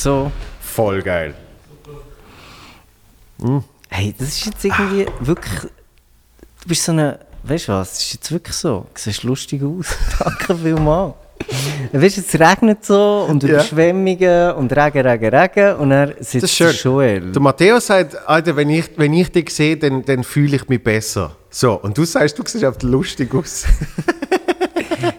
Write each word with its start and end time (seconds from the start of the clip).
so. 0.00 0.30
Voll 0.60 1.02
geil. 1.02 1.34
Hey, 3.88 4.14
das 4.18 4.28
ist 4.28 4.46
jetzt 4.46 4.64
irgendwie 4.64 5.06
wirklich. 5.20 5.62
Du 6.62 6.68
bist 6.68 6.84
so 6.84 6.92
eine. 6.92 7.18
Weißt 7.42 7.68
du 7.68 7.72
was? 7.72 7.90
Das 7.94 8.02
ist 8.02 8.12
jetzt 8.14 8.32
wirklich 8.32 8.54
so. 8.56 8.86
Du 8.94 9.00
siehst 9.00 9.22
lustig 9.22 9.62
aus. 9.62 9.86
Danke 10.18 10.56
vielmals. 10.56 11.14
Weißt 11.92 12.18
du, 12.18 12.20
es 12.20 12.38
regnet 12.38 12.84
so 12.84 13.26
und. 13.28 13.42
Überschwemmungen 13.42 14.52
und 14.52 14.70
Regen, 14.76 15.06
Regen, 15.06 15.34
Regen 15.34 15.76
und 15.76 15.90
er 15.90 16.08
Das 16.08 16.20
ist 16.20 16.30
sitzt 16.32 16.54
schön. 16.54 16.66
der 16.66 16.74
Joel. 16.76 17.32
Der 17.32 17.40
Matteo 17.42 17.80
sagt, 17.80 18.28
Alter, 18.28 18.54
wenn 18.56 18.68
ich, 18.68 18.90
wenn 18.96 19.14
ich 19.14 19.32
dich 19.32 19.48
sehe, 19.50 19.76
dann, 19.78 20.04
dann 20.04 20.22
fühle 20.22 20.56
ich 20.56 20.68
mich 20.68 20.84
besser. 20.84 21.34
So, 21.48 21.74
und 21.80 21.96
du 21.96 22.04
sagst, 22.04 22.38
du 22.38 22.42
siehst 22.46 22.62
einfach 22.64 22.82
lustig 22.82 23.34
aus. 23.34 23.64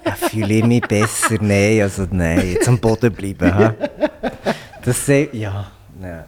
Ja, 0.06 0.12
fühle 0.14 0.54
ich 0.54 0.64
mich 0.64 0.82
besser? 0.84 1.38
Nein, 1.42 1.82
also 1.82 2.06
nein, 2.12 2.52
jetzt 2.54 2.68
am 2.68 2.78
Boden 2.78 3.12
bleiben. 3.12 3.52
hä? 3.58 3.72
Das 4.84 5.06
sei, 5.06 5.30
ja, 5.34 5.70
nein, 6.00 6.24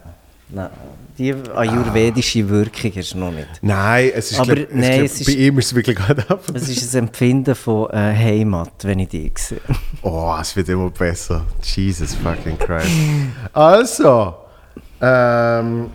nein. 0.48 0.70
Die 1.16 1.32
ayurvedische 1.32 2.48
Wirkung 2.48 2.90
hast 2.96 3.14
du 3.14 3.18
noch 3.18 3.30
nicht. 3.30 3.48
Nein, 3.62 4.10
es 4.14 4.32
ist, 4.32 4.40
Aber 4.40 4.54
glaub, 4.54 4.68
nein, 4.72 4.92
glaub, 4.94 5.04
es 5.04 5.20
ist- 5.20 5.26
bei 5.26 5.32
ihm 5.32 5.58
ist 5.58 5.66
es 5.66 5.74
wirklich 5.74 5.96
gerade 5.96 6.28
ab. 6.28 6.40
Es 6.54 6.68
ist 6.68 6.94
ein 6.94 7.04
Empfinden 7.04 7.54
von 7.54 7.88
äh, 7.90 8.14
Heimat, 8.16 8.72
wenn 8.82 8.98
ich 9.00 9.08
dich 9.10 9.38
sehe. 9.38 9.60
Oh, 10.02 10.36
es 10.38 10.54
wird 10.54 10.68
immer 10.68 10.90
besser. 10.90 11.46
Jesus 11.62 12.14
fucking 12.14 12.58
Christ. 12.58 12.90
Also, 13.54 14.34
ähm. 15.00 15.90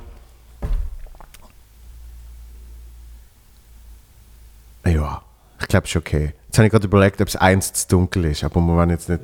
Ja, 4.85 5.21
ich 5.62 5.67
glaube, 5.67 5.85
es 5.85 5.91
ist 5.91 5.95
okay. 5.98 6.34
Jetzt 6.48 6.57
habe 6.57 6.65
ich 6.65 6.71
gerade 6.71 6.87
überlegt, 6.87 7.21
ob 7.21 7.27
es 7.27 7.35
eins 7.35 7.71
zu 7.73 7.87
dunkel 7.89 8.26
ist, 8.26 8.43
aber 8.43 8.59
wir 8.62 8.73
wollen 8.76 8.89
jetzt 8.89 9.09
nicht. 9.09 9.21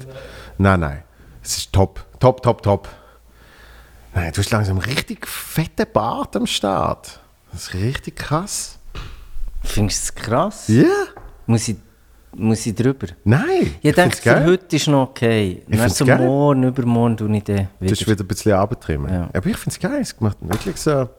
Nein, 0.60 0.80
nein. 0.82 1.04
Es 1.42 1.58
ist 1.58 1.74
top. 1.74 2.06
Top, 2.20 2.44
top, 2.44 2.62
top. 2.62 2.88
Nein, 4.16 4.32
du 4.32 4.40
hast 4.40 4.50
langsam 4.52 4.78
richtig 4.78 5.28
fetten 5.28 5.86
Bart 5.92 6.36
am 6.38 6.48
Start. 6.48 7.20
Das 7.52 7.64
ist 7.68 7.74
richtig 7.74 8.16
krass. 8.16 8.80
Findest 9.64 10.10
du 10.10 10.20
es 10.20 10.26
krass? 10.26 10.68
Ja? 10.70 10.86
Muss, 11.46 11.68
ich, 11.68 11.76
muss 12.34 12.66
ich 12.66 12.74
drüber? 12.74 13.08
Nein. 13.26 13.76
Ich 13.82 13.94
denke, 13.94 14.02
find's 14.02 14.20
für 14.20 14.30
geil. 14.30 14.46
heute 14.46 14.76
ist 14.76 14.88
noch 14.88 15.10
okay. 15.10 15.64
Dann 15.68 15.90
so 15.90 16.06
geil. 16.06 16.18
morgen, 16.20 16.64
übermorgen 16.64 17.18
tue 17.18 17.36
ich 17.38 17.44
den 17.44 17.68
Du 17.80 17.90
hast 17.90 18.02
wieder. 18.02 18.12
wieder 18.14 18.24
ein 18.24 18.28
bisschen 18.28 18.54
abtrimmen. 18.54 19.14
Ja. 19.14 19.30
Aber 19.34 19.46
ich 19.48 19.58
finde 19.58 19.76
es 19.76 19.80
geil. 19.80 20.02
Es 20.02 20.20
macht 20.22 20.38
wirklich 20.42 20.78
so. 20.78 21.10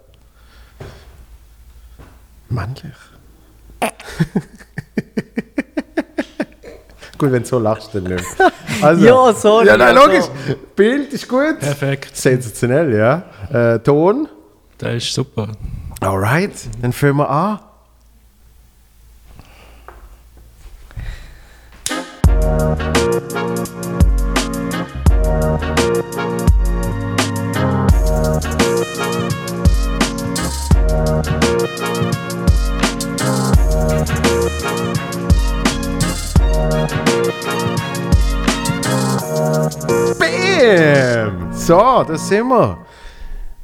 männlich. 2.48 2.94
gut, 7.18 7.32
wenn 7.32 7.42
du 7.42 7.48
so 7.48 7.58
lachst, 7.58 7.90
dann 7.94 8.04
nicht. 8.04 8.38
mehr. 8.38 8.52
Also, 8.82 9.06
Ja, 9.06 9.32
sorry, 9.32 9.66
Ja, 9.68 9.76
nein, 9.76 9.96
also- 9.96 10.06
logisch. 10.10 10.24
Bild 10.74 11.12
ist 11.12 11.26
gut. 11.28 11.58
Perfekt. 11.60 12.14
Sensationell, 12.16 12.94
ja. 12.94 13.22
Äh, 13.74 13.78
Ton. 13.78 14.28
Das 14.78 14.94
ist 14.96 15.14
super. 15.14 15.48
Alright, 16.00 16.52
dann 16.82 16.92
fangen 16.92 17.16
wir 17.16 17.30
an. 17.30 17.58
Bam! 40.18 41.52
So, 41.52 42.04
da 42.04 42.16
sind 42.16 42.48
wir. 42.48 42.78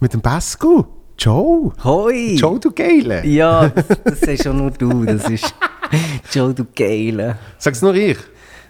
Mit 0.00 0.12
dem 0.12 0.20
Basco. 0.20 0.86
Joe. 1.18 1.72
Hoi! 1.82 2.34
Joe, 2.34 2.60
du 2.60 2.70
Geile. 2.72 3.24
Ja, 3.26 3.68
das, 3.68 3.86
das 4.04 4.20
sagst 4.20 4.42
schon 4.44 4.58
nur 4.58 4.70
du. 4.70 5.04
Das 5.04 5.30
ist 5.30 5.54
Joe, 6.32 6.52
du 6.52 6.66
Geile. 6.74 7.38
Sag's 7.58 7.80
nur 7.80 7.94
ich. 7.94 8.18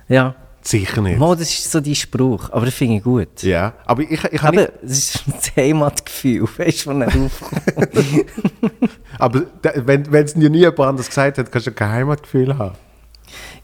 Ja. 0.09 0.37
Sicher 0.61 1.03
nicht. 1.03 1.19
Mo, 1.19 1.35
das 1.35 1.51
ist 1.51 1.73
so 1.73 1.81
dein 1.81 1.97
Spruch, 1.97 2.49
aber 2.51 2.67
das 2.67 2.75
finde 2.75 2.99
ich 2.99 3.03
gut. 3.03 3.43
Ja, 3.43 3.73
aber 3.85 4.03
ich, 4.03 4.23
ich 4.23 4.43
habe 4.43 4.57
nicht. 4.57 4.73
es 4.85 4.99
ist 4.99 5.25
das 5.27 5.57
Heimatgefühl, 5.57 6.47
weißt 6.57 6.81
du, 6.81 6.85
von 6.85 7.03
aufkommt. 7.03 7.89
Aber 9.19 9.43
wenn 9.63 10.25
es 10.25 10.35
dir 10.35 10.51
nie 10.51 10.59
jemand 10.59 10.79
anders 10.79 11.09
gesagt 11.09 11.39
hat, 11.39 11.51
kannst 11.51 11.67
du 11.67 11.73
kein 11.73 11.91
Heimatgefühl 11.91 12.57
haben. 12.57 12.77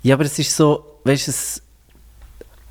Ja, 0.02 0.14
aber 0.16 0.24
es 0.24 0.38
ist 0.38 0.54
so, 0.56 1.00
weißt 1.04 1.26
du, 1.26 1.30
es, 1.30 1.62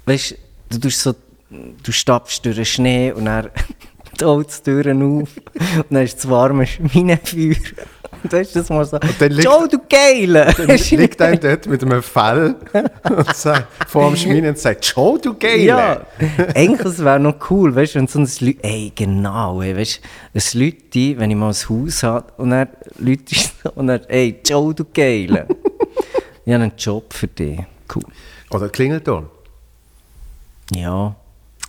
weißt, 0.06 0.36
du 0.70 0.80
tust 0.80 1.02
so, 1.02 1.14
du 1.50 1.92
stapfst 1.92 2.42
durch 2.46 2.56
den 2.56 2.66
Schnee 2.66 3.12
und 3.12 3.26
dann 3.26 3.50
die 4.20 4.26
Holztüren 4.26 5.02
auf 5.22 5.30
und 5.78 5.86
dann 5.92 6.04
ist 6.04 6.18
das 6.18 6.30
warme 6.30 6.66
Schminenfeuer. 6.66 7.56
Und 8.24 8.34
weißt 8.34 8.56
du, 8.56 8.60
das 8.60 8.70
mal 8.70 8.84
so, 8.84 8.98
dann 8.98 9.32
liegt- 9.32 9.44
Joe, 9.44 9.68
du 9.68 9.78
Geile! 9.88 10.52
Dann 10.58 10.68
liegt 10.92 11.22
einer 11.22 11.38
dort 11.38 11.68
mit 11.68 11.84
einem 11.84 12.02
Fell 12.02 12.56
und 13.04 13.36
sagt, 13.36 13.68
vor 13.90 14.10
dem 14.10 14.16
Schminen 14.18 14.50
und 14.50 14.58
sagt, 14.58 14.86
Joe, 14.96 15.20
du 15.20 15.36
Geile. 15.38 15.64
Ja, 15.66 16.02
eigentlich 16.56 16.82
das 16.82 17.04
wäre 17.04 17.20
noch 17.20 17.36
cool, 17.52 17.76
weißt 17.76 17.94
du, 17.94 18.00
wenn 18.00 18.08
so 18.08 18.18
ein 18.20 18.28
Leute, 18.40 18.64
ey, 18.64 18.92
genau, 18.96 19.62
ey, 19.62 19.78
weißt 19.78 20.02
du, 20.34 20.40
ein 20.40 20.64
Leute, 20.66 21.20
wenn 21.20 21.30
ich 21.32 21.38
mal 21.38 21.50
ein 21.50 21.70
Haus 21.70 22.02
habe 22.04 22.26
und 22.38 22.52
er 22.54 22.70
Leute 22.98 23.36
und 23.76 23.90
er, 23.90 24.10
ey, 24.10 24.40
Joe, 24.44 24.74
du 24.74 24.84
Geile. 24.92 25.46
ich 26.44 26.54
habe 26.54 26.64
einen 26.64 26.72
Job 26.76 27.14
für 27.14 27.28
dich. 27.28 27.60
Cool. 27.94 28.04
Oder 28.50 28.70
Klingelton. 28.70 29.28
Ja. 30.74 31.16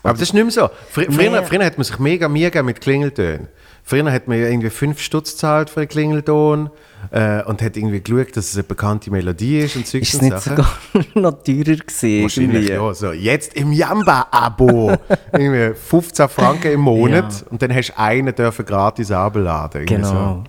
Aber 0.03 0.13
das 0.13 0.23
ist 0.23 0.35
nicht 0.35 0.43
mehr 0.45 0.53
so. 0.53 0.69
Fr 0.91 1.03
früher, 1.11 1.41
Nee. 1.41 1.47
früher 1.47 1.65
hat 1.65 1.77
man 1.77 1.85
sich 1.85 1.99
mega 1.99 2.29
Mühe 2.29 2.45
gegeben 2.51 2.67
mit 2.67 2.81
Klingeltönen. 2.81 3.49
Früher 3.83 4.13
hat 4.13 4.29
man 4.29 4.39
ja 4.39 4.49
irgendwie 4.49 4.69
5 4.71 5.01
Stutz 5.01 5.33
gezahlt 5.33 5.71
für 5.71 5.81
einen 5.81 5.89
Klingelton 5.89 6.69
äh, 7.11 7.43
und 7.45 7.63
hat 7.63 7.75
irgendwie 7.77 8.01
geschaut, 8.03 8.37
dass 8.37 8.51
es 8.51 8.55
eine 8.55 8.65
bekannte 8.65 9.11
Melodie 9.11 9.61
ist 9.61 9.77
und 9.77 9.87
Zeugs 9.87 10.09
Ist 10.09 10.15
es 10.15 10.21
und 10.21 10.29
nicht 10.29 10.41
Sachen. 10.41 10.57
sogar 10.57 11.05
noch 11.15 11.43
teurer 11.43 11.77
gewesen? 11.77 12.23
Wahrscheinlich, 12.23 12.69
irgendwie? 12.69 12.87
ja. 12.87 12.95
So, 12.95 13.13
jetzt 13.13 13.55
im 13.55 13.73
Jamba-Abo. 13.73 14.93
irgendwie 15.33 15.75
15 15.75 16.29
Franken 16.29 16.73
im 16.73 16.81
Monat 16.81 17.33
Ja. 17.33 17.47
und 17.51 17.63
dann 17.63 17.75
hast 17.75 17.89
du 17.89 17.99
einen 17.99 18.35
dürfen 18.35 18.67
gratis 18.67 19.11
abladen. 19.11 19.83
irgendwie 19.83 20.05
So. 20.05 20.13
Genau. 20.13 20.45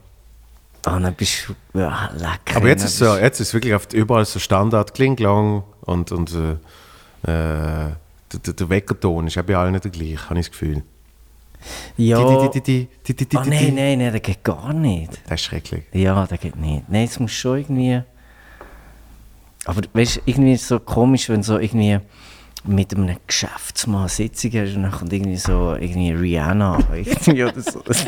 Ah, 0.86 1.00
dann 1.00 1.14
bist 1.14 1.48
du, 1.74 1.80
ja, 1.80 2.10
lecker. 2.16 2.58
Aber 2.58 2.68
jetzt 2.68 2.84
ist, 2.84 2.98
so, 2.98 3.06
bist- 3.06 3.22
jetzt 3.22 3.40
ist 3.40 3.54
wirklich 3.54 3.74
überall 3.94 4.26
so 4.26 4.40
Standard 4.40 4.94
Klinglong 4.94 5.64
und, 5.82 6.12
und 6.12 6.34
äh, 7.26 7.32
äh, 7.32 7.90
der, 8.34 8.40
der- 8.40 8.54
der 8.54 8.70
Weckerton 8.70 9.28
ist 9.28 9.38
auch 9.38 9.44
bei 9.44 9.56
allen 9.56 9.80
der 9.80 9.92
gleich, 9.92 10.30
habe 10.30 10.40
ich 10.40 10.48
das 10.48 10.52
Gefühl. 10.52 10.84
Ja. 11.98 12.20
Oh 12.20 12.50
die, 12.66 12.90
nein, 13.50 13.76
nein, 13.76 13.98
nein, 14.00 14.14
das 14.14 14.22
geht 14.22 14.44
gar 14.44 14.72
nicht. 14.74 15.12
Das 15.28 15.42
ist 15.42 15.46
schrecklich. 15.46 15.84
Ja, 15.94 16.26
das 16.26 16.40
geht 16.40 16.56
nicht. 16.56 16.88
Nein, 16.90 17.04
es 17.06 17.20
muss 17.20 17.32
schon 17.34 17.58
irgendwie. 17.60 18.02
Aber 19.66 19.82
weißt 19.94 20.18
du, 20.18 20.22
irgendwie 20.26 20.54
ist 20.54 20.62
es 20.62 20.68
so 20.70 20.80
komisch, 20.80 21.28
wenn 21.30 21.44
so 21.44 21.58
irgendwie 21.60 22.00
mit 22.66 22.94
einem 22.94 23.16
Geschäftsmann 23.26 24.10
Sitzung 24.10 24.52
hast 24.54 24.76
und 24.76 24.84
dann 24.84 24.92
kommt 24.92 25.14
irgendwie 25.14 25.38
so 25.38 25.76
irgendwie 25.80 26.12
Rihanna 26.12 26.78
irgendwie 26.94 27.44
oder 27.46 27.62
so. 27.62 27.80
Das, 27.86 28.06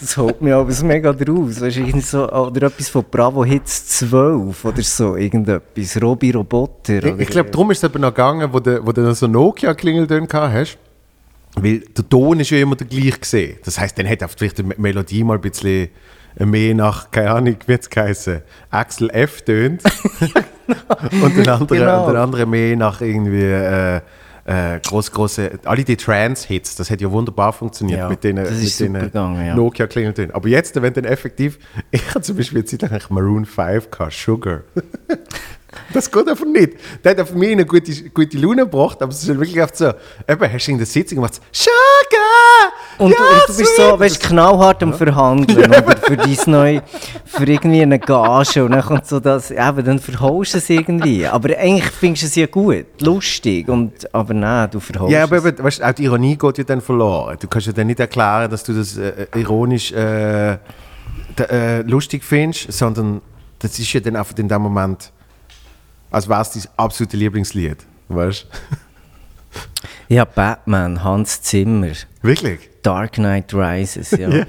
das 0.00 0.16
holt 0.16 0.40
mich 0.42 0.52
aber 0.52 0.72
mega 0.82 1.12
draus. 1.12 1.60
Weißt, 1.60 1.76
irgendwie 1.76 2.00
so, 2.00 2.28
oder 2.30 2.66
etwas 2.66 2.88
von 2.88 3.04
Bravo 3.10 3.44
Hits 3.44 3.86
12 4.00 4.64
oder 4.64 4.82
so, 4.82 5.16
irgendetwas. 5.16 6.02
Robi 6.02 6.32
Roboter. 6.32 6.94
Ich, 7.04 7.04
oder- 7.12 7.20
ich 7.20 7.28
glaube, 7.28 7.50
darum 7.50 7.70
ist 7.70 7.78
es 7.84 7.88
eben 7.90 8.00
noch 8.00 8.08
gegangen, 8.10 8.52
wo 8.52 8.58
du, 8.58 8.84
wo 8.84 8.90
du 8.92 9.02
noch 9.02 9.14
so 9.14 9.26
Nokia-Klingeltöne 9.28 10.26
gehabt 10.26 10.52
hast. 10.52 10.78
Weil 11.56 11.78
der 11.80 12.08
Ton 12.08 12.40
ist 12.40 12.50
ja 12.50 12.58
immer 12.58 12.74
der 12.74 12.88
gleiche 12.88 13.18
gesehen. 13.20 13.58
Das 13.64 13.78
heisst, 13.78 13.96
dann 13.96 14.08
hat 14.08 14.28
vielleicht 14.36 14.58
die 14.58 14.64
Melodie 14.64 15.22
mal 15.22 15.36
ein 15.36 15.40
bisschen 15.40 15.88
mehr 16.40 16.74
nach, 16.74 17.12
keine 17.12 17.30
Ahnung, 17.30 17.56
wie 17.66 17.72
es 17.74 17.88
geheißen, 17.88 18.42
Axel 18.70 19.08
F. 19.10 19.42
tönt. 19.42 19.80
und, 21.22 21.36
den 21.36 21.48
anderen, 21.48 21.78
Genau. 21.78 22.06
den 22.06 22.16
anderen 22.16 22.50
mehr 22.50 22.76
nach 22.76 23.00
irgendwie 23.00 23.42
äh, 23.42 24.00
äh, 24.46 24.78
groß, 24.80 25.12
große, 25.12 25.58
alle 25.64 25.84
die 25.84 25.96
Trance-Hits, 25.96 26.76
das 26.76 26.90
hat 26.90 27.00
ja 27.00 27.10
wunderbar 27.10 27.52
funktioniert 27.52 27.98
Ja, 28.00 28.08
mit 28.08 28.22
den, 28.24 28.36
das 28.36 28.50
ist 28.50 28.80
mit 28.80 29.14
den 29.14 29.14
ja. 29.14 29.54
Nokia-Klingeltönen. 29.54 30.34
Aber 30.34 30.48
jetzt, 30.48 30.80
wenn 30.80 30.92
dann 30.92 31.04
effektiv, 31.04 31.58
ich 31.90 32.08
habe 32.10 32.20
zum 32.20 32.36
Beispiel 32.36 32.58
eine 32.58 32.64
Zeit 32.66 32.82
lang 32.82 33.00
Maroon 33.08 33.44
5 33.46 33.90
gehabt, 33.90 34.12
Sugar. 34.12 34.60
Das 35.92 36.10
geht 36.10 36.28
einfach 36.28 36.46
nicht. 36.46 36.74
Der 37.02 37.12
hat 37.12 37.20
auf 37.20 37.34
mich 37.34 37.52
eine 37.52 37.66
gute, 37.66 37.92
gute 38.10 38.38
Laune 38.38 38.62
gebracht, 38.62 39.02
aber 39.02 39.12
es 39.12 39.22
ist 39.22 39.28
halt 39.28 39.40
wirklich 39.40 39.62
oft 39.62 39.76
so, 39.76 39.92
eben, 40.28 40.52
hast 40.52 40.66
du 40.66 40.72
in 40.72 40.78
der 40.78 40.86
Sitzung 40.86 41.16
gemacht, 41.16 41.40
Sugar! 41.52 42.72
Und, 42.98 43.10
ja, 43.10 43.16
und 43.18 43.48
du 43.48 43.56
bist 43.56 43.76
so, 43.76 43.90
sweet!» 43.90 44.00
weißt, 44.00 44.20
knallhart 44.22 44.82
am 44.82 44.94
Verhandeln 44.94 45.70
oder 45.70 45.96
für 45.96 46.16
dein 46.16 46.36
neu, 46.46 46.80
für 47.24 47.44
irgendwie 47.46 47.82
eine 47.82 47.98
Gage 47.98 48.64
und 48.64 48.72
dann 48.72 48.82
kommt 48.82 49.06
so 49.06 49.20
das, 49.20 49.50
eben, 49.50 49.84
dann 49.84 49.98
verholst 49.98 50.54
du 50.54 50.58
es 50.58 50.70
irgendwie. 50.70 51.26
Aber 51.26 51.56
eigentlich 51.56 51.90
findest 51.90 52.22
du 52.22 52.26
es 52.26 52.34
ja 52.36 52.46
gut, 52.46 52.86
lustig, 53.00 53.68
und, 53.68 53.92
aber 54.14 54.34
nein, 54.34 54.68
du 54.70 54.80
verholst 54.80 55.12
Ja, 55.12 55.24
aber 55.24 55.38
eben, 55.38 55.62
weißt, 55.62 55.82
auch 55.82 55.92
die 55.92 56.04
Ironie 56.04 56.36
geht 56.36 56.58
ja 56.58 56.64
dann 56.64 56.80
verloren. 56.80 57.36
Du 57.40 57.48
kannst 57.48 57.66
ja 57.66 57.72
dann 57.72 57.86
nicht 57.86 58.00
erklären, 58.00 58.50
dass 58.50 58.64
du 58.64 58.72
das 58.72 58.96
äh, 58.96 59.26
ironisch 59.34 59.92
äh, 59.92 60.58
äh, 61.38 61.82
lustig 61.82 62.22
findest, 62.24 62.72
sondern 62.72 63.20
das 63.58 63.78
ist 63.78 63.92
ja 63.92 64.00
dann 64.00 64.16
einfach 64.16 64.36
in 64.38 64.48
dem 64.48 64.62
Moment, 64.62 65.12
als 66.14 66.28
wäre 66.28 66.40
es 66.42 66.50
dein 66.50 66.62
absolute 66.76 67.16
Lieblingslied. 67.16 67.78
Weißt 68.08 68.46
Ja, 70.08 70.24
Batman, 70.24 71.02
Hans 71.02 71.42
Zimmer, 71.42 71.92
Wirklich? 72.22 72.70
Dark 72.82 73.14
Knight 73.14 73.52
Rises, 73.52 74.12
ja. 74.12 74.28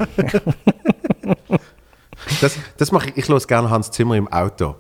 Das, 2.42 2.58
das 2.78 2.92
mache 2.92 3.10
ich. 3.10 3.18
Ich 3.18 3.30
höre 3.30 3.40
gerne 3.40 3.70
Hans 3.70 3.92
Zimmer 3.92 4.16
im 4.16 4.28
Auto. 4.28 4.76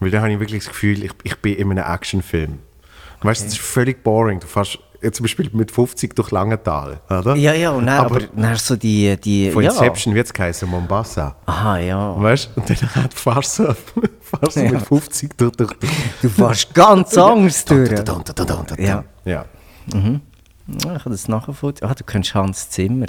Weil 0.00 0.10
da 0.10 0.20
habe 0.20 0.32
ich 0.32 0.40
wirklich 0.40 0.64
das 0.64 0.72
Gefühl, 0.72 1.04
ich, 1.04 1.12
ich 1.24 1.36
bin 1.36 1.54
in 1.54 1.70
einem 1.70 1.84
Actionfilm. 1.84 2.58
Weißt 3.20 3.42
du, 3.42 3.44
das 3.44 3.54
ist 3.54 3.60
völlig 3.60 4.02
boring. 4.02 4.40
Du 4.40 4.46
fährst 4.46 4.78
zum 5.12 5.24
Beispiel 5.24 5.50
mit 5.52 5.70
50 5.70 6.14
durch 6.14 6.30
Langenthal, 6.30 7.00
oder? 7.08 7.34
Ja, 7.36 7.52
ja, 7.54 7.70
und 7.70 7.86
dann, 7.86 7.98
Aber 7.98 8.16
aber, 8.16 8.26
dann 8.34 8.56
so 8.56 8.76
die, 8.76 9.16
die 9.16 9.50
Von 9.50 9.62
ja. 9.62 9.70
Inception 9.70 10.14
wird 10.14 10.26
es 10.26 10.32
geheißen, 10.32 10.68
Mombasa. 10.68 11.36
Aha, 11.46 11.78
ja. 11.78 12.20
Weißt 12.20 12.50
du? 12.54 12.60
Und 12.60 12.70
dann 12.70 13.10
fahrst 13.10 13.58
du, 13.58 13.74
fahrst 14.20 14.56
du 14.56 14.60
Ja. 14.64 14.72
mit 14.72 14.82
50 14.82 15.36
durch. 15.36 15.52
durch, 15.52 15.72
durch. 15.72 15.92
Du 16.22 16.28
fährst 16.28 16.74
ganz 16.74 17.16
anders 17.16 17.64
durch. 17.64 17.90
Ja. 18.78 19.04
ja. 19.24 19.44
Ja, 20.68 20.96
Ich 20.96 21.02
kann 21.02 21.12
das 21.12 21.28
nachvollziehen. 21.28 21.88
Ah, 21.88 21.94
du 21.94 22.04
kennst 22.04 22.34
Hans 22.34 22.70
Zimmer. 22.70 23.06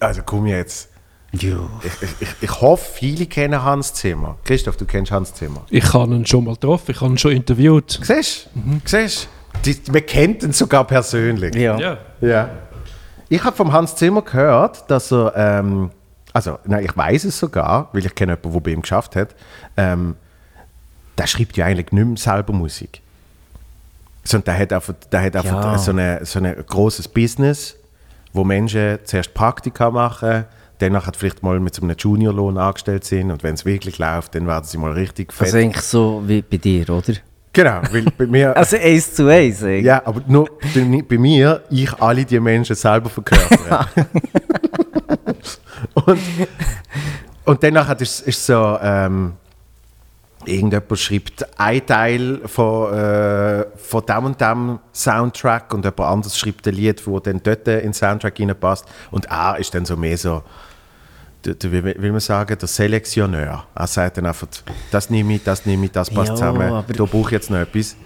Also 0.00 0.22
komm 0.24 0.46
jetzt. 0.46 0.88
Ja. 1.32 1.56
Ich, 1.82 2.20
ich, 2.20 2.28
ich, 2.40 2.60
hoffe, 2.60 2.84
viele 2.94 3.26
kennen 3.26 3.62
Hans 3.62 3.92
Zimmer. 3.94 4.38
Christoph, 4.44 4.76
du 4.76 4.86
kennst 4.86 5.12
Hans 5.12 5.34
Zimmer. 5.34 5.64
Ich 5.70 5.92
habe 5.92 6.14
ihn 6.14 6.24
schon 6.26 6.44
mal 6.44 6.54
getroffen, 6.54 6.92
ich 6.92 7.00
habe 7.00 7.12
ihn 7.12 7.18
schon 7.18 7.32
interviewt. 7.32 8.00
Siehst 8.02 8.48
du? 8.54 8.80
Siehst 8.84 9.24
du? 9.24 9.28
Die- 9.64 9.80
Man 9.90 10.04
kennt 10.06 10.42
ihn 10.42 10.52
sogar 10.52 10.84
persönlich. 10.86 11.54
Ja. 11.54 11.78
Ja. 11.78 11.98
Ja. 12.20 12.48
Ich 13.28 13.42
habe 13.42 13.56
vom 13.56 13.72
Hans 13.72 13.96
Zimmer 13.96 14.22
gehört, 14.22 14.88
dass 14.90 15.10
er, 15.12 15.32
ähm, 15.36 15.90
also 16.32 16.58
nein, 16.64 16.84
ich 16.84 16.96
weiß 16.96 17.24
es 17.24 17.38
sogar, 17.38 17.88
weil 17.92 18.06
ich 18.06 18.14
kenne 18.14 18.32
jemanden, 18.32 18.52
der 18.52 18.60
bei 18.60 18.70
ihm 18.70 18.82
geschafft 18.82 19.16
hat, 19.16 19.34
ähm, 19.76 20.14
der 21.18 21.26
schreibt 21.26 21.56
ja 21.56 21.66
eigentlich 21.66 21.90
nicht 21.92 22.06
mehr 22.06 22.16
selber 22.16 22.52
Musik. 22.52 23.00
Sondern 24.22 24.44
der 24.54 24.58
hat 24.60 24.72
einfach, 24.72 24.94
der 25.10 25.22
hat 25.22 25.36
einfach 25.36 25.62
Ja. 25.72 25.78
so 25.78 25.92
ein 25.92 26.24
so 26.24 26.38
eine 26.38 26.54
großes 26.54 27.08
Business, 27.08 27.74
wo 28.32 28.44
Menschen 28.44 28.98
zuerst 29.04 29.32
Praktika 29.34 29.90
machen, 29.90 30.44
danach 30.78 31.06
hat 31.06 31.16
vielleicht 31.16 31.42
mal 31.42 31.58
mit 31.58 31.74
so 31.74 31.82
einem 31.82 31.96
Juniorlohn 31.98 32.58
angestellt 32.58 33.04
sind 33.04 33.30
und 33.30 33.42
wenn 33.42 33.54
es 33.54 33.64
wirklich 33.64 33.98
läuft, 33.98 34.34
dann 34.34 34.46
werden 34.46 34.64
sie 34.64 34.78
mal 34.78 34.92
richtig 34.92 35.32
fett. 35.32 35.46
Also 35.46 35.58
eigentlich 35.58 35.82
so 35.84 36.22
wie 36.26 36.42
bei 36.42 36.58
dir, 36.58 36.90
oder? 36.90 37.14
Genau, 37.56 37.80
weil 37.90 38.04
bei 38.16 38.26
mir... 38.26 38.56
Also 38.56 38.76
eins 38.76 39.14
zu 39.14 39.28
eigentlich. 39.28 39.84
Ja, 39.84 40.02
aber 40.04 40.22
nur 40.26 40.48
bei, 40.74 41.02
bei 41.08 41.18
mir, 41.18 41.62
ich 41.70 41.92
alle 42.00 42.24
die 42.24 42.38
Menschen 42.38 42.76
selber 42.76 43.08
verkörpere. 43.08 43.86
und, 45.94 46.20
und 47.44 47.62
danach 47.62 47.88
hat 47.88 48.02
es 48.02 48.20
ist 48.20 48.46
so, 48.46 48.78
ähm, 48.80 49.32
irgendjemand 50.44 50.98
schreibt 50.98 51.46
ein 51.58 51.84
Teil 51.86 52.40
von, 52.46 52.92
äh, 52.92 53.64
von 53.76 54.06
dem 54.06 54.24
und 54.24 54.40
dem 54.40 54.78
Soundtrack 54.92 55.74
und 55.74 55.84
jemand 55.84 56.00
anderes 56.00 56.38
schreibt 56.38 56.66
ein 56.68 56.74
Lied, 56.74 57.06
wo 57.06 57.18
dann 57.20 57.40
dort 57.42 57.66
in 57.68 57.80
den 57.80 57.94
Soundtrack 57.94 58.38
reinpasst. 58.38 58.86
Und 59.10 59.26
er 59.26 59.58
ist 59.58 59.74
dann 59.74 59.84
so 59.84 59.96
mehr 59.96 60.16
so, 60.16 60.42
wie 61.46 61.82
will 61.84 62.10
man 62.12 62.20
sagen, 62.20 62.56
der 62.58 62.68
Selektioneur. 62.68 63.66
Er 63.74 63.86
sagt 63.86 64.18
dann 64.18 64.26
einfach, 64.26 64.46
das 64.90 65.10
nehme 65.10 65.34
ich, 65.34 65.44
das 65.44 65.64
nehme 65.66 65.86
ich, 65.86 65.92
das 65.92 66.10
passt 66.10 66.28
Ja, 66.30 66.34
zusammen, 66.34 66.84
da 66.86 67.04
brauche 67.04 67.26
ich 67.28 67.30
jetzt 67.32 67.50
noch 67.50 67.58
etwas. 67.58 67.96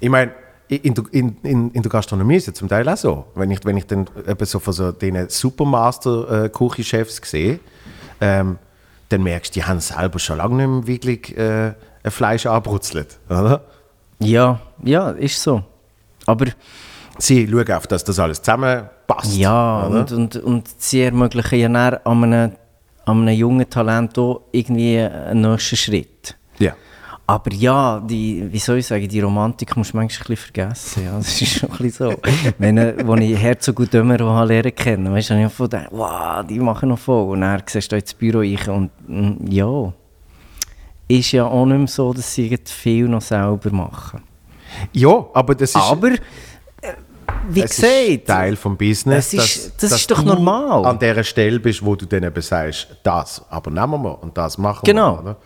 Ich 0.00 0.08
meine, 0.08 0.32
in, 0.68 0.94
der- 0.94 1.04
in, 1.12 1.36
in, 1.42 1.70
in 1.70 1.82
der 1.82 1.90
Gastronomie 1.90 2.36
ist 2.36 2.48
es 2.48 2.54
zum 2.54 2.68
Teil 2.68 2.88
auch 2.88 2.96
so. 2.96 3.26
Wenn 3.34 3.50
ich, 3.50 3.64
wenn 3.64 3.76
ich 3.76 3.86
dann 3.86 4.06
eben 4.26 4.44
so 4.46 4.58
von 4.58 4.72
so 4.72 4.90
den 4.92 5.28
Supermaster-Küchenchefs 5.28 7.20
sehe, 7.24 7.60
ähm, 8.20 8.58
dann 9.08 9.22
merkst 9.22 9.54
du, 9.54 9.60
die 9.60 9.64
haben 9.64 9.80
selber 9.80 10.18
schon 10.18 10.38
lange 10.38 10.56
nicht 10.56 10.68
mehr 10.68 10.86
wirklich 10.86 11.36
äh, 11.38 11.72
ein 12.02 12.10
Fleisch 12.10 12.46
anbrutzelt. 12.46 13.18
Oder? 13.28 13.62
ja, 14.18 14.60
ja, 14.82 15.10
ist 15.10 15.40
so. 15.42 15.62
Aber 16.26 16.46
Sie 17.18 17.48
schauen 17.48 17.70
auf, 17.72 17.86
dass 17.86 18.04
das 18.04 18.18
alles 18.18 18.42
zusammenpasst. 18.42 19.36
ja, 19.36 19.86
oder? 19.86 20.00
und, 20.00 20.12
und, 20.12 20.36
und 20.36 20.68
sie 20.78 21.02
ermöglichen 21.02 21.58
ja 21.58 21.68
dann 21.68 21.94
an 22.04 22.24
einem, 22.24 22.52
an 23.04 23.22
einem 23.22 23.36
jungen 23.36 23.68
Talent 23.70 24.18
auch 24.18 24.42
irgendwie 24.52 24.98
einen 24.98 25.40
nächsten 25.42 25.76
Schritt. 25.76 26.36
ja. 26.58 26.72
Aber 27.28 27.52
ja, 27.52 27.98
die, 27.98 28.46
wie 28.52 28.58
soll 28.60 28.78
ich 28.78 28.86
sagen, 28.86 29.08
die 29.08 29.18
Romantik 29.18 29.76
musst 29.76 29.92
du 29.92 29.96
manchmal 29.96 30.26
ein 30.26 30.28
bisschen 30.28 30.52
vergessen. 30.54 31.04
Ja, 31.06 31.16
das 31.16 31.42
ist 31.42 31.58
schon 31.58 31.70
ein 31.72 31.78
bisschen 31.78 32.10
so. 32.12 32.16
Wenn, 32.58 32.78
als 32.78 33.20
ich 33.20 33.36
Herzog 33.36 33.80
und 33.80 33.92
Dömer 33.92 34.46
lernen 34.46 34.72
kennen, 34.72 35.12
weißt 35.12 35.30
du, 35.30 35.34
habe 35.34 35.46
ich 35.46 35.52
auch 35.52 35.58
gedacht, 35.58 35.88
wow, 35.90 36.46
die 36.46 36.60
machen 36.60 36.90
noch 36.90 37.00
voll. 37.00 37.32
Und 37.32 37.40
dann 37.40 37.60
siehst 37.66 37.90
du 37.90 37.96
ins 37.96 38.14
Büro 38.14 38.38
rein 38.38 38.68
und 38.68 38.90
mm, 39.08 39.50
ja, 39.50 39.92
ist 41.08 41.32
ja 41.32 41.46
auch 41.46 41.66
nicht 41.66 41.78
mehr 41.78 41.86
so, 41.88 42.12
dass 42.12 42.32
sie 42.32 42.56
viel 42.64 43.08
noch 43.08 43.22
selber 43.22 43.70
machen. 43.72 44.22
ja, 44.92 45.26
aber 45.34 45.56
das 45.56 45.70
ist, 45.70 45.76
Aber, 45.76 46.10
wie 47.48 47.60
es 47.60 47.70
ist 47.72 47.80
gesagt, 47.82 48.26
Teil 48.26 48.56
vom 48.56 48.76
Business. 48.76 49.30
das 49.30 49.34
ist- 49.34 49.56
dass, 49.66 49.76
das 49.76 49.90
dass 49.90 50.00
ist 50.00 50.10
doch 50.10 50.22
normal. 50.24 50.84
an 50.86 50.98
der 50.98 51.22
Stelle 51.24 51.60
bist, 51.60 51.84
wo 51.84 51.94
du 51.94 52.06
dann 52.06 52.22
eben 52.24 52.42
sagst, 52.42 52.88
das, 53.02 53.42
aber 53.50 53.70
nehmen 53.70 54.02
wir 54.02 54.22
und 54.22 54.36
das 54.36 54.58
machen 54.58 54.82
Genau. 54.84 55.16
wir. 55.16 55.20
Oder? 55.22 55.36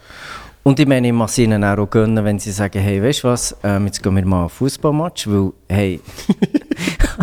Und 0.62 0.78
ich 0.78 0.86
meine, 0.86 1.06
ich 1.06 1.12
muss 1.14 1.38
ihnen 1.38 1.64
auch 1.64 1.88
gönnen, 1.88 2.24
wenn 2.24 2.38
sie 2.38 2.52
sagen, 2.52 2.80
hey, 2.80 3.02
weißt 3.02 3.24
du 3.24 3.28
was, 3.28 3.56
ähm, 3.62 3.86
jetzt 3.86 4.02
gehen 4.02 4.14
wir 4.14 4.24
mal 4.26 4.44
auf 4.44 4.52
Fußballmatch, 4.52 5.26
weil, 5.28 5.52
hey... 5.68 6.00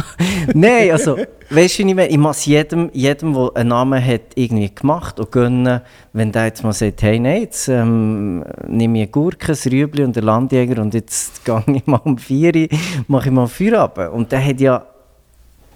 Nein, 0.53 0.91
also, 0.91 1.17
weißt 1.49 1.79
du, 1.79 1.83
ich 1.83 1.95
meine? 1.95 2.07
Ich 2.07 2.17
muss 2.17 2.45
jedem, 2.45 2.89
jedem, 2.93 3.33
der 3.33 3.51
einen 3.55 3.69
Namen 3.69 4.03
hat, 4.03 4.21
irgendwie 4.35 4.73
gemacht 4.73 5.19
und 5.19 5.31
gönnen, 5.31 5.81
wenn 6.13 6.31
der 6.31 6.45
jetzt 6.45 6.63
mal 6.63 6.73
sagt, 6.73 7.01
hey, 7.01 7.19
nein, 7.19 7.41
jetzt 7.41 7.67
ähm, 7.67 8.43
nehme 8.67 8.99
ich 8.99 9.03
eine 9.03 9.11
Gurke, 9.11 9.53
ein 9.53 9.71
Rüebli 9.71 10.03
und 10.03 10.17
einen 10.17 10.25
Landjäger 10.25 10.81
und 10.81 10.93
jetzt 10.93 11.43
gehe 11.45 11.63
ich 11.67 11.85
mal 11.87 12.01
um 12.03 12.17
4 12.17 12.55
Uhr, 12.55 12.67
mache 13.07 13.27
ich 13.27 13.33
mal 13.33 13.47
Feuer 13.47 13.79
ab. 13.79 14.13
Und 14.13 14.31
der 14.31 14.43
hat 14.43 14.59
ja 14.59 14.85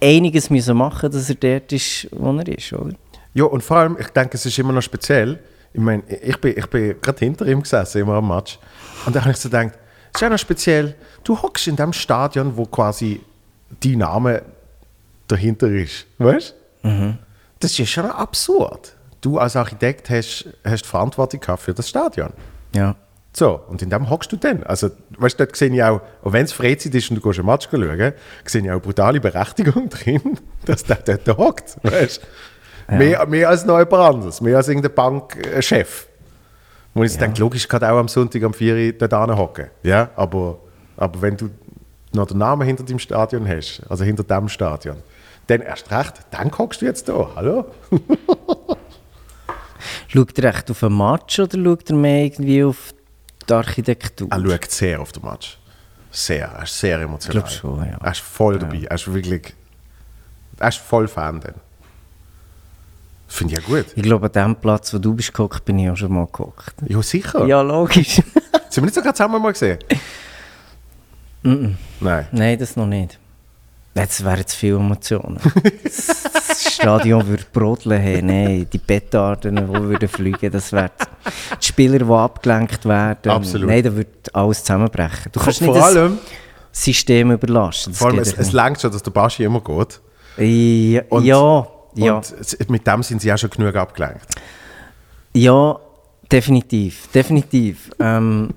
einiges 0.02 0.50
müssen 0.50 0.78
machen, 0.78 1.12
dass 1.12 1.30
er 1.30 1.36
dort 1.36 1.72
ist, 1.72 2.08
wo 2.12 2.32
er 2.38 2.48
ist, 2.48 2.74
oder? 2.74 2.94
Ja, 3.34 3.46
und 3.46 3.64
vor 3.64 3.78
allem, 3.78 3.98
ich 4.00 4.08
denke, 4.08 4.36
es 4.36 4.46
ist 4.46 4.60
immer 4.60 4.74
noch 4.74 4.82
speziell. 4.82 5.40
Ich 5.74 5.80
meine, 5.80 6.04
ich 6.08 6.38
bin, 6.40 6.58
ich 6.58 6.68
bin 6.68 7.02
gerade 7.02 7.20
hinter 7.20 7.46
ihm 7.46 7.62
gesessen, 7.62 8.02
immer 8.02 8.16
am 8.16 8.28
Match. 8.28 8.60
Und 9.06 9.16
da 9.16 9.22
habe 9.22 9.32
ich 9.32 9.38
so 9.38 9.50
gedacht, 9.50 9.74
es 10.14 10.16
ist 10.16 10.22
ja 10.22 10.30
noch 10.30 10.40
speziell, 10.40 10.96
du 11.24 11.42
hockst 11.42 11.68
in 11.68 11.76
dem 11.76 11.94
Stadion, 11.94 12.58
wo 12.58 12.66
quasi 12.66 13.22
dein 13.82 14.00
Name 14.00 14.42
dahinter 15.28 15.68
ist. 15.68 16.06
Weißt 16.18 16.56
du? 16.84 16.90
Das 17.60 17.78
ist 17.78 17.90
schon 17.90 18.06
absurd. 18.06 18.96
Du 19.22 19.38
als 19.38 19.56
Architekt 19.56 20.10
hast, 20.10 20.50
hast 20.64 20.86
Verantwortung 20.86 21.40
gehabt 21.40 21.62
für 21.62 21.74
das 21.74 21.88
Stadion. 21.88 22.34
Ja. 22.76 22.96
So, 23.34 23.62
und 23.70 23.82
in 23.82 23.90
dem 23.90 24.10
hockst 24.10 24.32
du 24.32 24.36
dann. 24.36 24.64
Also, 24.64 24.90
weißt 25.18 25.40
du, 25.40 25.46
dort 25.46 25.56
sehe 25.56 25.74
ich 25.74 25.82
auch, 25.82 26.02
auch 26.24 26.34
wenn 26.34 26.44
es 26.44 26.52
Freizeit 26.52 26.94
ist 26.94 27.10
und 27.10 27.16
du 27.16 27.22
gehst 27.22 27.40
einen 27.40 27.48
Match 27.48 27.70
schauen, 27.72 28.14
sehe 28.44 28.62
ich 28.62 28.72
auch 28.72 28.82
brutale 28.82 29.22
Berechtigung 29.22 29.90
drin, 29.90 30.38
dass 30.66 30.84
der 30.84 30.98
dort 30.98 31.38
hockt. 31.38 31.78
Weißt 31.84 32.22
du? 32.92 32.98
Mehr, 32.98 33.26
mehr 33.26 33.50
als 33.50 33.68
anderes, 33.68 34.42
mehr 34.42 34.58
als 34.58 34.68
irgendein 34.68 34.94
Bankchef. 34.94 36.08
Wo 36.94 37.04
ich 37.04 37.14
ja. 37.14 37.20
denke, 37.20 37.40
logisch 37.40 37.68
kann 37.68 37.84
auch 37.84 37.98
am 37.98 38.08
Sonntag 38.08 38.44
am 38.44 38.54
4 38.54 38.76
Uhr 38.76 39.08
dort 39.08 39.38
hocken. 39.38 39.68
Ja, 39.84 40.10
aber, 40.16 40.60
aber 40.98 41.22
wenn 41.22 41.38
du 41.38 41.50
noch 42.14 42.28
den 42.28 42.38
Namen 42.38 42.68
hinter 42.68 42.84
dem 42.84 43.00
Stadion 43.00 43.48
hast, 43.48 43.82
also 43.90 44.04
hinter 44.04 44.24
dem 44.24 44.50
Stadion, 44.50 44.98
dann 45.48 45.62
erst 45.62 45.90
recht, 45.92 46.14
dann 46.32 46.52
hockst 46.58 46.82
du 46.82 46.86
jetzt 46.86 47.08
da. 47.08 47.30
Hallo? 47.36 47.66
Schaut 50.08 50.38
er 50.40 50.54
echt 50.54 50.70
auf 50.70 50.80
den 50.80 50.98
Match 50.98 51.40
oder 51.40 51.58
schaut 51.58 51.90
er 51.90 51.96
mehr 51.96 52.26
irgendwie 52.26 52.64
auf 52.64 52.94
die 53.48 53.54
Architektur? 53.54 54.28
Er 54.30 54.40
schaut 54.40 54.72
sehr 54.72 55.00
auf 55.00 55.12
den 55.12 55.24
Match. 55.24 55.58
Sehr. 56.12 56.48
Er 56.48 56.64
ist 56.64 56.78
sehr 56.78 57.00
emotional. 57.00 57.44
Ich 57.48 57.60
glaub 57.62 57.78
schon, 57.78 57.88
ja. 57.88 57.98
Er 58.02 58.12
ist 58.12 58.20
voll 58.20 58.60
dabei. 58.60 58.84
Er 58.90 58.96
ist 58.96 59.12
wirklich. 59.12 59.56
Er 60.60 60.68
ist 60.68 60.80
voll 60.80 61.08
Fan. 61.08 61.40
Dann. 61.40 61.56
Finde 63.32 63.54
ich 63.54 63.60
ja 63.62 63.66
gut. 63.66 63.86
Ich 63.96 64.04
glaube, 64.04 64.26
an 64.26 64.32
dem 64.34 64.56
Platz, 64.58 64.94
wo 64.94 64.98
du 64.98 65.14
bist 65.14 65.34
gehockt, 65.34 65.64
bin 65.64 65.80
ich 65.80 65.90
auch 65.90 65.96
schon 65.96 66.14
mal 66.14 66.28
gehockt. 66.32 66.76
Ja, 66.88 67.02
sicher. 67.02 67.46
Ja, 67.46 67.62
logisch. 67.62 68.16
Sind 68.70 68.76
wir 68.76 68.82
nicht 68.84 68.96
sogar 68.96 69.14
zusammen 69.14 69.42
mal 69.42 69.54
gesehen? 69.54 69.80
Nein. 71.44 72.28
Nein, 72.32 72.60
das 72.60 72.76
noch 72.76 72.86
nicht. 72.86 73.18
Jetzt 73.96 74.24
wären 74.24 74.38
jetzt 74.38 74.54
viele 74.54 74.76
Emotionen. 74.78 75.40
das 75.84 76.08
das 76.64 76.74
Stadion 76.76 77.26
würde 77.28 77.44
brodeln. 77.52 78.02
Hey, 78.02 78.22
nein, 78.22 78.68
die 78.72 78.78
Petarden, 78.78 79.56
die 79.56 79.68
würden 79.68 80.08
fliegen, 80.10 80.52
das 80.52 80.72
wäre 80.72 80.92
die 81.62 81.66
Spieler, 81.66 82.00
die 82.00 82.06
abgelenkt 82.06 82.86
werden. 82.86 83.32
Absolut. 83.32 83.68
Nein, 83.68 83.84
da 83.84 83.96
würde 83.96 84.10
alles 84.34 84.64
zusammenbrechen. 84.64 85.32
Du 85.32 85.40
kannst 85.40 85.60
Vor 85.60 85.68
nicht 85.68 85.78
das 85.80 85.96
allem, 85.96 86.20
System 86.72 87.32
überlasten. 87.32 87.94
Das 87.94 88.00
vor 88.00 88.10
allem 88.10 88.20
es, 88.20 88.34
es 88.34 88.52
schon, 88.52 88.92
dass 88.92 89.04
der 89.04 89.12
Baschi 89.12 89.44
immer 89.44 89.62
geht. 89.62 90.00
Ja, 90.38 91.02
Und- 91.10 91.26
ja, 91.26 91.68
ja. 91.96 92.16
Und 92.16 92.70
mit 92.70 92.88
dem 92.88 93.04
sind 93.04 93.22
sie 93.22 93.32
auch 93.32 93.38
schon 93.38 93.50
genug 93.50 93.76
abgelenkt. 93.76 94.28
Ja, 95.34 95.80
definitiv, 96.32 97.08
definitiv. 97.14 97.92
Ähm, 98.00 98.50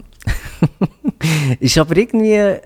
ist 1.61 1.79
aber 1.79 1.97
irgendwie, 1.97 2.33
äh, 2.33 2.61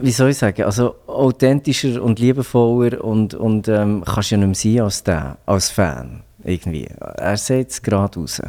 wie 0.00 0.10
soll 0.10 0.30
ich 0.30 0.38
sagen, 0.38 0.62
also 0.62 0.94
authentischer 1.06 2.02
und 2.02 2.18
liebevoller 2.18 3.02
und, 3.02 3.34
und 3.34 3.68
ähm, 3.68 4.04
kannst 4.04 4.30
ja 4.30 4.38
nicht 4.38 4.46
mehr 4.46 4.54
sein 4.54 4.84
als 4.84 5.02
der, 5.02 5.38
als 5.46 5.70
Fan, 5.70 6.22
irgendwie. 6.44 6.88
Er 6.98 7.36
sagt 7.36 7.70
es 7.70 7.82
gerade 7.82 8.18
raus. 8.18 8.40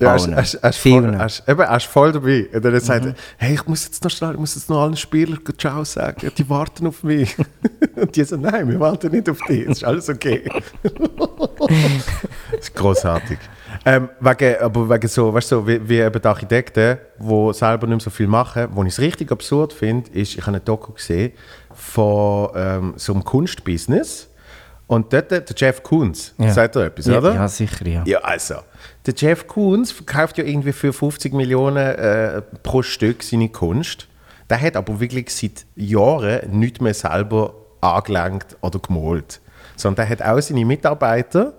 Ja, 0.00 0.10
er 0.10 0.16
ist, 0.16 0.24
Allen. 0.24 0.34
er 0.34 0.64
er 0.64 0.72
Vielen. 0.72 1.04
voll, 1.04 1.14
er, 1.20 1.26
ist, 1.26 1.42
eben, 1.48 1.60
er 1.60 1.76
ist 1.76 1.86
voll 1.86 2.12
dabei. 2.12 2.48
Und 2.52 2.64
dann 2.64 2.80
sagt 2.80 3.04
er, 3.06 3.14
hey, 3.36 3.54
ich 3.54 3.66
muss 3.66 3.84
jetzt 3.84 4.02
noch 4.02 4.10
schnell, 4.10 4.32
ich 4.32 4.38
muss 4.38 4.54
jetzt 4.54 4.70
noch 4.70 4.80
allen 4.82 4.96
Spielern 4.96 5.38
Ciao 5.58 5.84
sagen, 5.84 6.30
die 6.36 6.48
warten 6.48 6.86
auf 6.86 7.02
mich. 7.02 7.36
Und 7.96 8.16
die 8.16 8.24
sagen, 8.24 8.42
nein, 8.42 8.68
wir 8.68 8.80
warten 8.80 9.10
nicht 9.12 9.28
auf 9.28 9.38
dich, 9.48 9.62
es 9.66 9.78
ist 9.78 9.84
alles 9.84 10.08
okay. 10.08 10.42
das 10.82 10.90
ist 12.60 12.74
großartig. 12.74 13.38
Ähm, 13.84 14.08
wegen, 14.20 14.56
aber 14.60 14.88
wegen 14.90 15.08
so, 15.08 15.32
weißt 15.32 15.52
du, 15.52 15.66
wie, 15.66 15.88
wie 15.88 15.98
eben 16.00 16.20
die 16.20 16.28
Architekten, 16.28 16.98
die 17.18 17.52
selber 17.54 17.86
nicht 17.86 17.96
mehr 17.96 18.00
so 18.00 18.10
viel 18.10 18.26
machen, 18.26 18.68
wo 18.72 18.82
ich 18.82 18.88
es 18.92 19.00
richtig 19.00 19.30
absurd 19.30 19.72
finde, 19.72 20.10
ist, 20.10 20.34
ich 20.34 20.40
habe 20.40 20.48
eine 20.48 20.60
Doku 20.60 20.92
gesehen 20.92 21.32
von 21.72 22.48
ähm, 22.54 22.94
so 22.96 23.12
einem 23.12 23.24
Kunstbusiness. 23.24 24.28
Und 24.86 25.12
dort, 25.12 25.30
der 25.30 25.44
Jeff 25.56 25.82
Koons, 25.84 26.34
Ja. 26.36 26.52
sagt 26.52 26.74
er 26.74 26.86
etwas, 26.86 27.06
ja, 27.06 27.18
oder? 27.18 27.32
Ja, 27.34 27.46
sicher, 27.46 27.86
ja. 27.86 28.02
Ja, 28.04 28.18
also. 28.22 28.56
Der 29.06 29.14
Jeff 29.16 29.46
Koons 29.46 29.92
verkauft 29.92 30.36
ja 30.38 30.44
irgendwie 30.44 30.72
für 30.72 30.92
50 30.92 31.32
Millionen 31.32 31.76
äh, 31.76 32.42
pro 32.62 32.82
Stück 32.82 33.22
seine 33.22 33.48
Kunst. 33.48 34.08
Der 34.50 34.60
hat 34.60 34.76
aber 34.76 35.00
wirklich 35.00 35.30
seit 35.34 35.64
Jahren 35.74 36.58
nicht 36.58 36.82
mehr 36.82 36.92
selber 36.92 37.54
angelenkt 37.80 38.56
oder 38.60 38.78
gemalt. 38.78 39.40
Sondern 39.76 40.06
der 40.06 40.08
hat 40.10 40.22
auch 40.22 40.40
seine 40.40 40.66
Mitarbeiter, 40.66 41.54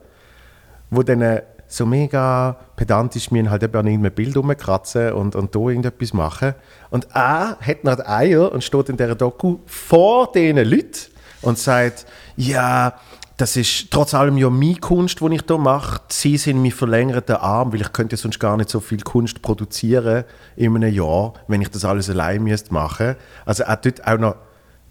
die 0.91 1.05
dann 1.05 1.21
äh, 1.21 1.41
so 1.67 1.85
mega 1.85 2.57
pedantisch 2.75 3.31
mir 3.31 3.49
halt 3.49 3.63
eben 3.63 3.75
an 3.75 3.87
irgendeinem 3.87 4.13
Bild 4.13 4.35
rumkratzen 4.35 5.13
und, 5.13 5.35
und 5.35 5.55
da 5.55 5.59
irgendetwas 5.59 6.13
machen. 6.13 6.53
Und 6.89 7.07
er 7.13 7.57
hat 7.59 7.83
noch 7.83 7.95
die 7.95 8.05
Eier 8.05 8.51
und 8.51 8.63
steht 8.63 8.89
in 8.89 8.97
dieser 8.97 9.15
Doku 9.15 9.59
vor 9.65 10.31
diesen 10.31 10.57
Leuten 10.57 11.11
und 11.41 11.57
sagt, 11.57 12.05
ja, 12.35 12.93
das 13.41 13.57
ist 13.57 13.89
trotz 13.89 14.13
allem 14.13 14.37
ja 14.37 14.51
meine 14.51 14.75
Kunst, 14.75 15.19
die 15.19 15.33
ich 15.33 15.41
hier 15.47 15.57
mache. 15.57 15.99
Sie 16.09 16.37
sind 16.37 16.61
mein 16.61 16.69
verlängerter 16.69 17.41
Arm, 17.41 17.73
weil 17.73 17.81
ich 17.81 17.91
könnte 17.91 18.15
sonst 18.15 18.39
gar 18.39 18.55
nicht 18.55 18.69
so 18.69 18.79
viel 18.79 19.01
Kunst 19.01 19.41
produzieren 19.41 20.25
in 20.55 20.75
einem 20.75 20.93
Jahr, 20.93 21.33
wenn 21.47 21.59
ich 21.59 21.69
das 21.69 21.83
alles 21.83 22.07
allein 22.07 22.43
müsste 22.43 22.71
machen. 22.71 23.15
Also 23.43 23.63
er 23.63 23.81
tut 23.81 24.05
auch 24.05 24.19
noch, 24.19 24.35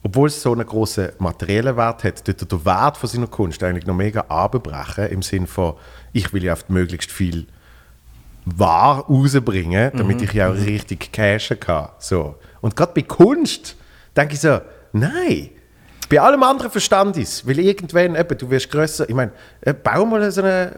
obwohl 0.03 0.27
es 0.27 0.43
so 0.43 0.51
einen 0.51 0.67
großen 0.67 1.11
materiellen 1.21 1.77
Wert 1.77 2.03
hat, 2.03 2.25
tut 2.25 2.43
er 2.43 2.49
den 2.49 2.65
Wert 2.65 2.97
von 2.97 3.09
seiner 3.09 3.29
Kunst 3.29 3.63
eigentlich 3.63 3.87
noch 3.87 3.95
mega 3.95 4.23
abbrechen, 4.23 5.07
im 5.07 5.23
Sinn 5.23 5.47
von, 5.47 5.75
ich 6.13 6.33
will 6.33 6.43
ja 6.43 6.55
auf 6.55 6.69
möglichst 6.69 7.13
viel 7.13 7.47
Ware 8.47 9.03
rausbringen, 9.03 9.93
damit 9.95 10.23
ich 10.23 10.33
ja 10.33 10.51
auch 10.51 10.57
richtig 10.57 11.13
cashen 11.13 11.61
kann. 11.61 11.91
So. 12.01 12.35
Und 12.63 12.75
gerade 12.75 12.95
bei 12.97 13.03
Kunst 13.03 13.77
denke 14.17 14.35
ich 14.35 14.41
so, 14.41 14.61
nein, 14.93 15.51
bei 16.11 16.21
allem 16.21 16.43
anderen 16.43 16.73
verstand 16.73 17.17
ich 17.17 17.23
es, 17.23 17.47
weil 17.47 17.61
irgendwann, 17.61 18.17
eben, 18.17 18.37
du 18.37 18.51
wirst 18.51 18.69
grösser, 18.69 19.09
ich 19.09 19.15
meine, 19.15 19.31
äh, 19.61 19.73
bau 19.73 20.05
mal 20.05 20.29
so 20.33 20.43
eine, 20.43 20.73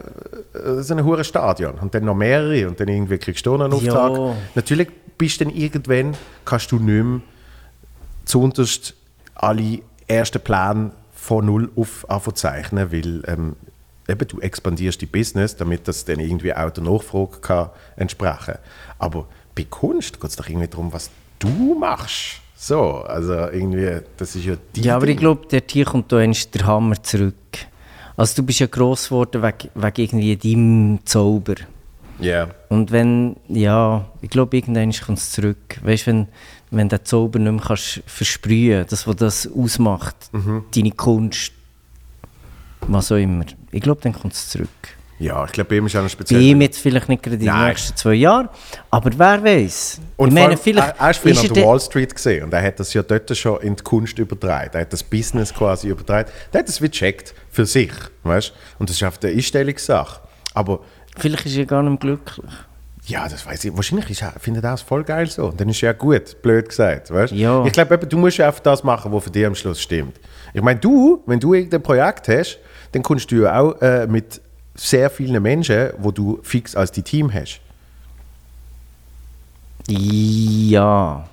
äh, 0.53 0.81
so 0.81 0.93
ein 0.93 1.03
hohes 1.03 1.27
Stadion 1.27 1.73
und 1.81 1.93
dann 1.93 2.05
noch 2.05 2.13
mehrere 2.13 2.67
und 2.67 2.79
dann 2.79 2.87
irgendwie 2.87 3.17
kriegst 3.17 3.43
du 3.45 3.57
noch 3.57 3.65
einen. 3.65 3.73
Auftrag. 3.73 4.35
Natürlich 4.53 4.89
bist 5.17 5.41
du 5.41 5.45
dann 5.45 5.55
irgendwann, 5.55 6.15
kannst 6.45 6.71
du 6.71 6.77
nicht 6.77 7.03
mehr 7.03 7.21
zuunterst 8.25 8.93
alle 9.33 9.79
ersten 10.07 10.39
Pläne 10.39 10.91
von 11.15 11.47
null 11.47 11.71
auf 11.75 12.07
anzeichnen, 12.07 12.91
weil 12.91 13.23
ähm, 13.25 13.55
eben, 14.07 14.27
du 14.27 14.39
expandierst 14.39 15.01
die 15.01 15.07
Business, 15.07 15.55
damit 15.55 15.87
das 15.87 16.05
dann 16.05 16.19
irgendwie 16.19 16.53
auch 16.53 16.69
der 16.69 16.83
Nachfrage 16.83 17.39
kann 17.41 17.69
entsprechen 17.95 18.59
Aber 18.99 19.25
bei 19.55 19.65
Kunst 19.67 20.21
geht 20.21 20.29
es 20.29 20.35
doch 20.35 20.47
irgendwie 20.47 20.67
darum, 20.67 20.93
was 20.93 21.09
du 21.39 21.75
machst. 21.79 22.42
So, 22.65 23.01
also 23.01 23.33
irgendwie, 23.33 23.99
das 24.15 24.37
ist 24.37 24.45
ja 24.45 24.55
die 24.73 24.83
Ja, 24.83 24.95
aber 24.95 25.09
ich 25.09 25.17
glaube, 25.17 25.45
der 25.47 25.67
Tier 25.67 25.83
kommt 25.83 26.09
da 26.13 26.25
der 26.25 26.65
Hammer 26.65 27.03
zurück. 27.03 27.35
Also 28.15 28.37
du 28.37 28.43
bist 28.43 28.59
ja 28.59 28.67
gross 28.67 29.09
geworden 29.09 29.43
wegen, 29.43 29.69
wegen 29.75 30.19
irgendwie 30.21 30.37
deinem 30.37 30.99
Zauber. 31.03 31.55
Ja. 32.19 32.47
Und 32.69 32.89
wenn, 32.93 33.35
ja, 33.49 34.05
ich 34.21 34.29
glaube, 34.29 34.55
irgendwann 34.55 34.93
kommt 34.93 35.17
es 35.17 35.31
zurück. 35.31 35.77
Weißt 35.83 36.07
du, 36.07 36.11
wenn, 36.11 36.27
wenn 36.71 36.87
der 36.87 37.03
Zauber 37.03 37.37
nicht 37.37 37.51
mehr 37.51 37.61
kannst 37.61 38.01
versprühen 38.05 38.85
das, 38.89 39.05
was 39.07 39.15
das 39.17 39.49
ausmacht, 39.51 40.15
deine 40.73 40.91
Kunst, 40.91 41.51
was 42.87 43.11
auch 43.11 43.17
immer. 43.17 43.43
Ich 43.73 43.81
glaube, 43.81 43.99
dann 43.99 44.13
kommt 44.13 44.35
es 44.35 44.47
zurück. 44.47 44.69
Ja, 45.19 45.45
ich 45.45 45.51
glaube, 45.51 45.69
bei 45.69 45.75
ihm 45.77 45.85
ist 45.85 45.95
auch 45.95 46.01
noch 46.01 46.09
speziell. 46.09 46.41
ihm 46.41 46.61
jetzt 46.61 46.79
vielleicht 46.79 47.07
nicht 47.07 47.23
gerade 47.23 47.37
in 47.37 47.45
den 47.45 47.65
nächsten 47.65 47.95
zwei 47.95 48.15
Jahren, 48.15 48.49
aber 48.89 49.11
wer 49.15 49.43
weiß. 49.43 50.01
Und 50.17 50.29
ich 50.29 50.33
meine, 50.33 50.57
vielleicht 50.57 50.95
er, 50.99 50.99
er 50.99 51.09
ist 51.11 51.25
er 51.25 51.49
an 51.49 51.53
der 51.53 51.65
Wall 51.65 51.79
Street 51.79 52.13
gesehen 52.13 52.43
und 52.45 52.53
er 52.53 52.61
hat 52.61 52.79
das 52.79 52.93
ja 52.93 53.03
dort 53.03 53.35
schon 53.37 53.61
in 53.61 53.75
die 53.75 53.83
Kunst 53.83 54.17
übertragen. 54.19 54.71
Er 54.73 54.81
hat 54.81 54.91
das 54.91 55.03
Business 55.03 55.53
quasi 55.53 55.87
übertragen. 55.87 56.29
Der 56.51 56.59
hat 56.59 56.67
das 56.67 56.81
wie 56.81 56.89
gecheckt 56.89 57.33
für 57.51 57.65
sich, 57.65 57.91
weißt? 58.23 58.53
Und 58.79 58.89
das 58.89 58.97
ist 58.97 59.03
auf 59.03 59.17
der 59.19 59.31
Einstellungssache. 59.31 60.21
Aber 60.53 60.79
Vielleicht 61.17 61.45
ist 61.45 61.57
er 61.57 61.65
gar 61.65 61.83
nicht 61.83 61.99
glücklich. 62.01 62.51
ja, 63.05 63.27
das 63.29 63.45
weiß 63.45 63.65
ich. 63.65 63.75
Wahrscheinlich 63.75 64.09
ist 64.09 64.23
er, 64.23 64.31
findet 64.39 64.63
er 64.63 64.71
das 64.71 64.81
voll 64.81 65.03
geil 65.03 65.27
so. 65.29 65.47
Und 65.47 65.61
dann 65.61 65.69
ist 65.69 65.79
ja 65.81 65.93
gut, 65.93 66.41
blöd 66.41 66.69
gesagt, 66.69 67.11
weißt? 67.11 67.33
Ja. 67.33 67.63
Ich 67.65 67.73
glaube, 67.73 67.97
du 67.99 68.17
musst 68.17 68.37
ja 68.37 68.47
einfach 68.47 68.61
das 68.61 68.83
machen, 68.83 69.11
was 69.11 69.23
für 69.23 69.29
dich 69.31 69.45
am 69.45 69.55
Schluss 69.55 69.79
stimmt. 69.79 70.19
Ich 70.53 70.61
meine, 70.61 70.79
du, 70.79 71.21
wenn 71.27 71.39
du 71.39 71.53
irgendein 71.53 71.83
Projekt 71.83 72.27
hast, 72.29 72.59
dann 72.91 73.03
kommst 73.03 73.31
du 73.31 73.43
ja 73.43 73.59
auch 73.59 73.79
äh, 73.81 74.07
mit 74.07 74.41
sehr 74.75 75.09
vielen 75.09 75.41
Menschen, 75.43 75.89
wo 75.99 76.11
du 76.11 76.39
fix 76.43 76.75
als 76.75 76.91
die 76.91 77.03
Team 77.03 77.31
hast. 77.33 77.59
Ja. 79.87 81.25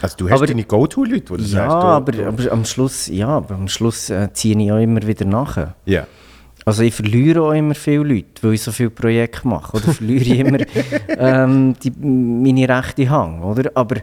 Also 0.00 0.16
du 0.16 0.26
hast 0.30 0.36
Aber- 0.38 0.46
deine 0.46 0.64
Go-To-Leute, 0.64 1.30
wo 1.30 1.36
du 1.36 1.42
Ja, 1.42 1.48
sagst, 1.48 1.72
du, 1.74 1.86
aber, 1.86 2.12
du, 2.12 2.26
aber 2.26 2.52
am 2.52 2.64
Schluss, 2.64 3.08
ja, 3.08 3.28
aber 3.28 3.54
am 3.56 3.68
Schluss 3.68 4.10
äh, 4.10 4.28
ziehe 4.32 4.56
ich 4.58 4.70
auch 4.72 4.78
immer 4.78 5.02
wieder 5.06 5.24
nach. 5.24 5.74
ja. 5.84 6.06
Also 6.64 6.82
ich 6.82 6.92
verliere 6.92 7.40
auch 7.40 7.52
immer 7.52 7.74
viele 7.74 8.02
Leute, 8.04 8.42
weil 8.42 8.52
ich 8.52 8.62
so 8.62 8.72
viele 8.72 8.90
Projekte 8.90 9.48
mache. 9.48 9.74
Oder 9.74 9.90
verliere 9.90 10.20
ich 10.22 10.38
immer 10.38 10.58
ähm, 11.16 11.74
die, 11.82 11.90
meine 11.98 12.68
rechte 12.68 13.08
Hang, 13.08 13.42
oder? 13.42 13.70
Aber, 13.74 13.96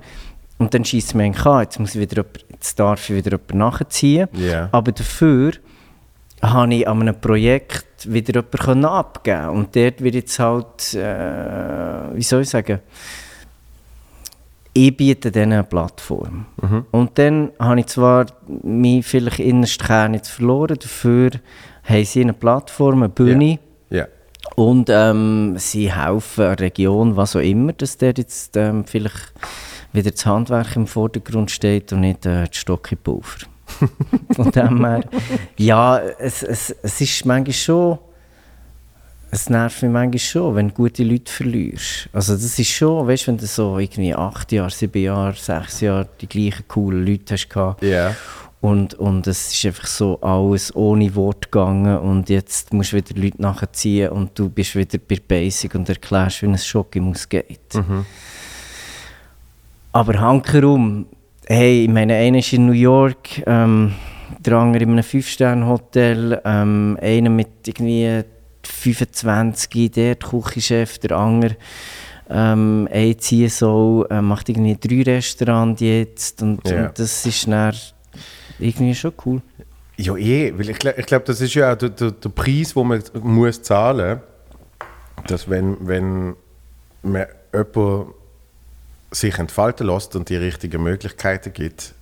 und 0.58 0.74
dann 0.74 0.84
schießt 0.84 1.16
eigentlich 1.16 1.46
an, 1.46 1.62
jetzt, 1.62 1.80
muss 1.80 1.94
ich 1.94 2.02
wieder, 2.02 2.26
jetzt 2.52 2.80
darf 2.80 3.08
ich 3.08 3.16
wieder 3.18 3.32
jemanden 3.38 3.58
nachziehen. 3.60 4.28
Ja. 4.34 4.70
Aber 4.72 4.92
dafür 4.94 5.52
habe 6.54 6.74
ich 6.76 6.88
an 6.88 7.02
einem 7.02 7.20
Projekt 7.20 8.12
wieder 8.12 8.44
jemanden 8.44 8.86
abgeben 8.86 9.50
Und 9.50 9.76
dort 9.76 10.02
wird 10.02 10.16
jetzt 10.16 10.40
halt, 10.40 10.94
äh, 10.94 12.16
wie 12.16 12.24
soll 12.24 12.42
ich 12.42 12.50
sagen, 12.50 12.80
ich 14.74 14.96
biete 14.96 15.32
denen 15.32 15.54
eine 15.54 15.64
Plattform. 15.64 16.46
Und 16.92 17.18
dann 17.18 17.52
habe 17.60 17.80
ich 17.80 17.86
zwar 17.88 18.26
mich 18.64 19.06
vielleicht 19.06 19.40
innerst 19.40 19.82
Kern 19.84 20.14
jetzt 20.14 20.30
verloren, 20.30 20.78
dafür 20.80 21.32
haben 21.84 22.04
sie 22.06 22.22
eine 22.22 22.34
Plattform, 22.34 23.04
eine 23.04 23.10
Bühne 23.10 23.60
Ja. 23.90 24.08
und 24.56 24.90
ähm, 24.92 25.56
sie 25.58 25.94
helfen 25.94 26.42
der 26.44 26.60
Region, 26.60 27.16
was 27.16 27.36
auch 27.38 27.42
immer, 27.42 27.72
dass 27.74 27.98
der 27.98 28.14
jetzt 28.18 28.58
ähm, 28.58 28.84
vielleicht 28.86 29.34
wieder 29.94 30.12
das 30.12 30.26
Handwerk 30.26 30.76
im 30.76 30.88
Vordergrund 30.88 31.52
steht 31.52 31.94
und 31.94 32.02
nicht 32.02 32.26
äh, 32.26 32.44
die 32.50 32.58
Stockepulver. 32.58 33.46
Von 34.36 34.52
dem 34.52 34.86
her, 34.86 35.02
ja, 35.58 36.00
es, 36.00 36.44
es, 36.44 36.76
es 36.84 37.02
ist 37.02 37.26
manchmal 37.26 37.54
schon, 37.54 37.98
es 39.32 39.50
nervt 39.50 39.82
mich 39.82 39.92
manchmal 39.92 40.20
schon, 40.20 40.56
wenn 40.56 40.68
du 40.70 40.74
gute 40.76 41.04
Leute 41.04 41.32
verlierst. 41.32 42.08
Also 42.14 42.34
das 42.34 42.58
ist 42.60 42.70
schon, 42.70 43.08
weißt 43.08 43.24
du, 43.24 43.28
wenn 43.28 43.38
du 43.38 43.46
so 43.48 43.78
irgendwie 43.80 44.14
acht 44.14 44.52
Jahre, 44.52 44.70
sieben 44.70 45.02
Jahre, 45.04 45.34
sechs 45.34 45.82
Jahre 45.82 46.08
die 46.22 46.28
gleichen 46.28 46.68
coolen 46.68 47.06
Leute 47.06 47.34
hast 47.34 47.50
gehabt 47.50 47.84
Ja. 47.84 48.16
und, 48.62 48.94
und 48.94 49.28
es 49.28 49.52
ist 49.54 49.66
einfach 49.66 49.88
so 49.88 50.22
alles 50.22 50.74
ohne 50.76 51.14
Wort 51.16 51.52
gegangen 51.52 51.98
und 51.98 52.30
jetzt 52.30 52.72
musst 52.72 52.94
du 52.94 52.98
wieder 52.98 53.20
Leute 53.20 53.42
nachziehen 53.42 54.10
und 54.12 54.38
du 54.40 54.48
bist 54.50 54.76
wieder 54.76 55.00
bei 55.00 55.20
Basic 55.28 55.74
und 55.76 55.90
erklärst, 55.90 56.42
wie 56.44 56.48
ein 56.48 56.58
Schokimus 56.58 57.28
geht. 57.28 57.60
Aber 59.92 60.20
hankerum, 60.20 61.08
hey, 61.48 61.84
ich 61.86 61.90
meine, 61.90 62.16
einer 62.16 62.40
ist 62.40 62.54
in 62.54 62.66
New 62.66 62.72
York, 62.74 63.42
ähm, 63.46 63.94
der 64.40 64.54
andere 64.54 64.84
in 64.84 64.92
einem 64.92 65.04
Fünf-Sterne-Hotel, 65.04 66.42
ähm, 66.44 66.98
einer 67.02 67.30
mit 67.30 67.68
irgendwie 67.68 68.24
25, 68.64 69.92
der 69.92 70.16
Küchenchef, 70.16 70.98
der 71.00 71.18
andere 71.18 71.56
ähm, 72.30 72.88
ein 72.92 73.18
CSO 73.20 74.06
äh, 74.10 74.22
macht 74.22 74.50
irgendwie 74.50 74.76
drei 74.76 75.14
Restaurants 75.14 75.82
jetzt 75.82 76.42
und, 76.42 76.68
Ja. 76.68 76.88
und 76.88 77.00
das 77.00 77.26
ist 77.26 77.48
dann 77.48 77.76
irgendwie 78.60 78.96
schon 78.96 79.14
cool. 79.26 79.42
Ja, 79.98 80.16
eh, 80.18 80.52
weil 80.58 80.70
ich, 80.72 80.84
ich 80.84 81.06
glaube, 81.06 81.26
das 81.26 81.40
ist 81.42 81.54
ja 81.54 81.74
auch 81.74 81.78
der, 81.78 81.90
der, 81.90 82.12
der 82.12 82.30
Preis, 82.30 82.74
den 82.74 82.88
man 82.88 83.02
muss 83.14 83.62
zahlen 83.62 84.20
muss, 84.20 85.28
dass 85.28 85.50
wenn, 85.50 85.78
wenn 85.82 86.36
man 87.04 87.28
jemanden 87.54 88.12
sich 89.16 89.38
entfalten 89.40 89.88
lässt 89.88 90.16
und 90.16 90.30
die 90.30 90.36
richtigen 90.36 90.84
Möglichkeiten 90.84 91.54
gibt, 91.54 91.94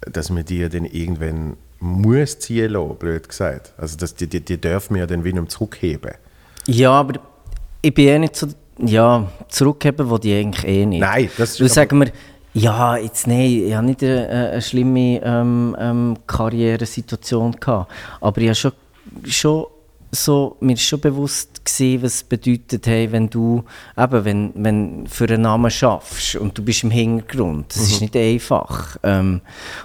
dass 0.00 0.30
man 0.30 0.44
die 0.44 0.68
dann 0.68 0.84
irgendwann 0.84 1.56
muss 1.80 2.38
ziehen 2.38 2.72
lassen, 2.72 2.96
blöd 2.96 3.28
gesagt. 3.28 3.72
Also 3.76 3.96
dass 3.96 4.14
die, 4.14 4.26
die, 4.26 4.40
die 4.40 4.60
dürfen 4.60 4.94
wir 4.94 5.00
ja 5.00 5.06
dann 5.06 5.24
wieder 5.24 5.46
zurückheben. 5.48 6.12
Ja, 6.66 6.92
aber 6.92 7.20
ich 7.82 7.92
bin 7.92 8.08
eh 8.08 8.18
nicht 8.18 8.36
so. 8.36 8.46
Ja, 8.78 9.28
zurückheben 9.48 10.08
will 10.10 10.20
ich 10.22 10.34
eigentlich 10.34 10.64
eh 10.66 10.86
nicht. 10.86 11.00
Nein, 11.00 11.28
das 11.36 11.50
ist 11.52 11.60
aber- 11.60 11.68
sagen 11.68 12.00
wir, 12.00 12.10
ja, 12.54 12.96
jetzt 12.96 13.26
nein, 13.26 13.64
ich 13.66 13.74
habe 13.74 13.86
nicht 13.86 14.02
eine, 14.02 14.28
eine 14.28 14.62
schlimme 14.62 15.20
ähm, 15.24 15.76
ähm, 15.78 16.16
Karrieresituation 16.26 17.52
gehabt. 17.52 17.90
Aber 18.20 18.40
ich 18.40 18.48
habe 18.48 18.54
schon, 18.54 18.72
schon 19.26 19.66
so, 20.14 20.56
mir 20.60 20.74
ist 20.74 20.82
schon 20.82 21.00
bewusst 21.00 21.64
gewesen, 21.64 22.02
was 22.02 22.14
es 22.16 22.22
bedeutet, 22.24 22.86
hey, 22.86 23.10
wenn 23.10 23.30
du 23.30 23.64
eben, 23.96 24.24
wenn, 24.24 24.52
wenn 24.54 25.06
für 25.06 25.24
einen 25.24 25.42
Namen 25.42 25.70
schaffst 25.70 26.36
und 26.36 26.56
du 26.56 26.62
bist 26.62 26.84
im 26.84 26.90
Hintergrund, 26.90 27.74
das 27.74 27.90
ist 27.90 28.00
nicht 28.02 28.14
einfach. 28.14 28.98
Ähm, 29.02 29.40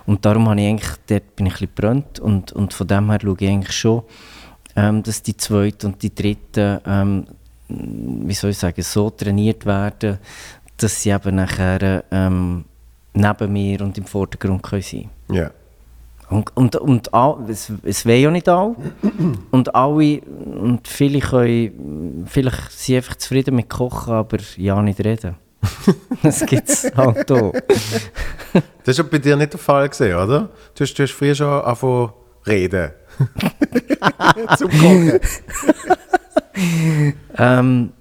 und 0.06 0.26
darum 0.26 0.50
habe 0.50 0.60
ich 0.60 0.68
eigentlich, 0.68 0.92
dort 1.08 1.36
bin 1.38 1.46
ich 1.46 1.62
ein 1.62 1.70
bisschen 1.70 2.04
und, 2.22 2.52
und 2.52 2.74
von 2.74 2.88
dem 2.88 3.10
her 3.10 3.20
schaue 3.22 3.38
ich 3.40 3.48
eigentlich 3.48 3.76
schon, 3.76 4.04
ähm, 4.76 5.02
dass 5.02 5.24
die 5.24 5.38
zweite 5.38 5.88
und 5.88 6.04
die 6.04 6.14
dritte, 6.14 6.82
ähm, 6.86 7.26
wie 7.70 8.34
soll 8.34 8.50
ich 8.50 8.58
sagen, 8.58 8.82
so 8.82 9.10
trainiert 9.10 9.66
werden, 9.66 10.20
dass 10.76 11.02
sie 11.02 11.12
eben 11.12 11.36
nachher 11.36 12.04
ähm, 12.12 12.66
neben 13.14 13.54
mir 13.54 13.82
und 13.82 13.98
im 13.98 14.06
Vordergrund 14.06 14.62
können 14.62 14.82
sein 14.82 15.10
Ja. 15.32 15.52
Und, 16.30 16.56
und, 16.58 16.76
und 16.76 17.14
all, 17.14 17.38
es, 17.50 17.72
es 17.84 18.06
wollen 18.06 18.22
ja 18.22 18.32
nicht 18.32 18.50
alle. 18.50 18.76
Und 19.52 19.74
alle, 19.74 20.22
und 20.22 20.88
viele 20.88 21.20
können, 21.20 22.26
vielleicht 22.28 22.72
sind 22.72 22.98
einfach 22.98 23.16
zufrieden 23.16 23.56
mit 23.56 23.70
Kochen, 23.70 24.14
aber 24.14 24.38
ja 24.58 24.82
nicht 24.82 25.00
reden. 25.00 25.36
das 26.24 26.46
gibt 26.46 26.70
es 26.70 26.92
halt 26.96 27.32
auch. 27.32 27.54
Das 28.84 28.98
war 28.98 29.06
bei 29.06 29.18
dir 29.20 29.36
nicht 29.36 29.54
der 29.54 29.60
Fall, 29.60 29.90
gewesen, 29.90 30.16
oder? 30.16 30.50
Du 30.76 30.84
hast, 30.84 30.94
du 30.94 31.04
hast 31.04 31.12
früher 31.12 31.36
schon 31.36 31.48
angefangen 31.48 32.10
reden. 32.46 32.92
Zum 34.58 34.70
Kochen. 34.70 35.20
Ähm, 37.38 37.94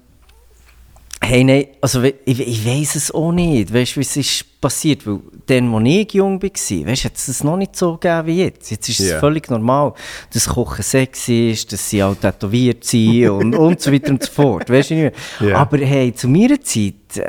hey, 1.27 1.43
nein, 1.43 1.65
also 1.81 2.01
ich, 2.03 2.15
ich 2.25 2.65
weiß 2.65 2.95
es 2.95 3.11
auch 3.11 3.31
nicht. 3.31 3.73
Weißt 3.73 3.97
du, 3.97 3.99
es 3.99 4.15
ist 4.15 4.61
passiert? 4.61 5.05
Weil 5.05 5.19
dann, 5.45 5.73
als 5.73 5.87
ich 5.87 6.13
jung 6.13 6.41
war, 6.41 6.49
weißt 6.49 6.69
du, 6.69 7.05
hat 7.05 7.15
es 7.15 7.25
das 7.25 7.43
noch 7.43 7.57
nicht 7.57 7.75
so 7.75 7.97
gegeben 7.97 8.27
wie 8.27 8.43
jetzt. 8.43 8.71
Jetzt 8.71 8.87
ist 8.89 8.99
es 9.01 9.09
Ja. 9.11 9.19
völlig 9.19 9.49
normal, 9.49 9.93
dass 10.33 10.47
Kochen 10.47 10.83
sexy 10.83 11.49
ist, 11.51 11.71
dass 11.73 11.89
sie 11.89 12.01
auch 12.01 12.15
tätowiert 12.15 12.83
sind 12.85 13.29
und, 13.29 13.55
und 13.55 13.81
so 13.81 13.91
weiter 13.91 14.11
und 14.11 14.23
so 14.23 14.31
fort. 14.31 14.69
Weißt 14.69 14.89
du 14.91 14.95
nicht? 14.95 15.15
Ja. 15.41 15.57
Aber 15.57 15.77
hey, 15.77 16.13
zu 16.13 16.27
meiner 16.29 16.61
Zeit, 16.61 16.93
äh, 17.17 17.23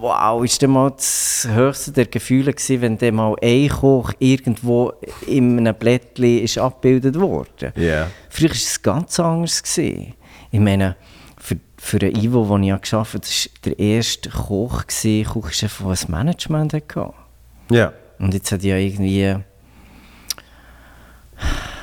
wow, 0.00 0.44
ist 0.44 0.60
dann 0.62 0.70
mal 0.70 0.90
das 0.90 1.46
höchste 1.50 1.92
der 1.92 2.06
Gefühle 2.06 2.52
gewesen, 2.52 2.80
wenn 2.82 2.98
dann 2.98 3.14
mal 3.14 3.36
ein 3.40 3.68
Koch 3.68 4.12
irgendwo 4.18 4.92
in 5.26 5.58
einem 5.58 5.74
Blättchen 5.74 6.40
ist 6.40 6.58
abgebildet 6.58 7.18
wurde. 7.18 7.72
Ja. 7.76 8.08
Früher 8.28 8.48
war 8.50 8.56
es 8.56 8.82
ganz 8.82 9.20
anders. 9.20 9.62
Gewesen. 9.62 10.14
Ich 10.52 10.60
meine, 10.60 10.96
für, 11.80 11.98
den 11.98 12.14
Ivo, 12.14 12.44
den 12.44 12.64
ich 12.64 12.82
gearbeitet 12.82 12.92
habe, 12.92 13.20
das 13.20 13.48
war 13.48 13.72
der 13.72 13.78
erste 13.78 14.28
Koch, 14.28 14.86
gewesen, 14.86 15.24
Kochchef, 15.24 15.78
der 15.78 15.88
ein 15.88 15.98
Management 16.08 16.74
hatte. 16.74 17.12
Ja. 17.70 17.92
Und 18.18 18.34
jetzt 18.34 18.52
hat 18.52 18.62
ja 18.62 18.76
irgendwie 18.76 19.36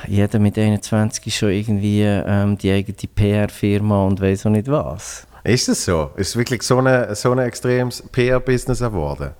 jeder 0.06 0.38
mit 0.38 0.56
21 0.56 1.36
schon 1.36 1.50
irgendwie 1.50 2.02
ähm, 2.02 2.56
die 2.56 2.70
eigene 2.70 2.96
PR-Firma 2.96 4.04
und 4.04 4.20
weiß 4.20 4.46
auch 4.46 4.50
nicht 4.50 4.68
was. 4.68 5.26
Ist 5.42 5.68
das 5.68 5.84
so? 5.84 6.12
Ist 6.16 6.28
es 6.28 6.36
wirklich 6.36 6.62
so 6.62 6.78
ein 6.78 7.14
so 7.14 7.32
eine 7.32 7.44
extremes 7.44 8.02
PR-Business 8.12 8.78
geworden? 8.78 9.32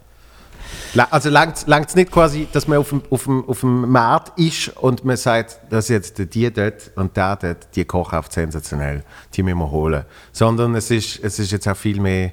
Also 1.11 1.29
langt 1.31 1.67
es 1.67 1.95
nicht 1.95 2.11
quasi, 2.11 2.49
dass 2.53 2.67
man 2.67 2.79
auf 2.79 2.89
dem, 2.91 3.03
auf, 3.11 3.25
dem, 3.25 3.45
auf 3.49 3.61
dem 3.61 3.91
Markt 3.91 4.39
ist 4.39 4.69
und 4.77 5.05
man 5.05 5.17
sagt, 5.17 5.61
dass 5.71 5.89
jetzt 5.89 6.19
die 6.35 6.53
dort 6.53 6.91
und 6.97 7.17
der 7.17 7.37
dort, 7.37 7.69
die 7.77 7.85
kochen 7.85 8.19
auf 8.19 8.31
sensationell, 8.33 9.03
die 9.35 9.43
müssen 9.43 9.59
wir 9.59 9.71
holen. 9.71 10.05
Sondern 10.33 10.75
es 10.75 10.91
ist, 10.91 11.23
es 11.23 11.39
ist 11.39 11.53
jetzt 11.53 11.69
auch 11.69 11.77
viel 11.77 12.01
mehr, 12.01 12.33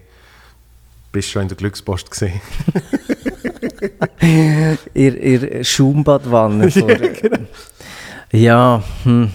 bist 1.11 1.29
schon 1.29 1.43
in 1.43 1.47
der 1.49 1.57
Glückspost 1.57 2.09
gesehen. 2.11 2.41
Ihr, 4.93 5.21
ihr 5.21 5.63
Schaumbadwanne. 5.63 6.71
vor- 6.71 6.89
Ja, 8.31 8.83
hm. 9.03 9.31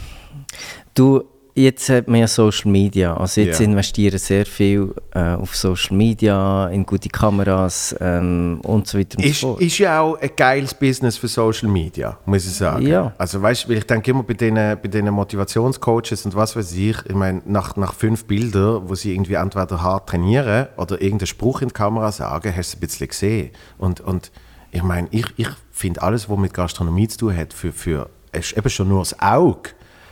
du, 0.95 1.25
jetzt 1.63 1.89
hat 1.89 2.09
man 2.09 2.21
ja 2.21 2.27
Social 2.27 2.71
Media. 2.71 3.15
Also 3.17 3.41
jetzt 3.41 3.61
Ja. 3.61 3.67
investieren 3.67 4.19
sehr 4.19 4.45
viel 4.47 4.95
äh, 5.15 5.35
auf 5.35 5.55
Social 5.57 5.97
Media, 5.97 6.69
in 6.69 6.85
gute 6.85 7.09
Kameras 7.09 7.95
ähm, 8.01 8.61
und 8.63 8.87
so 8.87 8.99
weiter 8.99 9.19
und 9.19 9.25
Ist, 9.25 9.41
so 9.41 9.49
fort. 9.53 9.61
ist 9.63 9.79
ja 9.79 10.01
auch 10.01 10.19
ein 10.21 10.31
geiles 10.37 10.75
Business 10.75 11.17
für 11.17 11.29
Social 11.29 11.69
Media, 11.69 12.19
muss 12.27 12.47
ich 12.47 12.53
sagen. 12.55 12.87
Ja. 12.87 13.13
Also 13.19 13.41
weißt 13.41 13.69
du, 13.69 13.73
ich 13.73 13.85
denke 13.87 14.11
immer 14.11 14.23
bei 14.23 14.35
den, 14.35 14.55
bei 14.55 14.89
den 14.89 15.09
Motivationscoaches 15.11 16.25
und 16.25 16.35
was 16.35 16.57
weiß 16.57 16.73
ich, 16.75 16.97
ich 17.07 17.15
meine, 17.15 17.43
nach, 17.47 17.77
nach 17.77 17.95
fünf 17.95 18.25
Bildern, 18.25 18.89
wo 18.89 18.95
sie 18.95 19.13
irgendwie 19.13 19.35
entweder 19.35 19.83
hart 19.83 20.09
trainieren 20.09 20.69
oder 20.77 21.01
irgendeinen 21.01 21.27
Spruch 21.27 21.63
in 21.63 21.69
die 21.69 21.75
Kamera 21.75 22.13
sagen, 22.13 22.53
hast 22.57 22.75
du 22.75 22.77
ein 22.77 22.81
bisschen 22.81 23.09
gesehen. 23.09 23.51
Und, 23.79 24.01
und 24.01 24.31
ich 24.73 24.83
meine, 24.83 25.09
ich, 25.11 25.27
ich 25.37 25.49
finde 25.73 26.03
alles, 26.03 26.29
was 26.29 26.39
mit 26.39 26.55
Gastronomie 26.55 27.09
zu 27.09 27.19
tun 27.19 27.37
hat, 27.37 27.53
für, 27.53 27.73
für 27.73 28.09
eben 28.33 28.71
schon 28.71 28.89
nur 28.89 29.01
das 29.01 29.19
Auge, 29.21 29.71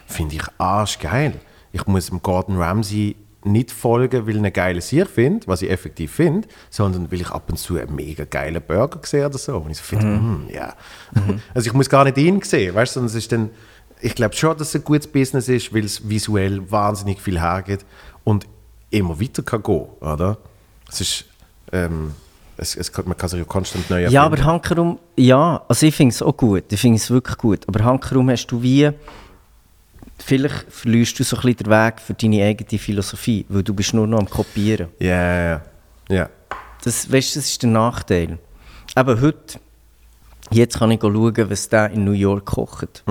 finde 0.09 0.35
ich 0.37 0.42
arschgeil. 0.59 1.35
Ich 1.73 1.87
muss 1.87 2.07
dem 2.07 2.23
Gordon 2.23 2.57
Ramsay 2.61 3.14
nicht 3.44 3.71
folgen, 3.71 4.27
weil 4.27 4.35
ich 4.35 4.38
einen 4.42 4.53
geilen 4.53 4.81
Sieg 4.81 5.07
finde, 5.09 5.47
was 5.47 5.62
ich 5.62 5.71
effektiv 5.71 6.12
finde, 6.12 6.49
sondern 6.71 7.11
weil 7.12 7.21
ich 7.21 7.31
ab 7.31 7.44
und 7.49 7.57
zu 7.57 7.79
einen 7.79 7.94
mega 7.94 8.25
geilen 8.25 8.61
Burger 8.66 8.99
sehe 9.05 9.25
oder 9.27 9.38
so. 9.38 9.57
Und 9.59 9.71
ich 9.71 9.79
so 9.79 9.85
finde, 9.85 10.07
hm, 10.07 10.49
ja. 10.53 10.75
Also 11.55 11.68
ich 11.68 11.73
muss 11.73 11.88
gar 11.88 12.05
nicht 12.05 12.18
ihn 12.18 12.42
sehen, 12.42 12.75
weißt 12.75 12.97
du, 12.97 13.01
sondern 13.01 13.11
es 13.11 13.14
ist 13.14 13.31
dann, 13.31 13.51
ich 14.01 14.14
glaube 14.14 14.35
schon, 14.35 14.57
dass 14.59 14.68
es 14.71 14.75
ein 14.77 14.85
gutes 14.85 15.07
Business 15.07 15.49
ist, 15.49 15.73
weil 15.73 15.85
es 15.85 16.09
visuell 16.09 16.68
wahnsinnig 16.71 17.21
viel 17.21 17.40
hergeht 17.40 17.85
und 18.25 18.47
immer 18.90 19.21
weiter 19.21 19.42
kann 19.42 19.62
gehen, 19.62 19.87
oder? 20.01 20.38
Es 20.90 21.01
ist, 21.01 21.25
ähm, 21.73 22.12
es, 22.57 22.75
es, 22.77 22.90
kann- 22.92 23.07
man 23.07 23.16
kann 23.16 23.29
sich 23.29 23.38
ja 23.38 23.44
konstant 23.44 23.88
neu 23.88 24.01
Ja, 24.03 24.25
erfinden. 24.25 24.40
aber 24.42 24.53
Hankerum, 24.53 24.99
ja, 25.16 25.62
also 25.68 25.87
ich 25.87 25.94
finde 25.94 26.12
es 26.14 26.23
auch 26.23 26.37
gut, 26.37 26.64
ich 26.73 26.81
finde 26.81 26.97
es 26.97 27.09
wirklich 27.11 27.37
gut. 27.38 27.61
Aber 27.68 27.85
Hankerum 27.85 28.29
hast 28.31 28.47
du 28.49 28.61
wie, 28.62 28.90
vielleicht 30.18 30.66
verlierst 30.70 31.18
du 31.18 31.24
so 31.24 31.37
ein 31.37 31.42
bisschen 31.42 31.64
den 31.64 31.70
Weg 31.70 32.00
für 32.00 32.14
deine 32.14 32.44
eigene 32.44 32.78
Philosophie, 32.78 33.46
weil 33.48 33.62
du 33.62 33.74
bist 33.74 33.94
nur 33.94 34.07
noch 34.07 34.18
am 34.18 34.28
Kopieren. 34.28 34.88
Ja, 34.98 35.50
ja, 35.50 35.62
ja. 36.09 36.28
Das, 36.85 37.11
weißt, 37.11 37.37
das 37.37 37.46
ist 37.46 37.62
der 37.62 37.70
Nachteil. 37.70 38.38
Aber 38.94 39.20
heute, 39.20 39.59
jetzt 40.50 40.78
kann 40.78 40.90
ich 40.90 41.00
schauen, 41.00 41.50
was 41.50 41.68
der 41.68 41.90
in 41.90 42.04
New 42.04 42.12
York 42.12 42.46
kocht. 42.46 43.02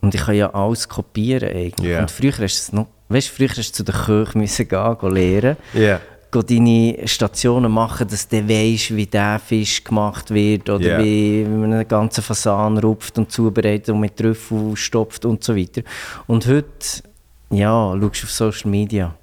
Und 0.00 0.14
ich 0.14 0.20
kann 0.20 0.34
ja 0.34 0.54
alles 0.54 0.88
kopieren 0.88 1.48
eigentlich. 1.48 1.90
Ja. 1.90 2.00
Und 2.00 2.10
früher 2.10 2.32
hast 2.32 2.40
du 2.40 2.44
es 2.44 2.72
noch, 2.72 2.86
weißt, 3.08 3.28
früher 3.28 3.48
hast 3.48 3.70
du 3.70 3.72
zu 3.72 3.82
den 3.84 3.94
Köchen 3.94 4.40
müssen 4.40 4.68
gehen, 4.68 4.98
gehen 4.98 5.10
lernen. 5.10 5.56
Ja. 5.74 6.00
Geh 6.30 6.42
deine 6.42 7.08
Stationen 7.08 7.72
machen, 7.72 8.06
dass 8.08 8.28
du 8.28 8.46
weißt, 8.46 8.94
wie 8.94 9.06
der 9.06 9.38
Fisch 9.38 9.82
gemacht 9.82 10.30
wird 10.30 10.68
oder 10.68 10.98
Ja. 10.98 11.02
wie 11.04 11.44
man 11.44 11.72
einen 11.72 11.88
ganzen 11.88 12.22
Fasan 12.22 12.76
rupft 12.78 13.16
und 13.18 13.30
zubereitet 13.32 13.88
und 13.90 14.00
mit 14.00 14.16
Trüffel 14.16 14.76
stopft 14.76 15.24
und 15.24 15.42
so 15.42 15.56
weiter. 15.56 15.80
Und 16.26 16.46
heute, 16.46 17.02
ja, 17.50 17.94
schaust 17.98 18.22
du 18.22 18.26
auf 18.26 18.30
Social 18.30 18.70
Media. 18.70 19.14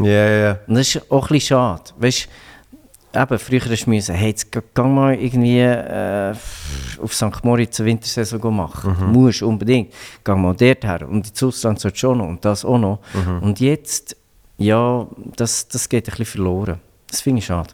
Ja, 0.00 0.06
ja, 0.06 0.30
ja. 0.38 0.58
Und 0.68 0.74
das 0.76 0.94
ist 0.94 1.10
auch 1.10 1.24
ein 1.30 1.34
bisschen 1.34 1.48
schade. 1.56 1.82
Weißt 1.98 2.28
eben, 3.14 3.38
früher 3.38 3.60
hast 3.68 3.84
du 3.86 3.90
müssen, 3.90 4.14
hey, 4.14 4.28
jetzt 4.30 4.50
geh- 4.52 4.82
mal 4.82 5.14
irgendwie 5.14 5.58
äh, 5.60 6.32
auf 7.02 7.12
St. 7.14 7.44
Moritz 7.44 7.80
eine 7.80 7.88
Wintersaison 7.88 8.56
machen. 8.56 8.96
Mhm. 9.00 9.12
Musst 9.12 9.42
unbedingt. 9.42 9.92
Geh 10.24 10.34
mal 10.34 10.54
dort 10.54 10.84
her. 10.84 11.08
Und 11.08 11.28
ins 11.28 11.42
Ausland 11.42 11.80
sollst 11.80 11.96
du 11.96 12.00
schon 12.00 12.18
noch 12.18 12.28
und 12.28 12.44
das 12.44 12.64
auch 12.64 12.78
noch. 12.78 13.00
Mhm. 13.14 13.42
Und 13.42 13.60
jetzt, 13.60 14.16
ja, 14.62 15.06
das, 15.36 15.68
das 15.68 15.88
geht 15.88 16.06
ein 16.08 16.10
bisschen 16.10 16.26
verloren. 16.26 16.80
Das 17.08 17.20
finde 17.20 17.40
ich 17.40 17.46
schade. 17.46 17.70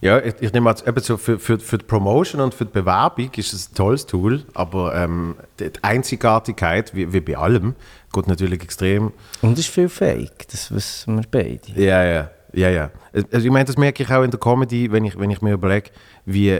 Ja, 0.00 0.18
ich, 0.18 0.34
ich 0.40 0.52
nehme 0.52 0.68
an, 0.68 0.76
eben 0.86 1.00
so 1.00 1.16
für, 1.16 1.38
für, 1.38 1.58
für 1.58 1.78
die 1.78 1.84
Promotion 1.84 2.40
und 2.40 2.52
für 2.52 2.66
die 2.66 2.72
Bewerbung 2.72 3.30
ist 3.36 3.52
es 3.52 3.70
ein 3.70 3.74
tolles 3.74 4.04
Tool, 4.04 4.44
aber 4.52 4.94
ähm, 4.94 5.36
die 5.58 5.70
Einzigartigkeit, 5.80 6.94
wie, 6.94 7.12
wie 7.12 7.20
bei 7.20 7.38
allem, 7.38 7.74
geht 8.12 8.26
natürlich 8.26 8.62
extrem. 8.62 9.12
Und 9.40 9.54
es 9.54 9.60
ist 9.60 9.68
viel 9.68 9.88
Fake, 9.88 10.46
das 10.50 10.70
wissen 10.74 11.16
wir 11.16 11.24
beide. 11.30 11.80
Ja, 11.80 12.04
ja, 12.04 12.30
ja, 12.52 12.68
ja. 12.68 12.90
Also 13.32 13.46
ich 13.46 13.50
meine, 13.52 13.64
das 13.64 13.78
merke 13.78 14.02
ich 14.02 14.10
auch 14.10 14.22
in 14.22 14.30
der 14.30 14.40
Comedy, 14.40 14.92
wenn 14.92 15.04
ich, 15.04 15.18
wenn 15.18 15.30
ich 15.30 15.40
mir 15.40 15.52
überlege, 15.52 15.90
wie 16.26 16.58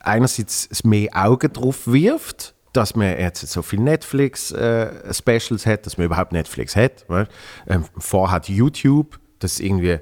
einerseits 0.00 0.66
es 0.70 0.84
mehr 0.84 1.10
Augen 1.12 1.52
drauf 1.52 1.86
wirft, 1.86 2.54
dass 2.72 2.94
man 2.94 3.18
jetzt 3.18 3.46
so 3.46 3.62
viel 3.62 3.80
Netflix-Specials 3.80 5.66
hat, 5.66 5.86
dass 5.86 5.98
man 5.98 6.06
überhaupt 6.06 6.32
Netflix 6.32 6.76
hat. 6.76 7.06
Ähm, 7.66 7.84
vorher 7.96 8.36
hat 8.36 8.48
YouTube, 8.48 9.18
das 9.38 9.60
irgendwie 9.60 10.00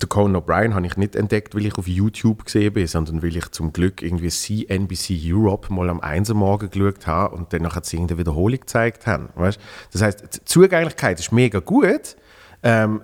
der 0.00 0.08
Conan 0.08 0.42
O'Brien 0.42 0.74
habe 0.74 0.86
ich 0.86 0.96
nicht 0.96 1.14
entdeckt, 1.14 1.54
weil 1.54 1.66
ich 1.66 1.78
auf 1.78 1.86
YouTube 1.86 2.44
gesehen 2.44 2.72
bin, 2.72 2.86
sondern 2.86 3.22
weil 3.22 3.36
ich 3.36 3.48
zum 3.52 3.72
Glück 3.72 4.02
irgendwie 4.02 4.28
CNBC 4.28 5.20
Europe 5.24 5.72
mal 5.72 5.88
am 5.88 6.00
1 6.00 6.30
Uhr 6.30 6.36
morgen 6.36 6.68
geschaut 6.68 7.06
habe 7.06 7.36
und 7.36 7.52
dann 7.52 7.62
nachher 7.62 7.84
sie 7.84 7.96
irgendeine 7.96 8.18
Wiederholung 8.18 8.58
gezeigt 8.58 9.06
haben. 9.06 9.28
Weißt? 9.36 9.60
Das 9.92 10.02
heißt, 10.02 10.36
die 10.36 10.44
Zugänglichkeit 10.44 11.20
ist 11.20 11.30
mega 11.30 11.60
gut. 11.60 12.16
Ähm, 12.64 13.02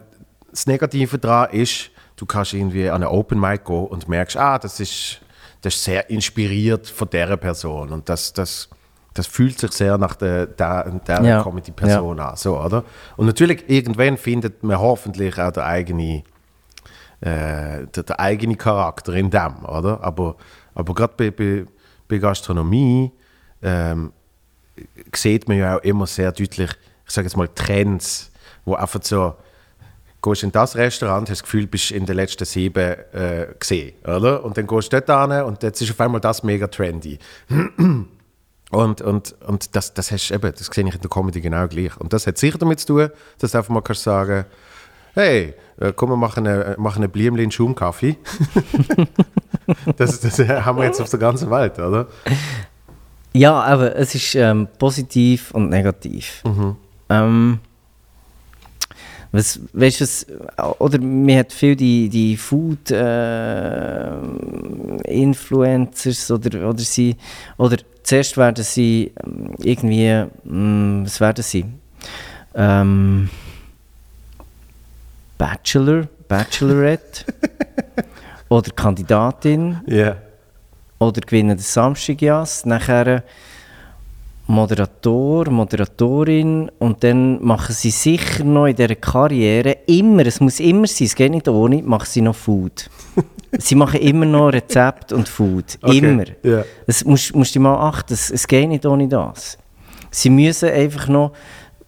das 0.50 0.66
Negative 0.66 1.18
daran 1.18 1.52
ist, 1.52 1.90
du 2.16 2.26
kannst 2.26 2.54
irgendwie 2.54 2.88
an 2.88 3.02
eine 3.02 3.10
Open 3.10 3.38
Mic 3.38 3.64
gehen 3.64 3.86
und 3.86 4.08
merkst, 4.08 4.36
ah, 4.36 4.58
das 4.58 4.80
ist, 4.80 5.20
das 5.62 5.74
ist 5.74 5.84
sehr 5.84 6.08
inspiriert 6.10 6.86
von 6.88 7.08
dieser 7.10 7.36
Person 7.36 7.90
und 7.90 8.08
das, 8.08 8.32
das, 8.32 8.68
das 9.14 9.26
fühlt 9.26 9.58
sich 9.58 9.72
sehr 9.72 9.98
nach 9.98 10.14
der, 10.14 10.46
der, 10.46 10.90
der 11.06 11.22
Ja. 11.22 11.42
Comedy-Person 11.42 12.18
an. 12.20 12.36
So, 12.36 12.58
oder? 12.58 12.84
Und 13.16 13.26
natürlich, 13.26 13.64
irgendwann 13.68 14.16
findet 14.16 14.62
man 14.62 14.78
hoffentlich 14.78 15.38
auch 15.38 15.50
den 15.50 15.62
eigenen 15.62 16.22
äh, 17.20 17.86
der, 17.86 18.02
der 18.02 18.18
eigene 18.18 18.56
Charakter 18.56 19.12
in 19.12 19.30
dem, 19.30 19.64
oder? 19.66 20.02
Aber, 20.02 20.36
aber 20.74 20.94
gerade 20.94 21.12
bei, 21.16 21.30
bei, 21.30 21.66
bei 22.08 22.18
Gastronomie 22.18 23.12
ähm, 23.62 24.12
sieht 25.14 25.46
man 25.46 25.58
ja 25.58 25.76
auch 25.76 25.82
immer 25.82 26.06
sehr 26.06 26.32
deutlich, 26.32 26.70
ich 27.06 27.12
sage 27.12 27.26
jetzt 27.26 27.36
mal, 27.36 27.48
Trends, 27.48 28.30
wo 28.64 28.74
einfach 28.74 29.00
so, 29.02 29.34
gehst 30.22 30.42
in 30.42 30.52
das 30.52 30.76
Restaurant, 30.76 31.28
hast 31.30 31.40
das 31.40 31.42
Gefühl, 31.42 31.66
bist 31.66 31.90
in 31.90 32.06
den 32.06 32.16
letzten 32.16 32.44
sieben 32.44 32.96
äh, 33.12 33.48
gesehen, 33.58 33.94
oder? 34.04 34.44
Und 34.44 34.56
dann 34.56 34.66
gehst 34.66 34.92
du 34.92 35.00
dort 35.00 35.32
hin 35.32 35.42
und 35.42 35.62
jetzt 35.62 35.80
ist 35.80 35.90
auf 35.90 36.00
einmal 36.00 36.20
das 36.20 36.42
mega 36.42 36.66
trendy. 36.66 37.18
Und, 38.72 39.02
und, 39.02 39.34
und 39.44 39.74
das, 39.74 39.94
das, 39.94 40.12
hast, 40.12 40.30
eben, 40.30 40.52
das 40.56 40.66
sehe 40.66 40.86
ich 40.86 40.94
in 40.94 41.00
der 41.00 41.10
Comedy 41.10 41.40
genau 41.40 41.66
gleich. 41.66 41.96
Und 41.96 42.12
das 42.12 42.28
hat 42.28 42.38
sicher 42.38 42.56
damit 42.56 42.78
zu 42.78 42.86
tun, 42.86 43.10
dass 43.40 43.50
du 43.50 43.58
einfach 43.58 43.74
mal 43.74 43.80
kannst 43.80 44.04
sagen 44.04 44.44
hey, 45.14 45.54
äh, 45.78 45.92
komm, 45.94 46.10
wir 46.10 46.16
machen 46.16 46.46
eine, 46.46 46.76
machen 46.78 46.98
eine 46.98 47.08
Blümchen 47.08 47.50
Schaumkaffee. 47.50 48.16
das, 49.96 50.20
das 50.20 50.38
haben 50.38 50.78
wir 50.78 50.84
jetzt 50.84 51.00
auf 51.00 51.10
der 51.10 51.18
ganzen 51.18 51.50
Welt, 51.50 51.78
oder? 51.78 52.06
Ja, 53.32 53.60
aber 53.60 53.96
es 53.96 54.14
ist 54.14 54.34
ähm, 54.34 54.68
positiv 54.78 55.52
und 55.52 55.68
negativ. 55.68 56.42
Ähm, 57.08 57.60
was, 59.32 59.60
weißt 59.72 60.00
du, 60.00 60.04
was, 60.04 60.26
oder 60.80 61.00
man 61.00 61.36
hat 61.38 61.52
viel 61.52 61.76
die, 61.76 62.08
die 62.08 62.36
Food 62.36 62.90
äh, 62.90 64.10
Influencers 65.04 66.30
oder, 66.30 66.68
oder 66.68 66.80
sie, 66.80 67.16
oder 67.56 67.76
zuerst 68.02 68.36
werden 68.36 68.64
sie 68.64 69.12
ähm, 69.24 69.54
irgendwie, 69.58 70.24
mh, 70.44 71.04
was 71.04 71.20
werden 71.20 71.42
sie? 71.44 71.64
Ähm, 72.54 73.30
Bachelor, 75.38 76.08
Bachelorette 76.28 77.24
oder 78.48 78.70
Kandidatin 78.72 79.80
Ja. 79.86 80.16
oder 80.98 81.20
gewinnen 81.20 81.56
den 81.56 81.58
Samstagjas, 81.58 82.66
nachher 82.66 83.22
Moderator, 84.50 85.48
Moderatorin 85.50 86.70
und 86.78 87.02
dann 87.04 87.42
machen 87.44 87.74
sie 87.74 87.90
sicher 87.90 88.44
noch 88.44 88.66
in 88.66 88.76
dieser 88.76 88.94
Karriere 88.96 89.76
immer, 89.86 90.26
es 90.26 90.40
muss 90.40 90.60
immer 90.60 90.86
sein, 90.86 91.06
es 91.06 91.14
geht 91.14 91.30
nicht 91.30 91.48
ohne, 91.48 91.82
machen 91.82 92.06
sie 92.06 92.20
noch 92.20 92.34
Food. 92.34 92.90
sie 93.58 93.74
machen 93.74 94.00
immer 94.00 94.26
noch 94.26 94.48
Rezept 94.52 95.12
und 95.12 95.28
Food, 95.28 95.78
Okay, 95.82 95.98
immer. 95.98 96.24
ja. 96.42 96.64
Das 96.86 97.04
musst, 97.04 97.34
musst 97.34 97.54
du 97.54 97.60
mal 97.60 97.76
achten, 97.76 98.12
es, 98.12 98.30
es 98.30 98.46
geht 98.46 98.68
nicht 98.68 98.84
ohne 98.86 99.08
das. 99.08 99.56
Sie 100.10 100.30
müssen 100.30 100.68
einfach 100.70 101.06
noch 101.08 101.32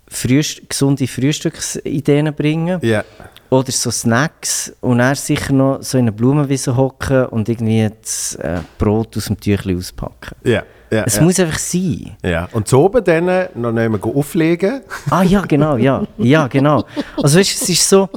Frühst 0.09 0.69
gesunde 0.69 1.07
Frühstücksideen 1.09 2.35
bringen 2.35 2.79
Ja. 2.83 3.03
oder 3.51 3.73
so 3.73 3.91
Snacks 3.91 4.73
und 4.83 5.01
er 5.01 5.15
sicher 5.15 5.53
noch 5.55 5.83
so 5.83 5.97
in 5.99 6.05
einer 6.05 6.13
Blumenwiese 6.13 6.77
hocken 6.77 7.27
und 7.27 7.49
irgendwie 7.49 7.89
das 8.03 8.35
äh, 8.37 8.59
Brot 8.79 9.17
aus 9.17 9.27
dem 9.27 9.41
Tüchli 9.41 9.75
auspacken. 9.77 10.37
Ja. 10.45 10.63
Ja, 10.93 11.05
Es 11.07 11.17
ja. 11.17 11.23
muss 11.23 11.41
einfach 11.41 11.59
sein. 11.59 12.17
ja. 12.23 12.49
Und 12.53 12.69
so 12.69 12.85
oben 12.85 13.03
dann 13.03 13.49
noch 13.55 13.73
nicht 13.73 13.89
mehr 13.89 14.05
auflegen. 14.05 14.83
Ah 15.11 15.23
ja, 15.23 15.41
genau, 15.41 15.77
ja. 15.77 16.07
Ja, 16.19 16.47
genau. 16.47 16.85
Also 17.17 17.39
weißt 17.39 17.61
du, 17.61 17.65
es 17.65 17.69
ist 17.69 17.89
so... 17.89 18.09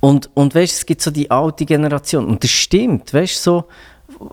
Und, 0.00 0.28
und 0.34 0.54
weißt 0.54 0.72
du, 0.72 0.76
es 0.76 0.84
gibt 0.84 1.00
so 1.00 1.10
die 1.10 1.30
alte 1.30 1.64
Generation 1.64 2.26
und 2.26 2.44
das 2.44 2.50
stimmt, 2.50 3.14
weißt 3.14 3.36
du, 3.36 3.40
so 3.40 3.64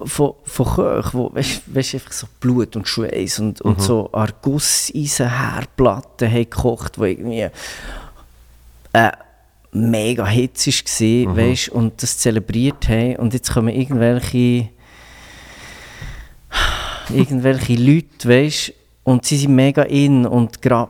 von, 0.04 0.34
von 0.44 0.66
Köchen, 0.66 1.14
wo 1.14 1.34
weißt, 1.34 1.62
weißt, 1.74 1.94
einfach 1.94 2.12
so 2.12 2.28
Blut 2.42 2.76
und 2.76 2.90
Schweiß 2.90 3.40
und, 3.40 3.62
und 3.62 3.82
so 3.82 4.10
Arguseisenherdplatten 4.12 6.30
haben 6.30 6.50
gekocht, 6.50 7.00
wo 7.00 7.06
irgendwie 7.06 7.48
äh, 8.92 9.12
mega 9.72 10.28
Hitze 10.28 10.72
war, 10.72 11.38
weißt, 11.38 11.70
und 11.70 12.04
das 12.04 12.18
zelebriert 12.18 12.90
haben 12.90 13.16
und 13.16 13.34
jetzt 13.34 13.54
kommen 13.54 13.74
irgendwelche 13.74 14.68
irgendwelche 17.10 17.74
Leute, 17.76 18.30
weißt, 18.30 18.74
und 19.04 19.26
sie 19.26 19.38
sind 19.38 19.56
mega 19.56 19.84
in 19.84 20.26
und 20.26 20.62
gra- 20.62 20.90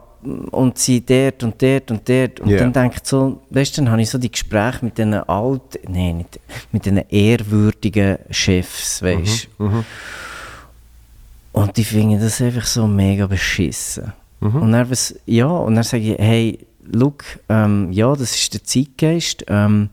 und 0.51 0.77
sie 0.77 1.01
dort 1.03 1.41
und 1.43 1.59
dort 1.61 1.89
und 1.89 2.07
dort 2.07 2.39
und 2.41 2.49
Ja. 2.49 2.59
dann 2.59 2.73
denke 2.73 2.97
ich 3.01 3.07
so, 3.07 3.41
weißt, 3.49 3.79
dann 3.79 3.89
habe 3.89 4.01
ich 4.03 4.09
so 4.09 4.17
die 4.19 4.29
Gespräche 4.31 4.85
mit 4.85 4.97
diesen 4.97 5.15
alten, 5.15 5.91
nein, 5.91 6.17
nicht, 6.17 6.39
mit 6.71 6.85
diesen 6.85 6.97
ehrwürdigen 7.09 8.17
Chefs, 8.29 9.01
weißt, 9.01 9.47
und 11.53 11.75
die 11.77 11.83
finden 11.83 12.19
das 12.21 12.39
einfach 12.41 12.65
so 12.65 12.87
mega 12.87 13.27
beschissen. 13.27 14.13
Und 14.39 14.71
dann, 14.71 14.89
was, 14.89 15.15
ja, 15.25 15.45
und 15.47 15.75
dann 15.75 15.83
sage 15.83 16.13
ich, 16.13 16.19
hey, 16.19 16.59
look, 16.83 17.23
ähm, 17.49 17.91
ja, 17.91 18.15
das 18.15 18.33
ist 18.35 18.53
der 18.53 18.63
Zeitgeist. 18.63 19.45
Ähm, 19.47 19.89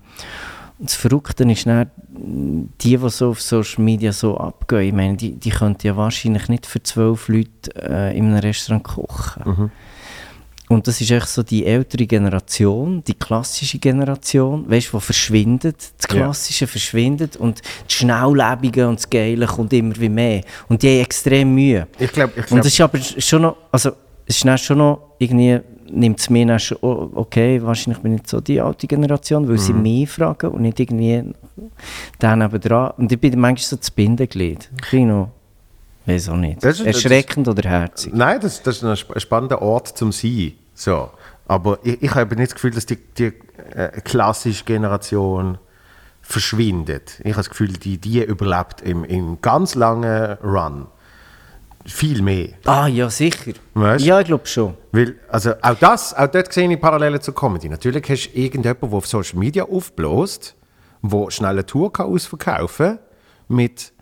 das 0.79 0.95
Verrückte 0.95 1.45
ist 1.51 1.67
dann, 1.67 1.91
die, 2.21 2.97
die 2.97 3.09
so 3.09 3.31
auf 3.31 3.41
Social 3.41 3.83
Media 3.85 4.13
so 4.13 4.37
abgehen, 4.37 4.89
ich 4.89 4.93
meine, 4.93 5.17
die, 5.17 5.33
die 5.33 5.51
könnten 5.51 5.87
ja 5.87 5.97
wahrscheinlich 5.97 6.49
nicht 6.49 6.67
für 6.67 6.83
zwölf 6.83 7.29
Leute 7.29 7.49
äh, 7.77 8.17
in 8.17 8.27
einem 8.27 8.39
Restaurant 8.39 8.85
kochen. 8.85 9.71
Und 10.71 10.87
das 10.87 11.01
ist 11.01 11.11
echt 11.11 11.29
so 11.29 11.43
die 11.43 11.65
ältere 11.65 12.07
Generation, 12.07 13.03
die 13.07 13.15
klassische 13.15 13.79
Generation, 13.79 14.69
weißt 14.71 14.93
du, 14.93 14.99
die 14.99 15.03
verschwindet, 15.05 15.77
das 15.77 16.15
Ja. 16.15 16.25
Klassische 16.25 16.67
verschwindet 16.67 17.37
und 17.39 17.61
das 17.61 17.93
Schnelllebige 17.95 18.87
und 18.87 18.97
das 18.99 19.09
Geile 19.09 19.47
kommt 19.47 19.73
immer 19.73 19.97
wie 19.99 20.11
mehr. 20.11 20.43
Und 20.69 20.83
die 20.83 20.89
haben 20.89 21.01
extrem 21.01 21.55
Mühe. 21.55 21.87
Ich 21.99 22.13
glaube, 22.13 22.35
ich 22.37 22.43
Und 22.53 22.61
glaub, 22.61 22.65
es 22.67 22.67
ist 22.67 22.81
aber 22.83 22.99
schon 23.23 23.43
noch, 23.43 23.57
also 23.73 23.93
es 24.27 24.45
ist 24.45 24.65
schon 24.65 24.77
noch 24.79 25.15
irgendwie, 25.19 25.59
nimmt 25.91 26.21
es 26.21 26.29
mir 26.29 26.45
dann 26.45 26.59
schon, 26.59 26.77
oh, 26.83 27.09
okay, 27.15 27.63
wahrscheinlich 27.63 28.03
bin 28.03 28.13
ich 28.13 28.19
nicht 28.21 28.29
so 28.29 28.43
die 28.43 28.61
alte 28.61 28.87
Generation, 28.87 29.49
weil 29.49 29.57
sie 29.57 29.73
Mhm. 29.73 29.83
mich 29.83 30.11
fragen 30.11 30.51
und 30.51 30.61
nicht 30.61 30.79
irgendwie 30.79 31.23
den 32.23 32.39
nebenan. 32.39 32.91
Und 32.97 33.11
ich 33.13 33.21
bin 33.21 33.39
manchmal 33.41 33.65
so 33.69 33.77
das 33.77 33.91
Bindeglied. 33.91 34.69
Noch, 34.93 35.31
weiß 36.07 36.29
auch 36.31 36.37
nicht, 36.37 36.63
Das 36.65 36.79
ist- 36.79 36.87
das 36.87 36.97
ist- 36.97 37.05
erschreckend 37.05 37.49
oder 37.49 37.69
herzig. 37.69 38.13
Nein, 38.15 38.41
das, 38.41 38.63
das 38.63 38.77
ist 38.79 38.85
ein 38.85 38.93
sp- 38.97 39.19
spannender 39.21 39.61
Ort 39.63 39.89
zum 39.97 40.13
Sein. 40.13 40.53
So. 40.75 41.11
Aber 41.47 41.79
ich, 41.83 42.03
ich 42.03 42.15
habe 42.15 42.37
nicht 42.37 42.51
das 42.51 42.55
Gefühl, 42.55 42.71
dass 42.73 42.87
die, 42.87 42.97
die 42.97 43.33
äh, 43.75 44.01
klassische 44.05 44.65
Generation 44.65 45.59
verschwindet. 46.23 47.21
Ich 47.21 47.27
habe 47.33 47.37
das 47.37 47.49
Gefühl, 47.51 47.73
die, 47.73 47.99
die 47.99 48.23
überlebt 48.23 48.83
im, 48.83 49.05
im 49.05 49.41
ganz 49.41 49.75
langen 49.75 50.33
Run. 50.45 50.87
Viel 51.87 52.21
mehr. 52.21 52.51
Ah, 52.67 52.87
ja, 52.87 53.09
sicher. 53.09 53.53
Weißt? 53.73 54.05
Ja, 54.05 54.21
ich 54.21 54.27
glaube 54.27 54.47
schon. 54.47 54.75
Weil, 54.93 55.15
also 55.31 55.55
auch 55.63 55.75
das, 55.81 56.13
auch 56.15 56.27
dort 56.27 56.53
sehe 56.53 56.71
ich 56.71 56.79
Parallelen 56.79 57.19
zur 57.23 57.35
Comedy. 57.35 57.71
Natürlich 57.71 58.07
hast 58.11 58.29
du 58.35 58.39
irgendjemanden, 58.39 58.91
der 58.91 58.97
auf 58.99 59.07
Social 59.07 59.39
Media 59.39 59.65
aufbläst, 59.65 60.55
der 61.03 61.31
schnell 61.31 61.51
eine 61.51 61.67
Tour 61.67 61.93
ausverkaufen 61.99 62.87
kann, 62.87 62.99
mit, 63.49 63.93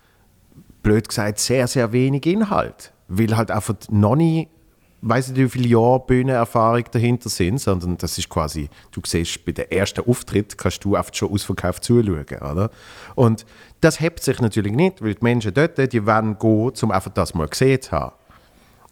blöd 0.82 1.08
gesagt, 1.08 1.38
sehr, 1.38 1.66
sehr 1.66 1.92
wenig 1.92 2.26
Inhalt. 2.26 2.92
Weil 3.08 3.36
halt 3.36 3.50
einfach 3.50 3.74
noch 3.90 4.16
nie, 4.16 4.48
weiß 5.02 5.28
nicht, 5.28 5.38
wie 5.38 5.48
viele 5.48 5.68
Jahre 5.68 6.00
Bühnenerfahrung 6.06 6.84
dahinter 6.90 7.28
sind, 7.28 7.60
sondern 7.60 7.96
das 7.98 8.18
ist 8.18 8.28
quasi, 8.28 8.68
du 8.90 9.00
siehst, 9.04 9.44
bei 9.44 9.52
dem 9.52 9.68
ersten 9.68 10.08
Auftritt 10.08 10.58
kannst 10.58 10.84
du 10.84 10.96
einfach 10.96 11.14
schon 11.14 11.30
ausverkauft 11.30 11.84
zuschauen, 11.84 12.24
oder? 12.24 12.70
Und 13.14 13.46
das 13.80 14.00
hebt 14.00 14.22
sich 14.22 14.40
natürlich 14.40 14.72
nicht, 14.72 15.02
weil 15.02 15.14
die 15.14 15.22
Menschen 15.22 15.54
dort, 15.54 15.78
die 15.92 16.06
wollen 16.06 16.38
gehen, 16.38 16.72
um 16.82 16.90
einfach 16.90 17.12
das 17.12 17.34
mal 17.34 17.46
gesehen 17.46 17.82
zu 17.82 17.92
haben. 17.92 18.14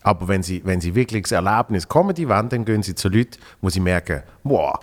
Aber 0.03 0.29
wenn 0.29 0.43
sie, 0.43 0.62
wenn 0.64 0.81
sie 0.81 0.95
wirklich 0.95 1.23
das 1.23 1.33
Erlebnis 1.33 1.88
Comedy 1.88 2.29
wollen, 2.29 2.51
dann 2.51 2.64
gehen 2.64 2.83
sie 2.83 2.95
zu 2.95 3.09
Leuten, 3.09 3.38
wo 3.62 3.71
sie 3.71 3.81
merken, 3.81 4.23
wow, 4.43 4.79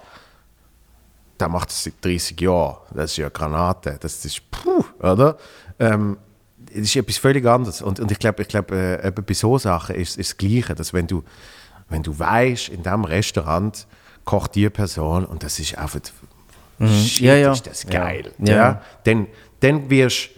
der 1.41 1.49
macht 1.49 1.69
das 1.69 1.83
seit 1.83 1.93
30 2.03 2.39
Jahren, 2.39 2.77
das 2.93 3.11
ist 3.11 3.17
ja 3.17 3.29
Granate, 3.29 3.97
das 3.99 4.23
ist 4.23 4.41
puh, 4.51 4.83
oder? 4.99 5.37
Ähm, 5.79 6.17
das 6.73 6.83
ist 6.83 6.95
etwas 6.95 7.17
völlig 7.17 7.45
anderes. 7.45 7.81
Und, 7.81 7.99
und 7.99 8.11
ich 8.11 8.19
glaube, 8.19 8.43
ich 8.43 8.47
glaub, 8.47 8.71
äh, 8.71 9.11
bei 9.13 9.33
so 9.33 9.57
Sachen 9.57 9.95
ist, 9.95 10.17
ist 10.17 10.31
das 10.31 10.37
Gleiche, 10.37 10.73
dass 10.75 10.93
wenn 10.93 11.07
du, 11.07 11.23
wenn 11.89 12.03
du 12.03 12.17
weißt, 12.17 12.69
in 12.69 12.83
diesem 12.83 13.03
Restaurant 13.03 13.87
kocht 14.23 14.55
die 14.55 14.69
Person 14.69 15.25
und 15.25 15.43
das 15.43 15.59
ist 15.59 15.77
einfach, 15.77 15.99
shit, 16.79 17.21
Ja, 17.21 17.35
ja. 17.35 17.51
ist 17.51 17.67
das 17.67 17.83
Ja. 17.83 17.89
geil. 17.89 18.31
Ja. 18.39 18.55
Ja. 18.55 18.81
Dann, 19.03 19.27
dann 19.59 19.89
wirst 19.89 20.29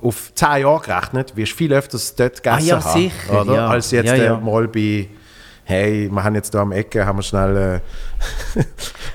du 0.00 0.08
auf 0.08 0.34
10 0.34 0.62
Jahre 0.62 0.80
gerechnet, 0.80 1.36
wirst 1.36 1.52
viel 1.52 1.72
öfters 1.72 2.14
dort 2.16 2.42
gegessen 2.42 2.64
Ah, 2.72 2.78
ja, 2.78 2.84
haben, 2.84 3.00
sicher, 3.00 3.40
oder? 3.42 3.54
ja. 3.54 3.68
als 3.68 3.90
jetzt 3.92 4.06
Ja, 4.06 4.14
äh, 4.14 4.24
ja. 4.24 4.40
mal 4.40 4.68
bei 4.68 5.08
hey, 5.68 6.08
wir 6.10 6.22
haben 6.22 6.36
jetzt 6.36 6.54
da 6.54 6.62
am 6.62 6.70
Ecke 6.70 7.04
haben 7.04 7.18
wir 7.18 7.22
schnell, 7.24 7.56
äh, 7.56 7.60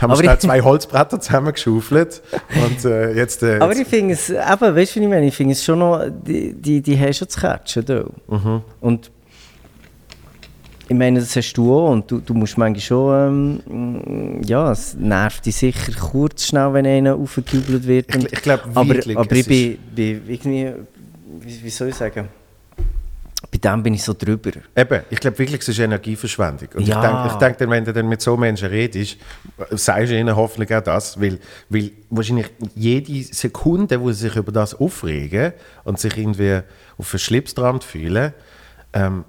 haben 0.02 0.10
wir 0.10 0.14
Aber 0.14 0.16
schnell 0.18 0.38
zwei 0.40 0.62
Holzbretter 0.62 1.20
zusammengeschaufelt 1.22 2.22
und 2.66 2.84
äh, 2.86 3.14
jetzt, 3.14 3.42
äh, 3.42 3.56
Aber 3.60 3.70
jetzt 3.72 3.82
ich 3.84 3.88
finde 3.88 4.14
es, 4.16 4.30
eben, 4.30 4.40
weißt 4.76 4.96
du, 4.98 5.00
ich 5.00 5.08
meine? 5.08 5.26
Ich 5.28 5.36
finde 5.36 5.54
es 5.54 5.64
schon 5.64 5.80
noch, 5.80 6.04
die, 6.10 6.54
die, 6.54 6.82
die 6.82 7.00
haben 7.00 7.14
schon 7.14 7.30
zu 7.30 7.40
catchen 7.40 7.86
da. 7.86 8.04
Mhm. 8.28 8.62
Und 8.82 9.12
ich 10.90 10.98
meine, 10.98 11.22
das 11.22 11.34
hast 11.38 11.54
du 11.54 11.74
auch 11.74 11.92
und 11.92 12.12
du, 12.12 12.20
du 12.20 12.34
musst 12.34 12.58
manchmal 12.58 12.82
schon, 12.82 13.64
ähm, 13.70 14.42
ja, 14.44 14.74
es 14.74 14.94
nervt 14.96 15.46
dich 15.46 15.56
sicher 15.56 15.94
kurz 15.98 16.48
schnell, 16.48 16.74
wenn 16.74 16.86
einer 16.86 17.16
aufgejubelt 17.16 17.88
wird. 17.88 18.10
Ich- 18.10 18.16
und- 18.16 18.34
ich 18.34 18.42
glaub 18.42 18.60
aber, 18.74 18.90
wirklich, 18.96 19.18
aber 19.18 19.32
ich 19.34 19.46
bin, 19.48 19.78
bin 19.96 20.22
irgendwie, 20.28 20.74
wie, 21.40 21.64
wie 21.64 21.70
soll 21.70 21.88
ich 21.88 21.96
sagen, 21.96 22.28
bei 23.52 23.58
dem 23.58 23.84
bin 23.84 23.94
ich 23.94 24.04
so 24.04 24.14
drüber. 24.14 24.52
Eben, 24.76 25.02
ich 25.10 25.20
glaube 25.20 25.38
wirklich, 25.38 25.60
es 25.62 25.68
ist 25.68 25.80
Energieverschwendung. 25.80 26.70
Und 26.76 26.88
Ja. 26.88 26.96
ich 26.96 27.02
denke, 27.10 27.28
ich 27.28 27.34
denk 27.34 27.58
dann, 27.58 27.70
wenn 27.70 27.84
du 27.84 27.92
dann 27.92 28.08
mit 28.08 28.22
so 28.22 28.38
Menschen 28.38 28.70
redest, 28.70 29.18
sagst 29.72 30.10
du 30.12 30.18
ihnen 30.18 30.36
hoffentlich 30.36 30.74
auch 30.74 30.82
das, 30.82 31.20
weil, 31.20 31.38
weil 31.70 31.92
wahrscheinlich 32.10 32.50
jede 32.76 33.24
Sekunde, 33.34 34.00
wo 34.00 34.10
sie 34.14 34.28
sich 34.30 34.36
über 34.38 34.54
das 34.54 34.74
aufregen 34.74 35.52
und 35.84 36.00
sich 36.00 36.18
irgendwie 36.18 36.62
auf 36.98 37.14
einen 37.14 37.20
Schlips 37.20 37.54
dran 37.54 37.82
fühlen, 37.82 38.34
ähm, 38.94 39.26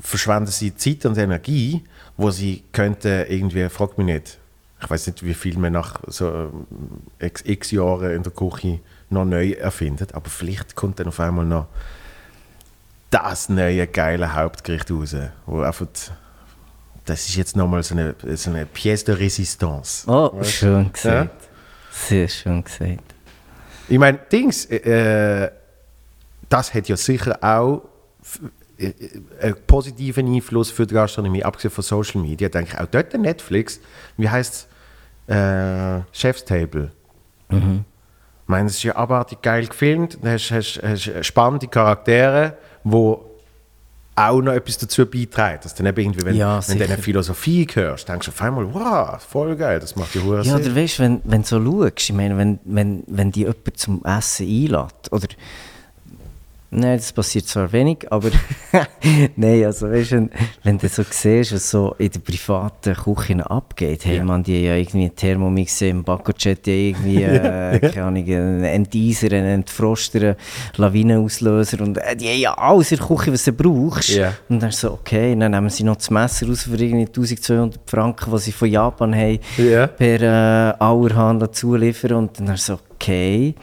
verschwenden 0.00 0.50
sie 0.50 0.74
Zeit 0.74 1.04
und 1.04 1.18
Energie, 1.18 1.82
wo 2.16 2.30
sie 2.30 2.62
könnten 2.72 3.26
irgendwie, 3.28 3.68
frag 3.68 3.98
mich 3.98 4.06
nicht, 4.06 4.38
ich 4.80 4.90
weiß 4.90 5.06
nicht, 5.08 5.22
wie 5.24 5.34
viel 5.34 5.58
man 5.58 5.72
nach 5.74 6.00
so 6.06 6.28
ähm, 6.30 6.66
x, 7.18 7.42
x 7.44 7.70
Jahren 7.72 8.10
in 8.12 8.22
der 8.22 8.32
Küche 8.32 8.80
noch 9.10 9.24
neu 9.26 9.50
erfindet, 9.52 10.14
aber 10.14 10.28
vielleicht 10.30 10.74
kommt 10.76 10.98
dann 10.98 11.08
auf 11.08 11.20
einmal 11.20 11.44
noch 11.44 11.66
das 13.10 13.48
neue 13.48 13.86
geile 13.86 14.34
Hauptgericht 14.34 14.90
raus, 14.90 15.14
wo 15.46 15.60
einfach 15.60 15.86
das 17.04 17.28
ist 17.28 17.36
jetzt 17.36 17.56
nochmal 17.56 17.82
so 17.84 17.94
eine, 17.94 18.14
so 18.34 18.50
eine 18.50 18.66
Pièce 18.66 19.04
de 19.04 19.14
Résistance. 19.14 20.04
Oh, 20.08 20.32
Weißt 20.36 20.50
du? 20.50 20.52
schön 20.56 20.92
gesagt. 20.92 21.48
Sehr 21.92 22.26
schön 22.28 22.64
gesagt. 22.64 23.14
Ich 23.88 23.98
meine, 23.98 24.18
Dings, 24.32 24.64
äh, 24.66 25.50
das 26.48 26.74
hat 26.74 26.88
ja 26.88 26.96
sicher 26.96 27.38
auch 27.40 27.82
f- 28.20 28.40
äh, 28.78 28.92
einen 29.40 29.56
positiven 29.68 30.34
Einfluss 30.34 30.72
für 30.72 30.84
die 30.84 30.94
Gastronomie, 30.94 31.44
abgesehen 31.44 31.70
von 31.70 31.84
Social 31.84 32.20
Media. 32.20 32.48
Denke 32.48 32.72
ich 32.74 32.80
auch 32.80 32.86
dort 32.86 33.14
Netflix, 33.14 33.78
wie 34.16 34.28
heißt 34.28 34.66
es? 35.28 35.32
Äh, 35.34 36.00
Chef's 36.12 36.44
Table. 36.44 36.90
Ich 37.48 37.56
meine, 38.48 38.66
es 38.66 38.74
ist 38.74 38.82
ja 38.82 38.96
abartig 38.96 39.42
geil 39.42 39.66
gefilmt. 39.68 40.18
Du 40.20 40.28
hast, 40.28 40.50
hast, 40.50 40.80
hast 40.82 41.24
spannende 41.24 41.68
Charaktere, 41.68 42.56
die 42.90 43.16
auch 44.18 44.40
noch 44.40 44.52
etwas 44.52 44.78
dazu 44.78 45.04
beitragen. 45.06 45.60
Dass 45.62 45.74
dann 45.74 45.86
eben 45.86 46.00
irgendwie, 46.00 46.24
wenn, 46.24 46.34
Ja, 46.34 46.66
wenn 46.68 46.78
du 46.78 46.84
eine. 46.84 46.96
Philosophie 46.96 47.66
hörst, 47.72 48.08
denkst 48.08 48.26
du 48.26 48.32
auf 48.32 48.40
einmal, 48.40 48.72
wow, 48.72 49.22
voll 49.22 49.54
geil, 49.56 49.78
das 49.78 49.94
macht 49.94 50.14
ja 50.14 50.22
hure 50.22 50.42
Ja, 50.42 50.56
oder 50.56 50.74
weißt 50.74 50.98
du, 50.98 51.02
wenn, 51.02 51.20
wenn 51.24 51.42
du 51.42 51.48
so 51.48 51.62
schaust, 51.62 51.98
ich 51.98 52.12
meine, 52.12 52.38
wenn, 52.38 52.58
wenn, 52.64 53.04
wenn 53.06 53.30
die 53.30 53.40
jemand 53.40 53.76
zum 53.76 54.02
Essen 54.04 54.46
einlädt, 54.46 55.12
oder. 55.12 55.28
Nein, 56.78 56.98
das 56.98 57.10
passiert 57.10 57.46
zwar 57.46 57.72
wenig, 57.72 58.06
aber. 58.10 58.28
Nein, 59.36 59.64
also 59.64 59.90
weißt 59.90 60.12
du, 60.12 60.28
wenn, 60.62 60.76
du 60.76 60.88
so 60.90 61.02
siehst, 61.08 61.54
was 61.54 61.70
so 61.70 61.94
in 61.96 62.10
der 62.10 62.20
privaten 62.20 62.92
Küche 62.94 63.50
abgeht, 63.50 64.04
hey 64.04 64.18
Ja. 64.18 64.24
man, 64.24 64.42
die 64.42 64.62
ja 64.62 64.74
irgendwie 64.76 65.04
einen 65.06 65.16
Thermomix 65.16 65.80
im 65.80 66.04
Backochet, 66.04 66.66
die 66.66 66.90
irgendwie, 66.90 67.22
äh, 67.22 67.78
keine 67.78 68.04
Ahnung, 68.04 68.24
einen 68.24 68.64
Enteiser, 68.64 69.28
einen 69.28 69.46
Entfroster, 69.46 70.20
einen 70.20 70.36
Lawinenauslöser 70.76 71.80
und 71.80 71.96
äh, 71.96 72.14
die 72.14 72.28
haben 72.28 72.40
ja 72.40 72.52
alles 72.58 72.92
in 72.92 72.98
der 72.98 73.06
Küche, 73.06 73.32
was 73.32 73.44
du 73.44 73.52
brauchst. 73.52 74.10
Ja. 74.10 74.34
Und 74.50 74.62
dann 74.62 74.70
so, 74.70 74.92
okay, 74.92 75.34
dann 75.34 75.52
nehmen 75.52 75.70
sie 75.70 75.82
noch 75.82 75.96
das 75.96 76.10
Messer 76.10 76.46
raus 76.46 76.64
für 76.64 76.76
irgendwie 76.76 77.06
1200 77.06 77.80
Franken, 77.86 78.30
was 78.30 78.44
sie 78.44 78.52
von 78.52 78.68
Japan 78.68 79.14
haben, 79.14 79.38
per 79.96 80.20
äh, 80.20 80.74
Auerhahn 80.78 81.42
zuliefern. 81.52 82.12
Und 82.12 82.38
dann 82.38 82.54
so, 82.58 82.78
okay. 82.94 83.54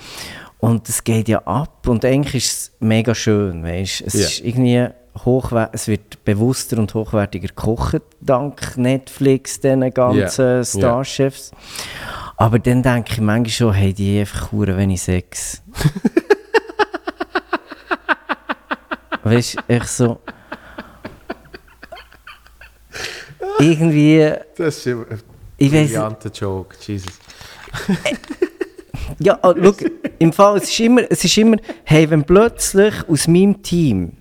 Und 0.63 0.88
es 0.88 1.04
geht 1.04 1.28
ja 1.28 1.39
ab. 1.39 1.89
Und 1.89 2.06
eigentlich 2.06 2.36
ist 2.45 2.54
es 2.54 2.71
mega 2.80 3.13
schön, 3.13 3.63
weißt 3.63 3.99
Es 4.06 4.13
Ja. 4.13 4.19
ist 4.21 4.39
irgendwie 4.39 4.88
hochwer 5.26 5.69
es 5.73 5.89
wird 5.89 6.23
bewusster 6.23 6.78
und 6.78 6.93
hochwertiger 6.93 7.49
gekocht, 7.49 8.02
dank 8.21 8.78
Netflix, 8.78 9.60
diesen 9.60 9.93
ganzen 9.93 10.60
Ja. 10.60 10.63
Starchefs. 10.63 11.52
Aber 12.38 12.60
dann 12.60 12.82
denke 12.82 13.12
ich 13.12 13.19
manchmal 13.19 13.49
schon, 13.49 13.73
hey, 13.73 13.93
die 13.93 14.21
einfach 14.21 14.54
hure 14.54 14.78
wenig 14.78 15.02
Sex. 15.02 15.62
weißt 19.23 19.56
du, 19.56 19.60
ich 19.67 19.84
so. 19.84 20.21
Irgendwie, 23.60 24.32
Das 24.56 24.78
ist 24.78 24.88
ein 24.88 25.06
ich 25.58 25.71
brillanter 25.71 26.32
Joke, 26.32 26.78
Jesus. 26.80 27.19
Ja, 29.19 29.38
ah, 29.41 29.54
schau, 29.62 29.73
im 30.19 30.34
Fall, 30.34 30.58
es 30.58 30.63
ist, 30.63 30.80
immer, 30.80 31.02
es 31.10 31.23
ist 31.23 31.38
immer, 31.38 31.58
hey, 31.84 32.10
wenn 32.10 32.23
plötzlich 32.23 32.93
aus 33.08 33.28
meinem 33.28 33.62
Team 33.62 34.13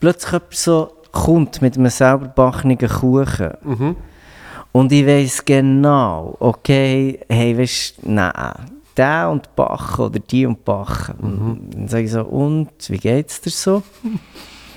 plötzlich 0.00 0.32
jemand 0.32 0.54
so 0.54 0.92
kommt 1.12 1.62
mit 1.62 1.76
einem 1.76 1.90
selber 1.90 2.28
backenen 2.28 2.78
Kuchen 2.78 3.96
und 4.72 4.92
ich 4.92 5.06
weiß 5.06 5.44
genau, 5.44 6.36
okay, 6.38 7.20
hey, 7.28 7.56
weißt 7.56 8.02
du, 8.02 8.10
nein, 8.10 8.32
der 8.96 9.30
und 9.30 9.54
backen 9.56 10.02
oder 10.02 10.18
die 10.18 10.46
und 10.46 10.64
backen. 10.64 11.70
Dann 11.72 11.88
sage 11.88 12.04
ich 12.04 12.12
so, 12.12 12.22
und, 12.22 12.70
wie 12.88 12.98
geht's 12.98 13.40
dir 13.40 13.50
so? 13.50 13.82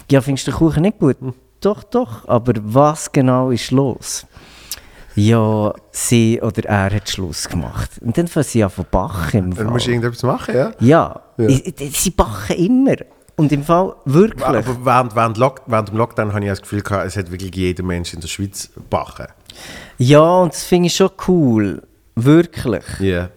ja, 0.10 0.22
findest 0.22 0.48
du 0.48 0.52
den 0.52 0.58
Kuchen 0.58 0.84
nicht 0.84 1.00
gut? 1.00 1.18
Doch, 1.62 1.84
doch, 1.84 2.28
aber 2.28 2.54
was 2.62 3.12
genau 3.12 3.52
ist 3.52 3.72
los? 3.72 4.26
Ja, 5.16 5.74
sie 5.92 6.42
oder 6.42 6.66
er 6.66 6.94
hat 6.96 7.10
Schluss 7.10 7.50
gemacht. 7.50 7.92
Und 8.02 8.18
dann 8.18 8.28
fangen 8.28 8.46
sie 8.46 8.64
an 8.64 8.72
zu 8.72 8.84
backen 8.84 9.38
im 9.38 9.56
Dann 9.56 9.68
musst 9.68 9.88
du 9.88 9.92
irgendetwas 9.92 10.24
machen, 10.24 10.56
ja? 10.56 10.72
Ja, 10.80 11.22
Ja. 11.38 11.48
Ich, 11.48 11.82
ich, 11.82 12.00
sie 12.00 12.12
backen 12.12 12.56
immer. 12.56 12.96
Und 13.36 13.54
im 13.54 13.64
Fall 13.64 13.96
wirklich. 14.04 14.46
Aber 14.46 14.86
während, 14.86 15.16
während, 15.16 15.38
Lock, 15.38 15.62
während 15.66 15.90
dem 15.90 15.98
Lockdown 15.98 16.34
habe 16.34 16.44
ich 16.44 16.50
das 16.50 16.62
Gefühl 16.62 16.82
gehabt, 16.82 17.06
es 17.08 17.16
hat 17.16 17.32
wirklich 17.32 17.56
jeder 17.56 17.84
Mensch 17.84 18.14
in 18.14 18.20
der 18.20 18.28
Schweiz 18.28 18.70
backen. 18.90 19.28
Ja, 19.98 20.40
und 20.40 20.54
das 20.54 20.64
finde 20.64 20.88
ich 20.88 20.96
schon 20.96 21.10
cool. 21.28 21.82
Wirklich. 22.16 22.84
Ja. 23.00 23.30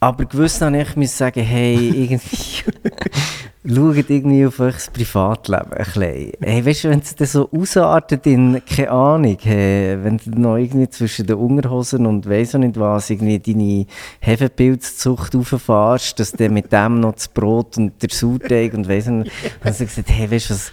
Aber 0.00 0.24
gewiss 0.24 0.60
habe 0.60 0.76
ich 0.76 1.10
sagen, 1.12 1.44
hey, 1.44 1.90
irgendwie, 1.90 2.64
schaut 3.68 4.10
irgendwie 4.10 4.46
auf 4.46 4.60
euch 4.60 4.92
Privatleben 4.92 5.72
ein 5.72 5.84
bisschen. 5.84 6.32
Hey, 6.40 6.64
weißt 6.64 6.84
du, 6.84 6.90
wenn 6.90 7.00
es 7.00 7.14
dann 7.14 7.26
so 7.26 7.50
ausartet 7.50 8.26
in, 8.26 8.62
keine 8.64 8.90
Ahnung, 8.90 9.36
hey, 9.40 9.98
wenn 10.02 10.18
du 10.18 10.30
noch 10.30 10.56
irgendwie 10.56 10.88
zwischen 10.88 11.26
den 11.26 11.36
Unterhosen 11.36 12.06
und 12.06 12.28
weiss 12.28 12.54
auch 12.54 12.58
nicht 12.58 12.78
was, 12.78 13.10
irgendwie 13.10 13.38
deine 13.38 13.86
Hefepilzzucht 14.20 15.34
rauffährst, 15.34 16.18
dass 16.20 16.32
du 16.32 16.48
mit 16.48 16.72
dem 16.72 17.00
noch 17.00 17.14
das 17.14 17.28
Brot 17.28 17.76
und 17.76 18.00
der 18.02 18.10
Sauerteig 18.10 18.74
und 18.74 18.88
weiss 18.88 19.06
nicht, 19.06 19.30
dann 19.62 19.74
habe 19.74 19.84
ich 19.84 19.88
gesagt, 19.88 20.10
hey, 20.10 20.30
weißt 20.30 20.50
du 20.50 20.54
was, 20.54 20.72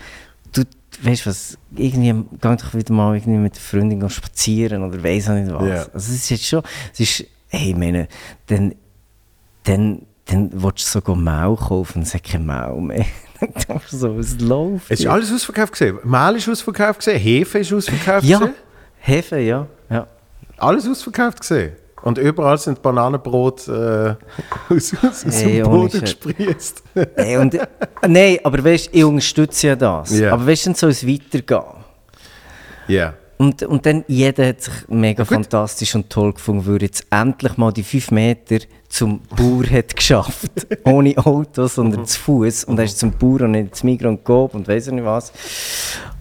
du, 0.51 0.61
weißt 1.01 1.25
du 1.25 1.29
was, 1.29 1.57
irgendwie, 1.75 2.25
geh 2.41 2.55
doch 2.55 2.73
wieder 2.73 2.93
mal 2.93 3.15
irgendwie 3.15 3.39
mit 3.39 3.55
der 3.55 3.61
Freundin 3.61 4.07
spazieren 4.09 4.83
oder 4.83 5.03
weiss 5.03 5.29
auch 5.29 5.33
nicht 5.33 5.51
was. 5.51 5.67
Ja. 5.67 5.75
Also 5.93 5.97
es 5.97 6.09
ist 6.09 6.29
jetzt 6.29 6.45
schon, 6.45 6.61
es 6.93 6.99
ist, 6.99 7.25
hey, 7.49 7.69
ich 7.71 7.77
meine, 7.77 8.07
dann, 8.47 8.75
dann, 9.63 10.01
dann 10.25 10.49
willst 10.53 10.85
du 10.87 10.99
sogar 10.99 11.15
Mau 11.15 11.55
kaufen 11.55 11.99
und 11.99 12.07
es 12.07 12.13
hat 12.13 12.23
kein 12.23 12.45
Mau 12.45 12.79
mehr. 12.79 13.05
Dann 13.67 13.81
so, 13.87 14.17
was 14.17 14.39
läuft? 14.39 14.89
Es 14.89 15.01
ist 15.01 15.05
alles 15.05 15.33
ausverkauft 15.33 15.73
gesehen. 15.73 15.99
Mehl 16.03 16.37
ist 16.37 16.47
ausverkauft 16.47 16.99
gesehen, 16.99 17.19
Hefe 17.19 17.59
ist 17.59 17.73
ausverkauft 17.73 18.23
Ja, 18.25 18.39
gesehen. 18.39 18.53
Hefe, 18.99 19.39
ja. 19.39 19.67
ja. 19.89 20.07
Alles 20.57 20.87
ausverkauft 20.87 21.41
gesehen. 21.41 21.73
Und 22.03 22.17
überall 22.17 22.57
sind 22.57 22.81
Bananenbrot 22.81 23.67
äh, 23.67 23.71
aus, 24.69 24.93
aus, 25.01 25.25
aus 25.25 25.25
Hey, 25.25 25.57
dem 25.57 25.69
Boden 25.69 26.01
gesprießt. 26.01 26.83
Hey, 27.15 27.37
und, 27.37 27.53
äh, 27.55 27.67
nein, 28.07 28.37
aber 28.43 28.63
weißt 28.63 28.87
du, 28.93 28.97
ich 28.97 29.03
unterstütze 29.03 29.67
ja 29.67 29.75
das. 29.75 30.17
Ja. 30.17 30.33
Aber 30.33 30.45
weißt 30.45 30.65
du, 30.65 30.69
dann 30.69 30.75
soll 30.75 30.89
es 30.91 31.05
weitergehen. 31.07 31.83
Ja. 32.87 33.13
Und, 33.37 33.63
und 33.63 33.85
dann, 33.85 34.05
jeder 34.07 34.47
hat 34.47 34.61
sich 34.61 34.73
mega 34.87 35.25
fantastisch 35.25 35.95
und 35.95 36.09
toll 36.09 36.33
gefunden, 36.33 36.65
weil 36.67 36.75
er 36.75 36.81
jetzt 36.83 37.05
endlich 37.09 37.57
mal 37.57 37.71
die 37.71 37.83
5 37.83 38.11
Meter 38.11 38.59
zum 38.89 39.21
Bauer 39.35 39.65
hat 39.69 39.95
geschafft. 39.95 40.51
Ohne 40.83 41.17
Auto, 41.17 41.67
sondern 41.67 42.05
zu 42.05 42.19
Fuß. 42.19 42.65
Und 42.65 42.77
er 42.77 42.85
ist 42.85 42.99
zum 42.99 43.11
Bauer 43.11 43.41
und 43.41 43.51
nicht 43.51 43.75
zum 43.75 43.89
Migros 43.89 44.09
und 44.09 44.23
Coop 44.23 44.53
und 44.53 44.67
weiss 44.67 44.87
ich 44.87 44.93
nicht 44.93 45.05
was. 45.05 45.33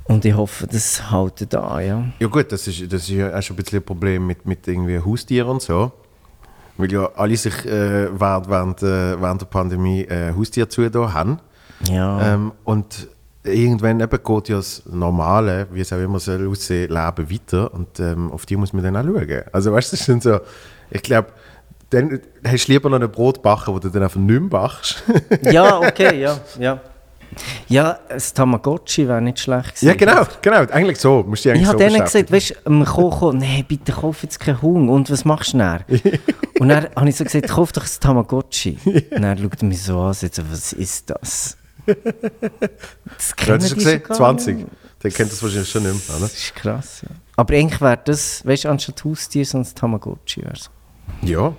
Und 0.04 0.24
ich 0.24 0.34
hoffe, 0.34 0.66
das 0.66 1.10
hält 1.10 1.52
da, 1.52 1.80
ja. 1.80 2.04
Ja 2.18 2.26
gut, 2.26 2.50
das 2.50 2.66
ist, 2.66 2.92
das 2.92 3.02
ist 3.02 3.10
ja 3.10 3.36
auch 3.36 3.42
schon 3.42 3.54
ein 3.54 3.62
bisschen 3.62 3.78
ein 3.78 3.84
Problem 3.84 4.26
mit, 4.26 4.46
mit 4.46 4.66
irgendwie 4.66 4.98
Haustieren 4.98 5.48
und 5.50 5.62
so. 5.62 5.92
Weil 6.76 6.90
ja 6.90 7.10
alle 7.14 7.36
sich 7.36 7.64
äh, 7.66 8.08
während, 8.18 8.48
während, 8.48 8.82
äh, 8.82 9.20
während 9.20 9.42
der 9.42 9.46
Pandemie 9.46 10.02
äh, 10.02 10.32
Haustiere 10.34 10.68
zugetan 10.68 11.12
haben. 11.12 11.38
Ja. 11.88 12.34
Ähm, 12.34 12.52
und 12.64 13.08
irgendwann 13.44 14.00
eben 14.00 14.18
geht 14.22 14.48
ja 14.48 14.56
das 14.56 14.82
Normale, 14.86 15.66
wie 15.72 15.80
es 15.80 15.92
auch 15.92 15.98
immer 15.98 16.20
soll 16.20 16.48
aussehen, 16.48 16.90
Leben 16.90 17.30
weiter. 17.30 17.72
Und 17.74 17.98
ähm, 18.00 18.30
auf 18.30 18.46
die 18.46 18.56
muss 18.56 18.72
man 18.72 18.84
dann 18.84 18.96
auch 18.96 19.04
schauen. 19.04 19.42
Also 19.52 19.72
weißt 19.72 19.92
du, 19.92 19.96
das 19.96 20.06
sind 20.06 20.22
so, 20.22 20.40
ich 20.90 21.02
glaube, 21.02 21.28
dann 21.90 22.20
hast 22.44 22.68
du 22.68 22.72
lieber 22.72 22.88
noch 22.88 23.00
ein 23.00 23.10
Brot 23.10 23.42
backen, 23.42 23.74
wo 23.74 23.78
du 23.78 23.88
dann 23.88 24.02
einfach 24.02 24.20
nicht 24.20 24.40
mehr 24.40 24.48
backst. 24.48 25.02
Ja, 25.50 25.78
okay, 25.86 26.20
ja, 26.20 26.38
ja. 26.58 26.80
Ja, 27.68 27.98
das 28.08 28.34
Tamagotchi 28.34 29.08
wäre 29.08 29.22
nicht 29.22 29.38
schlecht 29.38 29.76
gewesen. 29.76 29.86
ja, 29.86 29.94
genau, 29.94 30.26
genau. 30.42 30.70
Eigentlich 30.70 30.98
so. 30.98 31.24
Musst 31.26 31.44
du 31.44 31.50
eigentlich 31.50 31.62
Ich 31.62 31.66
so 31.66 31.72
habe 31.74 31.84
denen 31.84 32.02
gesagt, 32.02 32.30
weißt 32.30 32.50
du, 32.50 32.54
am 32.66 32.84
Kochen, 32.84 33.38
nein, 33.38 33.64
bitte 33.66 33.92
kauf 33.92 34.22
jetzt 34.22 34.38
keinen 34.38 34.60
Huhn. 34.60 34.90
Und 34.90 35.10
was 35.10 35.24
machst 35.24 35.54
du 35.54 35.58
dann? 35.58 35.82
und 36.60 36.68
dann 36.68 36.88
habe 36.94 37.08
ich 37.08 37.16
so 37.16 37.24
gesagt, 37.24 37.48
kauf 37.48 37.72
doch 37.72 37.84
ein 37.84 38.00
Tamagotchi. 38.00 38.78
Und 38.84 39.10
dann 39.22 39.38
schaut 39.38 39.62
er 39.62 39.66
mich 39.66 39.82
so 39.82 39.98
an, 39.98 40.08
und 40.08 40.16
sagt 40.16 40.34
so, 40.34 40.42
was 40.50 40.74
ist 40.74 41.08
das? 41.08 41.56
Das 41.86 43.34
Ja, 43.46 43.58
du 43.58 43.64
die 43.68 43.74
gesehen? 43.74 44.00
sogar 44.02 44.16
20. 44.16 44.56
nicht. 44.56 44.68
Der 45.02 45.10
kennt 45.10 45.32
das 45.32 45.42
wahrscheinlich 45.42 45.70
schon 45.70 45.82
nicht 45.82 46.08
mehr, 46.08 46.16
oder? 46.16 46.26
Das 46.26 46.34
ist 46.34 46.54
krass, 46.54 47.02
ja. 47.02 47.08
Aber 47.36 47.54
eigentlich 47.54 47.80
wäre 47.80 47.98
das, 48.04 48.46
weißt 48.46 48.64
du, 48.64 48.68
anstatt 48.68 49.04
Haustier, 49.04 49.44
sonst 49.44 49.76
Tamagotchi 49.76 50.42
wäre. 50.42 50.54
Ja. 51.22 51.54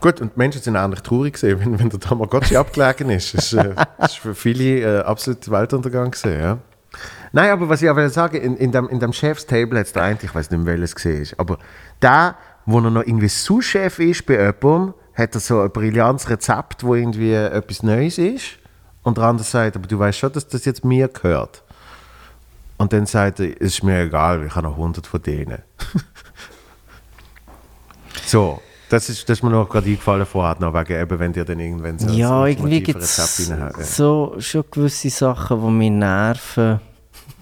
Gut, 0.00 0.20
und 0.20 0.34
die 0.34 0.38
Menschen 0.38 0.62
sind 0.62 0.76
eigentlich 0.76 1.02
traurig 1.02 1.34
gewesen, 1.34 1.60
wenn, 1.60 1.78
wenn 1.78 1.90
der 1.90 2.00
Tamagotchi 2.00 2.56
abgelegen 2.56 3.10
ist. 3.10 3.34
Das 3.34 3.52
ist, 3.52 3.52
äh, 3.52 3.74
das 3.98 4.12
ist 4.12 4.18
für 4.18 4.34
viele 4.34 4.98
äh, 4.98 5.02
absolut 5.02 5.48
Weltuntergang 5.50 6.10
gewesen, 6.10 6.40
ja. 6.40 6.58
Nein, 7.32 7.50
aber 7.50 7.68
was 7.68 7.82
ich 7.82 7.90
auch 7.90 8.08
sagen, 8.08 8.36
in, 8.36 8.56
in 8.56 8.72
dem, 8.72 8.88
in 8.88 8.98
dem 8.98 9.12
Chefstable 9.12 9.78
hat 9.78 9.86
es 9.86 9.92
da 9.92 10.02
eigentlich, 10.02 10.30
ich 10.30 10.34
weiß 10.34 10.50
nicht 10.50 10.64
mehr, 10.64 10.74
welches 10.74 10.94
gesehen 10.94 11.22
ist, 11.22 11.38
aber 11.38 11.58
der, 12.00 12.36
wo 12.64 12.78
er 12.78 12.90
noch 12.90 13.02
irgendwie 13.02 13.28
Sous-Chef 13.28 13.98
ist 13.98 14.24
bei 14.26 14.34
jemandem, 14.34 14.94
hat 15.14 15.34
er 15.34 15.40
so 15.40 15.60
ein 15.60 15.70
brillantes 15.70 16.30
Rezept, 16.30 16.84
wo 16.84 16.94
irgendwie 16.94 17.34
etwas 17.34 17.82
Neues 17.82 18.18
ist 18.18 18.58
und 19.08 19.16
der 19.16 19.24
andere 19.24 19.44
sagt, 19.44 19.76
aber 19.76 19.86
du 19.86 19.98
weißt 19.98 20.18
schon, 20.18 20.32
dass 20.32 20.46
das 20.46 20.64
jetzt 20.64 20.84
mir 20.84 21.08
gehört. 21.08 21.62
Und 22.76 22.92
dann 22.92 23.06
sagt 23.06 23.40
er, 23.40 23.50
es 23.60 23.74
ist 23.74 23.82
mir 23.82 24.02
egal, 24.02 24.44
ich 24.46 24.54
habe 24.54 24.68
noch 24.68 24.74
100 24.74 25.06
von 25.06 25.20
denen. 25.20 25.62
so, 28.26 28.60
das 28.88 29.08
ist, 29.08 29.28
das 29.28 29.38
ist 29.38 29.42
mir 29.42 29.50
noch 29.50 29.68
gerade 29.68 29.88
eingefallen 29.88 30.26
vorher, 30.26 30.56
noch 30.60 30.72
wegen 30.72 31.00
eben, 31.00 31.18
wenn 31.18 31.32
dir 31.32 31.44
dann 31.44 31.58
irgendwann 31.58 31.98
so 31.98 32.08
Ja, 32.08 32.42
ein 32.42 32.52
irgendwie 32.52 32.82
gibt 32.82 33.00
es 33.00 33.96
so 33.96 34.36
schon 34.38 34.64
gewisse 34.70 35.10
Sachen, 35.10 35.60
die 35.60 35.70
mich 35.70 35.90
nerven. 35.90 36.80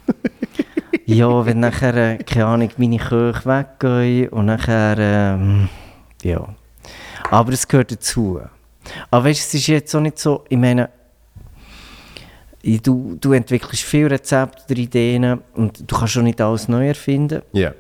ja, 1.07 1.47
wenn 1.47 1.61
nachher, 1.61 1.95
äh, 1.95 2.19
keine 2.19 2.47
Ahnung, 2.47 2.71
meine 2.79 2.99
Köche 2.99 3.45
weggehen 3.45 4.29
und 4.31 4.47
nachher, 4.47 4.97
ähm, 4.99 5.69
ja. 6.23 6.49
Aber 7.31 7.53
es 7.53 7.69
gehört 7.69 7.93
dazu. 7.93 8.41
Aber 9.11 9.25
weißt 9.25 9.41
du, 9.41 9.49
es 9.49 9.55
ist 9.55 9.67
jetzt 9.67 9.95
auch 9.95 10.01
nicht 10.01 10.19
so, 10.19 10.45
ich 10.49 10.59
meine, 10.59 10.89
du, 12.83 13.17
du 13.21 13.33
entwickelst 13.33 13.85
viele 13.85 14.11
Rezepte 14.11 14.63
oder 14.69 14.79
Ideen 14.79 15.41
und 15.55 15.91
du 15.91 15.97
kannst 15.97 16.15
schon 16.15 16.25
nicht 16.25 16.41
alles 16.41 16.69
neu 16.69 16.89
erfinden. 16.89 17.43
Ja. 17.53 17.73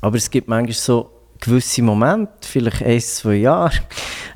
Aber 0.00 0.16
es 0.16 0.30
gibt 0.30 0.48
manchmal 0.48 0.74
so 0.74 1.10
gewisse 1.40 1.82
Momente, 1.82 2.30
vielleicht 2.42 2.82
ein, 2.82 3.00
zwei 3.00 3.34
Jahre, 3.34 3.74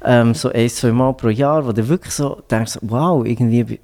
ähm, 0.04 0.34
so 0.34 0.50
ein, 0.50 0.68
zwei 0.68 0.92
Mal 0.92 1.12
pro 1.14 1.28
Jahr, 1.28 1.66
wo 1.66 1.72
du 1.72 1.88
wirklich 1.88 2.12
so 2.12 2.42
denkst, 2.50 2.78
wow, 2.82 3.24
irgendwie, 3.24 3.78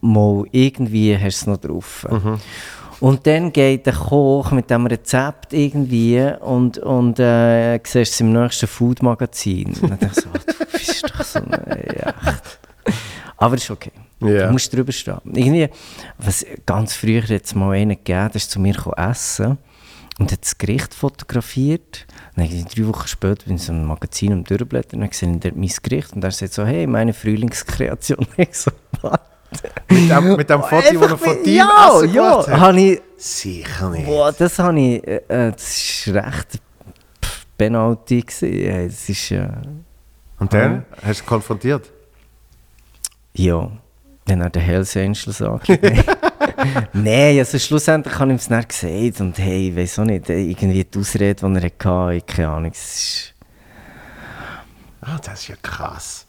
mal, 0.00 0.44
irgendwie 0.52 1.16
hast 1.16 1.22
du 1.22 1.28
es 1.28 1.46
noch 1.46 1.56
drauf. 1.56 2.06
Und 3.00 3.26
dann 3.26 3.50
geht 3.52 3.86
der 3.86 3.94
Koch 3.94 4.50
mit 4.52 4.68
dem 4.70 4.86
Rezept 4.86 5.52
irgendwie 5.54 6.22
und, 6.40 6.78
und 6.78 7.18
äh, 7.18 7.80
siehst 7.82 8.12
es 8.12 8.20
im 8.20 8.32
nächsten 8.32 8.66
Food-Magazin. 8.66 9.74
Und 9.80 9.90
dann 9.90 9.98
denkst 9.98 10.16
du, 10.16 10.22
so, 10.22 10.28
du 10.28 10.66
bist 10.70 11.04
doch 11.04 11.24
so 11.24 11.38
ein, 11.38 11.84
ja. 11.98 12.14
Aber 13.38 13.56
ist 13.56 13.70
okay. 13.70 13.92
Ja. 14.20 14.46
Du 14.46 14.52
musst 14.52 14.72
drüber 14.72 14.92
stehen. 14.92 15.20
Irgendwie, 15.24 15.68
was 16.18 16.44
ganz 16.66 16.94
früher 16.94 17.22
jetzt 17.24 17.54
mal 17.54 17.72
einen 17.72 17.90
gegeben, 17.90 18.28
der 18.28 18.36
ist 18.36 18.50
zu 18.50 18.60
mir 18.60 18.76
essen 18.96 19.58
und 20.18 20.30
hat 20.30 20.42
das 20.42 20.58
Gericht 20.58 20.92
fotografiert. 20.94 22.06
Und 22.36 22.50
dann 22.50 22.66
drei 22.66 22.86
Wochen 22.86 23.08
später 23.08 23.46
bin 23.46 23.56
ich 23.56 23.62
in 23.62 23.66
so 23.66 23.72
einem 23.72 23.86
Magazin 23.86 24.32
am 24.32 24.44
Durchblättern 24.44 25.02
und 25.02 25.10
ich 25.10 25.40
dort 25.40 25.56
mein 25.56 25.72
Gericht 25.82 26.12
und 26.12 26.22
er 26.22 26.30
sagt 26.30 26.52
so, 26.52 26.64
hey, 26.64 26.86
meine 26.86 27.12
Frühlingskreation. 27.14 28.26
Ich 28.36 28.54
so, 28.56 28.70
was? 29.00 29.18
Mit 29.88 30.10
dem, 30.10 30.36
mit 30.36 30.48
dem 30.48 30.62
Foto, 30.62 31.00
das 31.00 31.10
er 31.10 31.18
von 31.18 31.36
deinem 31.42 31.54
ja, 31.56 31.88
Essen 31.88 32.14
ja, 32.14 32.30
gemacht 32.42 32.48
hat? 32.48 32.76
ich, 32.76 33.00
Sicher 33.16 33.90
nicht. 33.90 34.06
boah, 34.06 34.32
das 34.32 34.58
habe 34.58 34.80
ich, 34.80 35.06
äh, 35.06 35.16
äh, 35.28 35.52
das 35.52 35.76
ist 35.76 36.08
recht 36.14 36.60
Penalty 37.58 38.20
gewesen. 38.20 38.64
Ja, 38.64 38.84
Das 38.84 39.08
ist, 39.08 39.30
äh, 39.32 39.48
Und 40.38 40.52
dann 40.52 40.84
hast 41.02 41.20
du 41.20 41.24
konfrontiert? 41.24 41.90
Ja, 43.34 43.70
dann 44.30 44.44
hat 44.44 44.54
der 44.54 44.62
Hells 44.62 44.96
Angels 44.96 45.42
angeschaut. 45.42 45.80
Nein, 46.92 47.38
also 47.38 47.58
schlussendlich 47.58 48.18
habe 48.18 48.26
ich 48.26 48.34
ihm 48.34 48.36
es 48.36 48.50
nicht 48.50 48.68
gesagt 48.68 49.20
und 49.20 49.38
hey, 49.38 49.68
ich 49.70 49.76
weiß 49.76 49.98
auch 49.98 50.04
nicht, 50.04 50.28
irgendwie 50.28 50.84
die 50.84 50.98
Ausrede, 50.98 51.34
die 51.34 51.44
er 51.44 51.62
hatte, 51.62 52.16
ich 52.16 52.26
keine 52.26 52.48
Ahnung. 52.48 52.72
Ah, 55.02 55.18
das 55.24 55.40
ist 55.40 55.48
ja 55.48 55.56
krass. 55.62 56.26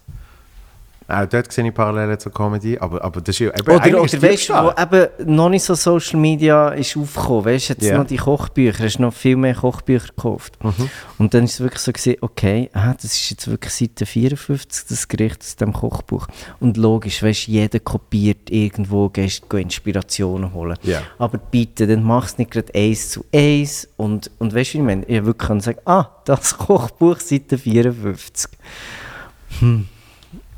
Auch 1.12 1.26
dort 1.26 1.52
sehe 1.52 1.68
ich 1.68 1.74
Parallelen 1.74 2.18
zur 2.20 2.32
Comedy, 2.34 2.78
aber, 2.78 3.04
aber 3.04 3.22
das 3.22 3.36
ist 3.36 3.40
ja 3.40 3.50
eben 3.50 3.62
Oder, 3.62 4.02
oder 4.02 4.22
weißt 4.22 4.50
du, 4.50 4.54
wo 4.54 4.82
eben 4.82 5.36
noch 5.36 5.50
nicht 5.50 5.64
so 5.64 5.76
Social 5.76 6.20
Media 6.20 6.70
ist 6.70 6.96
aufgekommen, 6.96 7.46
weißt 7.46 7.70
du, 7.70 7.74
jetzt 7.74 7.86
Ja. 7.86 7.98
noch 7.98 8.08
die 8.08 8.18
Kochbücher, 8.18 8.84
hast 8.84 9.00
noch 9.00 9.14
viel 9.14 9.36
mehr 9.36 9.56
Kochbücher 9.56 10.08
gekauft. 10.08 10.58
Mhm. 10.64 10.90
Und 11.18 11.34
dann 11.34 11.44
ist 11.44 11.54
es 11.56 11.60
wirklich 11.60 11.82
so 11.82 11.92
gesehen, 11.92 12.18
okay, 12.22 12.70
ah, 12.74 12.94
das 12.94 13.12
ist 13.12 13.30
jetzt 13.30 13.48
wirklich 13.50 13.74
Seite 13.74 14.06
54, 14.06 14.86
das 14.90 15.08
Gericht 15.08 15.42
aus 15.42 15.56
dem 15.58 15.74
Kochbuch. 15.74 16.28
Und 16.60 16.78
logisch, 16.78 17.22
weißt 17.22 17.48
du, 17.48 17.52
jeder 17.52 17.80
kopiert 17.80 18.50
irgendwo, 18.50 19.10
gehst 19.10 19.50
go 19.50 19.58
Inspirationen 19.58 20.54
holen. 20.54 20.78
Ja. 20.84 21.02
Aber 21.18 21.38
bitte, 21.38 21.88
dann 21.88 22.04
mach 22.04 22.26
es 22.26 22.38
nicht 22.38 22.52
gerade 22.52 22.74
eins 22.74 23.10
zu 23.10 23.26
eins. 23.34 23.88
Und, 23.98 24.32
und 24.40 24.54
weißt 24.54 24.74
du, 24.74 24.78
wie 24.78 24.82
ich 24.82 24.86
meine, 24.86 25.06
ich 25.06 25.26
wirklich 25.26 25.48
kann 25.48 25.60
sagen, 25.62 25.80
ah, 25.86 26.08
das 26.26 26.58
Kochbuch, 26.58 27.20
Seite 27.20 27.58
54. 27.58 28.52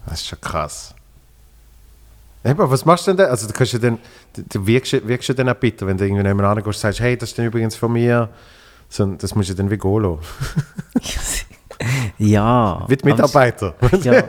Das 0.05 0.21
ist 0.21 0.27
schon 0.27 0.41
krass. 0.41 0.93
Aber 2.43 2.69
was 2.69 2.83
machst 2.83 3.07
du 3.07 3.11
denn 3.11 3.17
da? 3.17 3.25
Also, 3.25 3.47
du, 3.47 3.53
kannst 3.53 3.71
ja 3.73 3.79
dann, 3.79 3.97
du, 4.35 4.43
du 4.43 4.67
wirkst, 4.67 4.91
ja- 4.91 5.07
wirkst 5.07 5.29
ja 5.29 5.35
dann 5.35 5.47
auch 5.49 5.53
bitter, 5.55 5.87
wenn 5.87 5.97
du 5.97 6.03
irgendwie 6.05 6.23
nebenan 6.23 6.55
gehst 6.57 6.67
und 6.67 6.75
sagst, 6.75 6.99
hey, 6.99 7.15
das 7.17 7.29
ist 7.29 7.37
dann 7.39 7.45
übrigens 7.45 7.75
von 7.75 7.91
mir. 7.93 8.29
So, 8.89 9.05
das 9.05 9.33
musst 9.33 9.49
du 9.49 9.53
dann 9.55 9.71
wie 9.71 9.75
lassen. 9.77 10.19
ja. 12.17 12.83
Wie 12.87 12.97
die 12.97 13.05
Mitarbeiter. 13.05 13.75
Ja. 14.03 14.23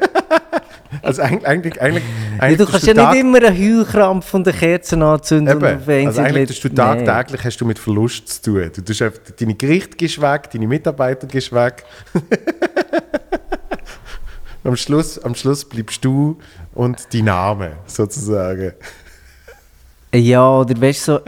Also 1.02 1.22
eigentlich, 1.22 1.44
eigentlich, 1.80 1.80
eigentlich, 1.80 2.04
Ja, 2.40 2.54
du 2.56 2.70
kannst 2.70 2.86
ja 2.86 2.94
Tag- 2.94 3.12
nicht 3.14 3.20
immer 3.20 3.42
einen 3.44 3.58
Heulkrampf 3.58 4.26
von 4.26 4.44
der 4.44 4.52
Kerzen 4.52 5.02
anzünden 5.02 5.56
Eben, 5.60 6.06
also 6.06 6.20
eigentlich 6.20 6.48
tust 6.50 6.62
du 6.64 6.68
tagtäglich 6.68 7.44
hast 7.44 7.56
du 7.60 7.64
mit 7.66 7.80
Verlust 7.80 8.28
zu 8.28 8.52
tun. 8.52 8.70
Du 8.74 8.80
tust 8.80 9.02
einfach, 9.02 9.18
deine 9.38 9.54
Gerichte 9.54 9.96
gehst 9.96 10.20
weg, 10.20 10.48
deine 10.52 10.68
Mitarbeiter 10.68 11.26
gehst 11.26 11.52
weg. 11.52 11.84
am, 14.64 14.76
Schluss, 14.76 15.18
am 15.18 15.34
Schluss 15.34 15.64
bleibst 15.64 16.04
du 16.04 16.38
und 16.74 17.12
die 17.12 17.22
Name 17.22 17.76
sozusagen. 17.86 18.72
Ja, 20.14 20.48
oder 20.60 20.80
weißt 20.80 21.08
du 21.08 21.12
so, 21.12 21.20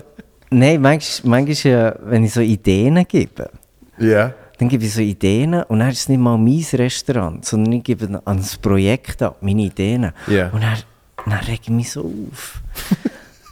nein, 0.50 0.80
manchmal, 0.80 1.40
manchmal 1.46 1.72
ja, 1.72 1.96
wenn 2.04 2.24
ich 2.24 2.32
so 2.32 2.40
Ideen 2.40 3.04
gebe, 3.08 3.50
Ja. 3.98 4.32
dann 4.58 4.68
gebe 4.68 4.84
ich 4.84 4.94
so 4.94 5.00
Ideen 5.00 5.54
und 5.54 5.80
dann 5.80 5.88
ist 5.90 6.00
es 6.00 6.08
nicht 6.08 6.18
mal 6.18 6.38
mein 6.38 6.64
Restaurant, 6.74 7.44
sondern 7.44 7.72
ich 7.74 7.84
gebe 7.84 8.20
an 8.24 8.36
das 8.38 8.56
Projekt 8.56 9.22
ab, 9.22 9.38
meine 9.40 9.62
Ideen. 9.62 10.12
Ja. 10.28 10.50
Und 10.50 10.62
dann, 10.62 10.78
dann 11.24 11.38
rege 11.40 11.60
ich 11.64 11.68
mich 11.70 11.90
so 11.90 12.02
auf. 12.32 12.60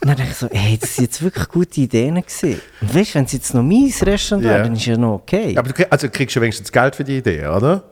Dann 0.01 0.15
denke 0.17 0.31
ich 0.31 0.37
so, 0.37 0.47
hey, 0.51 0.77
das 0.77 0.95
sind 0.95 1.05
jetzt 1.05 1.21
wirklich 1.23 1.47
gute 1.49 1.81
Ideen 1.81 2.15
gewesen. 2.15 2.61
Und 2.79 2.93
weißt 2.95 3.11
du, 3.11 3.15
wenn 3.15 3.25
es 3.25 3.31
jetzt 3.33 3.53
noch 3.55 3.63
mein 3.63 3.91
Restaurant 4.03 4.45
Ja. 4.45 4.51
wäre, 4.51 4.63
dann 4.63 4.73
ist 4.73 4.85
ja 4.85 4.97
noch 4.97 5.15
okay. 5.15 5.57
Aber 5.57 5.67
du 5.69 5.91
also 5.91 6.09
kriegst 6.09 6.35
du 6.35 6.41
wenigstens 6.41 6.71
Geld 6.71 6.95
für 6.95 7.03
die 7.03 7.17
Idee, 7.17 7.47
oder? 7.47 7.83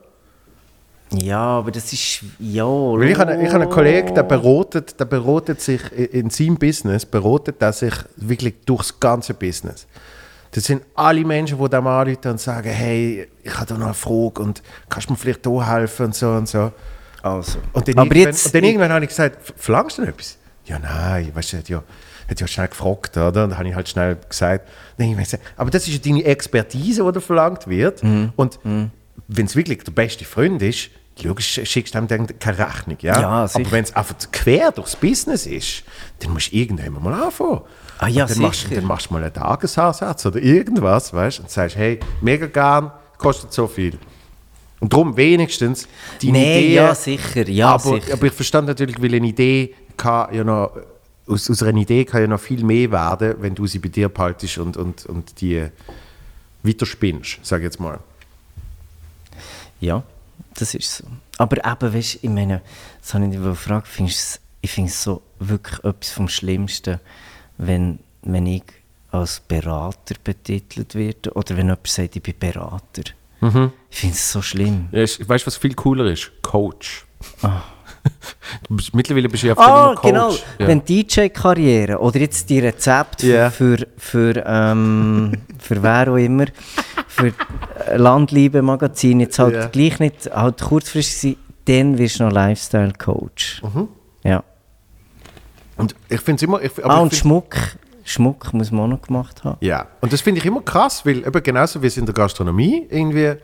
Ja, 1.16 1.40
aber 1.60 1.72
das 1.72 1.94
ist, 1.94 2.22
ja... 2.40 2.66
Weil 2.66 3.10
ich 3.10 3.18
habe, 3.18 3.36
ich 3.42 3.50
habe 3.52 3.64
einen 3.64 3.70
Kollegen, 3.70 4.16
der 4.16 4.24
beratet, 4.24 5.00
der 5.00 5.06
beratet 5.06 5.62
sich 5.62 5.82
in 5.92 6.06
in 6.06 6.30
seinem 6.30 6.58
Business, 6.58 7.06
beratet 7.06 7.62
er 7.62 7.72
sich 7.74 7.94
wirklich 8.16 8.56
durchs 8.66 9.00
ganze 9.00 9.34
Business. 9.34 9.86
Das 10.52 10.64
sind 10.66 10.84
alle 10.96 11.24
Menschen, 11.26 11.60
die 11.60 11.70
dem 11.70 11.88
anrufen 11.88 12.32
und 12.32 12.40
sagen, 12.40 12.70
hey, 12.70 13.28
ich 13.44 13.56
habe 13.56 13.66
da 13.66 13.78
noch 13.78 13.86
eine 13.86 13.94
Frage 13.94 14.42
und 14.42 14.64
kannst 14.90 15.10
du 15.10 15.14
mir 15.14 15.18
vielleicht 15.18 15.46
da 15.46 15.72
helfen 15.72 16.08
und 16.08 16.16
so 16.16 16.30
und 16.30 16.48
so. 16.48 16.72
Also. 17.22 17.60
Und 17.74 17.88
dann, 17.88 17.98
aber 17.98 18.06
irgendwann, 18.16 18.34
jetzt... 18.34 18.46
und 18.48 18.56
dann 18.56 18.64
irgendwann 18.64 18.92
habe 18.92 19.06
ich 19.06 19.10
gesagt, 19.10 19.38
"F- 19.50 19.54
verlangst 19.58 19.98
du 19.98 20.02
denn 20.04 20.12
etwas? 20.12 20.38
Ja, 20.66 20.80
nein, 20.80 21.32
weißt 21.34 21.54
du, 21.54 21.58
er 21.58 21.60
hat 21.60 21.70
ja, 21.70 21.84
hat 22.30 22.40
ja 22.40 22.48
schnell 22.48 22.68
gefragt, 22.68 23.18
oder? 23.18 23.28
Und 23.28 23.50
dann 23.50 23.58
habe 23.58 23.68
ich 23.68 23.76
halt 23.76 23.90
schnell 23.90 24.18
gesagt, 24.30 24.68
gesagt, 24.98 25.40
aber 25.58 25.72
das 25.72 25.88
ist 25.88 25.94
ja 25.94 26.00
deine 26.12 26.24
Expertise, 26.26 27.04
die 27.04 27.12
da 27.12 27.20
verlangt 27.20 27.68
wird. 27.68 28.04
Mhm. 28.04 28.32
Und 28.36 28.60
wenn 29.28 29.46
es 29.46 29.56
wirklich 29.56 29.84
der 29.84 29.92
beste 29.92 30.26
Freund 30.26 30.62
ist, 30.62 30.90
logisch 31.22 31.60
schickst 31.64 31.94
du 31.94 32.00
ihm 32.00 32.08
dann 32.08 32.28
keine 32.40 32.58
Rechnung, 32.60 32.98
ja? 33.02 33.20
Ja, 33.20 33.30
aber 33.54 33.72
wenn 33.72 33.84
es 33.84 33.96
einfach 33.96 34.16
quer 34.32 34.72
durchs 34.72 34.96
Business 34.96 35.46
ist, 35.46 35.84
dann 36.20 36.34
musst 36.34 36.52
du 36.52 36.56
irgendwann 36.56 37.02
mal 37.04 37.14
anfangen. 37.24 37.62
Ah 38.00 38.08
ja, 38.08 38.26
dann 38.26 38.40
machst, 38.40 38.68
dann 38.72 38.86
machst 38.86 39.10
du 39.10 39.14
mal 39.14 39.24
einen 39.24 39.34
Tagesansatz 39.34 40.26
oder 40.26 40.42
irgendwas, 40.42 41.14
weißt? 41.14 41.42
Und 41.42 41.50
sagst, 41.52 41.76
hey, 41.76 42.00
mega 42.22 42.48
gern, 42.48 42.92
kostet 43.18 43.54
so 43.54 43.68
viel. 43.68 43.98
Und 44.80 44.92
darum 44.92 45.16
wenigstens 45.16 45.88
deine 46.22 46.34
Nee, 46.34 46.60
Idee. 46.60 46.74
ja, 46.76 46.96
sicher, 46.96 47.48
ja, 47.48 47.70
aber, 47.70 47.96
sicher. 48.02 48.14
aber 48.14 48.26
ich 48.26 48.34
verstand 48.34 48.68
natürlich, 48.68 49.02
weil 49.02 49.14
eine 49.14 49.28
Idee 49.28 49.74
kann 49.96 50.34
ja 50.34 50.44
noch, 50.44 50.72
aus, 51.28 51.50
aus 51.50 51.64
einer 51.64 51.80
Idee 51.80 52.04
kann 52.04 52.22
ja 52.22 52.28
noch 52.28 52.40
viel 52.40 52.64
mehr 52.66 52.92
werden, 52.92 53.36
wenn 53.40 53.56
du 53.56 53.66
sie 53.66 53.80
bei 53.80 53.88
dir 53.88 54.10
behaltest 54.10 54.58
und, 54.58 54.76
und, 54.76 55.06
und 55.06 55.40
die 55.40 55.66
weiterspinnst, 56.64 57.40
sag 57.44 57.60
ich 57.60 57.66
jetzt 57.66 57.80
mal. 57.80 58.00
Ja, 59.80 60.04
das 60.56 60.74
ist 60.74 60.98
so. 60.98 61.06
Aber 61.38 61.58
eben, 61.58 61.94
weißt 61.94 62.16
du, 62.16 62.20
ich 62.22 62.30
meine, 62.30 62.62
das 63.02 63.14
habe 63.14 63.26
ich 63.26 63.32
dich 63.32 63.42
gefragt, 63.42 63.88
findest 63.88 64.40
ich 64.62 64.72
finde 64.72 64.90
es 64.90 65.04
so 65.04 65.22
wirklich 65.40 65.80
etwas 65.84 66.12
vom 66.12 66.30
Schlimmsten, 66.30 67.00
wenn, 67.58 68.00
wenn 68.22 68.46
ich 68.46 68.64
als 69.12 69.42
Berater 69.42 70.16
betitelt 70.24 70.96
werde 70.96 71.34
oder 71.34 71.50
wenn 71.58 71.66
jemand 71.68 71.86
sagt, 71.88 72.16
ich 72.16 72.24
bin 72.24 72.36
Berater. 72.40 73.04
Ich 73.90 74.00
finde 74.00 74.16
es 74.16 74.32
so 74.32 74.42
schlimm. 74.42 74.88
weißt 74.92 75.20
du, 75.20 75.28
was 75.48 75.58
viel 75.58 75.74
cooler 75.74 76.06
ist? 76.06 76.32
Coach. 76.42 77.06
Bist, 78.70 78.94
mittlerweile 78.94 79.30
bist 79.30 79.44
du 79.44 79.48
ja 79.48 79.58
Ah, 79.58 79.92
immer 79.92 79.96
Coach. 79.96 80.10
genau. 80.10 80.32
Ja. 80.60 80.68
Wenn 80.68 80.84
DJ-Karriere 80.84 82.00
oder 82.00 82.20
jetzt 82.20 82.50
die 82.50 82.60
Rezepte 82.60 83.28
Ja. 83.28 83.50
für, 83.50 83.88
für, 83.98 84.44
ähm, 84.46 85.34
für 85.60 85.82
wer 85.82 86.12
auch 86.12 86.18
immer, 86.18 86.46
für 87.14 87.28
äh, 87.88 87.98
Landliebe-Magazin 87.98 89.20
jetzt 89.20 89.40
halt 89.40 89.54
Ja. 89.54 89.68
gleich 89.68 90.00
nicht 90.00 90.30
halt 90.34 90.62
kurzfristig 90.62 91.38
dann 91.66 91.98
wirst 91.98 92.20
du 92.20 92.26
noch 92.26 92.32
Lifestyle-Coach. 92.32 93.64
Mhm. 93.64 93.88
Ja. 94.24 94.44
Und 95.78 95.96
ich 96.10 96.20
finde 96.22 96.38
es 96.38 96.44
immer... 96.44 96.62
Ich, 96.62 96.72
ah, 96.84 97.00
und 97.00 97.14
Schmuck. 97.16 97.56
Schmuck 98.04 98.54
muss 98.54 98.70
man 98.72 98.82
auch 98.82 98.88
noch 98.88 99.02
gemacht 99.02 99.44
haben. 99.46 99.58
Ja, 99.62 99.88
und 100.02 100.12
das 100.12 100.20
finde 100.22 100.40
ich 100.40 100.46
immer 100.46 100.62
krass, 100.62 101.06
weil 101.06 101.26
eben 101.26 101.44
genauso 101.44 101.82
wie 101.82 101.88
es 101.88 101.96
in 101.96 102.06
der 102.06 102.14
Gastronomie 102.14 102.86
irgendwie 102.90 103.36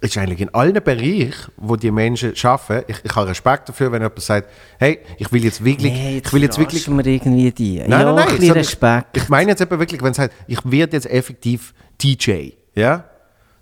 ist 0.00 0.16
eigentlich 0.16 0.40
in 0.40 0.52
allen 0.54 0.74
Bereichen, 0.82 1.52
wo 1.56 1.76
die 1.76 1.90
Menschen 1.90 2.32
arbeiten, 2.42 2.84
ich, 2.90 3.04
ich 3.04 3.16
habe 3.16 3.28
Respekt 3.28 3.68
dafür, 3.68 3.90
wenn 3.90 4.02
jemand 4.02 4.20
sagt, 4.20 4.48
hey, 4.78 5.00
ich 5.18 5.30
will 5.32 5.44
jetzt 5.44 5.64
wirklich, 5.64 5.92
Nee, 5.92 6.22
ich 6.24 6.32
will 6.32 6.42
jetzt 6.42 6.58
wirklich 6.58 6.88
wir 6.88 7.06
irgendwie 7.06 7.50
die. 7.50 7.78
Nein, 7.78 7.90
ja, 7.90 8.12
nein, 8.12 8.26
nein. 8.28 8.42
ein 8.42 8.50
Respekt. 8.52 9.16
Ich, 9.16 9.24
ich 9.24 9.28
meine 9.28 9.50
jetzt 9.50 9.60
eben 9.60 9.78
wirklich, 9.78 10.02
wenn 10.02 10.12
es 10.12 10.16
sagt, 10.16 10.34
ich 10.46 10.58
werde 10.64 10.96
jetzt 10.96 11.10
effektiv 11.10 11.74
DJ, 12.02 12.50
ja? 12.74 13.04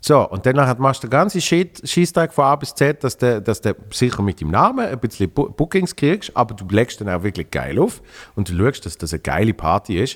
So, 0.07 0.25
und 0.29 0.45
dann 0.45 0.55
machst 0.79 1.03
du 1.03 1.07
den 1.07 1.11
ganzen 1.11 1.41
Scheisstag 1.41 2.33
von 2.33 2.45
A 2.45 2.55
bis 2.55 2.73
Z, 2.73 3.03
dass 3.03 3.17
du, 3.17 3.41
dass 3.41 3.59
du 3.59 3.75
sicher 3.91 4.23
mit 4.23 4.39
dem 4.39 4.51
Namen 4.51 4.87
ein 4.87 4.97
bisschen 4.99 5.29
Bookings 5.29 5.93
kriegst, 5.97 6.31
aber 6.33 6.55
du 6.55 6.65
legst 6.69 7.01
dann 7.01 7.09
auch 7.09 7.23
wirklich 7.23 7.51
geil 7.51 7.77
auf 7.77 8.01
und 8.33 8.47
du 8.47 8.57
schaust, 8.57 8.85
dass 8.85 8.97
das 8.97 9.11
eine 9.11 9.19
geile 9.19 9.53
Party 9.53 10.01
ist 10.01 10.15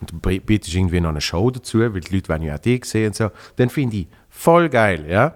und 0.00 0.12
du 0.12 0.20
bi- 0.20 0.38
bietest 0.38 0.76
irgendwie 0.76 1.00
noch 1.00 1.08
eine 1.08 1.20
Show 1.20 1.50
dazu, 1.50 1.80
weil 1.80 2.02
die 2.02 2.14
Leute 2.14 2.28
wollen 2.28 2.42
ja 2.42 2.54
auch 2.54 2.60
dich 2.60 2.84
sehen 2.84 3.08
und 3.08 3.16
so. 3.16 3.30
Dann 3.56 3.68
finde 3.68 3.96
ich 3.96 4.06
voll 4.28 4.68
geil, 4.68 5.06
ja? 5.08 5.34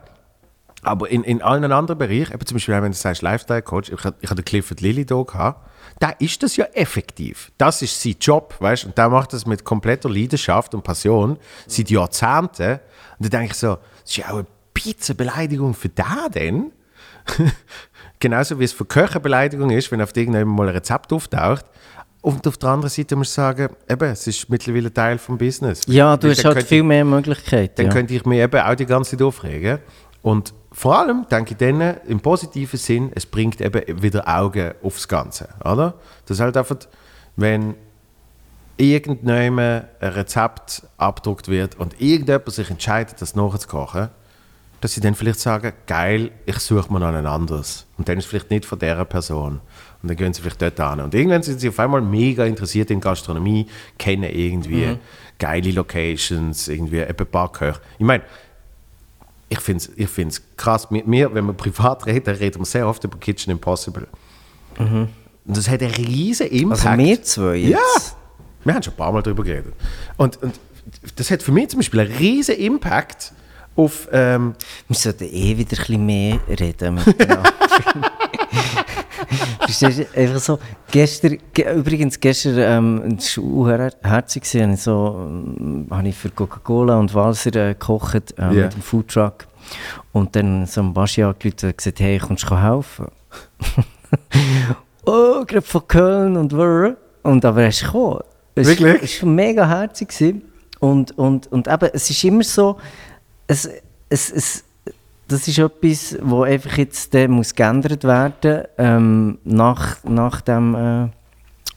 Aber 0.82 1.10
in, 1.10 1.24
in 1.24 1.42
allen 1.42 1.72
anderen 1.72 1.98
Bereichen, 1.98 2.32
eben 2.32 2.46
zum 2.46 2.54
Beispiel, 2.54 2.80
wenn 2.80 2.92
du 2.92 2.96
sagst 2.96 3.22
Lifestyle-Coach, 3.22 3.90
ich, 3.90 3.98
ich 4.20 4.30
hatte 4.30 4.42
Clifford 4.44 4.82
Lilly 4.82 5.04
da 5.04 5.20
gehabt, 5.20 5.68
da 5.98 6.10
ist 6.20 6.40
das 6.44 6.54
ja 6.56 6.66
effektiv. 6.74 7.50
Das 7.58 7.82
ist 7.82 8.00
sein 8.00 8.14
Job, 8.20 8.54
weißt 8.60 8.84
du? 8.84 8.88
Und 8.88 8.98
der 8.98 9.08
macht 9.08 9.32
das 9.32 9.46
mit 9.46 9.64
kompletter 9.64 10.08
Leidenschaft 10.08 10.76
und 10.76 10.84
Passion 10.84 11.38
seit 11.66 11.90
Jahrzehnten. 11.90 12.74
Und 13.18 13.24
dann 13.24 13.30
denke 13.30 13.46
ich 13.46 13.54
so, 13.54 13.78
das 14.06 14.12
ist 14.12 14.16
ja 14.18 14.26
auch 14.26 14.38
eine 14.38 14.46
bisschen 14.72 15.16
Beleidigung 15.16 15.74
für 15.74 15.88
da 15.88 16.28
denn. 16.32 16.70
Genauso 18.20 18.60
wie 18.60 18.64
es 18.64 18.72
für 18.72 18.84
Köche 18.84 19.18
Beleidigung 19.18 19.70
ist, 19.70 19.90
wenn 19.90 20.00
auf 20.00 20.16
irgendjemand 20.16 20.56
mal 20.56 20.68
ein 20.68 20.74
Rezept 20.74 21.12
auftaucht. 21.12 21.64
Und 22.22 22.46
auf 22.46 22.56
der 22.56 22.70
anderen 22.70 22.90
Seite 22.90 23.16
muss 23.16 23.28
ich 23.28 23.34
sagen, 23.34 23.68
eben, 23.88 24.08
es 24.08 24.26
ist 24.28 24.48
mittlerweile 24.48 24.92
Teil 24.92 25.18
vom 25.18 25.36
Business. 25.36 25.82
ja, 25.86 26.16
du 26.16 26.28
Weil 26.28 26.36
hast 26.36 26.44
halt 26.44 26.62
viel 26.62 26.84
mehr 26.84 27.04
Möglichkeiten. 27.04 27.74
dann 27.76 27.86
ja. 27.86 27.92
könnte 27.92 28.14
ich 28.14 28.24
mich 28.24 28.38
eben 28.38 28.60
auch 28.60 28.74
die 28.76 28.86
ganze 28.86 29.12
Zeit 29.16 29.22
aufregen. 29.22 29.80
Und 30.22 30.54
vor 30.72 30.98
allem 30.98 31.26
denke 31.28 31.52
ich 31.52 31.56
dann 31.56 31.80
im 32.06 32.20
positiven 32.20 32.78
Sinn, 32.78 33.10
es 33.14 33.26
bringt 33.26 33.60
eben 33.60 34.02
wieder 34.02 34.26
Augen 34.26 34.72
aufs 34.82 35.08
Ganze. 35.08 35.48
Oder? 35.64 35.94
Das 36.26 36.36
ist 36.36 36.40
halt 36.40 36.56
einfach, 36.56 36.76
wenn 37.34 37.74
irgendjemand 38.76 39.86
ein 40.00 40.08
Rezept 40.08 40.82
abgedruckt 40.98 41.48
wird 41.48 41.76
und 41.76 42.00
irgendjemand 42.00 42.52
sich 42.52 42.70
entscheidet, 42.70 43.20
das 43.20 43.34
nachzukochen, 43.34 44.08
dass 44.80 44.92
sie 44.92 45.00
dann 45.00 45.14
vielleicht 45.14 45.40
sagen, 45.40 45.72
geil, 45.86 46.30
ich 46.44 46.58
suche 46.58 46.92
mir 46.92 47.00
noch 47.00 47.08
ein 47.08 47.26
anderes. 47.26 47.86
Und 47.96 48.08
dann 48.08 48.18
ist 48.18 48.24
es 48.24 48.30
vielleicht 48.30 48.50
nicht 48.50 48.66
von 48.66 48.78
dieser 48.78 49.04
Person. 49.04 49.60
Und 50.02 50.08
dann 50.08 50.16
gehen 50.16 50.32
sie 50.32 50.42
vielleicht 50.42 50.60
dort 50.60 50.78
hin. 50.78 51.00
Und 51.00 51.14
irgendwann 51.14 51.42
sind 51.42 51.60
sie 51.60 51.68
auf 51.70 51.78
einmal 51.80 52.02
mega 52.02 52.44
interessiert 52.44 52.90
in 52.90 53.00
Gastronomie, 53.00 53.66
kennen 53.98 54.30
irgendwie 54.30 54.98
geile 55.38 55.70
Locations, 55.72 56.68
irgendwie 56.68 57.02
ein 57.02 57.14
paar 57.14 57.50
Köche. 57.50 57.80
Ich 57.98 58.04
meine, 58.04 58.22
ich 59.48 59.60
finde 59.60 59.84
es 59.84 59.90
ich 59.96 60.08
find's 60.08 60.42
krass. 60.56 60.90
Mir, 60.90 61.34
wenn 61.34 61.46
wir 61.46 61.52
privat 61.52 62.04
reden, 62.06 62.34
reden 62.36 62.60
wir 62.60 62.66
sehr 62.66 62.86
oft 62.86 63.02
über 63.04 63.16
Kitchen 63.18 63.52
Impossible. 63.52 64.06
Und 65.46 65.56
das 65.56 65.68
hat 65.68 65.82
einen 65.82 65.94
riesen 65.94 66.48
Impact. 66.48 66.86
Also 66.86 66.98
wir 66.98 67.22
zwei 67.22 67.56
jetzt. 67.56 67.72
Ja, 67.72 68.16
wir 68.66 68.74
haben 68.74 68.82
schon 68.82 68.92
ein 68.92 68.96
paar 68.96 69.12
Mal 69.12 69.22
darüber 69.22 69.44
geredet. 69.44 69.72
Und, 70.16 70.42
und 70.42 70.58
das 71.16 71.30
hat 71.30 71.42
für 71.42 71.52
mich 71.52 71.68
zum 71.68 71.78
Beispiel 71.78 72.00
einen 72.00 72.12
riesen 72.12 72.56
Impact 72.56 73.32
auf... 73.76 74.08
Ähm, 74.12 74.54
Wir 74.88 74.96
sollten 74.96 75.24
eh 75.24 75.56
wieder 75.56 75.72
ein 75.72 75.78
bisschen 75.78 76.06
mehr 76.06 76.38
reden 76.48 76.94
miteinander. 76.94 77.42
Verstehst 79.60 79.98
du? 79.98 80.18
Einfach 80.20 80.38
so, 80.40 80.58
gestern, 80.90 81.38
ge 81.52 81.74
übrigens 81.74 82.18
gestern, 82.20 82.56
ähm, 82.58 83.16
es 83.18 83.36
war 83.38 83.90
herzig, 84.02 84.42
gewesen, 84.44 84.74
ich 84.74 84.82
so, 84.82 85.26
ähm, 85.28 85.86
habe 85.90 86.08
ich 86.08 86.14
für 86.16 86.30
Coca-Cola 86.30 86.98
und 86.98 87.14
Walser 87.14 87.54
äh, 87.56 87.72
gekocht 87.74 88.34
äh, 88.38 88.42
Ja. 88.42 88.50
mit 88.50 88.74
dem 88.74 88.82
Foodtruck. 88.82 89.46
Und 90.12 90.36
dann 90.36 90.66
so 90.66 90.80
ein 90.82 90.92
Baschi 90.94 91.22
angerufen 91.22 91.66
und 91.66 91.76
gesagt, 91.78 92.00
hey, 92.00 92.18
kommst 92.18 92.48
du 92.48 92.56
helfen? 92.62 93.06
oh, 95.04 95.44
gerade 95.44 95.62
von 95.62 95.88
Köln 95.88 96.36
und 96.36 96.52
wrr. 96.52 96.96
Und 97.22 97.44
aber 97.44 97.62
er 97.62 97.68
ist 97.68 97.82
gekommen. 97.84 98.20
Es 98.56 98.66
Wirklich? 98.66 99.02
Es 99.02 99.22
war 99.22 99.30
mega 99.30 99.68
herzig. 99.68 100.08
gewesen. 100.08 100.42
Und, 100.80 101.16
und, 101.16 101.46
und 101.52 101.68
eben, 101.68 101.90
es 101.92 102.10
ist 102.10 102.24
immer 102.24 102.42
so, 102.42 102.76
es, 103.46 103.68
es, 104.08 104.30
es, 104.30 104.64
das 105.28 105.46
ist 105.46 105.58
etwas, 105.58 106.16
wo 106.22 106.42
einfach 106.42 106.76
jetzt 106.78 107.14
äh, 107.14 107.28
muss 107.28 107.54
geändert 107.54 108.04
werden 108.04 108.64
ähm, 108.78 109.38
nach, 109.44 110.02
nach, 110.04 110.40
dem, 110.40 110.74
äh, 110.74 111.08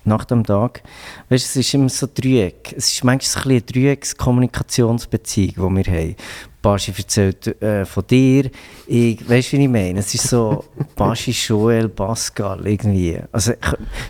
nach 0.03 0.25
dem 0.25 0.45
Tag. 0.45 0.83
Weißt, 1.29 1.45
es 1.45 1.55
ist 1.55 1.73
immer 1.73 1.89
so 1.89 2.07
Dreieck. 2.13 2.73
Es 2.75 2.93
ist 2.93 3.03
manchmal 3.03 3.13
ein 3.13 3.19
bisschen 3.19 3.51
eine 3.51 3.61
Dreieckskommunikationsbeziehung, 3.61 5.77
die 5.77 5.85
wir 5.85 5.93
haben. 5.93 6.15
Baschi 6.61 6.93
erzählt 6.97 7.61
äh, 7.61 7.85
von 7.85 8.05
dir. 8.05 8.49
Ich, 8.87 9.27
weißt 9.29 9.53
du, 9.53 9.57
wie 9.57 9.63
ich 9.63 9.69
meine? 9.69 9.99
Es 9.99 10.13
ist 10.13 10.27
so 10.27 10.65
Baschi, 10.95 11.31
Joel, 11.31 11.87
Pascal, 11.89 12.67
irgendwie. 12.67 13.17
Also, 13.31 13.53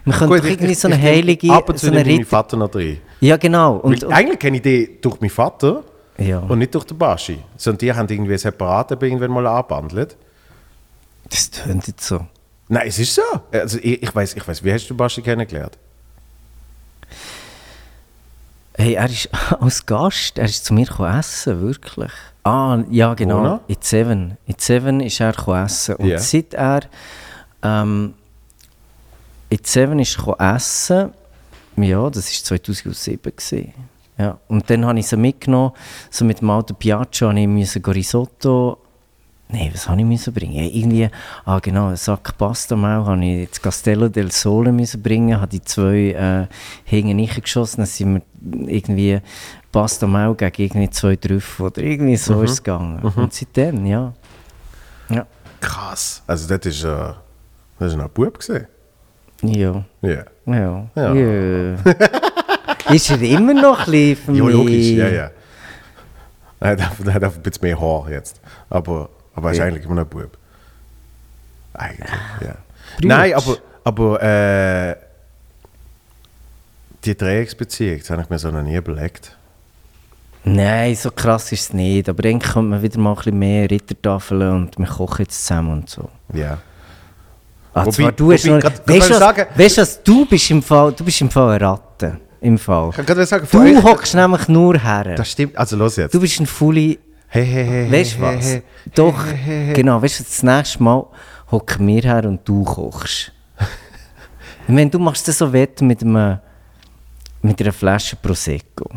wir 0.06 0.14
können 0.14 0.30
gut, 0.32 0.44
irgendwie 0.46 0.72
ich- 0.72 0.80
so 0.80 0.88
eine 0.88 0.98
ich 0.98 1.04
heilige, 1.04 1.52
Ab 1.54 1.70
und 1.70 1.78
zu 1.78 1.86
so 1.88 1.92
eine 1.92 2.04
nehme 2.04 2.22
ich. 2.24 2.28
Vater 2.28 2.58
noch 2.58 2.74
rein. 2.74 3.00
Ja, 3.22 3.38
genau. 3.38 3.76
Und, 3.78 4.02
Weil 4.04 4.14
eigentlich 4.14 4.40
kenne 4.40 4.58
ich 4.58 4.64
die 4.64 5.00
durch 5.02 5.20
meinen 5.22 5.30
Vater 5.30 5.84
ja, 6.18 6.40
und 6.40 6.58
nicht 6.60 6.74
durch 6.74 6.86
den 6.86 6.98
Baschi. 6.98 7.38
Sondern 7.56 7.78
die 7.80 7.94
haben 7.94 8.08
irgendwie 8.10 8.38
separat 8.38 8.92
irgendwann 8.92 9.32
mal 9.32 9.46
angebandelt. 9.48 10.18
das 11.30 11.52
tönt 11.52 11.88
jetzt 11.88 12.06
so. 12.08 12.26
Nein, 12.68 12.88
es 12.88 12.98
ist 13.00 13.14
so. 13.16 13.22
Also 13.52 13.78
ich, 13.82 14.02
ich 14.04 14.14
weiß, 14.16 14.36
ich 14.36 14.48
weiß, 14.48 14.64
wie 14.64 14.74
hast 14.74 14.88
du 14.90 14.96
Baschi 14.96 15.22
kennengelernt? 15.22 15.78
Hey, 18.76 18.94
er 18.94 19.06
ist 19.10 19.30
als 19.60 19.86
Gast, 19.86 20.38
er 20.38 20.46
ist 20.46 20.66
zu 20.66 20.74
mir 20.74 20.86
gekommen 20.86 21.18
essen, 21.20 21.62
wirklich. 21.62 22.12
Ah, 22.44 22.80
ja, 22.90 23.14
genau. 23.14 23.42
noch? 23.44 23.60
In 23.68 23.78
Seven. 23.82 24.38
In 24.46 24.56
Seven 24.58 25.02
ist 25.02 25.20
er 25.20 25.34
essen. 25.64 25.96
Und 25.96 26.08
Ja. 26.08 26.18
seit 26.20 26.54
er 26.54 26.82
ähm, 27.64 28.14
in 29.50 29.60
Seven 29.64 30.00
ist 30.00 30.18
essen, 30.40 31.12
ja, 31.76 32.10
das 32.10 32.26
war 32.28 32.44
2007. 32.58 33.22
Gewesen. 33.36 33.74
Ja. 34.18 34.38
Und 34.48 34.70
dann 34.70 34.86
habe 34.86 35.00
ich 35.00 35.08
sie 35.08 35.18
mitgenommen, 35.18 35.72
so 36.10 36.26
mit 36.26 36.42
dem 36.42 36.50
alten 36.50 36.76
Piaccio, 36.76 37.30
habe 37.30 37.40
ich 37.40 37.48
Risotto 37.96 38.78
Nein, 39.52 39.72
was 39.74 39.90
habe 39.90 40.00
ich 40.00 40.06
müssen 40.06 40.32
bringen? 40.32 40.54
Ja, 40.54 40.64
irgendwie, 40.64 41.10
ah 41.44 41.58
genau, 41.60 41.88
einen 41.88 41.96
Sack 41.96 42.38
Pasta 42.38 42.76
mal 42.76 43.04
habe 43.04 43.26
ich 43.26 43.48
ins 43.48 43.60
Castello 43.60 44.08
del 44.08 44.32
Sole 44.32 44.72
müssen 44.72 45.02
bringen, 45.02 45.42
habe 45.42 45.50
die 45.50 45.62
zwei 45.62 46.12
äh, 46.12 46.48
hinten 46.84 47.20
reingeschossen, 47.20 47.78
dann 47.78 47.88
sind 47.88 48.22
wir 48.42 48.70
irgendwie 48.70 49.20
Pasta 49.72 50.06
mal 50.06 50.36
gegen 50.36 50.62
irgendwie 50.62 50.90
zwei 50.92 51.16
Trüffel 51.16 51.66
oder 51.66 51.82
irgendwie 51.82 52.16
so 52.16 52.44
ist 52.44 52.52
es 52.52 52.64
gegangen. 52.64 53.00
Und 53.16 53.34
seitdem, 53.34 53.88
ja. 53.88 54.14
Ja. 55.10 55.26
Krass. 55.60 56.22
Also 56.28 56.48
das 56.56 56.66
ist, 56.68 56.84
äh, 56.84 57.14
das 57.80 57.94
ist 57.94 58.00
ein 58.00 58.10
Bub 58.14 58.38
gesehen. 58.38 58.68
Ja. 59.42 59.84
Ja. 60.02 60.26
Ja. 60.46 60.90
Ja. 60.96 61.14
ja. 61.16 61.76
ist 62.94 63.10
er 63.10 63.22
immer 63.22 63.54
noch 63.54 63.86
für 63.86 63.94
Ja, 63.94 64.44
logisch, 64.44 64.90
ja, 64.90 65.08
ja. 65.08 65.32
Er 66.60 66.72
hat, 66.72 66.80
er 67.06 67.14
hat 67.14 67.24
ein 67.24 67.42
bisschen 67.42 67.64
mehr 67.64 67.80
Haar 67.80 68.10
jetzt. 68.10 68.42
Aber, 68.70 69.10
aber 69.40 69.50
er 69.50 69.52
ist 69.54 69.58
Ja. 69.60 69.66
eigentlich 69.66 69.86
immer 69.86 69.96
noch 69.96 70.04
ein 70.04 70.10
Bub. 70.10 70.38
Eigentlich, 71.74 72.10
ja. 72.42 72.56
Brütsch. 72.98 73.06
Nein, 73.08 73.34
aber, 73.34 73.58
aber 73.84 74.22
äh, 74.24 74.96
die 77.06 77.16
Dreiecksbeziehung, 77.16 78.00
das 78.00 78.10
habe 78.10 78.22
ich 78.22 78.30
mir 78.30 78.40
so 78.40 78.52
noch 78.52 78.62
nie 78.64 78.76
überlegt. 78.76 79.36
Nein, 80.44 80.96
so 80.96 81.12
krass 81.12 81.52
ist 81.52 81.62
es 81.62 81.74
nicht. 81.74 82.08
Aber 82.10 82.22
dann 82.22 82.40
kommt 82.40 82.70
man 82.70 82.82
wieder 82.82 83.00
mal 83.00 83.12
ein 83.12 83.16
bisschen 83.18 83.40
mehr 83.40 83.70
Rittertafeln 83.70 84.54
und 84.54 84.78
wir 84.78 84.86
kochen 84.88 85.24
jetzt 85.24 85.46
zusammen 85.46 85.72
und 85.74 85.90
so. 85.90 86.10
Ja. 86.34 86.58
Ah, 87.74 87.86
Wobei- 87.86 87.92
zwar, 87.92 88.12
du 88.14 88.32
hast 88.32 88.46
noch, 88.46 88.60
grad- 88.60 88.88
weißt, 88.88 89.10
was, 89.12 89.20
sagen- 89.20 89.46
weißt 89.56 89.78
was, 89.78 90.04
du 90.04 90.26
bist 90.26 90.50
im 90.50 90.62
Fall, 90.64 90.92
du 90.94 91.04
bist 91.06 91.22
im 91.22 91.30
Fall 91.30 91.52
eine 91.56 91.62
Ratte. 91.66 92.20
Im 92.42 92.58
Fall. 92.58 92.92
Ich 92.98 93.06
kann 93.06 93.26
sagen, 93.26 93.48
Du 93.52 93.84
hockst 93.84 94.16
nämlich 94.16 94.48
nur 94.48 94.78
her. 94.80 95.14
Das 95.16 95.30
stimmt, 95.30 95.58
also 95.58 95.76
los 95.76 95.98
jetzt. 95.98 96.14
Du 96.14 96.20
bist 96.22 96.40
ein 96.40 96.46
Fully, 96.48 96.98
hey, 97.30 97.46
hey, 97.46 97.66
hey, 97.66 97.92
weißt 97.92 98.14
du 98.14 98.18
hey, 98.26 98.38
was? 98.38 98.46
hey, 98.46 98.64
Doch, 98.96 99.26
hey, 99.26 99.38
hey, 99.38 99.66
hey. 99.68 99.74
genau, 99.74 100.02
weißt 100.02 100.20
du, 100.20 100.24
das 100.24 100.44
nächste 100.44 100.84
Mal 100.84 101.06
hocken 101.52 101.88
wir 101.88 102.02
her 102.02 102.26
und 102.26 102.48
du 102.48 102.64
kochst. 102.64 103.32
ich 104.68 104.74
meine, 104.74 104.90
du 104.90 105.00
machst 105.00 105.28
das 105.28 105.38
so 105.38 105.52
wett 105.52 105.82
mit, 105.82 106.02
einem, 106.02 106.40
mit 107.42 107.62
einer 107.62 107.74
Flasche 107.74 108.16
Prosecco. 108.16 108.90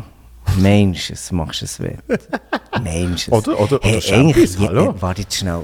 Meinst 0.57 1.09
du 1.09 1.13
es, 1.13 1.31
machst 1.31 1.61
du 1.61 1.65
es 1.65 1.79
wett. 1.79 2.03
Meinst 2.83 3.27
du 3.27 3.31
es. 3.35 3.47
Oder- 3.47 3.59
oder- 3.59 3.79
hey, 3.81 3.93
oder 3.93 4.01
Champis, 4.01 4.57
eigentlich, 4.57 4.71
ja, 4.71 5.01
warte 5.01 5.23
schnell. 5.29 5.63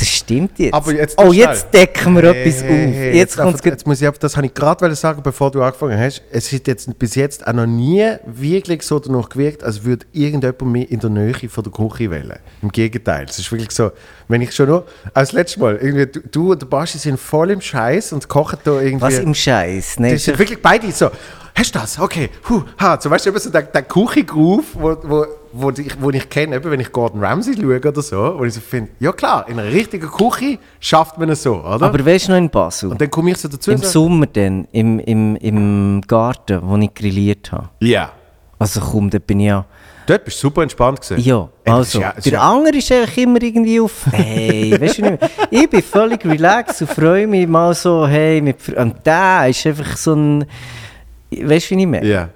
Das 0.00 0.08
stimmt 0.08 0.58
jetzt. 0.58 0.72
Aber 0.72 0.92
jetzt 0.94 1.18
oh, 1.20 1.30
jetzt 1.30 1.68
schnell. 1.68 1.86
decken 1.86 2.14
wir 2.16 2.22
Hey, 2.32 2.40
etwas 2.48 2.62
hey, 2.62 2.70
auf. 2.88 2.94
hey, 2.94 3.16
jetzt 3.18 3.38
einfach- 3.38 3.64
jetzt 3.66 3.86
muss 3.86 4.00
ich, 4.00 4.08
das 4.10 4.34
habe 4.36 4.46
ich 4.46 4.54
gerade 4.54 4.94
sagen, 4.94 5.22
bevor 5.22 5.50
du 5.50 5.62
angefangen 5.62 5.98
hast. 5.98 6.22
Es 6.30 6.50
hat 6.52 6.66
jetzt 6.66 6.98
bis 6.98 7.14
jetzt 7.16 7.46
auch 7.46 7.52
noch 7.52 7.66
nie 7.66 8.08
wirklich 8.24 8.82
so 8.82 8.98
danach 8.98 9.28
gewirkt, 9.28 9.62
als 9.62 9.84
würde 9.84 10.06
irgendjemand 10.12 10.62
mich 10.62 10.90
in 10.90 11.00
der 11.00 11.10
Nähe 11.10 11.34
von 11.50 11.62
der 11.64 11.72
Küche 11.72 12.10
wählen. 12.10 12.38
Im 12.62 12.70
Gegenteil. 12.72 13.26
Es 13.28 13.38
ist 13.38 13.52
wirklich 13.52 13.72
so, 13.72 13.90
wenn 14.28 14.40
ich 14.40 14.52
schon 14.54 14.68
nur, 14.68 14.86
als 15.12 15.32
letztes 15.32 15.58
Mal, 15.58 15.76
irgendwie, 15.76 16.06
du, 16.06 16.20
du 16.30 16.52
und 16.52 16.62
der 16.62 16.66
Baschi 16.66 16.96
sind 16.96 17.20
voll 17.20 17.50
im 17.50 17.60
Scheiß 17.60 18.14
und 18.14 18.26
kochen 18.26 18.58
da 18.64 18.80
irgendwie. 18.80 19.02
Was 19.02 19.18
im 19.18 19.34
Scheiß? 19.34 19.98
Nein, 19.98 20.12
Das 20.14 20.24
sind 20.24 20.38
wirklich 20.38 20.62
beide 20.62 20.90
so, 20.92 21.10
hast 21.54 21.74
du 21.74 21.78
das? 21.78 21.98
Okay, 22.00 22.30
huh, 22.48 22.62
ha. 22.78 22.98
Zum 22.98 23.10
Beispiel 23.10 23.38
so 23.38 23.50
der, 23.50 23.62
der 23.62 23.82
Kuchengroove, 23.82 24.64
wo, 24.74 24.96
wo 25.02 25.26
wo 25.52 25.70
ich, 25.70 26.00
wo 26.00 26.10
ich 26.10 26.28
kenne, 26.28 26.56
eben, 26.56 26.70
wenn 26.70 26.80
ich 26.80 26.92
Gordon 26.92 27.22
Ramsay 27.24 27.54
schaue 27.60 27.78
oder 27.80 28.02
so, 28.02 28.34
wo 28.38 28.44
ich 28.44 28.54
so 28.54 28.60
finde, 28.60 28.90
ja 29.00 29.10
klar, 29.12 29.48
in 29.48 29.58
einer 29.58 29.70
richtigen 29.72 30.08
Küche 30.08 30.58
schafft 30.78 31.18
man 31.18 31.28
es 31.30 31.42
so, 31.42 31.56
oder? 31.56 31.86
Aber 31.86 32.04
weißt 32.06 32.28
du 32.28 32.32
noch 32.32 32.38
in 32.38 32.50
Basel? 32.50 32.90
und 32.90 33.00
dann 33.00 33.10
komme 33.10 33.30
ich 33.32 33.36
so 33.38 33.48
dazu 33.48 33.70
Im 33.72 33.78
sage, 33.78 33.88
Sommer 33.88 34.26
dann, 34.26 34.66
im, 34.72 34.98
im, 35.00 35.36
im 35.36 36.00
Garten, 36.06 36.60
wo 36.62 36.76
ich 36.76 36.94
grilliert 36.94 37.50
habe. 37.52 37.68
ja, 37.80 38.12
Also 38.58 38.80
komm, 38.80 39.10
da 39.10 39.18
bin 39.18 39.40
ich 39.40 39.46
ja... 39.46 39.64
dort 40.06 40.24
bist 40.24 40.36
du 40.38 40.48
super 40.48 40.62
entspannt 40.62 41.00
gewesen. 41.00 41.20
Ja, 41.22 41.48
also, 41.66 42.00
ja- 42.00 42.12
der 42.12 42.32
ja- 42.32 42.40
andere 42.52 42.76
ist 42.76 42.90
eigentlich 42.92 43.18
immer 43.18 43.42
irgendwie 43.42 43.80
auf, 43.80 44.06
hey, 44.12 44.80
weißt 44.80 44.98
du 44.98 45.02
nicht, 45.02 45.18
ich 45.50 45.68
bin 45.70 45.82
völlig 45.82 46.24
relaxed 46.24 46.82
und 46.82 46.90
freue 46.90 47.26
mich 47.26 47.46
mal 47.48 47.74
so, 47.74 48.06
hey, 48.06 48.40
mit, 48.40 48.56
und 48.76 49.04
der 49.04 49.48
ist 49.48 49.66
einfach 49.66 49.96
so 49.96 50.14
ein, 50.14 50.44
weißt 51.30 51.70
du, 51.70 51.76
wie 51.76 51.80
ich 51.80 51.86
meine? 51.88 52.06
Ja. 52.06 52.28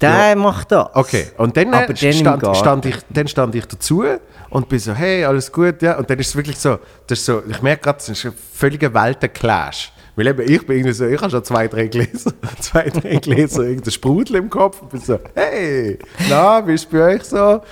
Der 0.00 0.36
macht 0.36 0.72
das. 0.72 0.88
Okay, 0.94 1.26
und 1.36 1.56
dann, 1.56 1.74
Aber 1.74 1.90
äh, 1.90 1.94
dann 1.94 2.12
stand, 2.12 2.56
stand, 2.56 2.86
ich, 2.86 2.96
dann 3.08 3.28
stand 3.28 3.54
ich 3.54 3.66
dazu 3.66 4.04
und 4.50 4.68
bin 4.68 4.78
so, 4.78 4.92
hey, 4.92 5.24
alles 5.24 5.50
gut, 5.52 5.82
ja. 5.82 5.98
Und 5.98 6.08
dann 6.08 6.18
ist 6.18 6.28
es 6.28 6.36
wirklich 6.36 6.58
so, 6.58 6.78
das 7.06 7.18
ist 7.18 7.26
so 7.26 7.42
ich 7.48 7.62
merke 7.62 7.82
gerade, 7.84 7.98
es 7.98 8.08
ist 8.08 8.24
ein 8.26 8.32
völliger 8.52 8.92
Weltenclash. 8.92 9.92
Weil 10.16 10.26
eben, 10.26 10.42
ich 10.42 10.66
bin 10.66 10.76
irgendwie 10.76 10.92
so, 10.92 11.06
ich 11.06 11.20
habe 11.20 11.30
schon 11.30 11.44
zwei, 11.44 11.68
drei 11.68 11.86
Gläser, 11.86 12.32
zwei, 12.60 12.90
drei 12.90 13.16
Gläser, 13.16 13.62
irgendein 13.62 13.92
Sprudel 13.92 14.36
im 14.36 14.50
Kopf 14.50 14.82
und 14.82 14.90
bin 14.90 15.00
so, 15.00 15.18
hey, 15.34 15.98
na, 16.28 16.66
wie 16.66 16.74
ist 16.74 16.90
bei 16.90 17.14
euch 17.14 17.24
so? 17.24 17.62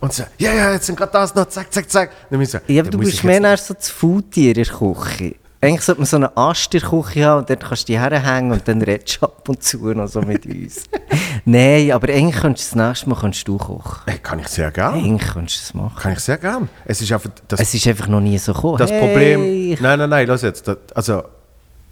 Und 0.00 0.12
so, 0.12 0.22
ja, 0.38 0.52
ja, 0.52 0.72
jetzt 0.72 0.86
sind 0.86 0.96
gerade 0.96 1.12
das 1.12 1.34
noch, 1.34 1.46
zack, 1.48 1.72
zack, 1.72 1.90
zack. 1.90 2.10
Dann 2.30 2.38
bin 2.38 2.42
ich 2.42 2.50
so, 2.50 2.58
Ja, 2.68 2.82
aber 2.82 2.90
du 2.90 2.98
bist 2.98 3.24
mehr 3.24 3.40
nach 3.40 3.58
so 3.58 3.74
das 3.74 3.90
Foodtier 3.90 4.56
in 4.56 4.62
der 4.62 4.66
Küche. 4.66 5.34
Eigentlich 5.60 5.82
sollte 5.82 6.00
man 6.00 6.06
so 6.06 6.16
einen 6.16 6.28
Ast 6.36 6.72
in 6.72 6.80
der 6.80 6.88
Küche 6.88 7.24
haben 7.26 7.38
und 7.40 7.50
dort 7.50 7.60
kannst 7.64 7.88
du 7.88 7.92
die 7.92 7.98
herhängen 7.98 8.52
und 8.52 8.68
dann 8.68 8.80
redest 8.80 9.18
du 9.20 9.26
ab 9.26 9.48
und 9.48 9.60
zu 9.60 9.78
noch 9.92 10.06
so 10.06 10.22
mit 10.22 10.46
uns. 10.46 10.84
Nein, 11.44 11.90
aber 11.90 12.08
eigentlich 12.12 12.40
könntest 12.40 12.72
du 12.74 12.78
das 12.78 12.86
nächste 12.88 13.08
Mal 13.10 13.16
kannst 13.20 13.48
du 13.48 13.56
kochen. 13.56 14.02
Hey, 14.06 14.18
kann 14.18 14.38
ich 14.38 14.46
sehr 14.48 14.70
gern. 14.70 14.94
Eigentlich 14.94 15.32
könntest 15.32 15.58
du 15.58 15.62
es 15.64 15.74
machen. 15.74 15.96
Kann 16.00 16.12
ich 16.12 16.20
sehr 16.20 16.38
gern. 16.38 16.68
Es 16.84 17.00
ist 17.00 17.10
einfach, 17.10 17.30
das, 17.48 17.58
Es 17.60 17.74
ist 17.74 17.86
einfach 17.88 18.06
noch 18.06 18.20
nie 18.20 18.38
so 18.38 18.52
gekommen. 18.52 18.78
das 18.78 18.90
hey, 18.92 19.00
Problem, 19.00 19.76
nein, 19.82 19.98
nein, 19.98 20.10
nein, 20.10 20.26
lass 20.28 20.42
jetzt, 20.42 20.68
das, 20.68 20.76
also, 20.94 21.24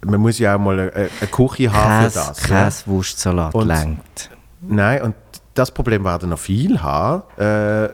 man 0.05 0.21
muss 0.21 0.39
ja 0.39 0.55
auch 0.55 0.59
mal 0.59 0.79
eine, 0.79 0.91
eine 0.93 1.09
Küche 1.29 1.73
haben 1.73 2.05
Käse, 2.05 2.19
für 2.21 2.27
das. 2.29 2.47
ja. 2.49 2.63
Käse, 2.65 2.83
Wurstsalat 2.87 3.53
Und- 3.53 3.67
lenkt. 3.67 4.29
Nein, 4.61 5.01
und 5.01 5.15
das 5.55 5.71
Problem 5.71 6.05
werden 6.05 6.29
noch 6.29 6.39
viel 6.39 6.81
haben. 6.81 7.23
Äh, 7.37 7.89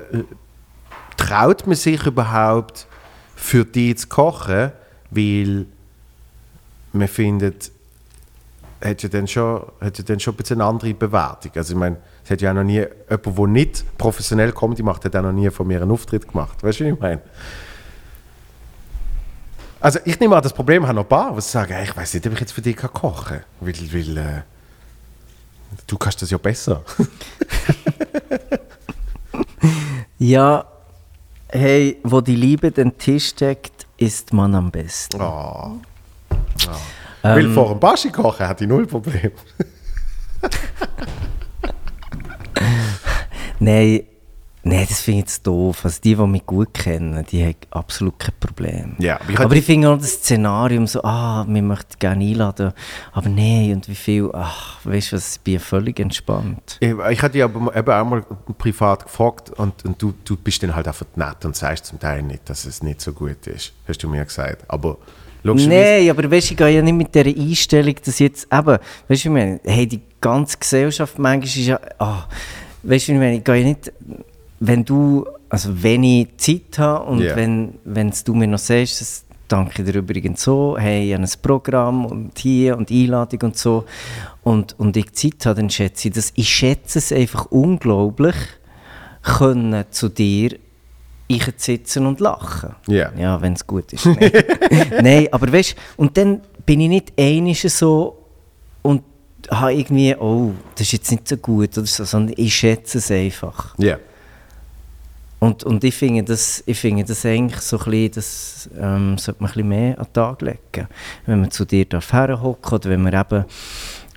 traut 1.17 1.65
man 1.65 1.75
sich 1.75 2.05
überhaupt, 2.05 2.85
für 3.35 3.65
die 3.65 3.95
zu 3.95 4.07
kochen, 4.07 4.71
weil 5.15 5.65
man 6.91 7.07
findet, 7.07 7.71
hat 8.83 9.01
ja 9.01 9.09
dann 9.09 9.27
schon, 9.27 9.61
hat 9.79 9.97
ja 9.97 10.03
dann 10.03 10.19
schon 10.19 10.33
ein 10.33 10.37
bisschen 10.37 10.61
eine 10.61 10.69
andere 10.69 10.93
Bewertung. 10.93 11.51
Also 11.55 11.73
ich 11.73 11.79
meine, 11.79 11.97
es 12.23 12.31
hat 12.31 12.41
ja 12.41 12.51
auch 12.51 12.55
noch 12.55 12.63
nie, 12.63 12.85
jemand, 13.09 13.37
der 13.37 13.47
nicht 13.47 13.97
professionell 13.97 14.51
Comedy 14.51 14.83
macht, 14.83 15.05
hat 15.05 15.15
auch 15.15 15.21
noch 15.21 15.31
nie 15.31 15.49
von 15.49 15.67
mir 15.67 15.81
einen 15.81 15.91
Auftritt 15.91 16.27
gemacht. 16.27 16.61
Weißt 16.63 16.79
du, 16.79 16.85
was 16.85 16.93
ich 16.93 16.99
meine? 16.99 17.21
Also 19.79 19.99
ich 20.05 20.19
nehme 20.19 20.35
an, 20.35 20.43
das 20.43 20.53
Problem 20.53 20.87
haben 20.87 20.95
noch 20.95 21.03
ein 21.03 21.09
paar, 21.09 21.33
die 21.35 21.41
sagen, 21.41 21.73
«Ey, 21.73 21.83
ich 21.83 21.95
weiß 21.95 22.13
nicht, 22.13 22.25
ob 22.27 22.33
ich 22.33 22.39
jetzt 22.39 22.53
für 22.53 22.61
dich 22.61 22.77
kochen 22.77 23.37
kann. 23.37 23.43
Weil, 23.59 23.73
weil 23.93 24.17
äh, 24.17 24.41
du 25.87 25.97
kannst 25.97 26.21
das 26.21 26.29
ja 26.29 26.37
besser. 26.37 26.83
Ja, 30.25 30.65
hey, 31.49 31.97
wo 32.03 32.21
die 32.21 32.37
Liebe 32.37 32.71
den 32.71 32.97
Tisch 32.97 33.35
deckt, 33.35 33.82
isst 33.97 34.33
man 34.33 34.55
am 34.55 34.71
besten. 34.71 35.21
Oh. 35.21 35.79
Weil 37.21 37.49
vor 37.53 37.69
dem 37.69 37.79
Baschi 37.79 38.09
kochen 38.09 38.47
hatte 38.47 38.63
ich 38.65 38.69
null 38.69 38.85
Problem. 38.85 39.31
Nein, 43.59 44.03
nein, 44.63 44.85
das 44.87 45.01
finde 45.01 45.19
ich 45.19 45.25
jetzt 45.25 45.45
doof. 45.45 45.85
Also 45.85 45.99
die, 46.01 46.15
die 46.15 46.27
mich 46.27 46.45
gut 46.45 46.73
kennen, 46.73 47.25
die 47.29 47.43
haben 47.43 47.55
absolut 47.71 48.17
kein 48.17 48.33
Problem. 48.39 48.95
Ja, 48.99 49.19
aber 49.19 49.29
ich 49.29 49.39
aber 49.39 49.55
ich 49.55 49.65
finde 49.65 49.89
auch 49.89 49.97
das 49.97 50.13
Szenarium 50.13 50.87
so, 50.87 51.03
ah, 51.03 51.45
wir 51.47 51.61
möchten 51.61 51.99
gerne 51.99 52.23
einladen, 52.23 52.73
aber 53.11 53.29
nein, 53.29 53.73
und 53.73 53.87
wie 53.87 53.95
viel, 53.95 54.29
ach, 54.33 54.79
weißt 54.83 55.11
du 55.11 55.15
was, 55.15 55.35
ich 55.35 55.41
bin 55.41 55.59
völlig 55.59 55.99
entspannt. 55.99 56.77
Ich, 56.79 56.91
ich 56.91 57.21
hatte 57.21 57.33
dich 57.33 57.43
aber 57.43 57.75
eben 57.75 57.91
auch 57.91 58.05
mal 58.05 58.23
privat 58.57 59.03
gefragt 59.03 59.51
und, 59.51 59.85
und 59.85 60.01
du, 60.01 60.13
du 60.23 60.37
bist 60.37 60.63
dann 60.63 60.75
halt 60.75 60.87
einfach 60.87 61.05
nett 61.15 61.43
und 61.45 61.55
sagst 61.55 61.85
zum 61.85 61.99
Teil 61.99 62.23
nicht, 62.23 62.49
dass 62.49 62.65
es 62.65 62.81
nicht 62.81 63.01
so 63.01 63.13
gut 63.13 63.45
ist. 63.47 63.73
Hast 63.87 64.01
du 64.01 64.09
mir 64.09 64.25
gesagt. 64.25 64.63
Aber. 64.67 64.97
Nein, 65.45 66.09
aber 66.09 66.31
weißt 66.31 66.51
du, 66.51 66.53
ich 66.53 66.57
gehe 66.57 66.69
ja 66.69 66.81
nicht 66.81 66.93
mit 66.93 67.13
dieser 67.13 67.27
Einstellung, 67.27 67.95
dass 68.05 68.19
jetzt 68.19 68.47
eben, 68.49 68.65
weißt 68.65 68.79
du, 69.09 69.13
ich 69.13 69.25
meine, 69.25 69.59
hey, 69.65 69.85
die 69.85 69.99
ganze 70.21 70.57
Gesellschaft 70.57 71.19
manchmal 71.19 71.47
ist 71.47 71.57
ja, 71.57 71.79
ah, 71.99 72.29
weißt 72.83 73.09
du, 73.09 73.11
ich 73.11 73.17
meine, 73.17 73.35
ich 73.35 73.43
gehe 73.43 73.55
ja 73.57 73.65
nicht, 73.65 73.91
wenn 74.59 74.85
du, 74.85 75.25
also 75.49 75.69
wenn 75.83 76.03
ich 76.03 76.37
Zeit 76.37 76.77
habe 76.79 77.05
und 77.05 77.19
Ja. 77.21 77.35
wenn 77.35 77.75
wenn's 77.83 78.23
du 78.23 78.33
mir 78.33 78.47
noch 78.47 78.59
sagst, 78.59 79.01
das 79.01 79.25
danke 79.47 79.81
ich 79.83 79.91
dir 79.91 79.99
übrigens 79.99 80.41
so, 80.43 80.77
hey, 80.79 81.07
ich 81.07 81.13
habe 81.13 81.23
ein 81.23 81.29
Programm 81.41 82.05
und 82.05 82.37
hier 82.39 82.77
und 82.77 82.89
Einladung 82.89 83.41
und 83.43 83.57
so 83.57 83.85
und, 84.43 84.77
und 84.79 84.95
ich 84.97 85.11
Zeit 85.13 85.45
habe, 85.45 85.55
dann 85.61 85.69
schätze 85.69 86.07
ich 86.07 86.13
das. 86.15 86.31
Ich 86.35 86.49
schätze 86.49 86.99
es 86.99 87.11
einfach 87.11 87.45
unglaublich, 87.47 88.35
können 89.21 89.85
zu 89.91 90.09
dir 90.09 90.57
ich 91.27 91.45
sitzen 91.57 92.05
und 92.05 92.19
lachen. 92.19 92.75
Ja. 92.87 93.11
Ja, 93.17 93.41
wenn 93.41 93.53
es 93.53 93.65
gut 93.65 93.91
ist. 93.93 94.05
Nein, 94.05 94.31
Nein 95.01 95.27
aber 95.31 95.51
weißt 95.51 95.71
du, 95.71 95.75
und 96.01 96.17
dann 96.17 96.41
bin 96.65 96.81
ich 96.81 96.89
nicht 96.89 97.13
einig 97.17 97.61
so 97.61 98.17
und 98.81 99.03
habe 99.49 99.73
irgendwie, 99.73 100.15
oh, 100.15 100.51
das 100.75 100.87
ist 100.87 100.93
jetzt 100.93 101.11
nicht 101.11 101.27
so 101.27 101.37
gut 101.37 101.77
oder 101.77 101.87
so, 101.87 102.03
sondern 102.03 102.35
ich 102.37 102.53
schätze 102.55 102.97
es 102.99 103.09
einfach. 103.11 103.75
Ja. 103.77 103.97
Und, 105.43 105.65
und 105.65 105.83
ich 105.83 105.93
finde 105.93 106.23
das, 106.23 106.63
ich 106.65 106.79
finde 106.79 107.03
das 107.03 107.25
eigentlich 107.25 107.59
so 107.59 107.77
ein 107.77 107.83
bisschen, 107.83 108.11
das 108.13 108.69
ähm, 108.79 109.17
sollte 109.17 109.41
man 109.43 109.49
ein 109.49 109.53
bisschen 109.53 109.67
mehr 109.67 109.99
an 109.99 110.05
den 110.05 110.13
Tag 110.13 110.41
legen. 110.41 110.87
Wenn 111.25 111.41
man 111.41 111.51
zu 111.51 111.65
dir 111.65 111.83
darf 111.83 112.13
herhocken 112.13 112.73
oder 112.73 112.89
wenn 112.89 113.01
wir 113.03 113.13
eben 113.13 113.45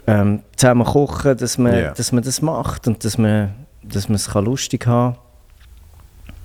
ähm, 0.06 0.42
zusammen 0.54 0.84
kochen, 0.86 1.36
dass 1.36 1.58
man, 1.58 1.76
Ja. 1.76 1.90
dass 1.94 2.12
man 2.12 2.22
das 2.22 2.42
macht 2.42 2.86
und 2.86 3.04
dass 3.04 3.18
man, 3.18 3.52
dass 3.82 4.08
man 4.08 4.14
es 4.14 4.30
kann 4.30 4.44
lustig 4.44 4.86
haben 4.86 5.16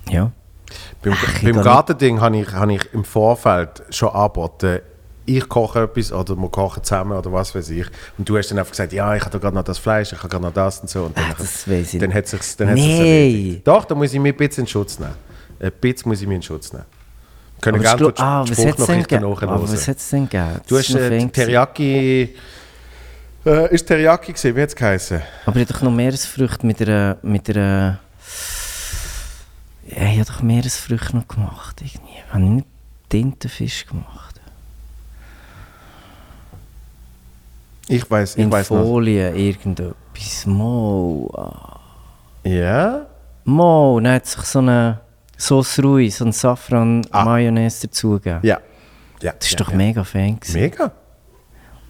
kann. 0.07 0.13
Ja. 0.13 0.31
Beim, 1.03 1.13
Ach, 1.15 1.43
beim 1.43 1.61
Gartending 1.61 2.19
habe 2.19 2.37
ich, 2.37 2.51
habe 2.51 2.73
ich 2.73 2.93
im 2.93 3.03
Vorfeld 3.03 3.83
schon 3.91 4.09
angeboten, 4.09 4.79
ich 5.25 5.47
koche 5.47 5.83
etwas 5.83 6.11
oder 6.11 6.35
wir 6.35 6.49
kochen 6.49 6.83
zusammen 6.83 7.17
oder 7.17 7.31
was 7.31 7.53
weiß 7.53 7.69
ich. 7.69 7.85
Und 8.17 8.27
du 8.27 8.37
hast 8.37 8.49
dann 8.49 8.59
einfach 8.59 8.71
gesagt, 8.71 8.93
ja, 8.93 9.15
ich 9.15 9.23
habe 9.23 9.39
gerade 9.39 9.55
noch 9.55 9.63
das 9.63 9.77
Fleisch, 9.77 10.11
ich 10.11 10.17
habe 10.19 10.29
gerade 10.29 10.43
noch 10.43 10.53
das 10.53 10.79
und 10.79 10.89
so. 10.89 11.03
Und 11.03 11.17
dann, 11.17 11.25
Ach, 11.31 11.37
das 11.37 11.69
weiss 11.69 11.93
ich 11.93 11.99
dann 11.99 12.13
hat 12.13 12.27
sich's, 12.27 12.55
dann 12.57 12.69
hat 12.69 12.77
Nein. 12.77 12.89
erledigt. 12.89 13.67
Doch, 13.67 13.85
da 13.85 13.95
muss 13.95 14.13
ich 14.13 14.19
mich 14.19 14.33
ein 14.33 14.37
bisschen 14.37 14.63
in 14.63 14.67
Schutz 14.67 14.99
nehmen. 14.99 15.13
Ein 15.59 15.71
bisschen 15.79 16.09
muss 16.09 16.21
ich 16.21 16.27
mich 16.27 16.35
in 16.37 16.41
Schutz 16.41 16.73
nehmen. 16.73 16.85
Wir 17.55 17.61
können 17.61 17.85
Aber 17.85 17.97
gerne 17.97 18.13
die 18.13 18.21
ah, 18.21 18.41
was 18.41 18.49
hat 18.49 18.57
es 18.57 18.63
denn 18.63 18.73
Spruchnachrichten 18.73 19.21
nachhören. 19.21 19.61
was 19.61 19.87
hat's 19.87 20.09
denn 20.09 20.29
gegeben? 20.29 20.61
Du 20.67 20.77
hast 20.77 20.95
äh. 20.95 21.27
Teriyaki... 21.27 22.35
Äh, 23.43 23.73
ist 23.73 23.87
Teriyaki 23.87 24.33
gewesen? 24.33 24.55
Wie 24.55 24.61
hat 24.61 24.69
es 24.69 24.75
geheißen? 24.75 25.21
Aber 25.45 25.55
ich 25.55 25.63
habe 25.63 25.73
doch 25.73 25.81
noch 25.81 25.91
Meeresfrüchte 25.91 26.65
mit 26.65 26.81
einer. 26.81 27.17
Mit 27.23 27.49
einer 27.49 27.99
ja, 29.87 30.03
ich 30.03 30.19
habe 30.19 30.25
doch 30.25 30.41
Meeresfrüchte 30.41 31.17
noch 31.17 31.27
gemacht. 31.27 31.81
Irgendwie. 31.81 32.21
Habe 32.29 32.43
ich 32.43 32.49
nicht 32.49 32.67
Tintenfisch 33.09 33.87
gemacht? 33.87 34.30
Ich 37.91 38.09
weiß, 38.09 38.35
ich 38.37 38.43
In 38.43 38.51
weiß 38.51 38.69
noch. 38.71 38.83
Folie 38.83 39.31
irgendetwas. 39.35 40.45
Mo. 40.45 41.29
ah. 41.35 41.79
Ja? 42.43 43.05
Mo. 43.43 43.99
Dann 44.01 44.13
hat 44.15 44.25
sich 44.25 44.41
so 44.43 44.59
eine 44.59 45.01
Sauce 45.37 45.79
Rui, 45.83 46.09
so 46.09 46.25
ein 46.25 46.31
Safran-Mayonnaise 46.31 47.87
dazugegeben. 47.87 48.39
Ja. 48.43 48.59
ja. 49.21 49.33
Das 49.37 49.47
ist 49.47 49.51
ja, 49.51 49.57
doch 49.57 49.71
ja. 49.71 49.77
mega 49.77 50.03
fein. 50.03 50.39
gewesen. 50.39 50.59
Mega. 50.61 50.91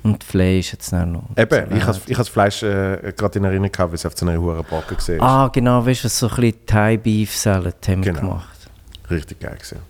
Und 0.03 0.23
Fleisch 0.23 0.71
jetzt 0.73 0.91
noch. 0.91 1.25
Eben, 1.37 1.77
ich 1.77 1.85
habe 1.85 1.99
ich 2.07 2.17
has 2.17 2.27
Fleisch 2.27 2.63
äh, 2.63 3.13
gerade 3.15 3.37
in 3.37 3.45
Erinnerung 3.45 3.71
gehabt, 3.71 3.91
weil 3.91 3.95
es 3.95 4.05
auf 4.05 4.17
so 4.17 4.25
einer 4.25 4.41
hohen 4.41 4.63
Backe 4.67 4.95
gesehen 4.95 5.17
ist. 5.17 5.21
Ah, 5.21 5.47
genau, 5.53 5.85
weißt 5.85 6.01
du, 6.01 6.05
was 6.05 6.17
so 6.17 6.27
ein 6.27 6.35
bisschen 6.37 6.65
Thai 6.65 6.97
Beef 6.97 7.35
Salad 7.35 7.87
haben 7.87 8.01
Genau. 8.01 8.19
gemacht. 8.19 8.67
Richtig 9.11 9.39
geil 9.39 9.57
gesehen. 9.59 9.81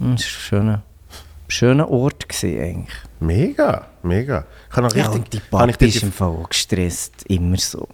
Hm, 0.00 0.16
Das 0.16 0.24
war 0.24 0.26
ein 0.26 0.40
schöner, 0.40 0.82
schöner 1.46 1.88
Ort 1.90 2.28
gewesen, 2.28 2.60
eigentlich. 2.60 2.96
Mega, 3.20 3.86
mega. 4.04 4.44
Ich 4.70 4.76
habe 4.76 4.86
noch 4.88 4.94
Ja, 4.94 5.04
richtig. 5.06 5.20
und 5.22 5.32
die 5.32 5.40
Papi 5.40 5.84
ich 5.86 5.96
ist 5.96 6.02
im 6.02 6.12
Fall 6.12 6.28
auch 6.28 6.48
gestresst, 6.48 7.12
immer 7.28 7.56
so. 7.58 7.86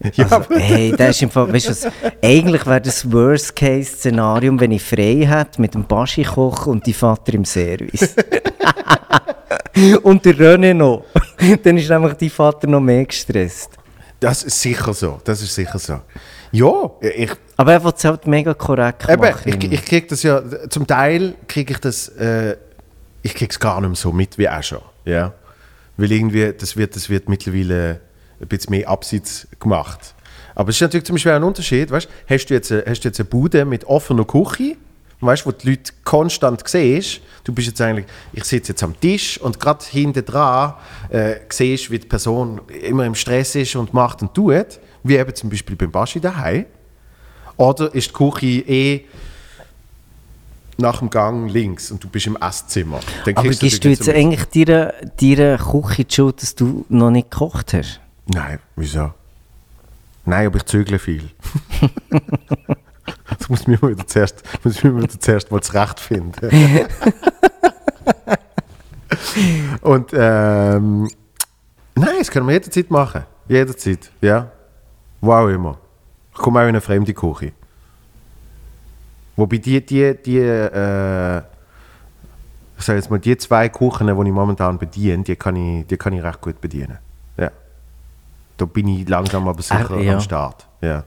ja, 0.14 0.24
Also, 0.26 0.54
hey, 0.54 0.92
der 0.96 1.10
ist 1.10 1.22
im 1.22 1.30
Fall, 1.30 1.52
weißt 1.52 1.66
du 1.66 1.70
was, 1.70 1.86
eigentlich 2.22 2.66
wäre 2.66 2.80
das 2.80 3.10
Worst-Case-Szenario, 3.10 4.58
wenn 4.60 4.72
ich 4.72 4.82
frei 4.82 5.26
hätte 5.26 5.60
mit 5.60 5.74
dem 5.74 5.84
Baschi 5.84 6.22
kochen 6.24 6.72
und 6.72 6.86
die 6.86 6.92
Vater 6.92 7.34
im 7.34 7.44
Service. 7.44 8.14
und 10.02 10.24
der 10.24 10.34
René 10.34 10.74
noch. 10.74 11.04
Dann 11.62 11.76
ist 11.78 11.88
nämlich 11.88 12.14
die 12.14 12.30
Vater 12.30 12.66
noch 12.66 12.80
mehr 12.80 13.04
gestresst. 13.04 13.70
das 14.20 14.42
ist 14.44 14.60
sicher 14.60 14.92
so. 14.94 15.20
Das 15.24 15.42
ist 15.42 15.54
sicher 15.54 15.78
so. 15.78 16.00
Ja, 16.52 16.90
ich, 17.00 17.32
Aber 17.56 17.72
er 17.72 17.84
will 17.84 17.92
es 17.94 18.04
halt 18.04 18.26
mega 18.26 18.54
korrekt 18.54 19.08
eben, 19.08 19.20
machen. 19.20 19.42
ich, 19.60 19.72
ich 19.72 19.84
kriege 19.84 20.06
das 20.06 20.22
ja. 20.22 20.42
Zum 20.70 20.86
Teil 20.86 21.34
kriege 21.48 21.74
ich 21.74 21.80
das. 21.80 22.08
Äh, 22.08 22.56
ich 23.22 23.34
kriege 23.34 23.50
es 23.50 23.58
gar 23.58 23.80
nicht 23.80 23.88
mehr 23.90 23.96
so 23.96 24.12
mit 24.12 24.38
wie 24.38 24.48
auch 24.48 24.62
schon. 24.62 24.80
Ja? 25.04 25.32
Weil 25.96 26.12
irgendwie, 26.12 26.52
das 26.52 26.76
wird, 26.76 26.94
das 26.96 27.08
wird 27.08 27.28
mittlerweile 27.28 28.00
ein 28.40 28.48
bisschen 28.48 28.70
mehr 28.70 28.88
abseits 28.88 29.46
gemacht. 29.58 30.14
Aber 30.54 30.70
es 30.70 30.76
ist 30.76 30.82
natürlich 30.82 31.04
zum 31.04 31.14
Beispiel 31.16 31.32
ein 31.32 31.42
Unterschied, 31.44 31.90
weißt 31.90 32.08
hast 32.28 32.46
du 32.46 32.54
jetzt, 32.54 32.72
eine- 32.72 32.84
hast 32.86 33.00
du 33.04 33.08
jetzt 33.08 33.20
eine 33.20 33.28
Bude 33.28 33.64
mit 33.64 33.84
offener 33.84 34.24
Küche, 34.24 34.76
weißt 35.20 35.46
wo 35.46 35.52
die 35.52 35.70
Leute 35.70 35.92
konstant 36.04 36.66
siehst, 36.66 37.20
du 37.44 37.52
bist 37.52 37.68
jetzt 37.68 37.80
eigentlich, 37.80 38.06
ich 38.32 38.44
sitze 38.44 38.72
jetzt 38.72 38.82
am 38.82 38.98
Tisch 39.00 39.38
und 39.40 39.58
gerade 39.60 39.84
hinten 39.84 40.24
dran 40.24 40.74
äh, 41.10 41.36
siehst, 41.48 41.90
wie 41.90 41.98
die 41.98 42.06
Person 42.06 42.60
immer 42.82 43.04
im 43.06 43.14
Stress 43.14 43.54
ist 43.54 43.76
und 43.76 43.92
macht 43.94 44.22
und 44.22 44.34
tut, 44.34 44.78
wie 45.02 45.16
eben 45.16 45.34
zum 45.34 45.48
Beispiel 45.50 45.76
beim 45.76 45.90
Baschi 45.90 46.20
daheim. 46.20 46.66
Oder 47.56 47.94
ist 47.94 48.08
die 48.08 48.12
Küche 48.12 48.46
eh 48.68 49.04
nach 50.78 50.98
dem 50.98 51.10
Gang 51.10 51.50
links 51.50 51.90
und 51.90 52.02
du 52.02 52.08
bist 52.08 52.26
im 52.26 52.36
Esszimmer. 52.36 53.00
Dann 53.24 53.36
Aber 53.36 53.48
gibst 53.48 53.62
du 53.62 53.66
natürlich 53.66 53.98
jetzt 53.98 54.08
eigentlich 54.08 54.44
deiner, 54.44 54.92
deiner 55.20 55.58
Küche 55.58 56.04
die 56.04 56.14
Schuld, 56.14 56.42
dass 56.42 56.54
du 56.54 56.84
noch 56.88 57.10
nicht 57.10 57.30
gekocht 57.30 57.72
hast? 57.74 58.00
Nein, 58.26 58.58
wieso? 58.74 59.12
Nein, 60.24 60.46
aber 60.48 60.56
ich 60.56 60.64
zögle 60.64 60.98
viel. 60.98 61.30
das 63.38 63.48
muss 63.48 63.66
mir 63.66 63.78
mal 63.80 63.92
wieder 63.92 64.06
zuerst, 64.06 64.42
muss 64.64 64.82
mir 64.82 64.96
wieder 64.96 65.20
zuerst 65.20 65.50
mal 65.50 65.62
zurecht 65.62 66.00
finden. 66.00 66.50
Und 69.82 70.10
ähm, 70.12 71.08
nein, 71.94 72.14
das 72.18 72.30
können 72.30 72.46
wir 72.46 72.54
jederzeit 72.54 72.90
machen. 72.90 73.24
Jederzeit, 73.48 74.10
ja. 74.20 74.50
Wo 75.20 75.32
auch 75.32 75.48
immer. 75.48 75.78
Ich 76.32 76.38
komme 76.38 76.58
auch 76.58 76.64
in 76.64 76.70
eine 76.70 76.80
fremde 76.80 77.14
Küche. 77.14 77.52
Wobei 79.36 79.58
die, 79.58 79.84
die, 79.84 80.14
die, 80.24 80.38
äh, 80.38 81.38
ich 82.78 82.84
sage 82.84 82.98
jetzt 82.98 83.10
mal, 83.10 83.18
die 83.18 83.36
zwei 83.36 83.68
Kuchen, 83.68 84.06
die 84.06 84.12
ich 84.12 84.32
momentan 84.34 84.78
bediene, 84.78 85.22
die 85.22 85.36
kann 85.36 85.56
ich, 85.56 85.86
die 85.86 85.96
kann 85.96 86.12
ich 86.14 86.22
recht 86.22 86.40
gut 86.40 86.60
bedienen. 86.60 86.98
Ja. 87.36 87.50
Da 88.56 88.64
bin 88.64 88.88
ich 88.88 89.08
langsam 89.08 89.46
aber 89.48 89.62
sicher 89.62 89.90
Ah, 89.90 90.00
ja. 90.00 90.14
am 90.14 90.20
Start. 90.20 90.66
Ja. 90.80 91.04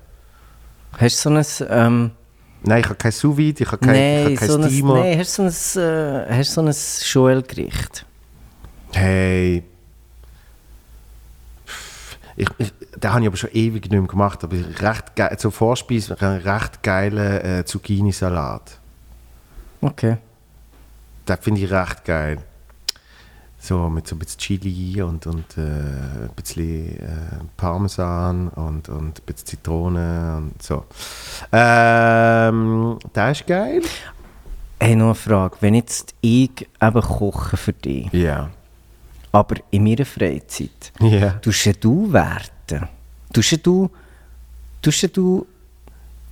Hast 0.98 1.26
du 1.26 1.42
so 1.42 1.64
ein... 1.64 1.70
Ähm, 1.70 2.12
Nein, 2.62 2.82
ich 2.82 2.86
habe 2.86 2.96
kein 2.96 3.12
sous 3.14 3.38
ich 3.40 3.66
habe 3.66 3.78
kein, 3.78 3.96
ich 3.96 4.02
nein, 4.02 4.26
habe 4.26 4.36
kein 4.36 4.50
so 4.50 4.58
ein, 4.58 4.70
Steamer. 4.70 4.94
nein, 5.00 5.18
hast 5.20 5.40
du 5.40 5.50
so 5.50 5.80
ein, 5.80 5.86
äh, 5.86 6.38
hast 6.38 6.58
du 6.58 6.62
so 6.62 6.68
ein 6.68 6.76
Joel-Gericht? 7.14 8.06
Hey. 8.92 9.64
Ich, 12.36 12.50
ich, 12.58 12.74
den 13.04 13.12
habe 13.12 13.22
ich 13.22 13.28
aber 13.28 13.38
schon 13.38 13.52
ewig 13.54 13.84
nicht 13.84 13.92
mehr 13.92 14.02
gemacht, 14.04 14.44
aber 14.44 14.56
recht 14.58 15.16
geil, 15.16 15.38
zur 15.38 15.52
Vorspeise 15.52 16.20
einen 16.22 16.42
recht 16.42 16.84
geilen 16.84 17.46
äh, 17.60 17.66
Zucchini-Salat. 17.66 18.78
Okay. 19.82 20.18
Den 21.28 21.38
finde 21.38 21.62
ich 21.62 21.72
recht 21.72 22.04
geil. 22.06 22.38
So 23.62 23.90
mit 23.90 24.08
so 24.08 24.16
ein 24.16 24.20
bisschen 24.20 24.40
Chili 24.40 25.02
und, 25.02 25.28
und 25.28 25.58
äh, 25.58 25.62
ein 25.62 26.30
bisschen 26.36 26.98
äh, 27.00 27.06
Parmesan 27.58 28.48
und, 28.50 28.88
und 28.88 29.20
ein 29.20 29.26
bisschen 29.26 29.48
Zitrone 29.48 30.38
und 30.38 30.64
so. 30.64 30.86
Ähm, 31.52 32.98
der 33.14 33.32
ist 33.32 33.46
geil. 33.46 33.82
Hey, 34.80 34.96
noch 34.96 35.08
eine 35.08 35.16
Frage. 35.16 35.58
Wenn 35.60 35.76
jetzt 35.76 36.16
ich 36.22 36.52
eben 36.82 37.02
koche 37.02 37.58
für 37.58 37.74
dich, 37.74 38.08
Ja. 38.14 38.50
aber 39.34 39.56
in 39.72 39.84
meiner 39.84 40.06
Freizeit, 40.06 40.94
Ja. 41.02 41.32
tust 41.32 41.84
du 41.84 42.14
Tust 43.34 43.52
ja 43.52 43.58
du... 43.58 43.90
Tust 44.82 45.16
du... 45.18 45.46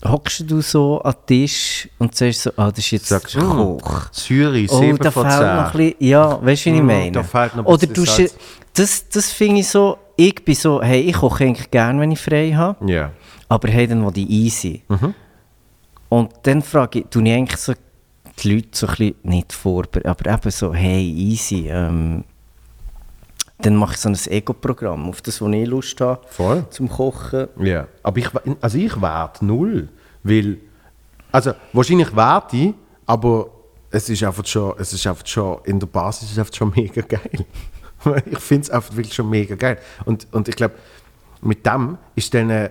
Hockst 0.05 0.43
du 0.49 0.61
so 0.61 1.01
an 1.01 1.13
den 1.13 1.25
Tisch 1.47 1.89
und 1.97 2.13
sagst 2.15 2.43
so, 2.43 2.51
ah, 2.55 2.69
das 2.69 2.77
ist 2.79 2.91
jetzt 2.91 3.07
Sagst 3.07 3.35
Koch. 3.35 4.11
Zürich, 4.11 4.69
Oh, 4.71 4.79
7 4.79 4.97
da 4.99 5.09
von 5.09 5.23
fehlt 5.23 5.39
10. 5.39 5.41
noch 5.55 5.65
ein 5.65 5.71
bisschen, 5.71 5.95
ja, 6.07 6.45
weißt 6.45 6.65
du, 6.65 6.69
wie 6.71 6.75
ich 6.75 6.81
Mm, 6.83 6.85
meine? 6.85 7.11
da 7.13 7.23
fehlt 7.23 7.55
noch 7.55 7.63
ein 7.65 7.73
Oder 7.73 7.87
bisschen 7.87 7.93
du, 7.95 8.05
Salz. 8.05 8.35
das, 8.75 9.09
das 9.09 9.31
finde 9.31 9.61
ich 9.61 9.67
so, 9.67 9.97
ich 10.15 10.45
bin 10.45 10.53
so, 10.53 10.83
hey, 10.83 11.01
ich 11.01 11.15
koche 11.15 11.45
eigentlich 11.45 11.71
gerne, 11.71 11.99
wenn 11.99 12.11
ich 12.11 12.19
frei 12.19 12.51
habe, 12.51 12.91
Ja. 12.91 13.11
aber 13.49 13.69
hey, 13.69 13.87
dann 13.87 14.05
will 14.05 14.11
ich 14.23 14.29
easy. 14.29 14.83
Mhm. 14.87 15.15
Und 16.09 16.29
dann 16.43 16.61
frage 16.61 16.99
ich, 16.99 17.05
tue 17.09 17.23
ich 17.27 17.33
eigentlich 17.33 17.59
so 17.59 17.73
die 18.43 18.53
Leute 18.53 18.67
so 18.73 18.85
ein 18.85 18.91
bisschen, 18.97 19.15
nicht 19.23 19.51
vorbereiten, 19.51 20.07
aber 20.09 20.31
eben 20.31 20.51
so, 20.51 20.75
hey, 20.75 21.03
easy, 21.11 21.69
ähm, 21.69 22.23
dann 23.59 23.75
mache 23.75 23.93
ich 23.93 23.99
so 23.99 24.09
ein 24.09 24.15
Ego-Programm, 24.15 25.09
auf 25.09 25.21
das, 25.21 25.41
wo 25.41 25.49
ich 25.49 25.67
Lust 25.67 25.99
habe, 25.99 26.21
Voll. 26.29 26.65
zum 26.69 26.89
Kochen. 26.89 27.47
Ja, 27.59 27.87
aber 28.03 28.17
ich, 28.19 28.29
also 28.61 28.77
ich 28.77 29.01
warte 29.01 29.45
null, 29.45 29.89
weil, 30.23 30.57
also 31.31 31.53
wahrscheinlich 31.73 32.15
warte 32.15 32.55
ich, 32.55 32.73
aber 33.05 33.49
es 33.89 34.09
ist 34.09 34.23
einfach 34.23 34.45
schon, 34.45 34.73
es 34.77 34.93
ist 34.93 35.07
einfach 35.07 35.25
schon, 35.25 35.59
in 35.63 35.79
der 35.79 35.87
Basis 35.87 36.23
ist 36.23 36.31
es 36.33 36.39
einfach 36.39 36.53
schon 36.53 36.71
mega 36.75 37.01
geil. 37.01 37.45
ich 38.25 38.39
finde 38.39 38.63
es 38.63 38.69
einfach 38.69 38.95
wirklich 38.95 39.13
schon 39.13 39.29
mega 39.29 39.55
geil. 39.55 39.79
Und, 40.05 40.27
und 40.31 40.47
ich 40.47 40.55
glaube, 40.55 40.75
mit 41.41 41.65
dem 41.65 41.97
ist 42.15 42.33
dann, 42.33 42.49
äh, 42.49 42.69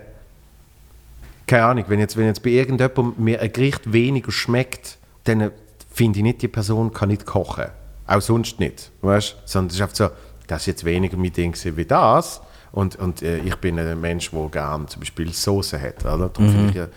keine 1.45 1.65
Ahnung, 1.65 1.85
wenn 1.87 1.99
jetzt, 1.99 2.15
wenn 2.17 2.25
jetzt 2.25 2.43
bei 2.43 2.51
irgendjemandem 2.51 3.13
mir 3.17 3.41
ein 3.41 3.51
Gericht 3.51 3.91
weniger 3.91 4.31
schmeckt, 4.31 4.97
dann 5.25 5.41
äh, 5.41 5.51
finde 5.91 6.19
ich 6.19 6.23
nicht, 6.23 6.41
die 6.41 6.47
Person 6.47 6.93
kann 6.93 7.09
nicht 7.09 7.25
kochen. 7.25 7.65
Auch 8.05 8.21
sonst 8.21 8.59
nicht, 8.59 8.91
weißt 9.01 9.33
du? 9.33 9.37
Sondern 9.45 9.67
es 9.69 9.75
ist 9.75 9.81
einfach 9.81 9.95
so, 9.95 10.09
das 10.47 10.61
ist 10.61 10.67
jetzt 10.67 10.85
weniger 10.85 11.17
mein 11.17 11.33
Ding 11.33 11.55
wie 11.75 11.85
das. 11.85 12.41
Und, 12.71 12.95
und 12.97 13.21
äh, 13.21 13.37
ich 13.39 13.55
bin 13.57 13.79
ein 13.79 13.99
Mensch, 13.99 14.31
der 14.31 14.47
gerne 14.49 14.85
zum 14.87 14.99
Beispiel 14.99 15.31
Soße 15.33 15.79
hat. 15.81 16.01
Oder? 16.05 16.29
Darum 16.29 16.49
finde 16.51 16.69
ich 16.69 16.75
ja, 16.75 16.87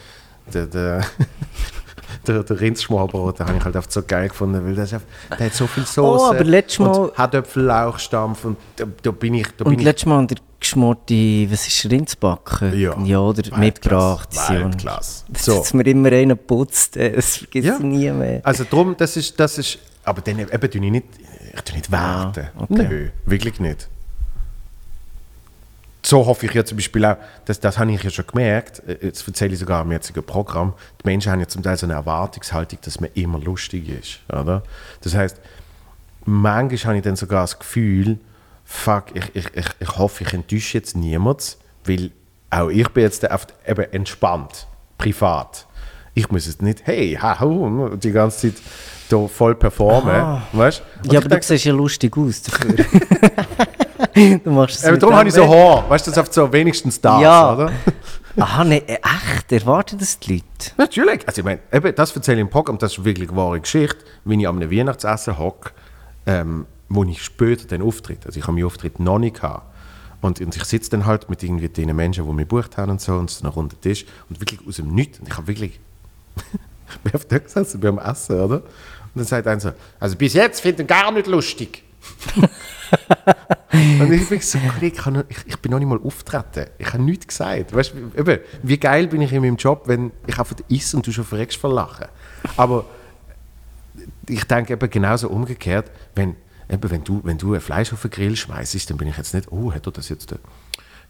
der, 0.53 0.67
der, 0.67 1.01
der, 2.27 2.43
der 2.43 2.61
Rindsschmalbrot, 2.61 3.39
den 3.39 3.47
habe 3.47 3.59
ich 3.59 3.65
halt 3.65 3.77
einfach 3.77 3.91
so 3.91 4.03
geil 4.03 4.29
gefunden, 4.29 4.65
weil 4.65 4.75
das 4.75 4.91
der 5.39 5.47
hat 5.47 5.55
so 5.55 5.67
viel 5.67 5.85
Soße. 5.87 6.03
Oh, 6.25 6.27
aber 6.31 6.45
letztes 6.45 6.81
Mal- 6.81 6.89
Und 6.99 7.17
Herdöpfel, 7.19 7.63
Lauchstampf 7.65 8.45
und 8.45 8.57
da, 8.77 8.85
da 9.03 9.11
bin 9.13 9.35
ich... 9.35 9.47
Da 9.57 9.65
Und 9.65 9.71
bin 9.71 9.79
ich 9.79 9.85
letztes 9.85 10.07
Mal 10.07 10.27
der 10.27 10.39
geschmorte, 10.59 11.15
was 11.51 11.67
ist 11.67 11.91
Rindsbacken? 11.91 12.79
Ja. 12.79 12.95
ja 13.03 13.19
oder 13.21 13.39
Weltklasse, 13.39 13.59
mitgebracht. 13.61 14.29
und- 14.51 14.65
Weltklasse. 14.65 15.25
Das 15.29 15.45
So. 15.45 15.63
so. 15.63 15.77
mir 15.77 15.87
immer 15.87 16.13
einer 16.13 16.35
putzt, 16.37 16.97
äh, 16.97 17.13
das 17.13 17.37
vergisst 17.39 17.69
Ja. 17.69 17.79
nie 17.79 18.11
mehr. 18.11 18.41
Also 18.45 18.65
drum, 18.69 18.95
das 18.99 19.17
ist, 19.17 19.39
das 19.41 19.57
ist, 19.57 19.79
aber 20.05 20.21
dann 20.21 20.39
eben 20.41 20.51
ich 20.85 20.91
nicht, 20.91 21.07
ich 21.55 21.61
tue 21.63 21.77
nicht 21.77 21.91
warten. 21.91 22.49
Ah, 22.57 22.63
okay. 22.63 22.87
Nö, 22.89 23.09
wirklich 23.27 23.61
nicht. 23.61 23.89
So 26.03 26.25
hoffe 26.25 26.47
ich 26.47 26.55
ja 26.55 26.65
zum 26.65 26.79
Beispiel 26.79 27.05
auch, 27.05 27.17
das, 27.45 27.61
das 27.61 27.79
habe 27.79 27.93
ich 27.93 28.03
ja 28.03 28.11
schon 28.11 28.27
gemerkt, 28.27 28.83
äh, 28.89 28.99
jetzt 29.03 29.27
erzähle 29.27 29.53
ich 29.53 29.59
sogar 29.59 29.83
im 29.83 29.93
jetzigen 29.93 30.25
Programm, 30.25 30.73
die 31.03 31.07
Menschen 31.07 31.31
haben 31.31 31.41
ja 31.41 31.49
zum 31.49 31.63
Teil 31.63 31.77
so 31.77 31.87
eine 31.87 31.95
Erwartungshaltung, 31.95 32.79
dass 32.83 33.01
man 33.01 33.11
immer 33.15 33.39
lustig 33.39 33.89
ist, 33.89 34.21
oder? 34.31 34.63
Das 35.03 35.15
heißt, 35.15 35.39
manchmal 36.25 36.79
habe 36.85 36.97
ich 36.97 37.05
dann 37.05 37.17
sogar 37.17 37.43
das 37.43 37.59
Gefühl, 37.59 38.19
fuck, 38.65 39.07
ich, 39.15 39.35
ich, 39.35 39.55
ich, 39.55 39.67
ich 39.79 39.99
hoffe, 39.99 40.25
ich 40.25 40.33
enttäusche 40.33 40.79
jetzt 40.79 40.97
niemanden, 40.97 41.43
weil 41.85 42.11
auch 42.49 42.69
ich 42.69 42.89
bin 42.89 43.03
jetzt 43.03 43.29
einfach 43.29 43.49
eben 43.67 43.93
entspannt, 43.93 44.67
privat. 44.97 45.67
Ich 46.15 46.31
muss 46.31 46.47
jetzt 46.47 46.63
nicht, 46.63 46.87
hey, 46.87 47.19
hau, 47.21 47.91
die 47.91 48.11
ganze 48.11 48.53
Zeit 48.53 48.63
da 49.13 49.27
voll 49.29 49.55
performen, 49.55 50.15
Aha. 50.15 50.43
weißt 50.53 50.83
Und 51.05 51.13
ja, 51.13 51.19
aber 51.19 51.29
du 51.29 51.35
denk- 51.35 51.45
siehst 51.45 51.65
ja 51.65 51.73
lustig 51.73 52.17
aus 52.17 52.43
dafür. 52.43 52.75
du 54.45 54.51
machst 54.51 54.83
es 54.85 54.91
mit 54.91 55.03
darum 55.03 55.15
habe 55.17 55.29
ich 55.29 55.35
so. 55.35 55.47
Haar, 55.47 55.89
weißt 55.91 56.07
du, 56.07 56.11
das 56.11 56.25
ist 56.29 56.35
so 56.35 56.53
wenigstens 56.53 57.01
das, 57.01 57.21
Ja. 57.21 57.53
oder? 57.55 57.73
Aha, 58.39 58.65
ne, 58.65 58.87
echt? 58.87 59.51
Erwarten 59.53 59.99
das 59.99 60.19
die 60.21 60.35
Leute? 60.35 60.45
Natürlich. 60.79 61.27
Also 61.27 61.41
ich 61.41 61.45
meine, 61.45 61.61
eben, 61.73 61.95
das 61.95 62.15
erzähle 62.15 62.39
ich 62.39 62.43
im 62.43 62.51
Programm, 62.51 62.79
das 62.79 62.93
ist 62.97 63.05
wirklich 63.05 63.29
eine 63.29 63.37
wahre 63.37 63.61
Geschichte, 63.61 63.99
wenn 64.25 64.39
ich 64.41 64.47
am 64.47 64.57
einem 64.57 64.71
Weihnachtsessen 64.71 65.37
hocke, 65.39 65.73
ähm, 66.27 66.67
wo 66.89 67.03
ich 67.05 67.23
später 67.23 67.67
den 67.67 67.83
Auftritt, 67.83 68.25
also 68.27 68.39
ich 68.39 68.45
habe 68.45 68.53
meinen 68.55 68.67
Auftritt 68.67 69.01
noch 69.01 69.19
nicht 69.19 69.37
gehabt, 69.41 69.67
und, 70.23 70.41
und 70.41 70.55
ich 70.55 70.65
sitze 70.65 70.91
dann 70.91 71.07
halt 71.07 71.29
mit 71.31 71.43
irgendwie 71.43 71.69
den 71.69 71.95
Menschen, 71.97 72.25
die 72.27 72.31
mich 72.33 72.47
gebucht 72.49 72.77
haben 72.77 72.91
und 72.93 73.01
so, 73.01 73.15
und 73.15 73.31
so 73.31 73.45
nach 73.47 73.57
runden 73.57 73.81
Tisch, 73.81 74.05
und 74.29 74.41
wirklich 74.41 74.61
aus 74.67 74.77
dem 74.77 74.95
Nichts, 74.95 75.19
und 75.19 75.29
ich 75.29 75.37
habe 75.37 75.47
wirklich, 75.49 75.81
ich 76.93 76.99
bin 77.01 77.15
auf 77.15 77.25
der 77.25 77.41
gesessen, 77.41 77.85
am 77.87 77.99
Essen, 77.99 78.39
oder? 78.41 78.63
Und 79.15 79.21
dann 79.21 79.27
sagt 79.27 79.47
einer 79.47 79.61
so, 79.61 79.73
also 79.99 80.17
bis 80.17 80.35
jetzt 80.35 80.61
finde 80.61 80.83
ich 80.83 80.85
ihn 80.85 80.87
gar 80.87 81.11
nicht 81.11 81.27
lustig. 81.27 81.83
Und 83.73 84.13
ich 84.13 84.29
bin 84.29 84.41
so, 84.41 84.59
ich, 84.81 84.93
ich, 85.29 85.47
ich 85.47 85.57
bin 85.59 85.71
noch 85.71 85.79
nicht 85.79 85.89
mal 85.89 86.01
auftreten. 86.03 86.67
Ich 86.79 86.93
habe 86.93 87.03
nichts 87.03 87.29
gesagt. 87.29 87.75
Weißt, 87.75 87.95
wie, 87.95 88.19
eben, 88.19 88.41
wie 88.63 88.79
geil 88.79 89.07
bin 89.07 89.21
ich 89.21 89.33
in 89.33 89.43
meinem 89.43 89.57
Job, 89.57 89.83
wenn 89.87 90.11
ich 90.27 90.39
einfach 90.39 90.57
isse 90.69 90.97
und 90.97 91.07
du 91.07 91.13
schon 91.13 91.25
verreckst 91.25 91.57
vor 91.57 91.73
Lachen. 91.73 92.07
Aber 92.57 92.85
ich 94.29 94.45
denke 94.45 94.73
eben 94.73 94.91
genauso 94.91 95.29
umgekehrt, 95.29 95.91
wenn, 96.15 96.37
eben, 96.69 96.91
wenn, 96.91 97.05
du, 97.05 97.21
wenn 97.25 97.39
du 97.39 97.55
ein 97.55 97.61
Fleisch 97.61 97.93
auf 97.93 98.03
den 98.03 98.11
Grill 98.11 98.37
schmeißt, 98.37 98.91
dann 98.91 98.97
bin 98.97 99.09
ich 99.09 99.17
jetzt 99.17 99.35
nicht, 99.35 99.51
oh, 99.53 99.73
hat 99.73 99.87
er 99.87 99.93
das 99.93 100.09
jetzt, 100.09 100.35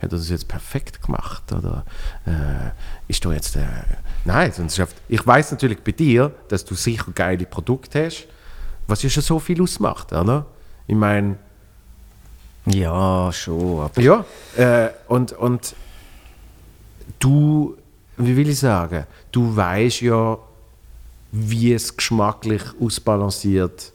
hat 0.03 0.13
er 0.13 0.19
das 0.19 0.29
jetzt 0.31 0.49
perfekt 0.49 1.03
gemacht? 1.03 1.53
Oder 1.53 1.85
äh, 2.27 2.71
ist 3.09 3.25
da 3.25 3.33
jetzt, 3.33 3.57
äh, 3.57 3.61
nein, 4.25 4.51
sonst 4.53 4.79
einfach- 4.81 4.95
ich 5.09 5.27
weiß 5.27 5.51
natürlich 5.53 5.81
bei 5.83 5.93
dir, 5.93 6.33
dass 6.49 6.65
du 6.65 6.75
sicher 6.75 7.13
geile 7.15 7.45
Produkte 7.47 8.07
hast, 8.07 8.27
was 8.87 9.03
ja 9.03 9.11
schon 9.11 9.23
so 9.23 9.39
viel 9.39 9.61
ausmacht, 9.63 10.13
oder? 10.13 10.47
Ich 10.87 10.97
meine, 10.97 11.37
Ja, 12.67 13.33
schon. 13.33 13.89
Ja, 13.97 14.25
äh, 14.57 14.91
und, 15.09 15.33
und 15.33 15.75
du, 17.19 17.77
wie 18.17 18.37
will 18.37 18.49
ich 18.49 18.59
sagen, 18.59 19.07
du 19.33 19.55
weißt 19.57 20.03
ja, 20.03 20.37
wie 21.33 21.73
es 21.73 21.97
geschmacklich 21.97 22.63
ausbalanciert 22.81 23.93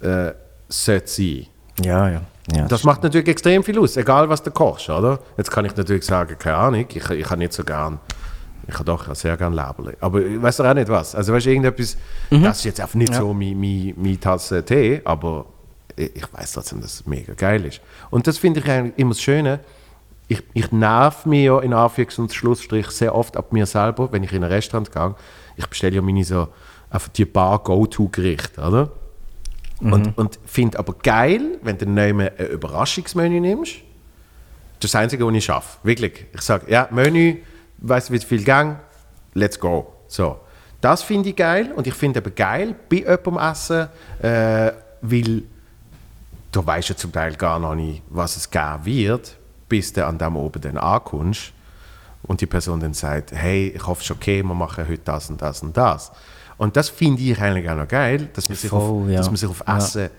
äh, 0.00 0.32
sollte 0.68 1.06
sein. 1.08 1.46
Ja, 1.82 2.08
ja. 2.10 2.22
Ja 2.54 2.66
Das 2.66 2.84
macht 2.84 3.02
natürlich 3.02 3.28
extrem 3.28 3.62
viel 3.62 3.78
aus, 3.78 3.96
egal 3.96 4.28
was 4.28 4.42
du 4.42 4.50
kochst, 4.50 4.88
oder? 4.90 5.18
Jetzt 5.36 5.50
kann 5.50 5.64
ich 5.64 5.76
natürlich 5.76 6.04
sagen, 6.04 6.36
keine 6.38 6.56
Ahnung, 6.56 6.86
ich, 6.88 7.10
ich 7.10 7.30
habe 7.30 7.38
nicht 7.38 7.52
so 7.52 7.64
gern, 7.64 7.98
ich 8.66 8.74
habe 8.74 8.84
doch 8.84 9.14
sehr 9.14 9.36
gern 9.36 9.52
Leberli. 9.52 9.96
Aber 10.00 10.20
ich 10.20 10.40
weiß 10.40 10.58
doch 10.58 10.66
auch 10.66 10.74
nicht 10.74 10.88
was. 10.88 11.14
Also 11.14 11.32
weißt 11.32 11.46
du, 11.46 11.50
irgendetwas, 11.50 11.96
das 12.30 12.58
ist 12.58 12.64
jetzt 12.64 12.80
einfach 12.80 12.94
nicht 12.94 13.14
so 13.14 13.32
meine, 13.32 13.54
meine, 13.54 13.94
meine 13.96 14.20
Tasse 14.20 14.64
Tee, 14.64 15.00
aber 15.04 15.46
ich, 15.96 16.16
ich 16.16 16.32
weiß 16.32 16.52
trotzdem, 16.52 16.80
dass 16.80 16.94
es 16.94 17.06
mega 17.06 17.34
geil 17.34 17.64
ist. 17.64 17.80
Und 18.10 18.26
das 18.26 18.38
finde 18.38 18.60
ich 18.60 18.70
eigentlich 18.70 18.98
immer 18.98 19.10
das 19.10 19.20
Schöne. 19.20 19.60
Ich, 20.28 20.42
ich 20.54 20.70
nerv 20.70 21.26
mich 21.26 21.44
ja 21.44 21.58
in 21.58 21.74
Anführungs- 21.74 22.20
und 22.20 22.32
Schlussstrich 22.32 22.86
sehr 22.88 23.14
oft 23.14 23.36
ab 23.36 23.52
mir 23.52 23.66
selber, 23.66 24.12
wenn 24.12 24.22
ich 24.22 24.32
in 24.32 24.44
ein 24.44 24.50
Restaurant 24.50 24.92
gehe. 24.92 25.14
Ich 25.56 25.66
bestelle 25.66 25.96
ja 25.96 26.02
meine 26.02 26.24
so, 26.24 26.48
einfach 26.88 27.08
die 27.08 27.24
Bar-Go-To-Gerichte, 27.24 28.60
oder? 28.60 28.90
Und, 29.80 30.18
und 30.18 30.38
finde 30.44 30.78
aber 30.78 30.94
geil, 30.94 31.58
wenn 31.62 31.78
du 31.78 31.86
neu 31.86 32.10
ein 32.10 32.36
Überraschungsmenü 32.36 33.40
nimmst. 33.40 33.76
Das 34.78 34.86
ist 34.88 34.94
das 34.94 35.00
Einzige, 35.00 35.26
was 35.26 35.34
ich 35.34 35.44
schaffe. 35.44 35.78
Wirklich. 35.82 36.26
Ich 36.32 36.42
sage, 36.42 36.70
ja, 36.70 36.88
Menü, 36.90 37.38
weißt 37.78 38.08
du, 38.08 38.12
wie 38.14 38.18
viel 38.18 38.44
Gang, 38.44 38.78
let's 39.34 39.58
go. 39.58 39.92
So. 40.06 40.40
Das 40.80 41.02
finde 41.02 41.30
ich 41.30 41.36
geil 41.36 41.72
und 41.72 41.86
ich 41.86 41.94
finde 41.94 42.20
aber 42.20 42.30
geil 42.30 42.74
bei 42.88 42.96
jemandem 42.96 43.38
essen, 43.38 43.88
äh, 44.22 44.72
weil 45.02 45.42
du 46.52 46.66
weißt 46.66 46.88
ja 46.88 46.96
zum 46.96 47.12
Teil 47.12 47.34
gar 47.36 47.58
noch 47.58 47.74
nicht, 47.74 48.02
was 48.08 48.36
es 48.36 48.50
geben 48.50 48.84
wird, 48.84 49.36
bis 49.68 49.92
du 49.92 50.06
an 50.06 50.18
dem 50.18 50.36
oben 50.36 50.60
dann 50.62 50.78
ankommst 50.78 51.52
und 52.22 52.40
die 52.40 52.46
Person 52.46 52.80
dann 52.80 52.94
sagt, 52.94 53.32
hey, 53.32 53.72
ich 53.74 53.86
hoffe, 53.86 54.00
es 54.00 54.10
ist 54.10 54.16
okay, 54.16 54.42
wir 54.42 54.54
machen 54.54 54.88
heute 54.88 55.02
das 55.04 55.28
und 55.30 55.40
das 55.40 55.62
und 55.62 55.76
das. 55.76 56.12
Und 56.60 56.76
das 56.76 56.90
finde 56.90 57.22
ich 57.22 57.40
eigentlich 57.40 57.70
auch 57.70 57.74
noch 57.74 57.88
geil, 57.88 58.28
dass 58.34 58.50
man 58.50 58.58
sich, 58.58 58.68
Voll, 58.68 59.04
auf, 59.04 59.08
ja. 59.08 59.16
dass 59.16 59.28
man 59.28 59.36
sich 59.36 59.48
auf 59.48 59.64
Ja. 59.66 59.78
Essen 59.78 60.10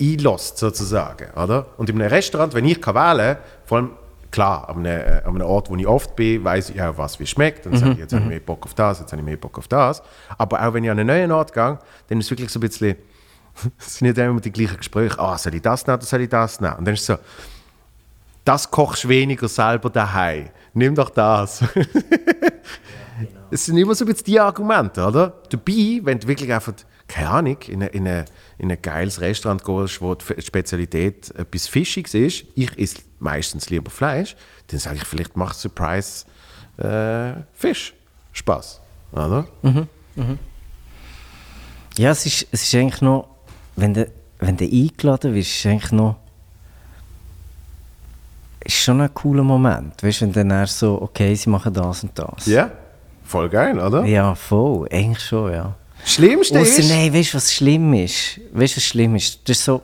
einlässt, 0.00 0.58
sozusagen. 0.58 1.30
Oder? 1.40 1.66
Und 1.76 1.88
in 1.88 2.02
einem 2.02 2.10
Restaurant, 2.10 2.52
wenn 2.54 2.64
ich 2.64 2.80
kann 2.82 2.96
wählen 2.96 3.36
vor 3.64 3.78
allem, 3.78 3.90
klar, 4.32 4.68
an 4.68 4.78
einem, 4.78 4.86
äh, 4.86 5.22
an 5.24 5.36
einem 5.36 5.46
Ort, 5.46 5.70
wo 5.70 5.76
ich 5.76 5.86
oft 5.86 6.16
bin, 6.16 6.42
weiß 6.42 6.70
ich 6.70 6.82
auch, 6.82 6.98
was 6.98 7.20
wie 7.20 7.26
schmeckt. 7.28 7.64
Dann 7.66 7.76
sage 7.76 7.92
ich, 7.92 7.98
jetzt 7.98 8.12
habe 8.12 8.24
ich 8.24 8.28
mehr 8.28 8.40
Bock 8.40 8.64
auf 8.64 8.74
das, 8.74 8.98
jetzt 8.98 9.12
habe 9.12 9.22
ich 9.22 9.24
mehr 9.24 9.36
Bock 9.36 9.56
auf 9.56 9.68
das. 9.68 10.02
Aber 10.36 10.66
auch 10.66 10.74
wenn 10.74 10.82
ich 10.82 10.90
an 10.90 10.98
einen 10.98 11.06
neuen 11.06 11.30
Ort 11.30 11.52
gehe, 11.52 11.78
dann 12.08 12.18
ist 12.18 12.24
es 12.26 12.30
wirklich 12.32 12.50
so 12.50 12.58
ein 12.58 12.62
bisschen, 12.62 12.96
es 13.78 13.98
sind 13.98 14.08
nicht 14.08 14.18
immer 14.18 14.40
die 14.40 14.50
gleichen 14.50 14.78
Gespräche. 14.78 15.16
Ah, 15.20 15.38
soll 15.38 15.54
ich 15.54 15.62
das 15.62 15.86
nehmen 15.86 15.98
oder 15.98 16.06
soll 16.06 16.22
ich 16.22 16.28
das 16.28 16.60
nehmen? 16.60 16.74
Und 16.74 16.84
dann 16.86 16.94
ist 16.94 17.02
es 17.02 17.06
so, 17.06 17.16
das 18.44 18.68
kochst 18.68 19.04
du 19.04 19.10
weniger 19.10 19.46
selber 19.46 19.90
daheim. 19.90 20.48
Nimm 20.74 20.96
doch 20.96 21.10
das. 21.10 21.62
Es 23.50 23.66
sind 23.66 23.76
immer 23.76 23.94
so 23.94 24.04
ein 24.04 24.08
bisschen 24.08 24.24
die 24.26 24.40
Argumente, 24.40 25.04
oder? 25.04 25.34
Dabei, 25.50 26.00
wenn 26.02 26.18
du 26.18 26.28
wirklich 26.28 26.52
einfach, 26.52 26.72
keine 27.08 27.30
Ahnung, 27.30 27.56
in 27.68 27.82
ein, 27.82 27.88
in 27.90 28.06
ein, 28.08 28.24
in 28.58 28.70
ein 28.70 28.80
geiles 28.80 29.20
Restaurant 29.20 29.64
gehst, 29.64 30.00
wo 30.00 30.14
die 30.14 30.40
Spezialität 30.40 31.30
etwas 31.36 31.66
Fischiges 31.66 32.14
ist, 32.14 32.44
ich 32.54 32.78
esse 32.78 32.98
meistens 33.18 33.70
lieber 33.70 33.90
Fleisch, 33.90 34.36
dann 34.68 34.80
sage 34.80 34.96
ich, 34.96 35.04
vielleicht 35.04 35.36
macht 35.36 35.56
Surprise 35.56 36.24
äh, 36.78 37.34
Fisch 37.52 37.94
Spaß, 38.32 38.80
oder? 39.12 39.46
Ja, 41.98 42.10
es 42.10 42.24
ist, 42.24 42.46
es 42.50 42.62
ist 42.62 42.74
eigentlich 42.74 43.02
noch, 43.02 43.28
wenn 43.76 43.92
du, 43.92 44.10
wenn 44.38 44.56
du 44.56 44.64
eingeladen 44.64 45.34
wirst, 45.34 45.50
ist 45.50 45.58
es 45.60 45.66
eigentlich 45.66 45.92
noch, 45.92 46.16
ist 48.64 48.76
schon 48.76 49.00
ein 49.00 49.12
cooler 49.12 49.42
Moment. 49.42 50.02
Weißt 50.02 50.22
du, 50.22 50.24
wenn 50.26 50.32
dann 50.32 50.50
eher 50.50 50.66
so, 50.66 51.02
okay, 51.02 51.34
sie 51.34 51.50
machen 51.50 51.74
das 51.74 52.04
und 52.04 52.18
das. 52.18 52.46
Ja, 52.46 52.70
voll 53.24 53.48
geil, 53.48 53.78
oder? 53.78 54.04
Ja, 54.04 54.34
voll, 54.34 54.88
eigentlich 54.90 55.20
schon, 55.24 55.52
ja. 55.52 55.74
Schlimmste 56.04 56.58
Ausser, 56.60 56.80
ist, 56.80 56.88
nein, 56.88 57.14
weißt 57.14 57.32
du, 57.32 57.36
was 57.36 57.52
schlimm 57.52 57.94
ist? 57.94 58.40
Weißt 58.52 58.74
du, 58.74 58.76
was 58.78 58.84
schlimm 58.84 59.14
ist? 59.16 59.40
Das 59.48 59.56
ist 59.58 59.64
so, 59.64 59.80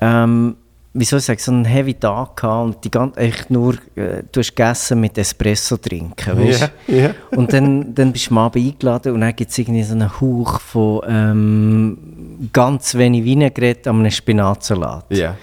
ähm, 0.00 0.56
wie 0.94 1.04
soll 1.06 1.20
ich 1.20 1.24
sagen, 1.24 1.40
so 1.40 1.50
einen 1.52 1.64
heavy 1.64 1.94
Tag 1.94 2.36
gehabt 2.36 2.64
und 2.76 2.84
die 2.84 2.90
ganze, 2.90 3.18
eigentlich 3.18 3.48
nur, 3.48 3.74
äh, 3.96 4.22
du 4.30 4.40
hast 4.40 4.54
gegessen 4.54 5.00
mit 5.00 5.16
Espresso 5.16 5.78
trinken, 5.78 6.36
weißt 6.38 6.70
Ja, 6.88 6.94
ja. 6.94 7.14
Und 7.30 7.50
dann, 7.54 7.94
dann 7.94 8.12
bist 8.12 8.28
du 8.28 8.34
mal 8.34 8.46
Abend 8.46 8.66
eingeladen 8.66 9.14
und 9.14 9.22
dann 9.22 9.34
gibt 9.34 9.50
es 9.50 9.56
irgendwie 9.58 9.82
so 9.82 9.94
einen 9.94 10.20
Hauch 10.20 10.60
von 10.60 11.00
ähm, 11.08 12.48
ganz 12.52 12.94
wenig 12.94 13.24
Vinaigrette 13.24 13.88
an 13.88 14.00
einem 14.00 14.10
Spinatsalat. 14.10 15.06
ja, 15.10 15.36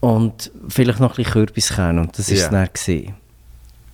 Und 0.00 0.50
vielleicht 0.70 1.00
noch 1.00 1.10
ein 1.10 1.16
bisschen 1.16 1.32
Kürbiskern 1.32 1.98
und 1.98 2.18
das 2.18 2.30
war 2.30 2.36
Ja. 2.38 2.44
es 2.44 2.50
dann. 2.50 2.68
Gewesen. 2.72 3.14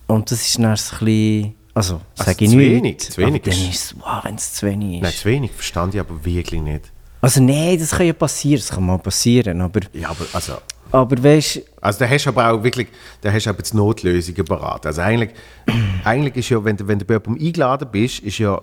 Und 0.07 0.31
das 0.31 0.41
ist 0.47 0.57
dann 0.59 0.77
so 0.77 0.95
ein 0.95 1.05
bisschen, 1.05 1.55
also 1.73 2.01
Also 2.17 2.23
sage 2.31 2.45
ich 2.45 2.51
zu 2.51 2.57
nicht, 2.57 2.69
wenig, 2.71 2.99
zu 2.99 3.17
wenig 3.17 3.41
dann 3.43 3.53
ist- 3.53 3.69
es, 3.73 3.95
wow, 3.99 4.23
wenn 4.23 4.35
es 4.35 4.53
zu 4.53 4.65
wenig 4.67 4.95
ist. 4.97 5.01
nein, 5.03 5.11
zu 5.13 5.25
wenig, 5.25 5.51
verstand 5.51 5.93
ich 5.95 5.99
aber 5.99 6.23
wirklich 6.25 6.61
nicht. 6.61 6.91
Also 7.21 7.41
nein, 7.41 7.79
das 7.79 7.91
kann 7.91 8.05
ja 8.05 8.13
passieren, 8.13 8.59
das 8.61 8.69
kann 8.69 8.85
mal 8.85 8.99
passieren, 8.99 9.61
aber, 9.61 9.79
Ja, 9.93 10.09
aber 10.09 10.25
also, 10.33 10.57
aber 10.91 11.23
weißt 11.23 11.61
Also 11.81 11.99
da 11.99 12.07
hast 12.09 12.25
du 12.25 12.29
aber 12.29 12.51
auch 12.51 12.63
wirklich, 12.63 12.87
da 13.21 13.31
hast 13.31 13.45
du 13.45 13.49
aber 13.49 13.59
jetzt 13.59 13.73
Notlösungen 13.73 14.45
parat. 14.45 14.85
Also 14.85 15.01
eigentlich, 15.01 15.31
eigentlich 16.03 16.35
ist 16.35 16.49
ja, 16.49 16.63
wenn 16.63 16.75
du, 16.77 16.87
wenn 16.87 16.99
du 16.99 17.05
bei 17.05 17.15
jemandem 17.15 17.47
eingeladen 17.47 17.87
bist, 17.91 18.19
ist 18.19 18.37
ja 18.39 18.57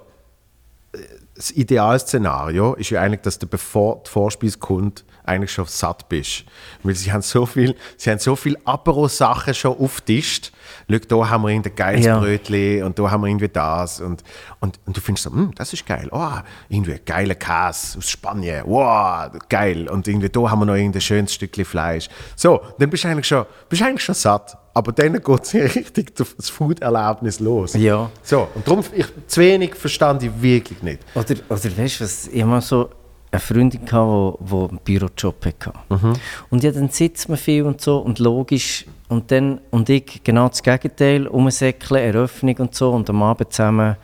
äh, 0.92 0.98
das 1.34 1.50
Idealszenario 1.52 2.74
ist 2.74 2.90
ja 2.90 3.00
eigentlich, 3.00 3.22
dass 3.22 3.38
du 3.38 3.46
bevor 3.46 4.02
die 4.06 4.11
Vorspeise 4.11 4.58
kommt, 4.58 5.04
eigentlich 5.24 5.52
schon 5.52 5.64
satt 5.66 6.08
bist. 6.11 6.44
Weil 6.82 6.94
sie 6.94 7.12
haben 7.12 7.22
so 7.22 7.46
viel, 7.46 7.74
sie 7.96 8.11
haben 8.11 8.18
so 8.18 8.36
viel 8.36 8.58
Apero-Sachen 8.64 9.54
schon 9.54 9.76
aufgetischt. 9.78 10.52
Schau, 10.91 10.99
da 11.22 11.28
haben 11.30 11.43
wir 11.43 11.49
irgendein 11.51 11.74
geiles 11.74 12.07
Ja. 12.07 12.18
Brötchen 12.18 12.82
und 12.84 12.99
da 12.99 13.11
haben 13.11 13.22
wir 13.22 13.28
irgendwie 13.28 13.49
das. 13.49 14.01
Und, 14.01 14.22
und, 14.61 14.80
und 14.86 14.97
du 14.97 15.01
findest 15.01 15.24
so, 15.24 15.30
"Hm, 15.32 15.53
das 15.55 15.72
ist 15.72 15.86
geil. 15.86 16.09
Oh, 16.11 16.28
irgendwie 16.68 16.93
ein 16.95 17.01
geiler 17.05 17.34
Käse 17.34 17.99
aus 17.99 18.09
Spanien. 18.09 18.62
Wow, 18.66 19.30
geil. 19.49 19.88
Und 19.88 20.09
irgendwie 20.09 20.28
da 20.28 20.51
haben 20.51 20.61
wir 20.61 20.66
noch 20.66 20.74
irgendein 20.74 21.01
schönes 21.01 21.34
Stückchen 21.34 21.64
Fleisch. 21.64 22.09
So, 22.36 22.61
dann 22.78 22.91
bist 22.91 23.05
du 23.05 23.09
eigentlich 23.09 23.26
schon, 23.26 23.45
bist 23.68 23.82
eigentlich 23.82 24.05
schon 24.05 24.14
satt. 24.14 24.57
Aber 24.72 24.93
dann 24.93 25.14
geht 25.14 25.43
es 25.43 25.55
richtig 25.76 26.14
das 26.16 26.49
Food-Erlebnis 26.49 27.41
los. 27.41 27.74
Ja. 27.74 28.11
So, 28.22 28.49
und 28.55 28.66
darum, 28.66 28.84
ich, 28.95 29.07
zu 29.26 29.41
wenig 29.41 29.74
verstand 29.74 30.22
ich 30.22 30.30
wirklich 30.41 30.82
nicht. 30.82 31.01
Oder, 31.14 31.34
oder 31.49 31.76
weißt 31.78 32.01
du 32.01 32.05
was, 32.05 32.30
mal 32.47 32.61
so 32.61 32.88
eine 33.33 33.41
Freundin, 33.41 33.81
die 33.87 33.93
wo, 33.93 34.37
wo 34.41 34.66
einen 34.68 34.78
Bürojob 34.78 35.45
hatte. 35.47 35.72
Mhm. 35.89 36.14
Und 36.51 36.64
ja, 36.64 36.72
dann 36.72 36.89
sitzt 36.89 37.28
man 37.28 37.39
viel 37.39 37.62
und 37.64 37.81
so 37.81 37.99
und 37.99 38.18
logisch. 38.18 38.87
Und, 39.09 39.31
dann, 39.31 39.61
und 39.70 39.89
ich 39.89 40.20
genau 40.24 40.49
das 40.49 40.62
Gegenteil, 40.62 41.26
umsäckeln, 41.26 42.03
Eröffnung 42.03 42.57
und 42.59 42.74
so 42.74 42.91
und 42.93 43.09
am 43.11 43.22
Abend 43.22 43.53
zusammen 43.53 43.97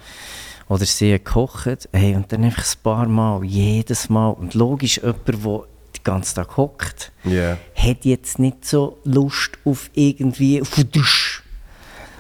oder 0.69 0.85
sie 0.85 1.11
gekocht. 1.13 1.89
Hey, 1.93 2.15
und 2.17 2.31
dann 2.33 2.45
einfach 2.45 2.65
ein 2.65 2.83
paar 2.83 3.07
Mal, 3.09 3.45
jedes 3.45 4.09
Mal. 4.09 4.31
Und 4.31 4.55
logisch, 4.55 4.99
jemand, 4.99 5.27
der 5.29 5.35
den 5.35 6.03
ganzen 6.05 6.35
Tag 6.37 6.57
hockt, 6.57 7.13
Ja. 7.25 7.57
hat 7.77 8.05
jetzt 8.05 8.39
nicht 8.39 8.65
so 8.65 8.99
Lust 9.05 9.53
auf 9.65 9.91
irgendwie 9.95 10.61
Fudusch. 10.65 11.43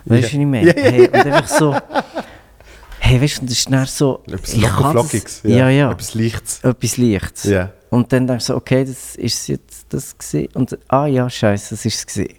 Weißt 0.05 0.09
du, 0.09 0.15
Ja. 0.15 0.23
was 0.23 0.33
ich 0.33 0.47
meine? 0.47 0.73
Hey, 0.77 1.07
und 1.09 1.15
einfach 1.15 1.49
so. 1.49 1.77
Hey, 3.09 3.23
weißt 3.23 3.43
du, 3.43 3.47
das 3.47 3.59
ist 3.59 3.71
dann 3.71 3.87
so. 3.87 4.21
Etwas 4.27 4.57
lockerflockiges. 4.57 5.43
das- 5.43 5.53
Ja, 5.53 5.69
ja. 5.69 5.93
Etwas 5.93 6.15
Lichts. 6.15 6.61
Etwas 6.65 6.97
Lichts. 6.97 7.45
Ja. 7.45 7.71
Und 7.91 8.13
dann 8.13 8.27
denkst 8.27 8.47
du 8.47 8.53
so, 8.53 8.57
okay, 8.57 8.85
das 8.85 9.15
ist 9.15 9.47
jetzt 9.47 9.87
das 9.91 10.17
gesehen. 10.19 10.49
Und 10.55 10.77
ah 10.89 11.07
ja, 11.07 11.31
scheiße, 11.31 11.71
das 11.77 11.85
ist 11.85 11.95
es 12.01 12.07
gesehen. 12.07 12.35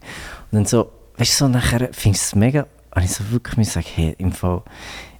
Und 0.51 0.57
dann 0.57 0.65
so, 0.65 0.91
weißt 1.17 1.31
du, 1.39 1.45
so 1.45 1.47
nachher 1.47 1.87
findest 1.93 2.25
du 2.25 2.27
es 2.27 2.35
mega. 2.35 2.67
Und 2.93 3.03
ich 3.05 3.13
so 3.13 3.23
wirklich 3.31 3.55
mir 3.55 3.63
sagen, 3.65 3.87
hey, 3.95 4.15
im 4.17 4.33
Fall, 4.33 4.61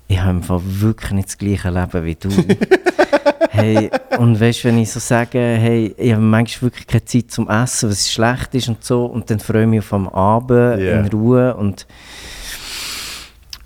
ich 0.10 0.20
habe 0.20 0.32
im 0.32 0.43
Fall 0.43 0.62
wirklich 0.64 1.12
nicht 1.12 1.30
das 1.30 1.38
gleiche 1.38 1.70
Leben 1.70 2.04
wie 2.06 2.16
du. 2.16 2.30
hey, 3.52 3.89
und 4.18 4.39
weißt 4.39 4.64
du, 4.64 4.68
wenn 4.68 4.80
ich 4.80 4.91
so 4.91 5.00
sage, 5.00 5.39
hey, 5.39 5.95
ich 5.98 6.12
habe 6.12 6.22
manchmal 6.22 6.72
wirklich 6.72 6.88
keine 6.88 7.06
Zeit 7.06 7.32
zum 7.32 7.50
Essen, 7.50 7.89
was 7.89 8.12
schlecht 8.12 8.54
ist 8.54 8.68
und 8.68 8.84
so, 8.84 9.06
und 9.06 9.30
dann 9.30 9.39
freue 9.39 9.62
ich 9.64 9.70
mich 9.70 9.80
auf 9.80 9.93
am 9.93 10.10
Abend 10.10 10.82
Ja. 10.82 11.00
in 11.00 11.08
Ruhe 11.08 11.56
und 11.56 11.88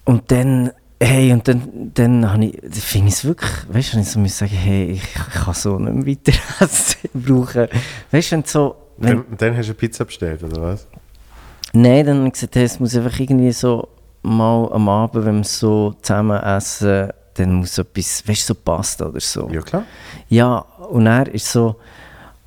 und 0.04 0.30
dann, 0.32 0.72
hey, 1.02 1.34
und 1.34 1.48
dann, 1.48 1.92
dann 1.94 2.32
habe 2.32 2.46
ich, 2.46 2.60
finde 2.84 3.08
ich 3.10 3.16
es 3.16 3.26
wirklich, 3.26 3.52
weißt 3.70 3.94
du, 3.94 4.00
ich 4.00 4.08
so 4.08 4.20
muss 4.20 4.38
sagen, 4.38 4.52
hey, 4.56 4.92
ich, 4.92 5.04
ich 5.04 5.44
kann 5.44 5.54
so 5.54 5.80
nicht 5.80 5.94
mehr 5.94 6.08
weiter 6.08 6.38
essen 6.60 7.10
brauchen. 7.14 7.68
Weißt 8.12 8.32
du, 8.32 8.36
wenn 8.36 8.44
so, 8.44 8.76
wenn, 8.98 9.18
Dann, 9.18 9.38
dann 9.38 9.58
hast 9.58 9.68
du 9.68 9.72
eine 9.72 9.80
Pizza 9.80 10.06
bestellt, 10.06 10.44
oder 10.44 10.62
was? 10.62 10.88
nein, 11.74 12.06
dann 12.06 12.18
habe 12.18 12.28
ich 12.28 12.34
gesagt, 12.34 12.56
hey, 12.56 12.64
es 12.64 12.80
muss 12.80 12.96
einfach 12.96 13.20
irgendwie 13.20 13.52
so 13.52 13.88
mal 14.24 14.72
am 14.72 14.88
Abend, 14.90 15.26
wenn 15.26 15.38
wir 15.38 15.44
so 15.44 15.96
zusammen 16.02 16.42
essen, 16.42 17.10
dann 17.34 17.54
muss 17.54 17.78
etwas, 17.78 18.28
weißt 18.28 18.50
du, 18.50 18.54
so 18.54 18.56
Pasta 18.56 19.06
oder 19.08 19.20
so. 19.20 19.50
Ja, 19.50 19.62
klar. 19.62 19.84
Ja, 20.30 20.58
und 20.90 21.08
er 21.08 21.34
ist 21.34 21.52
so, 21.52 21.78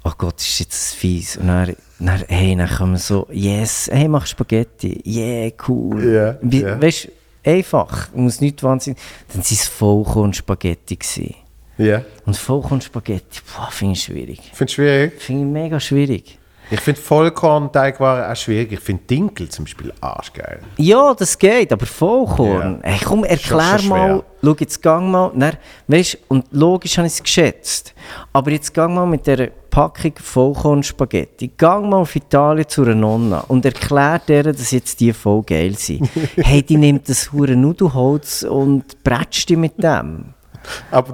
oh 0.05 0.13
Gott, 0.17 0.39
ist 0.41 0.61
jetzt 0.61 0.95
fies. 0.95 1.37
Und 1.39 1.49
er, 1.49 1.75
dann, 1.99 2.23
hey, 2.29 2.55
dann 2.55 2.69
kommen 2.69 2.99
so, 2.99 3.27
yes, 3.33 3.89
hey, 3.91 4.07
mach 4.09 4.27
Spaghetti, 4.27 5.03
yeah, 5.07 5.51
cool. 5.67 6.05
Ja, 6.05 6.37
Wie, 6.43 6.61
ja. 6.61 6.81
Weißt 6.81 7.05
du, 7.07 7.09
einfach, 7.45 8.13
muss 8.15 8.41
nicht 8.41 8.63
wahnsinnig. 8.63 8.99
Dann 9.29 9.39
waren 9.39 9.47
es 9.51 9.69
Vollkorn-Spaghetti. 9.69 11.37
Ja. 11.79 12.05
Und 12.25 12.37
Vollkorn-Spaghetti, 12.37 13.41
boah, 13.55 13.71
finde 13.71 13.95
ich 13.95 14.03
schwierig. 14.03 14.41
Findest 14.53 14.79
du 14.79 14.83
schwierig? 14.83 15.21
Finde 15.21 15.43
ich 15.43 15.49
mega 15.49 15.81
schwierig. 15.81 16.39
Ich 16.71 16.81
finde 16.81 17.01
Vollkorn-Teigwaren 17.01 18.31
auch 18.31 18.37
schwierig. 18.37 18.73
Ich 18.73 18.81
finde 18.81 19.03
Dinkel 19.05 19.49
zum 19.49 19.65
Beispiel 19.65 19.93
arschgeil. 20.01 20.61
Ja, 20.79 21.15
das 21.15 21.39
geht, 21.39 21.73
aber 21.73 21.87
Vollkorn. 21.87 22.81
Ja. 22.83 22.91
Hey, 22.91 23.01
komm, 23.05 23.25
erklär 23.25 23.79
schon 23.79 23.89
mal, 23.89 24.23
schau 24.43 24.57
jetzt 24.59 24.83
gang 24.83 25.11
mal, 25.11 25.31
dann, 25.35 25.57
weißt, 25.89 26.19
und 26.29 26.47
logisch 26.53 26.97
habe 26.97 27.07
ich 27.07 27.15
es 27.15 27.23
geschätzt, 27.23 27.95
aber 28.33 28.51
jetzt 28.51 28.73
gang 28.73 28.95
mal 28.95 29.07
mit 29.07 29.27
dieser 29.27 29.49
Packung 29.71 30.13
Vollkorn-Spaghetti, 30.17 31.53
gang 31.57 31.89
mal 31.89 31.99
auf 31.99 32.17
Italien 32.17 32.69
zu 32.69 32.83
einer 32.83 32.95
Nonna 32.95 33.41
und 33.49 33.65
erklär 33.65 34.21
der, 34.21 34.45
dass 34.45 34.71
jetzt 34.71 35.01
die 35.01 35.13
voll 35.13 35.43
geil 35.43 35.77
sind. 35.77 36.09
hey, 36.37 36.63
die 36.63 36.77
nimmt 36.77 37.09
das 37.09 37.33
hure 37.33 37.57
Nudelholz 37.57 38.43
und 38.43 39.03
bretscht 39.03 39.49
die 39.49 39.57
mit 39.57 39.83
dem. 39.83 40.35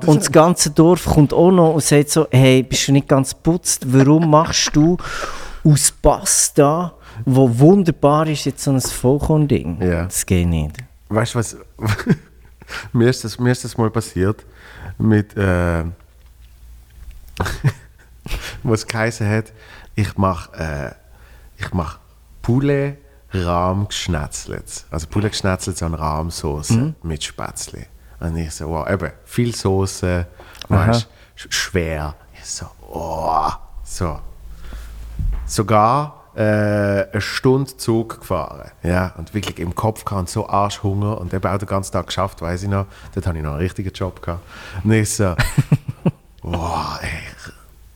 Und 0.07 0.21
das 0.21 0.31
ganze 0.31 0.71
Dorf 0.71 1.05
kommt 1.05 1.33
auch 1.33 1.51
noch 1.51 1.75
und 1.75 1.83
sagt 1.83 2.11
so, 2.11 2.27
hey, 2.31 2.63
bist 2.63 2.89
du 2.89 2.93
nicht 2.93 3.09
ganz 3.09 3.35
putzt? 3.35 3.85
Warum 3.87 4.31
machst 4.31 4.71
du 4.75 4.97
aus 5.65 5.91
Pasta, 5.91 6.95
wo 7.25 7.59
wunderbar 7.59 8.27
ist, 8.29 8.45
jetzt 8.45 8.63
so 8.63 8.71
ein 8.71 8.81
Vollkorn-Ding? 8.81 9.83
Ja. 9.83 10.05
Das 10.05 10.25
geht 10.25 10.47
nicht. 10.47 10.77
weißt 11.09 11.35
du 11.35 11.39
was? 11.39 11.57
mir, 12.93 13.11
ist 13.11 13.25
das, 13.25 13.39
mir 13.39 13.53
ist 13.53 13.65
das 13.65 13.77
mal 13.77 13.91
passiert 13.91 14.45
mit, 14.99 15.37
äh, 15.37 15.85
was 18.63 18.87
geheißen 18.87 19.29
hat, 19.29 19.53
ich 19.95 20.17
mache 20.17 20.57
äh, 20.57 21.01
ich 21.61 21.73
mach 21.73 21.99
Poulet 22.43 22.97
Rahm 23.33 23.87
geschnetzelt. 23.87 24.87
Also 24.91 25.07
Poulet 25.07 25.33
geschnetzelt 25.33 25.83
an 25.83 25.95
Rahmsoße 25.95 26.95
mit 27.03 27.23
Spätzle. 27.23 27.87
Und 28.21 28.37
ich 28.37 28.53
so, 28.55 28.69
wow, 28.69 28.89
eben, 28.89 29.11
viel 29.25 29.55
Soße, 29.55 30.27
weißt, 30.69 31.09
sch- 31.39 31.53
schwer. 31.53 32.15
Ich 32.35 32.45
so, 32.45 32.67
oh, 32.93 33.49
so. 33.83 34.19
Sogar 35.47 36.25
äh, 36.37 36.41
eine 37.11 37.21
Stunde 37.21 37.77
Zug 37.77 38.21
gefahren. 38.21 38.71
Ja, 38.83 39.15
und 39.17 39.35
wirklich 39.35 39.59
im 39.59 39.75
Kopf 39.75 40.05
gehabt, 40.05 40.29
so 40.29 40.49
Arschhunger 40.49 41.19
und 41.19 41.35
eben 41.35 41.45
auch 41.51 41.59
den 41.59 41.67
ganzen 41.69 41.93
Tag 41.93 42.07
geschafft, 42.07 42.41
weiß 42.41 42.63
ich 42.65 42.69
noch. 42.69 42.87
Dort 43.15 43.27
hatte 43.27 43.39
ich 43.39 43.43
noch 43.45 43.53
einen 43.53 43.61
richtigen 43.61 43.93
Job 43.93 44.23
gehabt. 44.23 44.43
Und 44.85 44.93
ich 44.93 45.13
so, 45.15 45.35
wow, 46.43 46.99
ey, 47.03 47.09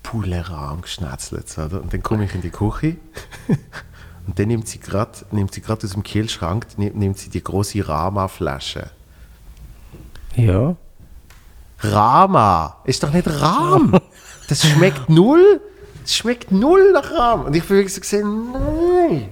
Poulet 0.03 0.51
Rahm 0.51 0.83
geschnetzelt. 0.83 1.57
Oder? 1.59 1.81
Und 1.83 1.93
dann 1.93 2.03
komme 2.03 2.25
ich 2.25 2.35
in 2.35 2.41
die 2.43 2.51
Küche 2.51 2.97
und 4.27 4.39
dann 4.39 4.49
nimmt 4.49 4.69
sie 4.69 4.79
gerade 4.81 5.11
aus 5.85 5.91
dem 5.93 6.03
Kühlschrank 6.03 6.67
nimmt, 6.77 6.97
nimmt 6.97 7.19
sie 7.19 7.31
die 7.31 7.43
große 7.43 7.87
Rama-Flasche. 7.87 8.91
Ja. 10.37 10.77
Rama 11.81 12.77
ist 12.85 13.03
doch 13.03 13.13
nicht 13.13 13.29
Rahm. 13.29 13.99
Das 14.49 14.63
schmeckt 14.67 15.09
null. 15.09 15.61
Das 16.03 16.15
schmeckt 16.15 16.53
null 16.53 16.93
nach 16.93 17.11
Rahm. 17.13 17.45
Und 17.47 17.57
ich 17.57 17.63
habe 17.63 17.77
wirklich 17.77 17.95
so 17.95 18.01
gesehen, 18.01 18.53
nein. 18.53 19.29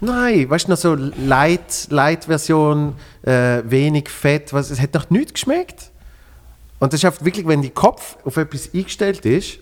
Nein, 0.00 0.50
weißt 0.50 0.66
du, 0.66 0.70
noch 0.72 0.78
so 0.78 0.94
Light, 0.94 1.86
Light-Version, 1.90 2.94
äh, 3.22 3.62
wenig 3.64 4.08
Fett, 4.08 4.52
was, 4.52 4.70
es 4.70 4.80
hat 4.80 4.92
noch 4.94 5.10
nichts 5.10 5.34
geschmeckt. 5.34 5.92
Und 6.80 6.92
das 6.92 6.98
ist 6.98 7.04
einfach 7.04 7.24
wirklich, 7.24 7.46
wenn 7.46 7.62
der 7.62 7.70
Kopf 7.70 8.16
auf 8.24 8.36
etwas 8.36 8.70
eingestellt 8.74 9.24
ist 9.24 9.60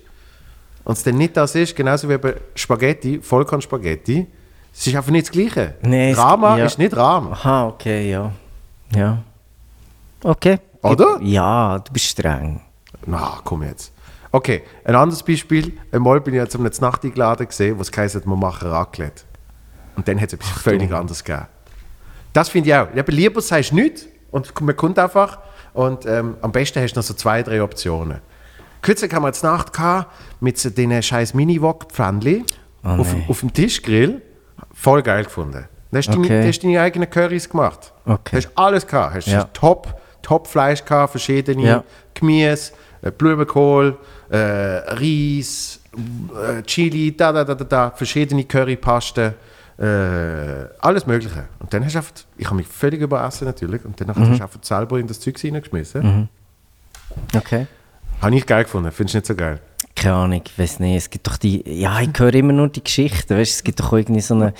und 0.85 0.97
es 0.97 1.03
dann 1.03 1.19
nicht 1.19 1.37
das 1.37 1.55
ist, 1.55 1.77
genauso 1.77 2.09
wie 2.09 2.17
bei 2.17 2.37
Spaghetti, 2.55 3.21
Vollkorn-Spaghetti, 3.21 4.27
es 4.73 4.87
ist 4.87 4.97
einfach 4.97 5.11
nicht 5.11 5.27
das 5.27 5.33
Gleiche. 5.33 5.75
Nee, 5.83 6.15
Rama 6.15 6.57
ja. 6.57 6.65
ist 6.65 6.79
nicht 6.79 6.97
Rahm. 6.97 7.35
Aha, 7.35 7.67
okay, 7.67 8.11
ja. 8.11 8.33
Ja. 8.97 9.23
Okay. 10.23 10.59
Oder? 10.83 11.19
Ja, 11.23 11.79
du 11.79 11.93
bist 11.93 12.07
streng. 12.07 12.61
Na, 13.07 13.39
komm 13.45 13.63
jetzt. 13.63 13.93
Okay, 14.33 14.63
ein 14.85 14.95
anderes 14.95 15.23
Beispiel. 15.23 15.73
Einmal 15.93 16.21
bin 16.21 16.35
ich 16.35 16.41
jetzt 16.41 16.55
um 16.55 16.65
eine 16.65 16.75
Nacht 16.81 17.05
eingeladen 17.05 17.47
gesehen, 17.47 17.77
wo 17.79 17.83
es 17.83 17.91
geheißen 17.91 18.21
hat, 18.21 18.29
wir 18.29 18.37
machen 18.37 18.69
Raclette. 18.69 19.25
Und 19.97 20.07
dann 20.07 20.19
hat 20.21 20.29
es 20.29 20.35
etwas 20.35 20.51
völlig 20.51 20.93
anderes 20.93 21.25
gegeben. 21.25 21.47
Das 22.33 22.49
finde 22.49 22.69
ich 22.71 22.75
auch. 22.77 22.95
Eben, 22.95 23.13
lieber 23.13 23.41
sagst 23.41 23.73
du 23.73 23.75
nichts 23.77 24.07
und 24.31 24.59
man 24.61 24.77
kommt 24.77 24.99
einfach. 24.99 25.39
Und 25.75 26.07
ähm, 26.07 26.37
am 26.43 26.53
besten 26.53 26.81
hast 26.83 26.93
du 26.95 27.01
noch 27.01 27.05
so 27.05 27.15
zwei, 27.15 27.43
drei 27.43 27.63
Optionen. 27.63 28.19
Kürzlich 28.83 29.13
haben 29.13 29.23
wir 29.25 29.29
jetzt 29.29 29.43
Nacht 29.43 29.73
gehabt 29.73 30.11
mit 30.41 30.57
so 30.59 30.71
diesen 30.71 31.03
scheiß 31.03 31.35
mini 31.35 31.61
wok 31.61 31.91
pfännchen 31.93 32.45
Oh 32.83 32.89
auf, 32.89 33.15
auf 33.29 33.41
dem 33.41 33.53
Tischgrill. 33.53 34.23
Voll 34.73 35.03
geil 35.03 35.25
gefunden. 35.25 35.69
Da 35.91 35.99
hast 35.99 36.09
du 36.09 36.19
Okay. 36.21 36.29
deine, 36.29 36.43
da 36.43 36.49
hast 36.49 36.61
deine 36.65 36.81
eigenen 36.81 37.11
Currys 37.11 37.49
gemacht. 37.51 37.93
Okay. 38.07 38.37
Hast 38.37 38.51
alles 38.55 38.87
gehabt. 38.87 39.15
Hast 39.17 39.27
Ja. 39.27 39.45
top, 39.53 40.00
top 40.23 40.47
Fleisch 40.47 40.85
gehabt, 40.85 41.13
verschiedene 41.13 41.63
Ja. 41.63 41.85
Gemüse, 42.15 42.73
äh, 43.03 43.11
Blumenkohl, 43.11 43.97
äh, 44.31 44.37
Reis, 44.37 45.81
äh, 45.95 46.63
Chili, 46.63 47.17
da, 47.17 47.33
da, 47.33 47.45
da, 47.45 47.55
da, 47.55 47.65
da, 47.65 47.91
verschiedene 47.91 48.45
Currypasten, 48.45 49.35
äh, 49.79 49.83
alles 50.81 51.07
Mögliche. 51.07 51.45
Und 51.59 51.73
dann 51.73 51.85
hast 51.85 51.95
du 51.95 51.99
einfach, 51.99 52.13
ich 52.37 52.47
habe 52.47 52.57
mich 52.57 52.67
völlig 52.69 53.01
überessen 53.01 53.47
natürlich, 53.47 53.85
und 53.85 53.99
dann 54.01 54.09
Mhm. 54.09 54.31
hast 54.31 54.39
du 54.39 54.43
einfach 54.45 54.61
selber 54.63 54.99
in 54.99 55.07
das 55.07 55.21
Zeug 55.21 55.37
reingeschmissen. 55.43 56.29
Okay. 57.35 57.67
Habe 58.21 58.37
ich 58.37 58.47
geil 58.47 58.65
gefunden, 58.65 58.91
findest 58.93 59.15
du 59.15 59.19
nicht 59.19 59.27
so 59.27 59.35
geil? 59.35 59.61
Keine 59.97 60.15
Ahnung, 60.15 60.43
ich 60.45 60.59
weiß 60.59 60.79
nicht. 60.81 60.97
Es 60.97 61.11
gibt 61.11 61.27
doch 61.27 61.37
die. 61.37 61.63
Ja, 61.67 62.01
ich 62.01 62.11
höre 62.17 62.33
immer 62.35 62.53
nur 62.53 62.69
die 62.69 62.83
Geschichten. 62.85 63.37
Weißt, 63.37 63.53
es 63.57 63.63
gibt 63.65 63.81
doch 63.81 63.93
irgendwie 63.93 64.21
so 64.21 64.35
eine 64.35 64.55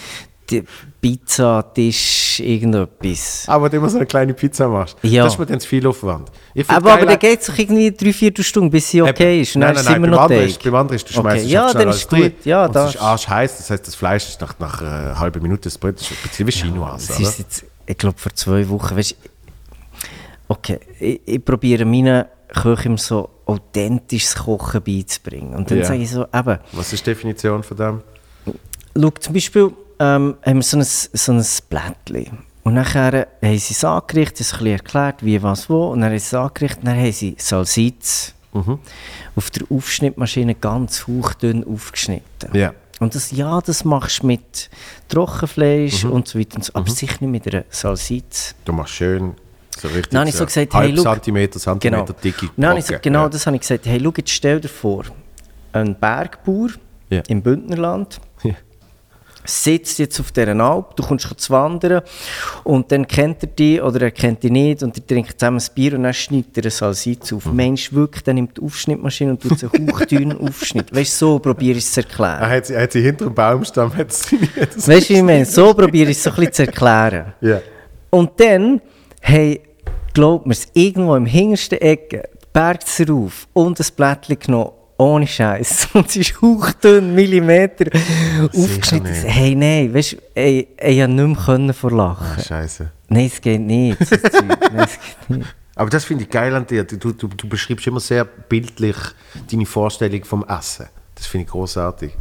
die 0.51 0.65
Pizza-Tisch, 1.01 2.41
irgendetwas. 2.41 3.45
Aber 3.47 3.71
wenn 3.71 3.81
du 3.81 3.89
so 3.89 3.97
eine 3.97 4.07
kleine 4.07 4.35
Pizza 4.35 4.69
machst, 4.69 4.97
Ja. 5.03 5.25
das 5.25 5.35
ist 5.35 5.39
mir 5.39 5.47
dann 5.47 5.61
zu 5.61 5.69
viel 5.69 5.87
Aufwand. 5.87 6.31
Aber, 6.69 6.93
aber 6.93 7.07
dann 7.07 7.19
geht 7.19 7.41
es 7.41 7.47
doch 7.47 7.57
irgendwie 7.59 7.91
drei, 7.93 8.13
vier 8.13 8.33
Stunden, 8.41 8.71
bis 8.71 8.91
sie 8.91 9.03
okay 9.03 9.35
Eben. 9.35 9.43
ist. 9.43 9.57
Nein, 9.57 9.75
nein, 9.75 9.85
nein, 9.85 9.95
immer 9.97 10.09
beim 10.09 10.19
anderen 10.19 10.45
ist, 10.47 10.63
beim 10.63 10.75
anderen 10.75 10.97
ist, 10.97 11.09
du 11.09 11.13
Okay. 11.19 11.21
schmeißt 11.21 11.45
es 11.47 11.51
Ja, 11.53 11.67
einfach 11.67 11.79
dann 11.81 11.89
ist 11.91 12.11
gut. 12.11 12.33
Ja, 12.45 12.67
und 12.67 12.75
das- 12.75 12.89
es 12.91 12.95
ist 12.97 13.01
arschheiß, 13.01 13.57
das 13.59 13.71
heißt, 13.71 13.87
das 13.87 13.95
Fleisch 13.95 14.29
ist 14.29 14.41
nach, 14.41 14.59
nach 14.59 14.81
einer 14.83 15.19
halben 15.19 15.43
Minute, 15.43 15.63
das 15.63 15.79
Brot 15.79 16.01
ist 16.01 16.11
ein 16.11 16.17
bisschen 16.29 16.47
wie 16.47 16.53
Chinoise, 16.53 17.13
Es 17.13 17.39
jetzt, 17.39 17.65
ich 17.87 17.97
glaube, 17.99 18.19
vor 18.19 18.35
zwei 18.35 18.69
Wochen. 18.69 18.97
Weißt, 18.97 19.17
okay, 20.49 20.81
ich, 20.99 21.21
ich 21.25 21.45
probiere 21.45 21.85
meinen 21.85 22.25
Köchen 22.49 22.87
immer 22.89 22.99
so 22.99 23.29
authentisches 23.47 24.35
Kochen 24.37 24.83
beizubringen. 24.83 25.55
Und 25.55 25.71
dann 25.71 25.79
Ja. 25.79 25.85
sage 25.85 26.03
ich 26.03 26.11
so, 26.11 26.27
eben, 26.33 26.59
Was 26.73 26.93
ist 26.93 27.07
die 27.07 27.11
Definition 27.11 27.63
von 27.63 27.77
dem? 27.77 28.03
Schau, 29.01 29.11
zum 29.11 29.35
Beispiel 29.35 29.71
ähm, 30.01 30.37
haben 30.45 30.57
wir 30.57 30.63
so 30.63 30.77
ein, 30.79 30.83
so 30.85 31.33
ein 31.33 31.45
Blättchen. 31.69 32.39
Und 32.65 32.75
nachher 32.75 33.29
haben 33.43 33.59
sie 33.59 33.73
es 33.75 33.85
angerichtet, 33.85 34.41
es 34.41 34.55
ein 34.55 34.67
erklärt, 34.67 35.25
wie, 35.25 35.43
was, 35.43 35.71
wo. 35.71 35.89
Und 35.89 36.01
dann 36.01 36.11
haben 36.11 36.19
sie 36.19 36.25
es 36.27 36.35
angerichtet, 36.35 36.81
dann 36.87 36.97
haben 36.99 37.13
sie 37.13 37.37
Salsitz 37.39 38.35
Mhm. 38.53 38.81
auf 39.37 39.51
der 39.53 39.65
Aufschnittmaschine 39.71 40.57
ganz 40.57 41.07
hauchdünn 41.07 41.65
aufgeschnitten. 41.65 42.51
Ja. 42.53 42.75
Und 42.99 43.15
das, 43.15 43.31
ja, 43.31 43.61
das 43.61 43.85
machst 43.85 44.23
du 44.25 44.27
mit 44.27 44.69
Trockenfleisch 45.09 46.03
Mhm. 46.05 46.11
und 46.13 46.29
so 46.29 46.39
weiter 46.39 46.57
und 46.57 46.65
so, 46.65 46.73
aber 46.75 46.91
sicher 46.91 47.17
nicht 47.21 47.31
mit 47.47 47.55
einer 47.55 47.65
Salsitz. 47.71 48.55
Du 48.65 48.73
machst 48.73 48.95
schön 48.95 49.35
so 49.79 49.87
richtig 49.89 50.11
Dann 50.11 50.21
habe 50.23 50.31
ich 50.31 50.35
so 50.37 50.45
gesagt, 50.45 50.75
halb 50.75 50.89
hey, 50.89 50.97
schau. 50.97 51.03
Zentimeter, 51.15 51.61
Zentimeter 51.61 52.05
Genau. 52.07 52.21
dicke 52.25 52.47
ich 52.79 52.85
so, 52.87 52.95
genau 53.01 53.23
Ja. 53.23 53.29
das 53.29 53.47
habe 53.47 53.55
ich 53.57 53.63
gesagt. 53.63 53.87
Hey, 53.87 54.01
schau, 54.03 54.13
jetzt 54.17 54.31
stell 54.31 54.61
dir 54.61 54.69
vor, 54.69 55.05
ein 55.73 55.95
Bergbauer 55.95 56.71
Ja. 57.09 57.23
im 57.29 57.43
Bündnerland. 57.43 58.21
Sitzt 59.45 59.99
jetzt 59.99 60.21
auf 60.21 60.33
dieser 60.33 60.59
Alp, 60.59 60.97
du 60.97 61.03
kommst 61.03 61.29
zu 61.41 61.53
wandern 61.53 62.03
und 62.65 62.93
dann 62.93 63.07
kennt 63.07 63.43
er 63.43 63.49
dich 63.49 63.81
oder 63.83 64.03
er 64.03 64.11
kennt 64.11 64.43
dich 64.43 64.51
nicht 64.51 64.83
und 64.83 64.97
die 64.97 65.01
trinken 65.01 65.33
zusammen 65.37 65.59
ein 65.59 65.75
Bier 65.75 65.95
und 65.95 66.03
dann 66.03 66.15
schneidet 66.15 66.57
er 66.57 66.65
eine 66.65 66.71
Salsitz 66.71 67.33
auf. 67.33 67.47
Mhm. 67.47 67.57
Mensch, 67.57 67.93
wirklich, 67.93 68.23
dann 68.25 68.37
nimmt 68.37 68.57
die 68.57 68.63
Aufschnittmaschine 68.63 69.33
und 69.33 69.43
tut 69.43 69.59
so 69.59 69.69
hauchdünn 69.69 70.39
Aufschnitt. 70.49 70.95
Weißt 70.95 71.21
du, 71.23 71.27
so 71.27 71.39
probiere 71.39 71.79
ich 71.79 71.85
es 71.85 71.93
zu 71.93 72.01
erklären. 72.01 72.41
Er 72.41 72.51
hat 72.51 72.67
sie, 72.67 72.77
hat 72.77 72.93
sie 72.93 73.03
hinter 73.03 73.27
dem 73.27 73.35
Baumstamm. 73.35 73.95
Hat 73.97 74.13
sie, 74.13 74.37
sie, 74.77 74.93
Weißt 74.93 75.11
du, 75.11 75.15
wie 75.15 75.19
ich 75.19 75.23
meine? 75.23 75.45
So 75.45 75.75
probiere 75.75 76.11
ich 76.11 76.17
es 76.17 76.23
so 76.23 76.31
ein 76.31 76.37
bisschen 76.37 76.53
zu 76.53 76.67
erklären. 76.67 77.33
ja. 77.41 77.61
Und 78.11 78.33
dann, 78.39 78.81
hey, 79.21 79.61
glaubt 80.13 80.47
mir, 80.47 80.57
irgendwo 80.75 81.17
im 81.17 81.27
hintersten 81.27 81.79
Ecke, 81.79 82.29
die 82.43 82.47
Berg 82.53 82.81
rauf 83.09 83.49
und 83.53 83.81
ein 83.81 83.87
Blättchen 83.97 84.39
genommen, 84.39 84.73
ohne 85.01 85.27
Scheiß. 85.27 85.89
Und 85.95 86.09
es 86.09 86.17
ist 86.17 86.41
hauchdünn, 86.43 87.15
Millimeter 87.15 87.87
aufgeschnitten. 88.55 89.13
Hey, 89.13 89.55
nein, 89.55 89.93
weißt 89.95 90.13
du, 90.13 90.17
ich 90.35 90.67
konnte 90.77 91.09
nicht 91.09 91.49
mehr 91.65 91.75
vor 91.75 91.91
Lachen. 91.91 92.27
Ah, 92.37 92.41
Scheiße. 92.41 92.91
Nein, 93.09 93.27
es 93.27 93.41
geht 93.41 93.61
nicht. 93.61 93.99
so 93.99 94.17
Zeug. 94.17 94.33
Nein, 94.73 94.85
es 94.85 94.99
geht 95.01 95.39
nicht. 95.39 95.55
Aber 95.75 95.89
das 95.89 96.05
finde 96.05 96.25
ich 96.25 96.31
geil 96.31 96.55
an 96.55 96.67
dir. 96.67 96.85
Du, 96.85 97.13
du, 97.13 97.29
du 97.29 97.49
beschreibst 97.49 97.87
immer 97.87 98.01
sehr 98.01 98.25
bildlich 98.25 98.97
deine 99.51 99.65
Vorstellung 99.65 100.23
vom 100.25 100.45
Essen. 100.47 100.87
Das 101.15 101.27
finde 101.27 101.47
ich 101.47 101.51
großartig. 101.51 102.13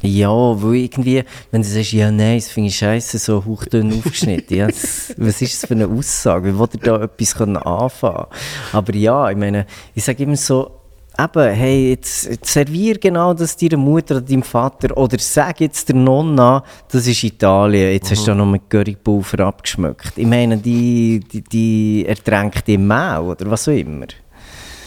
Ja, 0.00 0.30
weil 0.30 0.74
irgendwie, 0.74 1.24
wenn 1.50 1.62
du 1.62 1.68
sagst, 1.68 1.92
ja, 1.92 2.10
nein, 2.10 2.38
das 2.38 2.48
finde 2.48 2.68
ich 2.68 2.76
scheiße, 2.76 3.18
so 3.18 3.44
hauchdünn 3.44 3.92
aufgeschnitten. 3.98 4.56
ja, 4.56 4.66
das, 4.66 5.14
was 5.16 5.40
ist 5.40 5.62
das 5.62 5.68
für 5.68 5.74
eine 5.74 5.86
Aussage? 5.86 6.52
Wie 6.52 6.58
will 6.58 6.68
er 6.74 6.78
da 6.80 7.04
etwas 7.04 7.34
können 7.34 7.56
anfangen 7.56 8.26
Aber 8.72 8.94
ja, 8.94 9.30
ich 9.30 9.36
meine, 9.36 9.66
ich 9.94 10.04
sage 10.04 10.22
immer 10.22 10.36
so, 10.36 10.73
eben, 11.18 11.54
hey, 11.54 11.90
jetzt, 11.90 12.26
jetzt 12.26 12.52
servier 12.52 12.98
genau 12.98 13.34
das 13.34 13.56
deiner 13.56 13.76
Mutter 13.76 14.16
oder 14.16 14.24
deinem 14.24 14.42
Vater 14.42 14.96
oder 14.96 15.18
sag 15.18 15.60
jetzt 15.60 15.88
der 15.88 15.96
Nonna, 15.96 16.62
das 16.90 17.06
ist 17.06 17.22
Italien, 17.22 17.92
jetzt 17.92 18.10
hast 18.10 18.26
du 18.26 18.30
da 18.30 18.34
noch 18.34 18.46
mit 18.46 18.68
Currypulver 18.68 19.40
abgeschmeckt. 19.46 20.12
Ich 20.16 20.26
meine, 20.26 20.56
die, 20.58 21.20
die, 21.20 21.42
die 21.42 22.06
ertränkt 22.06 22.68
im 22.68 22.86
Mehl 22.86 23.20
oder 23.20 23.50
was 23.50 23.68
auch 23.68 23.72
immer. 23.72 24.06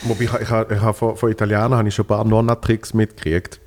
Wobei, 0.03 0.25
ich, 0.25 0.33
ich, 0.33 0.41
ich, 0.41 0.49
ich 0.49 0.81
habe 0.81 0.93
von, 0.93 1.15
von 1.15 1.31
Italienern 1.31 1.75
habe 1.75 1.87
ich 1.87 1.95
schon 1.95 2.05
ein 2.05 2.09
paar 2.09 2.23
Nonna-Tricks 2.23 2.93
mitgekriegt. 2.93 3.59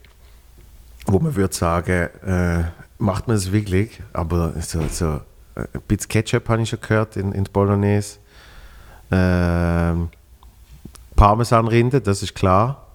wo 1.06 1.18
man 1.18 1.34
würde 1.34 1.54
sagen, 1.54 2.08
äh, 2.26 2.64
macht 2.98 3.26
man 3.26 3.36
es 3.36 3.52
wirklich, 3.52 4.00
aber 4.12 4.52
so, 4.60 4.80
so 4.90 5.20
äh, 5.54 5.66
ein 5.72 5.80
bisschen 5.88 6.08
Ketchup 6.08 6.48
habe 6.48 6.62
ich 6.62 6.68
schon 6.68 6.80
gehört 6.80 7.16
in, 7.16 7.32
in 7.32 7.44
Bolognese. 7.44 8.18
Ähm, 9.10 10.08
Parmesanrinde, 11.20 12.00
das 12.00 12.22
ist 12.22 12.34
klar. 12.34 12.86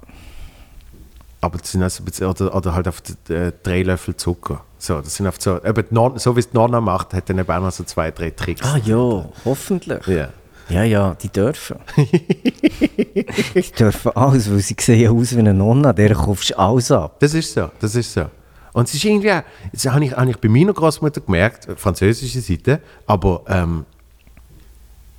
Aber 1.41 1.59
das 1.59 1.71
sind 1.71 1.83
also 1.83 2.01
ein 2.01 2.05
bisschen, 2.05 2.25
oder, 2.25 2.55
oder 2.55 2.73
halt 2.73 2.87
auf 2.87 2.99
die, 3.01 3.31
äh, 3.31 3.51
drei 3.61 3.83
Löffel 3.83 4.15
Zucker. 4.15 4.63
So, 4.79 4.99
das 4.99 5.13
sind 5.13 5.27
auf 5.27 5.35
so, 5.39 5.63
eben 5.63 5.85
so 6.15 6.35
wie 6.35 6.39
es 6.39 6.49
die 6.49 6.57
Nonna 6.57 6.81
macht, 6.81 7.13
hat 7.13 7.29
dann 7.29 7.37
eben 7.37 7.51
auch 7.51 7.61
noch 7.61 7.71
so 7.71 7.83
zwei, 7.83 8.09
drei 8.09 8.31
Tricks. 8.31 8.63
Ah 8.63 8.79
ja, 8.83 9.25
hoffentlich. 9.45 10.07
Ja. 10.07 10.29
Ja, 10.69 10.83
ja, 10.83 11.13
die 11.13 11.29
dürfen. 11.29 11.77
die 11.97 13.71
dürfen 13.77 14.11
alles, 14.15 14.49
weil 14.49 14.59
sie 14.61 14.75
sehen 14.79 15.15
aus 15.15 15.35
wie 15.35 15.39
eine 15.39 15.53
Nonna, 15.53 15.93
der 15.93 16.15
kaufst 16.15 16.49
du 16.49 16.57
alles 16.57 16.89
ab. 16.89 17.19
Das 17.19 17.35
ist 17.35 17.53
so, 17.53 17.69
das 17.79 17.93
ist 17.93 18.11
so. 18.11 18.25
Und 18.73 18.87
es 18.87 18.95
ist 18.95 19.05
irgendwie, 19.05 19.39
das 19.71 19.85
habe 19.85 20.03
ich, 20.03 20.13
habe 20.13 20.31
ich 20.31 20.37
bei 20.37 20.49
meiner 20.49 20.73
Großmutter 20.73 21.21
gemerkt, 21.21 21.67
französische 21.77 22.41
Seite, 22.41 22.81
aber 23.05 23.43
ähm, 23.47 23.85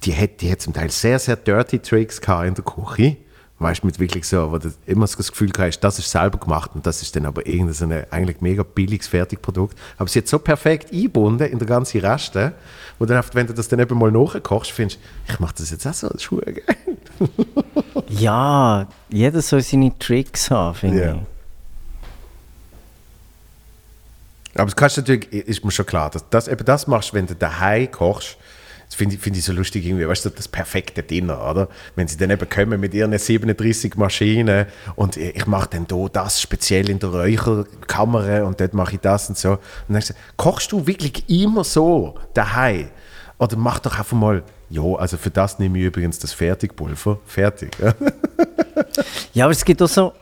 die 0.06 0.16
hat, 0.16 0.40
die 0.40 0.50
hat 0.50 0.60
zum 0.60 0.72
Teil 0.72 0.90
sehr, 0.90 1.18
sehr 1.18 1.36
dirty 1.36 1.78
Tricks 1.80 2.20
gehabt 2.20 2.46
in 2.46 2.54
der 2.54 2.64
Küche. 2.64 3.16
Weißt 3.58 3.82
du, 3.82 3.86
mit 3.86 3.98
wirklich 3.98 4.28
so, 4.28 4.52
wo 4.52 4.58
du 4.58 4.70
immer 4.84 5.06
so 5.06 5.16
das 5.16 5.30
Gefühl 5.32 5.50
hast, 5.58 5.80
das 5.80 5.98
ist 5.98 6.10
selber 6.10 6.38
gemacht 6.38 6.72
und 6.74 6.86
das 6.86 7.00
ist 7.00 7.16
dann 7.16 7.24
aber 7.24 7.46
irgendein 7.46 7.72
so 7.72 7.86
ein 7.86 8.04
eigentlich 8.10 8.42
mega 8.42 8.62
billiges 8.62 9.06
Fertigprodukt. 9.08 9.78
Aber 9.96 10.10
sie 10.10 10.18
hat 10.18 10.28
so 10.28 10.38
perfekt 10.38 10.92
eingebunden 10.92 11.50
in 11.50 11.58
der 11.58 11.66
ganzen 11.66 12.00
Reste, 12.02 12.52
wo 12.98 13.06
dann, 13.06 13.18
oft, 13.18 13.34
wenn 13.34 13.46
du 13.46 13.54
das 13.54 13.68
dann 13.68 13.78
eben 13.78 13.98
mal 13.98 14.10
nachkochst, 14.12 14.72
findest 14.72 15.00
ich 15.26 15.40
mache 15.40 15.54
das 15.56 15.70
jetzt 15.70 15.86
auch 15.86 15.94
so, 15.94 16.08
das 16.08 16.22
ist 16.22 16.30
geil. 16.30 16.62
Ja, 18.08 18.86
jeder 19.08 19.40
soll 19.40 19.62
seine 19.62 19.98
Tricks 19.98 20.50
haben, 20.50 20.74
finde 20.74 21.02
Ja. 21.02 21.14
ich. 21.14 21.20
Aber 24.54 24.66
das 24.66 24.76
kannst 24.76 24.96
du 24.98 25.00
natürlich, 25.00 25.32
ist 25.32 25.64
mir 25.64 25.70
schon 25.70 25.86
klar, 25.86 26.10
dass 26.10 26.28
das, 26.28 26.48
eben 26.48 26.64
das 26.64 26.86
machst, 26.86 27.12
wenn 27.14 27.26
du 27.26 27.34
daheim 27.34 27.90
kochst. 27.90 28.36
Das 28.86 28.94
finde 28.94 29.16
ich, 29.16 29.20
finde 29.20 29.38
ich 29.38 29.44
so 29.44 29.52
lustig 29.52 29.84
irgendwie, 29.84 30.06
weißt 30.06 30.24
du, 30.26 30.30
das 30.30 30.46
perfekte 30.46 31.02
Dinner, 31.02 31.50
oder? 31.50 31.68
Wenn 31.96 32.06
sie 32.06 32.16
dann 32.16 32.30
eben 32.30 32.48
kommen 32.48 32.80
mit 32.80 32.94
ihren 32.94 33.18
37 33.18 33.96
Maschinen 33.96 34.66
und 34.94 35.16
ich 35.16 35.46
mache 35.46 35.70
dann 35.70 35.86
da 35.86 36.06
das 36.12 36.40
speziell 36.40 36.88
in 36.88 37.00
der 37.00 37.10
Räucherkammer 37.10 38.44
und 38.44 38.60
dort 38.60 38.74
mache 38.74 38.94
ich 38.94 39.00
das 39.00 39.28
und 39.28 39.36
so. 39.36 39.52
Und 39.52 39.60
dann 39.94 40.00
du, 40.00 40.14
kochst 40.36 40.70
du 40.70 40.86
wirklich 40.86 41.28
immer 41.28 41.64
so 41.64 42.14
daheim? 42.32 42.88
Oder 43.38 43.56
mach 43.56 43.80
doch 43.80 43.98
einfach 43.98 44.16
mal, 44.16 44.42
ja, 44.70 44.82
also 44.82 45.16
für 45.16 45.30
das 45.30 45.58
nehme 45.58 45.78
ich 45.78 45.84
übrigens 45.84 46.18
das 46.18 46.32
Fertigpulver, 46.32 47.18
fertig. 47.26 47.70
Ja? 49.32 49.44
Aber 49.44 49.52
es 49.52 49.64
gibt 49.64 49.80
auch 49.82 49.88
so, 49.88 50.12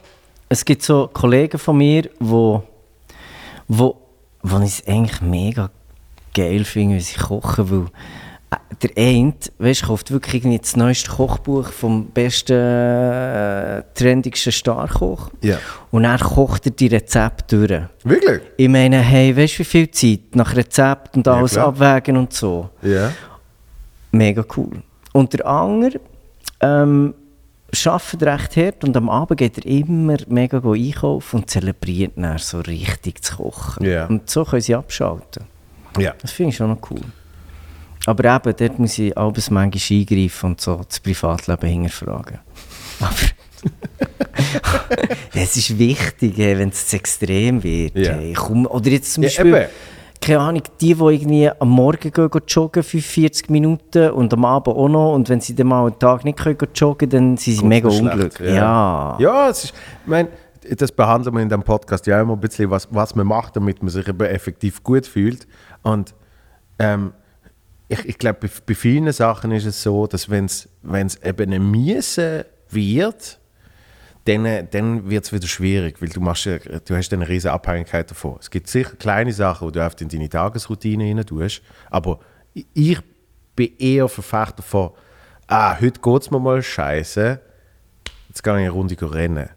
es 0.48 0.64
gibt 0.64 0.82
so 0.82 1.08
Kollegen 1.12 1.58
von 1.58 1.76
mir, 1.76 2.08
wo, 2.18 2.62
wo, 3.68 3.96
wo 4.42 4.58
ich 4.60 4.80
es 4.80 4.86
eigentlich 4.86 5.20
mega 5.20 5.70
geil 6.34 6.64
finde, 6.64 6.96
wie 6.96 7.00
sie 7.00 7.16
kochen, 7.16 7.70
weil 7.70 7.86
äh, 7.86 7.90
der 8.82 8.90
eine, 8.96 9.34
weißt, 9.59 9.84
kauft 9.84 10.11
wirklich 10.11 10.34
irgendwie 10.42 10.59
das 10.59 10.76
neueste 10.76 11.11
Kochbuch 11.11 11.68
vom 11.68 12.07
besten, 12.07 12.52
äh, 12.59 13.82
trendigsten 13.94 14.52
Starkoch 14.52 15.30
Ja. 15.42 15.59
und 15.90 16.02
dann 16.05 16.18
kocht 16.18 16.66
er 16.66 16.72
die 16.72 16.86
Rezepte 16.88 17.66
durch. 17.66 17.82
Wirklich? 18.05 18.40
Ich 18.57 18.68
meine, 18.68 18.98
hey, 18.98 19.36
weißt 19.36 19.55
du, 19.55 19.59
wie 19.61 19.64
viel 19.64 19.90
Zeit 19.90 20.34
nach 20.36 20.55
Rezept 20.57 21.16
und 21.16 21.26
Ja, 21.26 21.34
alles 21.34 21.52
klar. 21.52 21.68
abwägen 21.68 22.16
und 22.16 22.32
so. 22.32 22.68
Ja. 22.82 23.12
Mega 24.12 24.44
cool. 24.57 24.82
Und 25.12 25.32
der 25.32 25.46
andere 25.46 26.00
ähm, 26.61 27.14
arbeitet 27.86 28.22
recht 28.22 28.57
hart 28.57 28.84
und 28.84 28.96
am 28.96 29.09
Abend 29.09 29.38
geht 29.38 29.59
er 29.59 29.66
immer 29.66 30.16
mega 30.28 30.59
go 30.61 30.72
einkaufen 30.74 31.40
und 31.40 31.50
zelebriert 31.50 32.12
dann 32.16 32.38
so 32.38 32.61
richtig 32.61 33.22
zu 33.24 33.36
kochen. 33.36 33.84
Ja. 33.84 34.07
Und 34.07 34.30
so 34.30 34.44
können 34.44 34.62
sie 34.62 34.74
abschalten. 34.74 35.44
Ja. 35.98 36.14
Das 36.20 36.30
finde 36.32 36.50
ich 36.50 36.57
schon 36.57 36.70
noch 36.70 36.78
cool. 36.90 37.00
Aber 38.07 38.36
eben, 38.36 38.55
dort 38.57 38.78
muss 38.78 38.98
ich 38.98 39.16
alles 39.16 39.50
manchmal 39.50 39.98
eingreifen 40.00 40.46
und 40.50 40.61
so 40.61 40.80
das 40.86 41.00
Privatleben 41.00 41.68
hinterfragen. 41.68 42.38
Aber 43.00 43.14
es 45.34 45.57
ist 45.57 45.78
wichtig, 45.78 46.36
wenn 46.36 46.68
es 46.68 46.88
zu 46.88 46.96
extrem 46.96 47.62
wird. 47.62 47.96
Ja. 47.96 48.12
Hey. 48.14 48.32
Komm, 48.34 48.66
oder 48.66 48.90
jetzt 48.90 49.12
zum 49.14 49.22
Ja, 49.22 49.28
Beispiel, 49.28 49.55
eben. 49.55 49.66
keine 50.20 50.40
Ahnung, 50.40 50.62
die, 50.80 50.94
die 50.94 51.00
irgendwie 51.02 51.50
am 51.50 51.68
Morgen 51.70 52.11
gehen, 52.12 52.30
gehen 52.30 52.42
joggen, 52.46 52.82
45 52.82 53.48
Minuten 53.50 54.11
und 54.11 54.32
am 54.34 54.44
Abend 54.44 54.76
auch 54.76 54.88
noch. 54.88 55.14
Und 55.14 55.28
wenn 55.30 55.40
sie 55.40 55.55
dann 55.55 55.68
mal 55.68 55.86
einen 55.86 55.98
Tag 55.98 56.24
nicht 56.24 56.38
können, 56.38 56.59
gehen 56.59 56.68
joggen 56.74 57.09
dann 57.09 57.36
sind 57.36 57.38
sie 57.38 57.50
Geht's 57.52 57.62
mega 57.62 57.88
unglücklich. 57.88 58.55
Ja. 58.55 59.16
Ja, 59.18 59.48
es 59.48 59.64
ist, 59.64 59.74
ich 60.02 60.09
meine, 60.09 60.28
das 60.76 60.92
behandeln 60.92 61.34
wir 61.34 61.42
in 61.42 61.48
dem 61.48 61.62
Podcast 61.62 62.07
ja 62.07 62.20
immer 62.20 62.34
ein 62.34 62.40
bisschen, 62.40 62.70
was, 62.70 62.88
was 62.90 63.14
man 63.14 63.26
macht, 63.26 63.57
damit 63.57 63.82
man 63.82 63.90
sich 63.90 64.07
eben 64.07 64.26
effektiv 64.26 64.82
gut 64.82 65.07
fühlt. 65.07 65.46
Und 65.82 66.14
ähm, 66.78 67.12
ich, 67.89 68.05
ich 68.07 68.18
glaube, 68.18 68.39
bei, 68.43 68.49
bei 68.66 68.74
vielen 68.74 69.12
Sachen 69.12 69.53
ist 69.53 69.66
es 69.66 69.82
so, 69.82 70.07
dass 70.07 70.28
wenn 70.30 70.47
es 70.47 70.68
eben 71.22 71.53
ein 71.53 71.70
Miese 71.70 72.47
wird, 72.70 73.39
dann, 74.24 74.68
dann 74.70 75.11
wird 75.11 75.24
es 75.26 75.32
wieder 75.32 75.47
schwierig, 75.47 76.01
weil 76.01 76.09
du, 76.09 76.20
machst, 76.20 76.47
du 76.47 76.97
hast 76.97 77.12
eine 77.12 77.28
riesige 77.28 77.53
Abhängigkeit 77.53 78.11
davon. 78.11 78.37
Es 78.41 78.51
gibt 78.51 78.68
sicher 78.68 78.97
kleine 78.97 79.32
Sachen, 79.32 79.68
die 79.68 79.78
du 79.78 79.85
oft 79.85 80.01
in 80.01 80.09
deine 80.09 80.28
Tagesroutine 80.30 81.05
rein 81.05 81.26
tust, 81.26 81.61
aber 81.91 82.20
ich- 82.72 83.01
bin 83.57 83.70
eher 83.78 84.09
Verfechter 84.09 84.62
von, 84.64 84.91
ah, 85.47 85.78
heute 85.80 86.01
geht 86.01 86.22
es 86.22 86.30
mir 86.32 86.41
mal 86.41 86.61
scheiße, 86.61 87.41
jetzt 88.28 88.43
gehe 88.43 88.53
ich 88.55 88.59
eine 88.59 88.70
Runde 88.70 88.97
rennen. 89.14 89.49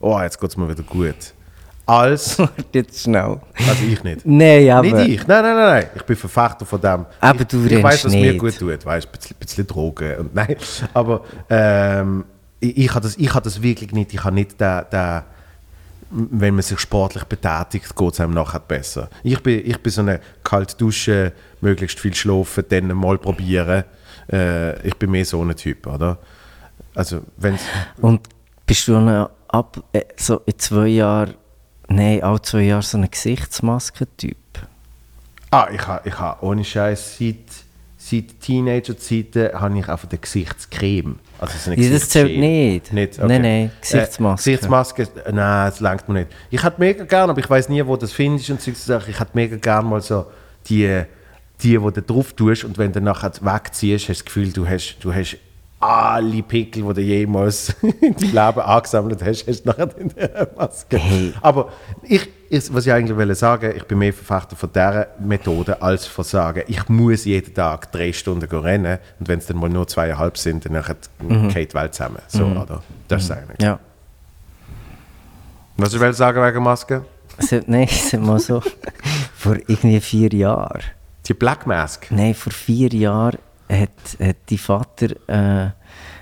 Oh, 0.00 0.18
jetzt 0.22 0.40
geht 0.40 0.48
es 0.48 0.56
mir 0.56 0.70
wieder 0.70 0.82
gut. 0.84 1.34
Als, 1.86 2.38
Jetzt 2.72 3.02
schnell. 3.02 3.40
also 3.68 3.84
ich 3.86 4.02
nicht. 4.02 4.24
Nein, 4.24 4.70
aber... 4.70 4.86
Nicht 5.04 5.20
ich, 5.20 5.26
nein, 5.26 5.42
nein, 5.42 5.54
nein, 5.54 5.66
nein. 5.66 5.86
Ich 5.94 6.02
bin 6.02 6.16
Verfechter 6.16 6.64
von 6.64 6.80
dem. 6.80 7.04
Aber 7.20 7.40
ich, 7.40 7.46
du 7.46 7.64
Ich 7.64 7.72
rennst 7.72 7.84
weiß, 7.84 8.04
was 8.06 8.12
mir 8.12 8.32
nicht. 8.32 8.38
gut 8.38 8.58
tut. 8.58 8.86
Weißt, 8.86 9.06
ein 9.06 9.12
bisschen, 9.12 9.36
bisschen 9.38 9.66
Drogen. 9.66 10.16
Und, 10.16 10.34
nein, 10.34 10.56
aber 10.94 11.24
ähm, 11.50 12.24
ich, 12.60 12.78
ich 12.78 12.90
habe 12.90 13.02
das, 13.02 13.16
ich 13.16 13.34
habe 13.34 13.44
das 13.44 13.62
wirklich 13.62 13.92
nicht. 13.92 14.14
Ich 14.14 14.24
habe 14.24 14.34
nicht 14.34 14.58
den, 14.60 14.82
den 14.90 15.22
wenn 16.10 16.54
man 16.54 16.62
sich 16.62 16.78
sportlich 16.78 17.24
betätigt, 17.24 17.94
geht 17.96 18.12
es 18.12 18.20
einem 18.20 18.34
nachher 18.34 18.60
besser. 18.60 19.10
Ich 19.24 19.42
bin, 19.42 19.62
ich 19.68 19.78
bin 19.80 19.90
so 19.92 20.00
eine 20.00 20.20
kalte 20.44 20.76
Dusche, 20.76 21.32
möglichst 21.60 21.98
viel 21.98 22.14
schlafen, 22.14 22.64
dann 22.68 22.88
mal 22.88 23.18
probieren. 23.18 23.84
Äh, 24.32 24.86
ich 24.86 24.94
bin 24.96 25.10
mehr 25.10 25.24
so 25.24 25.42
ein 25.42 25.54
Typ, 25.56 25.86
oder? 25.86 26.18
Also, 26.94 27.22
wenn 27.36 27.58
Und 28.00 28.28
bist 28.64 28.86
du 28.86 28.98
noch 28.98 29.30
ab 29.48 29.82
äh, 29.92 30.02
so 30.16 30.40
in 30.46 30.58
zwei 30.58 30.86
Jahren, 30.88 31.34
nein, 31.88 32.22
alle 32.22 32.40
zwei 32.42 32.62
Jahre 32.62 32.82
so 32.82 32.98
ein 32.98 33.10
Gesichtsmaskentyp? 33.10 34.36
Ah, 35.50 35.68
ich 35.72 35.86
habe 35.86 36.08
ich 36.08 36.18
ha, 36.18 36.38
ohne 36.40 36.64
Scheiß 36.64 37.18
seit, 37.18 37.36
seit 37.96 38.40
Teenager-Zeiten 38.40 39.52
habe 39.52 39.78
ich 39.78 39.88
einfach 39.88 40.08
eine 40.10 40.18
Gesichtscreme. 40.18 41.18
Also 41.38 41.54
so 41.58 41.70
eine 41.70 41.80
Ja, 41.80 41.90
das 41.90 42.08
zählt 42.08 42.38
nicht. 42.38 42.92
Nicht? 42.92 43.18
Nein, 43.18 43.42
nein, 43.42 43.70
Gesichtsmaske. 43.80 44.50
Äh, 44.50 44.52
Gesichtsmaske, 44.52 45.02
äh, 45.02 45.32
nein, 45.32 45.70
das 45.70 45.80
langt 45.80 46.08
mir 46.08 46.14
nicht. 46.20 46.28
Ich 46.50 46.62
hätte 46.62 46.80
mega 46.80 47.04
gern, 47.04 47.30
aber 47.30 47.38
ich 47.38 47.48
weiß 47.48 47.68
nie, 47.68 47.86
wo 47.86 47.96
das 47.96 48.12
findest 48.12 48.50
und 48.50 48.60
solche 48.60 48.80
Sachen. 48.80 49.10
Ich 49.10 49.20
hätte 49.20 49.30
mega 49.34 49.56
gern 49.56 49.86
mal 49.86 50.00
so 50.00 50.26
die, 50.68 51.02
die, 51.62 51.78
die 51.78 51.92
du 51.92 52.02
drauf 52.02 52.32
tust 52.32 52.64
und 52.64 52.76
wenn 52.78 52.92
du 52.92 53.00
nachher 53.00 53.32
wegziehst, 53.40 54.08
hast 54.08 54.08
du 54.08 54.12
das 54.12 54.24
Gefühl, 54.24 54.52
du 54.52 54.68
hast, 54.68 54.96
du 55.00 55.14
hast 55.14 55.36
alle 55.84 56.42
Pickel, 56.42 56.82
die 56.82 56.94
du 56.94 57.00
jemals 57.02 57.68
in 57.82 58.14
deinem 58.14 58.32
Leben 58.32 58.60
angesammelt 58.60 59.22
hast, 59.22 59.46
hast 59.46 59.64
du 59.64 59.68
nachher 59.68 59.98
in 59.98 60.08
der 60.08 60.48
Maske. 60.56 60.96
Hey. 60.96 61.34
Aber 61.42 61.70
ich, 62.02 62.26
ich, 62.48 62.72
was 62.72 62.86
ich 62.86 62.92
eigentlich 62.92 63.18
will 63.18 63.34
sagen, 63.34 63.74
ich 63.76 63.84
bin 63.84 63.98
mehr 63.98 64.14
Verfechter 64.14 64.56
von 64.56 64.70
dieser 64.72 65.08
Methode 65.20 65.82
als 65.82 66.06
von 66.06 66.24
sagen, 66.24 66.62
ich 66.68 66.88
muss 66.88 67.26
jeden 67.26 67.52
Tag 67.52 67.92
drei 67.92 68.14
Stunden 68.14 68.48
rennen 68.50 68.98
und 69.20 69.28
wenn 69.28 69.38
es 69.38 69.46
dann 69.46 69.58
mal 69.58 69.68
nur 69.68 69.86
zweieinhalb 69.86 70.38
sind, 70.38 70.64
dann 70.64 70.72
nachher 70.72 70.96
geht 71.52 71.72
die 71.72 71.74
Welt 71.74 71.94
zusammen. 71.94 72.22
So, 72.28 72.44
oder? 72.44 72.82
Das 73.08 73.24
ist 73.24 73.30
eigentlich. 73.30 73.60
Ja. 73.60 73.78
Was 75.76 75.92
ich 75.92 76.00
will 76.00 76.14
sagen 76.14 76.42
wegen 76.42 76.62
Maske? 76.62 77.04
Nein, 77.66 77.88
hat 77.88 78.20
mal 78.20 78.38
so 78.38 78.62
vor 79.36 79.56
irgendwie 79.66 80.00
vier 80.00 80.32
Jahren. 80.32 80.82
Die 81.26 81.34
Black 81.34 81.66
Mask. 81.66 82.06
Nein, 82.10 82.34
vor 82.34 82.52
vier 82.52 82.88
Jahren 82.90 83.38
hat, 83.70 83.90
hat 84.20 84.36
die 84.48 84.58
Vater 84.58 85.10
äh, 85.28 85.70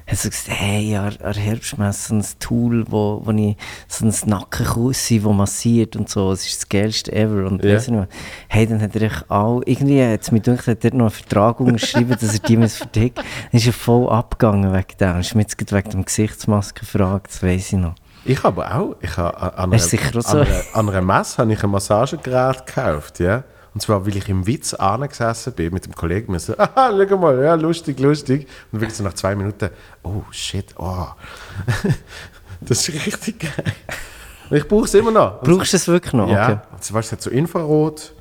hat 0.06 0.18
so 0.18 0.28
gesagt, 0.28 0.58
hey, 0.58 0.96
an 0.96 1.16
an 1.22 1.34
Herbstmesse 1.34 2.08
so 2.08 2.14
ein 2.14 2.24
Tool, 2.38 2.84
wo, 2.88 3.22
wo 3.24 3.30
ich 3.30 3.56
so 3.88 4.04
ein 4.04 4.14
Nackenkussi, 4.26 5.20
das 5.20 5.32
massiert 5.32 5.96
und 5.96 6.08
so, 6.08 6.30
das 6.30 6.46
ist 6.46 6.62
das 6.62 6.68
geilste 6.68 7.12
ever 7.12 7.46
und 7.46 7.64
weiss 7.64 7.84
ich 7.84 7.92
nicht 7.92 8.00
was. 8.00 8.18
Hey, 8.48 8.66
dann 8.66 8.80
hat 8.80 8.94
er 8.96 9.02
echt 9.02 9.30
auch, 9.30 9.62
irgendwie 9.64 10.04
hat 10.04 10.22
es 10.22 10.30
mir 10.30 10.40
gedacht, 10.40 10.66
hat 10.66 10.84
er 10.84 10.92
noch 10.92 11.00
einen 11.00 11.10
Vertrag 11.10 11.60
unterschrieben, 11.60 12.16
dass 12.20 12.34
er 12.34 12.40
die 12.40 12.56
muss 12.56 12.76
verdicken. 12.76 13.24
Dann 13.24 13.60
ist 13.60 13.66
er 13.66 13.72
voll 13.72 14.08
abgegangen 14.08 14.72
wegen 14.72 14.98
dem. 14.98 15.20
Ist 15.20 15.34
mir 15.34 15.42
jetzt 15.42 15.72
wegen 15.72 15.90
dem 15.90 16.04
Gesichtsmaske 16.04 16.80
gefragt, 16.80 17.28
das 17.28 17.42
weiss 17.42 17.72
ich 17.72 17.78
noch. 17.78 17.94
Ich 18.24 18.42
habe 18.42 18.72
auch. 18.72 18.96
Ich 19.00 19.16
habe 19.16 19.58
an, 19.58 19.72
auch 19.72 19.78
so. 19.78 19.96
an, 19.96 20.46
einer, 20.46 20.62
an 20.74 20.88
einer 20.88 21.02
Messe 21.02 21.38
habe 21.38 21.52
ich 21.52 21.62
ein 21.62 21.70
Massagegerät 21.70 22.66
gekauft. 22.66 23.18
Ja? 23.18 23.42
Und 23.74 23.80
zwar, 23.80 24.04
weil 24.06 24.16
ich 24.16 24.28
im 24.28 24.46
Witz 24.46 24.74
angesessen 24.74 25.52
bin 25.54 25.72
mit 25.72 25.86
dem 25.86 25.94
Kollegen. 25.94 26.32
Wir 26.32 26.40
so, 26.40 26.54
aha, 26.58 26.92
schau 27.08 27.16
mal, 27.16 27.42
ja, 27.42 27.54
lustig, 27.54 27.98
lustig. 28.00 28.46
Und 28.70 28.80
wirklich 28.80 28.96
so 28.96 29.04
nach 29.04 29.14
zwei 29.14 29.34
Minuten, 29.34 29.70
oh 30.02 30.22
shit, 30.30 30.66
oh. 30.78 31.06
das 32.60 32.88
ist 32.88 33.06
richtig 33.06 33.40
geil. 33.40 33.72
Ich 34.50 34.68
brauche 34.68 34.84
es 34.84 34.94
immer 34.94 35.10
noch. 35.10 35.40
Brauchst 35.42 35.72
du 35.72 35.76
es 35.78 35.88
wirklich 35.88 36.12
noch? 36.12 36.28
Ja, 36.28 36.44
Okay. 36.50 36.58
also, 36.76 36.94
weißt, 36.94 37.06
es 37.08 37.12
hat 37.12 37.22
so 37.22 37.30
Infrarot, 37.30 38.12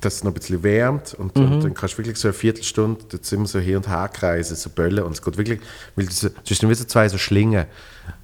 dass 0.00 0.14
es 0.14 0.24
noch 0.24 0.30
ein 0.30 0.34
bisschen 0.34 0.62
wärmt 0.62 1.14
und, 1.14 1.36
Mhm. 1.36 1.52
und 1.52 1.64
dann 1.64 1.74
kannst 1.74 1.94
du 1.94 1.98
wirklich 1.98 2.16
so 2.16 2.28
eine 2.28 2.32
Viertelstunde 2.32 3.04
jetzt 3.12 3.32
immer 3.32 3.46
so 3.46 3.58
hin 3.58 3.76
und 3.76 3.88
her 3.88 4.08
kreisen, 4.08 4.56
so 4.56 4.70
böllen 4.70 5.04
und 5.04 5.12
es 5.12 5.20
geht 5.22 5.36
wirklich, 5.36 5.60
weil 5.96 6.06
du 6.06 6.10
hast 6.12 6.62
dann 6.62 6.70
wie 6.70 6.74
so 6.74 6.84
zwei 6.84 7.08
so 7.08 7.18
Schlingen 7.18 7.66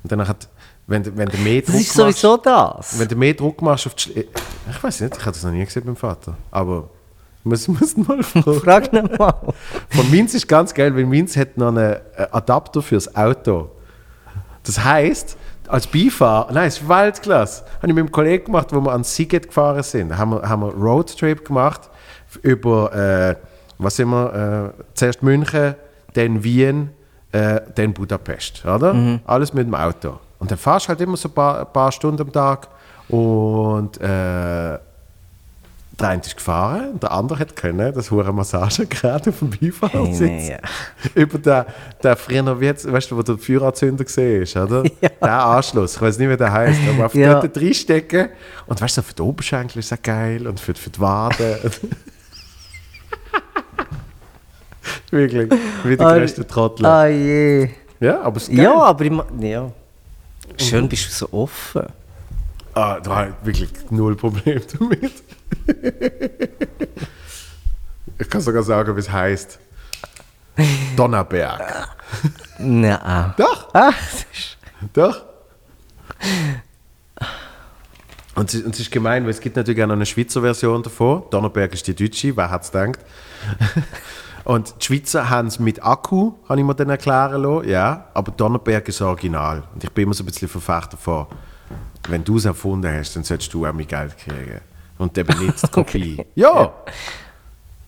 und 0.02 0.12
dann 0.12 0.26
hat, 0.26 0.48
wenn, 0.87 1.03
du- 1.03 1.16
wenn 1.16 1.28
du 1.28 1.37
mehr 1.39 1.62
Das 1.62 1.70
Druck 1.72 1.80
ist 1.80 1.93
sowieso 1.93 2.37
das. 2.37 2.99
wenn 2.99 3.09
du 3.09 3.16
mehr 3.16 3.34
Druck 3.34 3.61
machst 3.62 3.87
auf 3.87 3.95
die 3.95 4.03
Schlinge, 4.03 4.26
ich 4.70 4.82
weiß 4.82 5.01
nicht, 5.01 5.14
ich 5.16 5.20
habe 5.22 5.32
das 5.32 5.43
noch 5.45 5.51
nie 5.53 5.64
gesehen 5.64 5.84
beim 5.84 5.97
Vater, 5.97 6.37
aber 6.51 6.89
muss, 7.45 7.66
muss 7.68 7.97
mal 7.97 8.22
fragen. 8.22 8.61
Frag 8.61 8.93
nicht 8.93 9.18
mal. 9.18 9.34
Von 9.91 10.11
Minz 10.11 10.34
ist 10.34 10.49
ganz 10.49 10.74
geil, 10.74 10.95
weil 10.97 11.07
Minz 11.07 11.37
hat 11.37 11.57
noch 11.57 11.68
einen 11.68 11.97
Adapter 12.32 12.82
fürs 12.82 13.14
Auto. 13.14 13.70
Das 14.64 14.82
heißt, 14.82 15.37
als 15.68 15.87
Beifahrer, 15.87 16.53
nein, 16.53 16.66
es 16.68 16.78
ist 16.78 16.89
Weltklasse. 16.89 17.64
Habe 17.78 17.87
ich 17.89 17.95
mit 17.95 17.99
einem 18.03 18.11
Kollegen 18.12 18.47
gemacht, 18.47 18.68
wo 18.72 18.80
wir 18.80 18.93
an 18.93 19.05
Siget 19.05 19.47
gefahren 19.49 19.82
sind. 19.84 20.09
Da 20.11 20.18
haben 20.18 20.30
wir, 20.32 20.43
haben 20.49 20.62
wir 20.62 20.72
Roadtrip 20.74 21.45
gemacht 21.45 21.82
über, 22.43 22.93
äh, 22.93 23.37
was 23.78 23.95
sind 23.97 24.09
wir, 24.09 24.72
äh, 24.76 24.82
zuerst 24.95 25.22
München, 25.22 25.74
dann 26.14 26.43
Wien, 26.43 26.91
äh, 27.32 27.61
dann 27.76 27.93
Budapest, 27.93 28.64
oder? 28.64 29.20
Alles 29.24 29.53
mit 29.55 29.66
dem 29.66 29.74
Auto. 29.74 30.18
Und 30.39 30.51
dann 30.51 30.59
fahrst 30.59 30.87
du 30.87 30.89
halt 30.91 31.01
immer 31.01 31.16
so 31.16 31.28
ein 31.28 31.32
paar, 31.34 31.61
ein 31.61 31.72
paar 31.72 31.91
Stunden 31.93 32.22
am 32.22 32.32
Tag 32.32 32.68
und 33.09 33.97
äh, 34.01 34.78
der 35.99 36.09
eine 36.09 36.20
ist 36.20 36.37
gefahren 36.37 36.91
und 36.93 37.03
der 37.03 37.11
andere 37.11 37.39
hat 37.39 37.57
können, 37.57 37.95
das 37.95 38.11
hure 38.11 38.30
Massagegerät 38.32 39.28
auf 39.28 39.39
dem 39.39 39.49
Beifahrersitz. 39.49 40.20
Hey, 40.20 40.59
nee, 41.14 41.22
Über 41.22 41.39
den, 41.39 41.64
den 42.05 42.16
früher, 42.16 42.61
wie 42.61 42.66
jetzt, 42.66 42.91
weißt 42.93 43.11
du, 43.11 43.16
wo 43.16 43.22
der 43.22 43.39
Feueranzünder 43.39 44.05
gesehen 44.05 44.43
ist, 44.43 44.55
oder? 44.57 44.82
Ja. 45.01 45.09
Der 45.22 45.45
Anschluss, 45.47 45.97
ich 45.97 46.03
weiß 46.03 46.18
nicht, 46.18 46.28
wie 46.28 46.37
der 46.37 46.53
heißt, 46.53 46.80
aber 46.95 47.07
auf 47.07 47.14
Ja. 47.18 47.41
dort 47.41 47.57
reinstecken. 47.57 48.28
Und 48.66 48.78
weißt 48.80 48.99
du, 48.99 49.03
für 49.03 49.14
die 49.14 49.22
Oberschenkel 49.22 49.78
ist 49.78 49.91
das 49.91 50.03
geil 50.03 50.47
und 50.47 50.61
für, 50.61 50.74
für 50.74 50.91
die 50.91 51.01
Waden. 51.01 51.57
Wirklich, 55.11 55.51
wie 55.84 55.97
der 55.97 56.07
größte 56.07 56.47
Trottel. 56.47 56.84
Ah 56.84 57.07
je. 57.07 57.70
Ja, 58.01 58.20
aber 58.20 58.37
es 58.37 58.49
ist 58.49 58.55
geil. 58.55 58.64
Ja, 58.64 58.82
aber 58.82 59.05
ich 59.05 59.12
ja. 59.41 59.70
Schön 60.59 60.88
bist 60.88 61.07
du 61.07 61.11
so 61.12 61.32
offen. 61.32 61.86
Ah, 62.74 63.01
da 63.01 63.16
habe 63.16 63.34
ich 63.40 63.47
wirklich 63.47 63.70
null 63.90 64.16
Problem 64.16 64.61
damit. 64.78 65.12
ich 68.18 68.28
kann 68.30 68.40
sogar 68.40 68.62
sagen, 68.62 68.94
wie 68.97 69.01
es 69.01 69.11
heißt. 69.11 69.59
Donnerberg. 70.97 71.88
Nein. 72.59 73.34
Doch, 73.36 73.74
ist- 73.74 74.57
doch. 74.92 75.22
Und 78.34 78.49
es, 78.51 78.55
ist- 78.55 78.64
und 78.66 78.74
es 78.74 78.80
ist 78.80 78.90
gemein, 78.90 79.24
weil 79.24 79.30
es 79.30 79.40
gibt 79.40 79.57
natürlich 79.57 79.82
auch 79.82 79.86
noch 79.86 79.94
eine 79.94 80.07
Schweizer 80.07 80.40
Version 80.42 80.82
davon. 80.82 81.24
Donnerberg 81.30 81.72
ist 81.74 81.86
die 81.86 81.94
deutsche, 81.94 82.36
wer 82.36 82.51
hat 82.51 82.62
es 82.64 82.72
gedacht? 82.72 82.99
Und 84.47 84.74
die 84.80 84.84
Schweizer 84.86 85.28
haben 85.28 85.49
es 85.49 85.59
mit 85.59 85.84
Akku, 85.84 86.32
habe 86.49 86.61
ich 86.61 86.66
mir 86.66 86.74
dann 86.74 86.88
erklären 86.88 87.42
lassen. 87.42 87.68
Ja, 87.68 88.07
aber 88.14 88.32
Donnerberg 88.32 88.88
ist 88.88 89.03
Original. 89.03 89.62
Und 89.74 89.84
ich 89.84 89.90
bin 89.90 90.05
immer 90.05 90.14
so 90.14 90.22
ein 90.22 90.26
bisschen 90.26 90.49
Verfechter 90.49 90.92
davon, 90.92 91.26
wenn 92.09 92.24
du 92.24 92.36
es 92.36 92.44
erfunden 92.44 92.90
hast, 92.92 93.16
dann 93.16 93.24
solltest 93.24 93.53
du 93.53 93.66
auch 93.66 93.72
mein 93.72 93.86
Geld 93.86 94.16
kriegen. 94.16 94.61
Und 94.99 95.18
eben 95.18 95.38
nicht 95.44 95.62
die 95.62 95.66
Kopie. 95.70 96.24
Ja, 96.34 96.72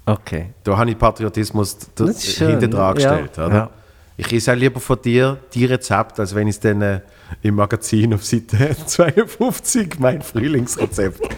Okay. 0.08 0.54
da 0.64 0.76
habe 0.76 0.90
ich 0.90 0.98
Patriotismus 0.98 1.76
hinten 1.96 2.70
dran 2.70 2.72
ja. 2.72 2.92
gestellt. 2.92 3.38
Oder? 3.38 3.54
Ja. 3.54 3.70
Ich 4.16 4.32
esse 4.32 4.52
auch 4.52 4.56
lieber 4.56 4.80
von 4.80 5.00
dir 5.00 5.36
die 5.52 5.66
Rezept, 5.66 6.18
als 6.18 6.34
wenn 6.34 6.48
ich 6.48 6.56
es 6.56 6.60
dann 6.60 6.80
äh, 6.80 7.00
im 7.42 7.56
Magazin 7.56 8.14
auf 8.14 8.24
Seite 8.24 8.76
52 8.86 9.98
mein 9.98 10.22
Frühlingsrezept. 10.22 11.20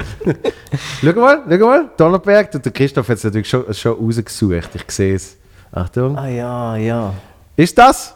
schau 1.02 1.12
mal, 1.12 1.42
schau 1.48 1.66
mal, 1.66 1.90
Donnerberg, 1.96 2.50
der 2.52 2.60
der 2.60 2.72
Christoph 2.72 3.08
hat 3.08 3.18
es 3.18 3.24
natürlich 3.24 3.48
schon, 3.48 3.72
schon 3.74 3.92
rausgesucht. 3.92 4.70
Ich 4.74 4.90
sehe 4.90 5.14
es. 5.14 5.36
Achtung. 5.72 6.16
Ah 6.16 6.28
ja, 6.28 6.76
ja. 6.76 7.14
Ist 7.56 7.76
das? 7.78 8.14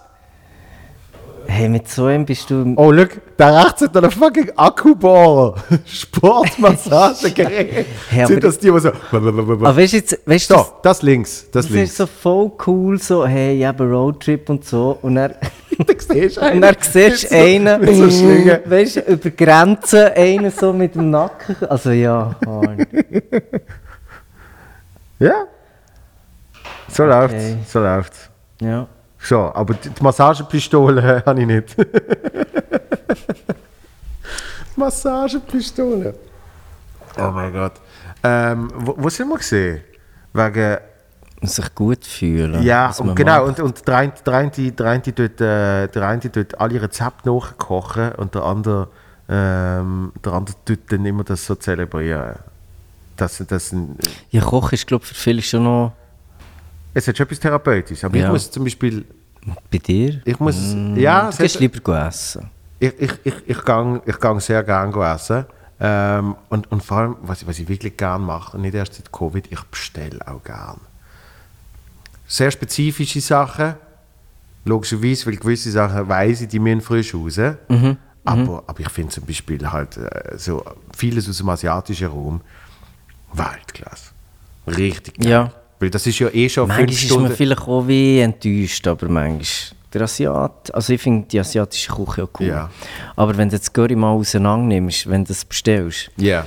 Hey, 1.47 1.68
mit 1.68 1.89
so 1.89 2.07
einem 2.07 2.25
bist 2.25 2.49
du... 2.49 2.72
Oh, 2.77 2.93
schau, 2.95 3.05
da 3.37 3.62
rechts 3.62 3.83
hat 3.83 3.95
einen 3.97 4.11
fucking 4.11 4.51
Akkubohrer. 4.57 5.57
Sportmassagegerät. 5.85 7.87
Hey, 8.09 8.27
Sind 8.27 8.43
das 8.43 8.59
die, 8.59 8.70
die 8.70 8.81
so... 8.81 8.91
Aber 9.12 9.77
weißt 9.77 9.93
du 9.93 9.97
jetzt, 9.99 10.18
weißt 10.25 10.51
du, 10.51 10.55
So, 10.55 10.66
das 10.83 11.03
links, 11.03 11.43
das 11.43 11.51
das, 11.51 11.66
das 11.66 11.75
links. 11.75 11.91
ist 11.91 11.97
so 11.99 12.07
voll 12.07 12.51
cool, 12.66 12.99
so, 12.99 13.27
hey, 13.27 13.59
ich 13.59 13.64
habe 13.66 13.85
einen 13.85 13.93
Roadtrip 13.93 14.49
und 14.49 14.64
so. 14.64 14.99
Und 15.03 15.16
dann, 15.87 15.87
Da 15.87 15.95
siehst 16.14 16.37
du 16.37 16.41
und 16.41 16.47
einen. 16.47 16.61
dann 16.62 16.75
siehst 16.81 16.95
du 16.95 16.99
Mit 17.01 17.18
so- 17.31 17.37
einen, 17.37 17.81
Mit 17.81 18.64
so 18.64 18.70
weißt 18.70 18.97
du, 18.97 19.01
über 19.12 19.31
Grenzen, 19.31 20.12
einen 20.14 20.51
so 20.51 20.72
mit 20.72 20.95
dem 20.95 21.11
Nacken. 21.11 21.57
Also 21.68 21.91
ja, 21.91 22.35
Mann. 22.45 22.87
Ja. 25.18 25.45
So 26.89 27.05
Okay. 27.05 27.12
läuft's, 27.12 27.72
so 27.72 27.81
läuft's. 27.81 28.31
ja. 28.61 28.87
So, 29.18 29.39
aber 29.55 29.72
die 29.75 29.89
die 29.89 30.03
Massagepistole 30.03 31.22
habe 31.27 31.41
ich 31.41 31.47
nicht. 31.47 31.77
Massagepistole. 34.77 36.14
Oh 37.18 37.31
mein 37.31 37.53
Gott. 37.53 37.72
Ähm, 38.22 38.70
wo, 38.75 38.95
wo 38.99 39.09
sind 39.09 39.29
wir 39.29 39.37
gesehen? 39.39 39.81
Wegen. 40.33 40.79
Sich 41.43 41.74
gut 41.74 42.05
fühlen. 42.07 42.62
Ja, 42.62 42.91
und 42.99 43.14
genau. 43.16 43.47
macht. 43.47 43.61
Und, 43.61 43.64
und 43.66 43.89
der, 43.89 43.97
eine, 43.97 44.12
der, 44.24 44.35
eine, 44.35 44.51
der, 44.51 44.87
eine 44.87 45.03
tut, 45.03 45.18
äh, 45.41 45.89
der 45.89 46.09
eine 46.09 46.20
tut 46.32 46.55
alle 46.59 46.80
Rezepte 46.80 47.28
nachkochen 47.30 48.12
und 48.12 48.35
der 48.35 48.43
andere, 48.45 48.89
ähm, 49.28 50.12
der 50.24 50.32
andere 50.32 50.57
tut 50.64 50.80
dann 50.91 51.05
immer 51.05 51.24
das 51.24 51.45
so 51.45 51.55
zelebrieren. 51.55 52.37
Das, 53.16 53.43
das, 53.47 53.68
sind- 53.68 53.97
Ja, 54.30 54.41
Kochen 54.43 54.74
ist, 54.74 54.87
glaube 54.87 55.03
ich, 55.05 55.09
für 55.09 55.14
viele 55.14 55.43
schon 55.43 55.64
noch 55.64 55.93
es 56.97 57.09
hat 57.09 57.16
schon 57.16 57.26
etwas 57.26 57.41
Therapeutisches. 57.41 58.05
Aber 58.05 58.14
ich 58.16 58.22
Ja. 58.22 58.30
muss 58.30 58.49
zum 58.51 58.62
Beispiel. 58.64 59.05
bei 59.70 59.78
dir. 59.78 60.22
Ich 60.24 60.39
muss. 60.39 60.57
Mm, 60.74 60.97
ja, 60.97 61.28
du 61.30 61.37
gehst 61.37 61.59
lieber 61.61 62.07
essen. 62.07 62.49
ich, 62.78 62.95
ich, 63.01 63.12
ich, 63.24 63.35
ich 63.47 63.64
gang, 63.64 64.01
ich 64.07 64.18
gang 64.20 64.41
sehr 64.41 64.62
gerne 64.62 64.95
essen. 65.12 65.45
Ähm, 65.80 66.37
und, 66.51 66.70
und 66.70 66.85
vor 66.85 66.99
allem, 66.99 67.16
was, 67.22 67.43
ich- 67.43 67.49
was 67.49 67.59
ich 67.59 67.68
wirklich 67.68 67.97
gerne 67.97 68.24
mache, 68.24 68.57
nicht 68.59 68.74
erst 68.74 68.95
seit 68.95 69.11
Covid, 69.11 69.51
ich 69.51 69.61
bestelle 69.64 70.20
auch 70.26 70.43
gerne. 70.45 70.78
Sehr 72.27 72.51
spezifische 72.51 73.20
Sachen, 73.20 73.75
logischerweise, 74.64 75.27
weil 75.27 75.37
gewisse 75.37 75.70
Sachen 75.70 76.09
weiss 76.09 76.41
ich, 76.41 76.49
die 76.49 76.59
müssen 76.59 76.81
frisch 76.81 77.14
raus. 77.14 77.37
Mhm, 77.68 77.97
Aber, 78.25 78.64
aber 78.66 78.81
ich 78.81 78.89
finde 78.89 79.11
zum 79.12 79.25
Beispiel 79.27 79.70
halt 79.70 79.97
äh, 79.99 80.37
so 80.39 80.64
vieles 80.97 81.29
aus 81.29 81.37
dem 81.39 81.49
asiatischen 81.51 82.09
Raum 82.09 82.41
Weltklasse. 83.33 84.11
Richtig 84.66 85.18
geil. 85.18 85.29
Ja. 85.31 85.53
Weil 85.81 85.91
das 85.91 86.07
ist 86.07 86.18
ja 86.18 86.29
eh 86.33 86.49
schon 86.49 86.68
Manchmal 86.68 86.89
fünf 86.89 87.03
ist 87.03 87.11
man 87.11 87.18
Stunden... 87.20 87.37
vielleicht 87.37 87.62
auch 87.68 87.87
wie 87.87 88.20
enttäuscht, 88.20 88.87
aber 88.87 89.09
manchmal. 89.09 89.77
Der 89.93 90.03
Asiat, 90.03 90.75
also 90.75 90.93
ich 90.93 91.01
finde 91.01 91.29
die 91.29 91.39
asiatische 91.39 91.93
Küche 91.93 92.25
auch 92.25 92.29
cool. 92.41 92.47
Ja. 92.47 92.70
Aber 93.14 93.37
wenn 93.37 93.49
du 93.49 93.57
das 93.59 93.72
Curry 93.72 93.95
mal 93.95 94.11
auseinander 94.11 94.66
nimmst, 94.75 95.09
wenn 95.09 95.22
du 95.25 95.29
das 95.29 95.45
bestellst, 95.45 96.11
Ja. 96.16 96.47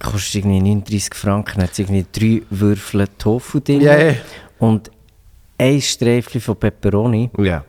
kostet 0.00 0.36
irgendwie 0.36 0.60
39 0.60 1.14
Franken, 1.14 1.62
hat 1.62 1.78
irgendwie 1.78 2.04
drei 2.10 2.42
Würfel 2.50 3.06
Tofu 3.18 3.60
drin 3.60 3.80
Ja, 3.82 3.96
ja. 3.96 4.14
und 4.58 4.90
ein 5.60 5.80
Sträfchen 5.80 6.40
von 6.40 6.56
Pepperoni. 6.56 7.30
Ja. 7.38 7.64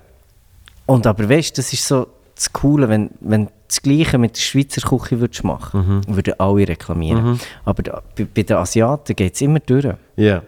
Und 0.85 1.05
aber 1.05 1.29
weißt 1.29 1.57
du, 1.57 1.61
das 1.61 1.73
ist 1.73 1.85
so 1.85 2.07
das 2.35 2.51
Coole, 2.51 2.87
wenn, 2.89 3.11
wenn 3.19 3.45
du 3.45 3.51
das 3.67 3.81
Gleiche 3.81 4.17
mit 4.17 4.35
der 4.35 4.41
Schweizer 4.41 4.81
Küche 4.81 5.19
würdest 5.19 5.43
machen 5.43 6.01
würden 6.07 6.33
alle 6.39 6.67
reklamieren. 6.67 7.39
Aber 7.65 7.83
da, 7.83 8.01
bei, 8.17 8.25
bei 8.25 8.43
den 8.43 8.57
Asiaten 8.57 9.15
geht 9.15 9.35
es 9.35 9.41
immer 9.41 9.59
durch. 9.59 9.93
Ja. 10.15 10.41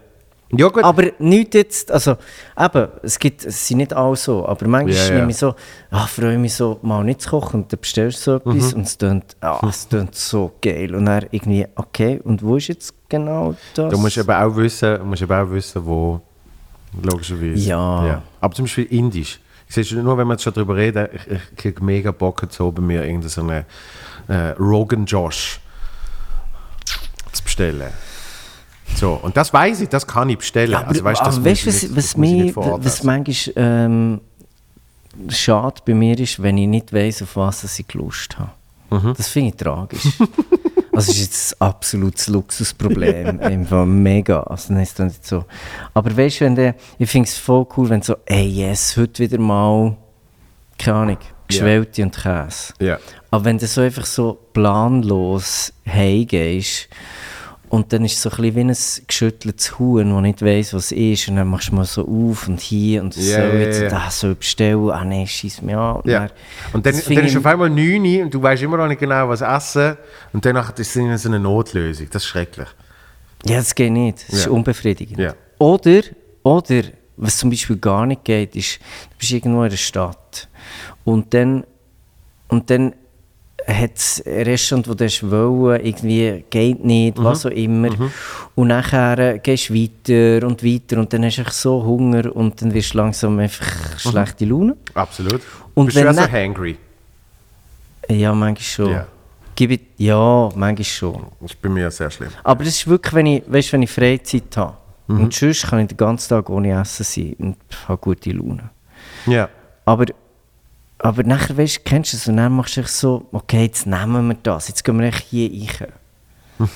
Ja, 0.55 0.67
gut. 0.67 0.83
Aber 0.83 1.03
nicht 1.17 1.55
jetzt, 1.55 1.91
also 1.91 2.15
eben, 2.59 2.87
es, 3.01 3.17
gibt, 3.17 3.43
es 3.43 3.67
sind 3.67 3.77
nicht 3.77 3.91
alle 3.93 4.15
so, 4.15 4.45
aber 4.45 4.67
manchmal 4.67 4.95
ja. 5.09 5.15
nehme 5.15 5.31
ich 5.31 5.37
so, 5.37 5.55
ah, 5.89 6.05
freue 6.05 6.37
mich 6.37 6.53
so, 6.53 6.79
mal 6.83 7.03
nicht 7.03 7.21
zu 7.21 7.31
kochen 7.31 7.61
und 7.61 7.73
dann 7.73 7.79
bestellst 7.79 8.27
du 8.27 8.39
so 8.39 8.49
Mhm. 8.49 8.57
etwas 8.57 8.73
und 8.73 8.81
es 8.83 8.97
tönt, 8.97 9.35
ah, 9.41 9.65
es 9.67 9.87
tönt 9.87 10.13
so 10.15 10.51
geil 10.61 10.93
und 10.93 11.05
dann 11.05 11.25
irgendwie, 11.31 11.65
okay, 11.75 12.19
und 12.23 12.43
wo 12.43 12.57
ist 12.57 12.67
jetzt 12.67 12.93
genau 13.09 13.55
das? 13.73 13.91
Du 13.91 13.97
musst 13.97 14.17
eben 14.17 14.29
auch 14.29 14.55
wissen, 14.55 14.99
musst 15.07 15.23
eben 15.23 15.33
auch 15.33 15.49
wissen 15.49 15.83
wo, 15.83 16.21
logischerweise. 17.01 17.67
Ja. 17.67 18.21
Aber 18.39 18.53
zum 18.53 18.65
Beispiel 18.65 18.85
Indisch. 18.85 19.39
Siehst 19.67 19.91
du, 19.91 20.01
nur 20.03 20.17
wenn 20.17 20.27
wir 20.27 20.33
jetzt 20.33 20.43
schon 20.43 20.53
darüber 20.53 20.75
reden, 20.75 21.07
ich, 21.13 21.27
ich 21.27 21.55
kriege 21.55 21.83
mega 21.83 22.11
Bock, 22.11 22.43
jetzt 22.43 22.55
so 22.55 22.71
bei 22.71 22.81
mir 22.81 23.03
irgendeine 23.03 23.65
so 24.27 24.31
äh, 24.31 24.49
Rogan 24.59 25.05
Josh 25.05 25.59
zu 27.31 27.43
bestellen. 27.43 27.91
So, 28.95 29.13
und 29.13 29.35
das 29.35 29.51
weiß 29.51 29.81
ich, 29.81 29.89
das 29.89 30.05
kann 30.05 30.29
ich 30.29 30.37
bestellen. 30.37 30.71
ja, 30.71 30.79
aber, 30.79 30.89
also, 30.89 31.03
weißt, 31.03 31.21
das 31.21 31.37
aber 31.37 31.45
weißt 31.45 31.65
du, 31.65 31.67
was, 31.69 31.95
was, 31.95 32.17
mich, 32.17 32.55
was 32.55 33.03
manchmal 33.03 33.53
ähm, 33.55 34.21
schade 35.29 35.81
bei 35.85 35.93
mir 35.93 36.19
ist, 36.19 36.41
wenn 36.41 36.57
ich 36.57 36.67
nicht 36.67 36.93
weiß, 36.93 37.23
auf 37.23 37.35
was 37.35 37.79
ich 37.79 37.93
Lust 37.93 38.37
habe. 38.37 38.51
Mhm. 38.89 39.13
Das 39.17 39.27
finde 39.27 39.49
ich 39.49 39.55
tragisch. 39.55 40.03
Also 40.93 41.11
es 41.11 41.17
ist 41.17 41.25
jetzt 41.25 41.61
ein 41.61 41.67
absolutes 41.67 42.27
Luxusproblem. 42.27 43.39
Einfach 43.41 43.85
mega. 43.85 44.41
Also 44.43 44.73
dann 44.73 44.83
ist 44.83 44.99
dann 44.99 45.11
so. 45.21 45.45
Aber 45.93 46.15
weißt 46.15 46.41
du, 46.41 46.45
wenn 46.45 46.55
der, 46.55 46.75
ich 46.99 47.09
finde 47.09 47.27
es 47.27 47.37
voll 47.37 47.65
cool, 47.75 47.89
wenn 47.89 48.01
so, 48.01 48.15
ey 48.25 48.45
yes, 48.45 48.95
heute 48.95 49.23
wieder 49.23 49.39
mal, 49.39 49.97
keine 50.77 50.97
Ahnung, 50.97 51.17
Geschwellte 51.47 52.03
und 52.03 52.15
Käse. 52.15 52.73
Ja. 52.79 52.99
Aber 53.31 53.45
wenn 53.45 53.57
du 53.57 53.67
so 53.67 53.81
einfach 53.81 54.05
so 54.05 54.37
planlos 54.53 55.73
heimgehst 55.87 56.89
und 57.73 57.91
dann 57.91 58.05
ist 58.05 58.13
es 58.13 58.21
so 58.21 58.29
ein 58.29 58.35
bisschen 58.35 58.55
wie 58.55 58.59
ein 58.61 59.07
geschütteltes 59.07 59.79
Huhn, 59.79 60.07
das 60.07 60.21
nicht 60.21 60.41
weiss, 60.45 60.73
was 60.75 60.85
es 60.85 60.91
ist 60.91 61.27
und 61.29 61.37
dann 61.37 61.47
machst 61.47 61.69
du 61.69 61.75
mal 61.75 61.85
so 61.85 62.01
auf 62.07 62.47
und 62.47 62.59
hier 62.61 63.01
und 63.01 63.15
Ja, 63.15 63.49
so 63.49 63.57
jetzt 63.57 63.79
ja. 63.79 63.85
und 63.87 63.91
das 63.93 64.19
so 64.19 64.35
bestellen, 64.35 64.91
ah 64.91 65.03
nein, 65.03 65.25
schieß 65.25 65.63
mich 65.63 65.75
an. 65.75 66.01
Ja. 66.05 66.19
dann- 66.19 66.29
Und 66.73 66.85
dann, 66.85 66.93
und 66.93 67.15
dann 67.17 67.25
ist 67.25 67.35
auf 67.35 67.45
einmal 67.47 67.71
9 67.71 68.05
Uhr 68.05 68.23
und 68.25 68.31
du 68.33 68.39
weißt 68.39 68.61
immer 68.61 68.77
noch 68.77 68.87
nicht 68.87 68.99
genau, 68.99 69.27
was 69.27 69.41
essen. 69.41 69.97
Und 70.33 70.45
danach 70.45 70.77
ist 70.77 70.95
es 70.95 71.21
so 71.23 71.29
eine 71.29 71.39
Notlösung. 71.39 72.07
Das 72.11 72.21
ist 72.21 72.27
schrecklich. 72.29 72.67
Ja, 73.43 73.57
das 73.57 73.73
geht 73.73 73.91
nicht. 73.91 74.23
Das 74.29 74.39
ist 74.41 74.47
unbefriedigend. 74.47 75.33
Oder, 75.57 76.03
oder, 76.43 76.83
was 77.17 77.37
zum 77.37 77.49
Beispiel 77.49 77.77
gar 77.77 78.05
nicht 78.05 78.23
geht, 78.23 78.55
ist, 78.55 78.77
du 78.79 79.17
bist 79.17 79.31
irgendwo 79.31 79.63
in 79.63 79.71
der 79.71 79.77
Stadt 79.77 80.47
und 81.05 81.33
dann, 81.33 81.63
und 82.49 82.69
dann 82.69 82.93
hat 83.67 83.91
es 83.95 84.21
ein 84.25 84.41
Restaurant, 84.43 84.99
das 84.99 85.19
du 85.19 85.31
wollen, 85.31 85.85
irgendwie 85.85 86.43
geht 86.49 86.83
nicht, 86.83 87.17
Mhm. 87.17 87.23
was 87.23 87.45
auch 87.45 87.49
immer. 87.51 87.89
Und 88.55 88.67
nachher 88.67 89.39
gehst 89.39 89.69
du 89.69 89.73
weiter 89.75 90.45
und 90.47 90.63
weiter 90.63 90.97
und 90.99 91.11
dann 91.13 91.23
hast 91.25 91.37
du 91.37 91.43
so 91.49 91.83
Hunger 91.83 92.35
und 92.35 92.61
dann 92.61 92.73
wirst 92.73 92.93
du 92.93 92.97
langsam 92.97 93.39
einfach 93.39 93.65
schlechte 93.99 94.45
Laune. 94.45 94.75
Absolut. 94.93 95.41
Und 95.73 95.85
Bist 95.87 95.97
du 95.97 96.01
wenn 96.01 96.09
auch 96.09 96.13
so 96.13 96.21
nicht- 96.21 96.31
hangry? 96.31 96.77
Ja, 98.09 98.33
manchmal 98.33 98.63
schon. 98.63 98.91
Ja. 98.91 99.07
Gib 99.55 99.79
ja, 99.97 100.49
manchmal 100.55 100.83
schon. 100.83 101.25
Das 101.39 101.51
ist 101.51 101.61
bei 101.61 101.69
mir 101.69 101.89
sehr 101.91 102.09
schlimm. 102.09 102.29
Aber 102.43 102.63
das 102.63 102.73
ist 102.73 102.87
wirklich, 102.87 103.13
wenn 103.13 103.25
ich, 103.27 103.43
weißt, 103.47 103.73
wenn 103.73 103.83
ich 103.83 103.91
Freizeit 103.91 104.57
habe. 104.57 104.73
Mhm. 105.07 105.23
Und 105.25 105.33
sonst 105.33 105.67
kann 105.67 105.79
ich 105.79 105.87
den 105.87 105.97
ganzen 105.97 106.29
Tag 106.29 106.49
ohne 106.49 106.79
Essen 106.81 107.03
sein 107.03 107.35
und 107.39 107.57
habe 107.87 107.97
gute 107.99 108.31
Laune. 108.31 108.69
Ja. 109.25 109.47
Aber, 109.85 110.05
aber 111.03 111.23
nachher, 111.23 111.57
weißt, 111.57 111.83
kennst 111.83 112.13
du 112.13 112.17
es? 112.17 112.27
Und 112.29 112.37
dann 112.37 112.53
machst 112.53 112.77
du 112.77 112.81
dich 112.81 112.89
so, 112.89 113.27
okay, 113.33 113.63
jetzt 113.63 113.85
nehmen 113.85 114.25
wir 114.29 114.37
das, 114.41 114.69
jetzt 114.69 114.83
gehen 114.85 114.99
wir 114.99 115.07
echt 115.07 115.27
hier 115.29 115.51
rein. 115.81 116.69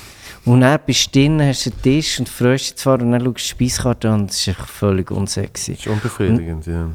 und 0.44 0.60
dann 0.60 0.78
bist 0.84 1.06
du 1.06 1.20
drin, 1.20 1.40
hast 1.40 1.66
einen 1.66 1.82
Tisch 1.82 2.18
und 2.18 2.28
freust 2.28 2.64
dich 2.66 2.76
zwar 2.76 3.00
und 3.00 3.10
dann 3.10 3.22
schaust 3.22 3.50
du 3.50 3.56
die 3.56 3.70
Speiskarte 3.70 4.10
an 4.10 4.20
und 4.20 4.30
das 4.30 4.46
ist 4.46 4.60
völlig 4.60 5.10
unsexy. 5.10 5.72
Das 5.72 5.80
ist 5.80 5.86
unbefriedigend, 5.86 6.66
ja. 6.66 6.90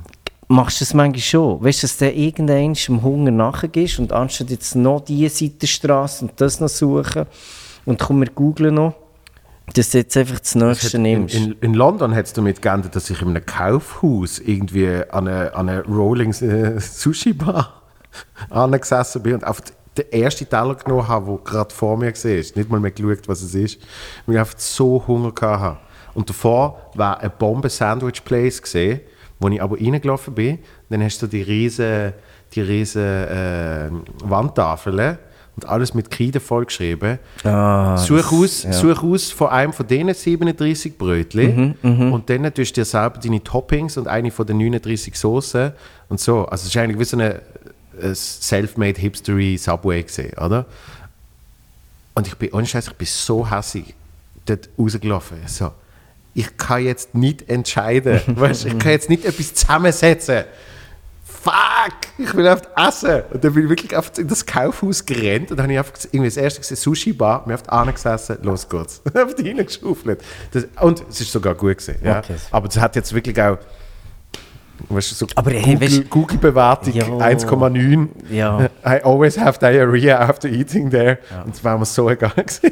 Machst 0.48 0.80
du 0.80 0.86
das 0.86 0.94
manchmal 0.94 1.22
schon? 1.22 1.64
Weißt 1.64 1.82
du, 1.82 1.88
dass 1.88 1.98
du 1.98 2.12
irgendwann 2.12 2.76
im 2.88 3.02
Hunger 3.02 3.32
nachgehst 3.32 3.98
und 3.98 4.14
anstatt 4.14 4.52
jetzt 4.52 4.76
noch 4.76 5.00
diese 5.00 5.36
Seitenstraße 5.36 6.26
und 6.26 6.40
das 6.40 6.60
noch 6.60 6.70
suchen 6.70 7.26
und 7.86 8.00
komm, 8.00 8.20
wir 8.20 8.30
googeln 8.30 8.76
noch, 8.76 8.94
dass 9.73 9.91
du 9.91 9.99
jetzt 9.99 10.18
einfach 10.18 10.40
das 10.40 10.56
Nächste 10.56 10.98
In, 10.98 11.03
nimmst. 11.03 11.35
in, 11.35 11.53
in 11.61 11.73
London 11.73 12.14
hat 12.14 12.26
es 12.26 12.34
damit 12.34 12.61
geändert, 12.61 12.95
dass 12.95 13.10
ich 13.10 13.22
in 13.22 13.30
einem 13.30 13.45
Kaufhaus 13.45 14.40
irgendwie 14.40 14.90
an 15.10 15.27
einer 15.27 15.56
eine 15.56 15.84
Rolling 15.85 16.31
äh, 16.31 16.80
Sushi 16.80 17.34
Bar 17.34 17.81
angesessen 18.49 19.23
bin 19.23 19.35
und 19.35 19.48
auf 19.48 19.61
den 19.98 20.11
ersten 20.11 20.49
Teller 20.49 20.76
genommen 20.76 21.07
habe, 21.07 21.27
der 21.27 21.38
gerade 21.44 21.73
vor 21.73 21.98
mir 21.98 22.14
war. 22.14 22.31
Nicht 22.31 22.69
mal 22.69 22.80
mehr 22.80 22.91
geschaut, 22.91 23.27
was 23.27 23.41
es 23.41 23.56
ist. 23.56 23.80
Weil 24.26 24.35
ich 24.35 24.40
einfach 24.40 24.57
so 24.57 25.03
Hunger 25.07 25.34
hatte. 25.41 25.77
Und 26.14 26.30
davor 26.30 26.91
war 26.95 27.19
ein 27.19 27.31
Bomben-Sandwich-Place, 27.38 28.61
gewesen, 28.61 29.02
wo 29.40 29.48
ich 29.49 29.61
aber 29.61 29.77
reingelaufen 29.77 30.34
bin. 30.34 30.60
Dann 30.90 31.03
hast 31.03 31.22
du 31.22 31.27
die 31.27 31.41
riesen, 31.41 32.14
die 32.53 32.61
riesen 32.61 33.02
äh, 33.02 33.90
Wandtafeln 34.23 35.18
und 35.56 35.66
alles 35.68 35.94
mit 35.94 36.10
Kreide 36.10 36.40
vollgeschrieben. 36.40 37.20
Ah, 37.44 37.96
Such 37.98 38.32
aus, 38.32 38.64
ja. 38.64 38.74
such 38.74 39.04
aus 39.04 39.32
von 39.32 39.50
einem 39.50 39.72
von 39.74 39.86
diesen 39.86 40.14
37 40.14 40.98
Brötchen 40.98 41.76
Mhm, 41.82 42.12
und 42.14 42.30
dann 42.30 42.44
tust 42.54 42.72
du 42.76 42.82
dir 42.82 42.86
selber 42.86 43.20
deine 43.20 43.44
Toppings 43.44 43.98
und 43.98 44.08
eine 44.08 44.32
von 44.32 44.48
den 44.48 44.58
39 44.58 45.16
Soßen 45.18 45.72
und 46.10 46.20
so. 46.20 46.46
Also 46.46 46.64
es 46.64 46.70
ist 46.70 46.78
eigentlich 46.78 47.00
wie 47.00 47.04
so 47.06 47.18
eine 47.18 47.42
äh, 48.02 48.14
self-made 48.16 49.00
hipstery 49.00 49.58
Subway 49.58 50.02
gesehen, 50.04 50.34
oder? 50.40 50.66
Und 52.16 52.28
ich 52.28 52.36
bin, 52.36 52.52
ohne 52.54 52.66
Scheiß, 52.66 52.88
ich 52.88 52.94
bin 52.94 53.08
so 53.08 53.50
hässig 53.50 53.94
dort 54.46 54.70
rausgelaufen. 54.78 55.38
So, 55.48 55.72
ich 56.34 56.58
kann 56.58 56.84
jetzt 56.84 57.14
nicht 57.16 57.50
entscheiden, 57.50 58.20
weißt, 58.28 58.66
ich 58.66 58.78
kann 58.80 58.92
jetzt 58.92 59.10
nicht 59.10 59.26
etwas 59.26 59.54
zusammensetzen. 59.54 60.44
Fuck, 61.44 61.98
ich 62.18 62.34
will 62.36 62.48
einfach 62.48 62.70
essen. 62.78 63.24
Und 63.34 63.44
dann 63.44 63.53
bin 63.53 63.64
ich 63.64 63.70
wirklich 63.70 63.98
einfach 63.98 64.18
in 64.18 64.30
das 64.30 64.45
Kaufhaus 64.45 65.06
gerannt 65.06 65.52
und 65.52 65.57
dann 65.57 65.64
habe 65.64 65.74
ich 65.74 65.80
einfach 65.80 65.94
irgendwie 66.06 66.30
das 66.30 66.38
erste 66.38 66.61
gesehen, 66.61 66.78
Sushi-Bar, 66.78 67.44
mir 67.45 67.53
einfach 67.56 67.68
angesessen, 67.68 68.38
los 68.44 68.70
geht's. 68.70 69.02
einfach 69.14 69.38
reingeschaufelt. 69.38 70.24
Das, 70.52 70.68
und 70.80 71.03
es 71.10 71.20
ist 71.20 71.34
sogar 71.34 71.53
gut 71.56 71.80
gewesen, 71.80 71.95
ja. 72.02 72.20
Okay. 72.20 72.36
Aber 72.49 72.70
es 72.70 72.78
hat 72.80 72.95
jetzt 72.95 73.14
wirklich 73.14 73.41
auch, 73.41 73.57
weißt 74.88 75.11
du, 75.11 75.15
so 75.15 75.28
Aber 75.36 75.52
hey, 75.52 75.76
Google-Bewertung 76.10 76.94
Ja. 76.94 77.03
1,9. 77.07 78.07
Ja. 78.32 78.70
I 78.86 79.02
always 79.03 79.38
have 79.38 79.60
diarrhea 79.60 80.18
after 80.20 80.48
eating 80.48 80.90
there. 80.91 81.20
Und 81.44 81.56
das 81.56 81.64
war 81.65 81.78
mir 81.78 81.86
so 81.86 82.10
egal 82.10 82.32
gewesen. 82.32 82.72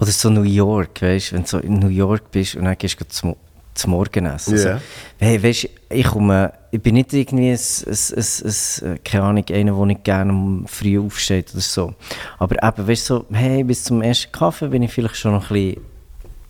Oder 0.00 0.10
so 0.10 0.30
New 0.30 0.42
York, 0.42 1.00
weißt 1.00 1.30
du, 1.30 1.36
wenn 1.36 1.42
du 1.42 1.48
so 1.48 1.58
in 1.58 1.78
New 1.78 1.88
York 1.88 2.30
bist 2.32 2.56
und 2.56 2.64
dann 2.64 2.76
gehst 2.76 3.00
du 3.00 3.06
zum, 3.06 3.36
zum 3.76 3.92
Morgenessen. 3.92 4.56
Ja. 4.56 4.62
So, 4.62 4.80
hey, 5.18 5.42
weißt 5.42 5.68
ich 5.88 6.06
komme, 6.06 6.52
ich 6.70 6.82
bin 6.82 6.94
nicht 6.94 7.12
irgendwie 7.12 7.50
ein, 7.50 7.58
ein, 7.58 7.96
ein, 8.16 8.90
ein, 8.90 9.04
keine 9.04 9.24
Ahnung, 9.24 9.44
einer, 9.50 9.72
der 9.72 9.86
nicht 9.86 10.04
gerne 10.04 10.32
um 10.32 10.66
früh 10.66 10.98
aufsteht 10.98 11.52
oder 11.52 11.60
so. 11.60 11.94
Aber 12.38 12.56
eben, 12.62 12.88
weißt 12.88 13.10
du, 13.10 13.14
so, 13.14 13.26
hey, 13.32 13.62
bis 13.62 13.84
zum 13.84 14.02
ersten 14.02 14.32
Kaffee 14.32 14.68
bin 14.68 14.82
ich 14.82 14.92
vielleicht 14.92 15.16
schon 15.16 15.32
noch 15.32 15.50
ein 15.50 15.54
bisschen, 15.54 15.80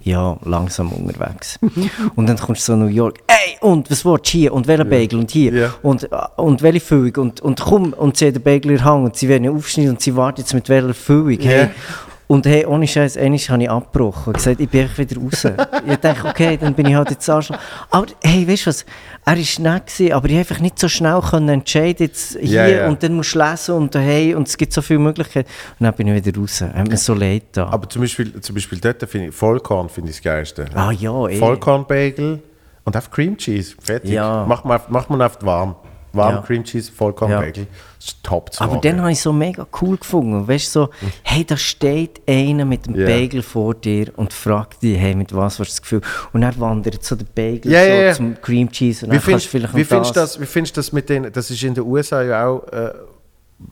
ja, 0.01 0.39
langsam 0.45 0.93
unterwegs. 0.93 1.59
und 2.15 2.29
dann 2.29 2.39
kommst 2.39 2.63
du 2.63 2.73
so 2.73 2.73
in 2.75 2.79
New 2.79 2.87
York, 2.87 3.19
ey, 3.27 3.57
und 3.61 3.91
was 3.91 4.05
willst 4.05 4.27
du 4.27 4.39
hier? 4.39 4.55
Und 4.55 4.69
welcher 4.69 4.85
Bagel? 4.85 5.19
Und 5.19 5.33
hier? 5.33 5.53
Ja. 5.53 5.75
Und, 5.83 6.09
und 6.37 6.63
welche 6.63 6.81
Füllung? 6.81 7.17
Und, 7.17 7.41
und 7.41 7.61
komm, 7.61 7.93
und 7.93 8.17
sie 8.17 8.29
hat 8.29 8.37
den 8.37 8.43
Bagel 8.43 8.73
in 8.73 8.85
Hand 8.85 9.05
und 9.05 9.17
sie 9.17 9.29
werden 9.29 9.45
ihn 9.45 9.57
aufschneiden 9.57 9.93
und 9.93 10.01
sie 10.01 10.15
warten 10.15 10.41
jetzt 10.41 10.55
mit 10.55 10.69
welcher 10.69 10.95
Füllung. 10.95 11.41
Hey. 11.41 11.71
Und 12.29 12.45
hey, 12.47 12.67
ohne 12.67 12.87
Scheiß, 12.89 13.17
einmal 13.17 13.39
habe 13.39 13.63
ich 13.63 13.71
abgebrochen 13.71 14.27
und 14.29 14.37
gesagt, 14.37 14.61
ich 14.61 14.69
bin 14.69 14.83
einfach 14.83 14.99
wieder 14.99 15.21
raus. 15.21 15.45
ich 15.87 15.97
dachte, 15.97 16.29
okay, 16.29 16.57
dann 16.57 16.75
bin 16.75 16.87
ich 16.87 16.95
halt 16.95 17.11
jetzt 17.11 17.29
Arschloch. 17.31 17.57
Aber 17.91 18.07
hey, 18.23 18.47
weißt 18.49 18.67
du 18.67 18.71
was? 18.71 18.85
Er 19.25 19.37
war 19.37 19.73
nett, 19.75 19.87
gewesen, 19.87 20.13
aber 20.13 20.29
ich 20.29 20.37
einfach 20.39 20.59
nicht 20.61 20.79
so 20.79 20.89
schnell 20.89 21.21
können 21.21 21.49
entscheiden, 21.49 22.07
jetzt 22.07 22.37
hier 22.41 22.49
Ja, 22.51 22.67
ja. 22.67 22.89
und 22.89 23.03
dann 23.03 23.15
musst 23.15 23.35
du 23.35 23.39
lesen 23.39 23.75
und 23.77 23.95
daheim 23.95 24.37
und 24.39 24.49
es 24.49 24.57
gibt 24.57 24.73
so 24.73 24.83
viele 24.83 24.99
Möglichkeiten. 24.99 25.49
Und 25.79 25.85
dann 25.85 25.95
bin 25.95 26.09
ich 26.09 26.25
wieder 26.27 26.41
raus. 26.41 26.61
Hat 26.61 26.89
mir 26.89 26.97
so 26.97 27.15
leid 27.15 27.45
da. 27.53 27.69
Aber 27.69 27.89
zum 27.89 28.03
Beispiel, 28.03 28.41
zum 28.41 28.55
Beispiel 28.55 28.79
dort 28.81 29.09
finde 29.09 29.29
ich, 29.29 29.35
Vollkorn 29.35 29.89
finde 29.89 30.11
ich 30.11 30.17
das 30.17 30.23
Geilste. 30.25 30.67
Ah 30.75 30.91
ja, 30.91 31.29
eh. 31.29 31.39
Vollkorn-Bagel 31.39 32.41
und 32.85 32.97
auf 32.97 33.11
Cream 33.11 33.37
Cheese. 33.37 33.75
Fertig. 33.81 34.11
Ja. 34.11 34.45
Macht 34.47 34.65
man, 34.65 34.77
auf- 34.81 34.89
macht 34.89 35.11
man 35.11 35.23
oft 35.23 35.45
warm. 35.47 35.77
Warm 36.17 36.35
Ja. 36.37 36.43
Cream 36.43 36.65
Cheese, 36.65 36.91
Vollkorn-Bagel. 36.93 37.67
Das 37.99 38.07
ist 38.09 38.23
top 38.23 38.53
zu 38.53 38.63
Aber 38.63 38.77
dann 38.79 39.01
habe 39.01 39.13
ich 39.13 39.21
so 39.21 39.33
mega 39.33 39.67
cool 39.81 39.97
gefunden. 39.97 40.47
Weißt 40.49 40.67
du, 40.75 40.81
so, 40.81 40.89
hey, 41.23 41.45
da 41.45 41.57
steht 41.57 42.21
einer 42.29 42.65
mit 42.65 42.87
dem 42.87 42.95
Ja. 42.95 43.07
Bagel 43.07 43.43
vor 43.43 43.75
dir 43.75 44.13
und 44.17 44.33
fragt 44.33 44.83
dich, 44.83 44.99
hey, 44.99 45.15
mit 45.15 45.35
was 45.35 45.59
hast 45.59 45.59
du 45.59 45.65
das 45.65 45.83
Gefühl? 45.83 46.01
Und 46.33 46.41
dann 46.43 46.59
wandert 46.61 47.05
so 47.05 47.17
der 47.17 47.27
Bagel 47.27 47.71
Ja, 47.73 47.83
so 47.85 47.89
ja, 47.91 47.95
ja. 48.03 48.13
zum 48.15 48.41
Cream 48.41 48.71
Cheese 48.71 49.07
und 49.07 49.13
Wie 49.13 49.17
dann 49.17 49.25
kannst 49.25 49.47
findest, 49.47 49.47
du 49.47 49.51
vielleicht 49.51 49.75
wie 49.77 49.85
findest 49.85 50.17
das. 50.17 50.33
das, 50.33 50.41
wie 50.41 50.47
findest 50.47 50.77
du 50.77 50.79
das 50.81 50.93
mit 50.93 51.09
den, 51.09 51.33
das 51.33 51.51
ist 51.51 51.63
in 51.63 51.75
den 51.75 51.85
USA 51.85 52.23
ja 52.23 52.47
auch, 52.47 52.67
äh, 52.69 52.93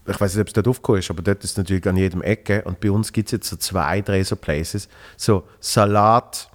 ich 0.08 0.18
weiß 0.18 0.34
nicht, 0.34 0.40
ob 0.40 0.46
es 0.48 0.52
dort 0.54 0.66
aufgekommen 0.68 1.00
ist, 1.00 1.10
aber 1.10 1.22
dort 1.22 1.44
ist 1.44 1.50
es 1.50 1.56
natürlich 1.58 1.86
an 1.86 1.96
jedem 1.96 2.22
Ecke 2.22 2.62
und 2.64 2.80
bei 2.80 2.90
uns 2.90 3.12
gibt 3.12 3.28
es 3.28 3.32
jetzt 3.32 3.48
so 3.50 3.56
zwei, 3.56 4.00
drei 4.00 4.24
so 4.24 4.34
Places, 4.36 4.88
so 5.16 5.42
Salat, 5.60 6.48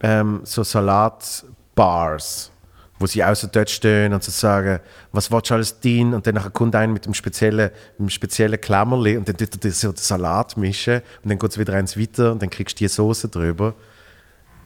ähm, 0.00 0.40
so 0.42 0.62
Salatbars, 0.64 2.50
wo 2.98 3.06
sie 3.06 3.22
so 3.34 3.46
dort 3.50 3.68
stehen 3.70 4.12
und 4.14 4.22
so 4.24 4.30
sagen, 4.30 4.80
was 5.12 5.30
willst 5.30 5.50
du 5.50 5.54
alles 5.54 5.80
dienen? 5.80 6.14
Und 6.14 6.26
dann 6.26 6.52
kommt 6.52 6.74
einer 6.74 6.92
mit 6.92 7.04
einem 7.04 7.14
speziellen, 7.14 7.70
mit 7.92 8.00
einem 8.00 8.08
speziellen 8.10 8.60
Klammerli 8.60 9.16
und 9.16 9.28
dann 9.28 9.36
tut 9.36 9.64
er 9.64 9.70
so 9.70 9.92
den 9.92 9.96
Salat 9.98 10.56
mischen 10.56 11.02
und 11.22 11.28
dann 11.30 11.38
geht 11.38 11.50
es 11.50 11.58
wieder 11.58 11.74
eins 11.74 11.98
weiter 11.98 12.32
und 12.32 12.40
dann 12.42 12.48
kriegst 12.50 12.76
du 12.80 12.84
die 12.84 12.88
Soße 12.88 13.28
drüber. 13.28 13.74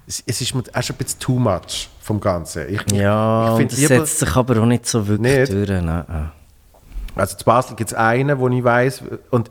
Es, 0.07 0.23
es 0.27 0.41
ist 0.41 0.55
mir 0.55 0.63
auch 0.73 0.83
schon 0.83 0.95
ein 0.97 0.99
bisschen 0.99 1.21
too 1.21 1.39
much 1.39 1.89
vom 2.01 2.21
Ganzen. 2.21 2.69
Ich, 2.73 2.81
Ja, 2.93 3.59
ich 3.59 3.67
das 3.69 3.79
lieber- 3.79 3.89
setzt 4.07 4.19
sich 4.21 4.37
aber 4.37 4.61
auch 4.61 4.67
nicht 4.67 4.87
so 4.87 5.07
wirklich 5.07 5.51
Nicht? 5.51 5.53
durch. 5.53 5.69
Nein. 5.83 6.31
Also 7.17 7.37
zu 7.37 7.45
Basel 7.45 7.75
gibt 7.77 7.91
es 7.91 7.97
einen, 7.97 8.39
wo 8.39 8.49
ich 8.49 8.63
weiß 8.63 9.03
und 9.31 9.51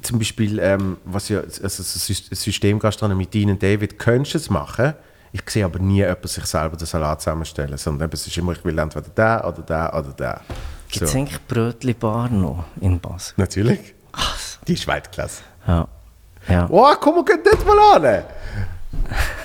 zum 0.00 0.18
Beispiel, 0.20 0.60
ähm, 0.60 0.96
was 1.04 1.28
ja, 1.28 1.40
also 1.40 1.82
Systemgastronomie 1.82 3.26
Dean 3.26 3.50
und 3.50 3.60
David, 3.62 3.98
könntest 3.98 4.34
du 4.34 4.38
es 4.38 4.50
machen. 4.50 4.94
Ich 5.32 5.42
sehe 5.48 5.64
aber 5.64 5.78
nie 5.78 5.96
jemanden 5.98 6.26
sich 6.28 6.44
selber 6.46 6.76
den 6.76 6.86
Salat 6.86 7.20
zusammenstellen, 7.20 7.76
sondern 7.76 8.10
es 8.12 8.26
ist 8.26 8.36
immer, 8.38 8.52
ich 8.52 8.64
will 8.64 8.78
entweder 8.78 9.08
da 9.14 9.44
oder 9.44 9.62
da 9.62 9.90
oder 9.92 10.12
da. 10.16 10.40
Gibt 10.88 11.04
es 11.04 11.12
So. 11.12 11.18
eigentlich 11.18 11.46
Brötli-Bar 11.46 12.30
noch 12.30 12.64
in 12.80 12.98
Basel? 12.98 13.34
Natürlich. 13.36 13.94
Die 14.66 14.72
ist 14.72 14.86
Weltklasse. 14.86 15.42
Ja. 15.66 15.86
ja. 16.48 16.66
Oh, 16.70 16.86
komm, 16.98 17.16
wir 17.16 17.24
gehen 17.24 17.40
dort 17.44 17.66
mal 17.66 18.06
an. 18.06 18.24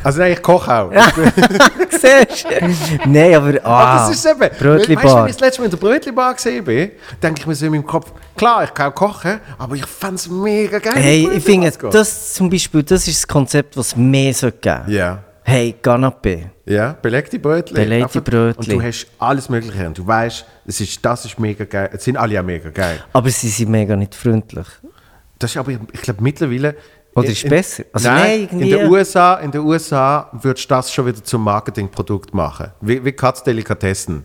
Also 0.03 0.19
nein, 0.19 0.34
ich 0.34 0.41
koche 0.41 0.73
auch. 0.73 0.91
Siehst 1.89 2.45
du? 2.45 3.10
Nein, 3.10 3.35
aber. 3.35 3.53
Ah, 3.65 4.07
das 4.07 4.15
ist 4.15 4.26
eben. 4.26 4.49
Brötli-Bar. 4.57 5.03
Weißt 5.03 5.14
du, 5.14 5.18
wenn 5.18 5.26
ich 5.27 5.31
das 5.35 5.39
letzte 5.41 5.61
Mal 5.61 5.65
in 5.65 5.72
der 5.72 5.77
Brötli-Bar 5.77 6.34
gesehen 6.34 6.64
bin, 6.64 6.91
denke 7.22 7.41
ich 7.41 7.47
mir 7.47 7.55
so 7.55 7.65
in 7.65 7.72
meinem 7.73 7.85
Kopf, 7.85 8.11
klar, 8.35 8.64
ich 8.64 8.73
kann 8.73 8.91
auch 8.91 8.95
kochen, 8.95 9.39
aber 9.57 9.76
ich 9.76 9.85
fände 9.85 10.15
es 10.15 10.30
mega 10.30 10.80
geil. 10.80 10.93
Hey, 10.95 11.30
ich 11.34 11.43
finde, 11.43 11.72
das 11.72 12.34
zum 12.34 12.49
Beispiel, 12.49 12.84
das 12.84 13.07
ist 13.07 13.23
das 13.23 13.27
Konzept, 13.27 13.76
was 13.77 13.88
es 13.88 13.95
mehr 13.95 14.34
sollte 14.34 14.57
geben 14.60 14.84
Ja. 14.91 15.19
Hey, 15.45 15.76
Canapé. 15.82 16.49
Ja, 16.65 16.95
belegte 17.02 17.38
Brötchen. 17.38 17.76
Belegte 17.76 18.22
Brötchen. 18.22 18.57
Und 18.60 18.72
du 18.72 18.82
hast 18.82 19.07
alles 19.20 19.49
Mögliche. 19.49 19.86
Und 19.88 19.98
du 19.98 20.07
weißt, 20.07 20.45
das 20.65 20.80
ist, 20.80 21.03
das 21.03 21.26
ist 21.26 21.38
mega 21.40 21.65
geil. 21.65 21.90
Es 21.94 22.03
sind 22.06 22.15
alle 22.18 22.34
ja 22.36 22.41
mega 22.44 22.70
geil. 22.70 23.03
Aber 23.11 23.30
sie 23.30 23.49
sind 23.49 23.70
mega 23.70 23.95
nicht 23.95 24.15
freundlich. 24.15 24.68
Das 25.38 25.52
ist 25.52 25.57
aber, 25.57 25.72
ich 25.72 26.02
glaube, 26.02 26.24
mittlerweile. 26.24 26.76
Oder 27.15 27.28
ist 27.28 27.44
in- 27.44 27.49
besser? 27.49 27.84
Also 27.91 28.10
nein, 28.10 28.48
nein, 28.52 28.61
in 28.61 28.70
den 28.70 28.90
USA, 28.90 29.36
in 29.36 29.52
den 29.52 29.61
USA 29.61 30.30
würdest 30.32 30.65
du 30.72 30.74
das 30.76 30.91
schon 30.91 31.06
wieder 31.06 31.24
zum 31.24 31.44
Marketingprodukt 31.44 32.34
machen. 32.34 32.72
Wie, 32.82 33.03
wie 33.03 33.11
Katzdelikatessen. 33.11 34.24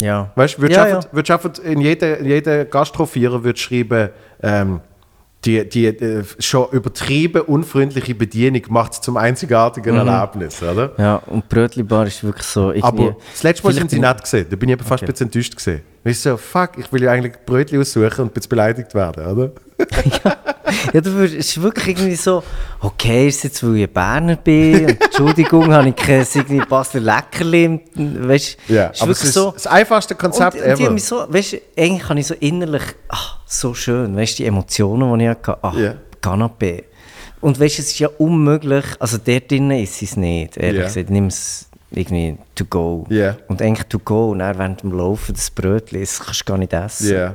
Ja. 0.00 0.32
Weißt 0.34 0.56
du, 0.56 0.62
würdest 0.62 0.78
ja, 0.78 0.86
du 0.86 0.96
einfach, 0.96 1.12
würdest 1.12 1.30
einfach 1.30 1.64
in 1.64 1.80
jeder 1.80 2.64
Gastrovierer 2.64 3.44
würdest 3.44 3.64
schreiben, 3.64 4.08
ähm, 4.42 4.80
die, 5.44 5.68
die 5.68 5.86
äh, 5.86 6.24
schon 6.38 6.68
übertrieben 6.72 7.42
unfreundliche 7.42 8.14
Bedienung 8.14 8.62
macht 8.68 8.92
es 8.94 9.00
zum 9.00 9.16
einzigartigen 9.16 9.94
Mhm. 10.00 10.08
Erlebnis, 10.08 10.62
oder? 10.62 10.92
ja. 10.98 11.16
und 11.26 11.48
Brötlibar 11.48 12.06
ist 12.06 12.22
wirklich 12.24 12.46
so. 12.46 12.72
Aber 12.80 13.16
das 13.32 13.42
letzte 13.42 13.66
Mal 13.66 13.72
sind 13.74 13.90
sie 13.90 13.96
bin- 13.96 14.02
nett 14.08 14.22
gesehen. 14.22 14.46
Da 14.48 14.56
bin 14.56 14.68
ich 14.68 14.74
aber 14.74 14.84
fast 14.84 15.02
Okay. 15.02 15.10
ein 15.10 15.12
bisschen 15.12 15.26
enttäuscht 15.26 15.56
gesehen. 15.56 15.80
Ich 16.04 16.20
so, 16.20 16.36
fuck, 16.36 16.70
ich 16.78 16.92
will 16.92 17.02
ja 17.02 17.12
eigentlich 17.12 17.34
Brötchen 17.46 17.80
aussuchen 17.80 18.20
und 18.22 18.26
ein 18.26 18.30
bisschen 18.30 18.48
beleidigt 18.50 18.94
werden, 18.94 19.26
oder? 19.26 19.52
Ja, 20.24 20.36
du 20.92 21.12
würdest, 21.12 21.38
es 21.38 21.46
ist 21.48 21.62
wirklich 21.62 21.88
irgendwie 21.88 22.14
so, 22.16 22.42
okay, 22.80 23.28
ist 23.28 23.44
jetzt, 23.44 23.62
weil 23.66 23.76
ich 23.76 23.90
Berner 23.92 24.36
bin, 24.36 24.84
und 24.86 25.00
Entschuldigung, 25.02 25.72
habe 25.72 25.88
ich 25.88 25.96
kein 25.96 26.26
irgendwie 26.34 26.60
Basler 26.66 27.00
Leckerli, 27.00 27.80
weißt 27.94 28.58
du, 28.68 28.74
Ja, 28.74 28.86
ist 28.88 29.02
aber 29.02 29.12
es 29.12 29.18
wirklich 29.18 29.28
ist 29.28 29.34
so. 29.34 29.50
das 29.52 29.66
einfachste 29.66 30.14
Konzept 30.14 30.56
und, 30.56 30.62
und 30.62 30.80
ever. 30.80 30.98
so, 30.98 31.24
weißt 31.28 31.52
du, 31.54 31.56
eigentlich 31.76 32.08
habe 32.08 32.20
ich 32.20 32.26
so 32.26 32.34
innerlich, 32.40 32.82
ach, 33.08 33.38
so 33.46 33.74
schön, 33.74 34.16
weißt 34.16 34.34
du, 34.38 34.42
die 34.42 34.46
Emotionen, 34.46 35.18
die 35.18 35.24
ich 35.24 35.30
hatte, 35.30 35.58
ach, 35.62 35.74
Ja. 35.76 35.94
Canapé. 36.22 36.84
Und 37.40 37.60
weißt 37.60 37.78
du, 37.78 37.82
es 37.82 37.88
ist 37.88 37.98
ja 37.98 38.08
unmöglich, 38.18 38.84
also 38.98 39.18
dort 39.22 39.50
drinnen 39.50 39.78
ist 39.82 40.00
es 40.02 40.16
nicht, 40.16 40.56
ehrlich 40.56 40.80
Ja. 40.80 40.86
gesagt, 40.86 41.10
nimm 41.10 41.26
es 41.26 41.68
irgendwie 41.90 42.36
to 42.54 42.64
go. 42.64 43.06
Ja. 43.10 43.36
Und 43.48 43.60
eigentlich 43.62 43.86
to 43.88 43.98
go, 43.98 44.30
und 44.30 44.38
dann 44.40 44.58
während 44.58 44.82
dem 44.82 44.92
Laufen 44.92 45.34
das 45.34 45.50
Brötchen, 45.50 46.00
das 46.00 46.18
kannst 46.20 46.40
du 46.40 46.44
gar 46.46 46.58
nicht 46.58 46.72
essen. 46.72 47.12
Ja. 47.12 47.34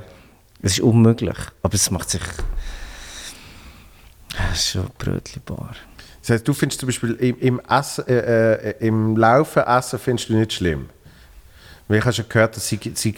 Es 0.61 0.73
ist 0.73 0.79
unmöglich, 0.81 1.37
aber 1.63 1.75
es 1.75 1.89
macht 1.91 2.09
sich. 2.09 2.21
Es 4.51 4.59
ist 4.59 4.69
schon 4.71 4.87
Brötchenbar. 4.97 5.75
Das 6.21 6.29
heißt, 6.31 6.47
du 6.47 6.53
findest 6.53 6.79
zum 6.81 6.87
Beispiel 6.87 7.11
im, 7.15 7.39
im, 7.39 7.59
Essen, 7.67 8.07
äh, 8.07 8.53
äh, 8.71 8.87
im 8.87 9.17
Laufen 9.17 9.63
Essen 9.63 9.97
findest 9.99 10.29
du 10.29 10.33
nicht 10.35 10.53
schlimm. 10.53 10.89
Weil 11.87 11.97
ich 11.99 12.03
habe 12.05 12.13
schon 12.13 12.29
gehört, 12.29 12.55
dass 12.55 12.67
sie, 12.67 12.79
sie 12.93 13.15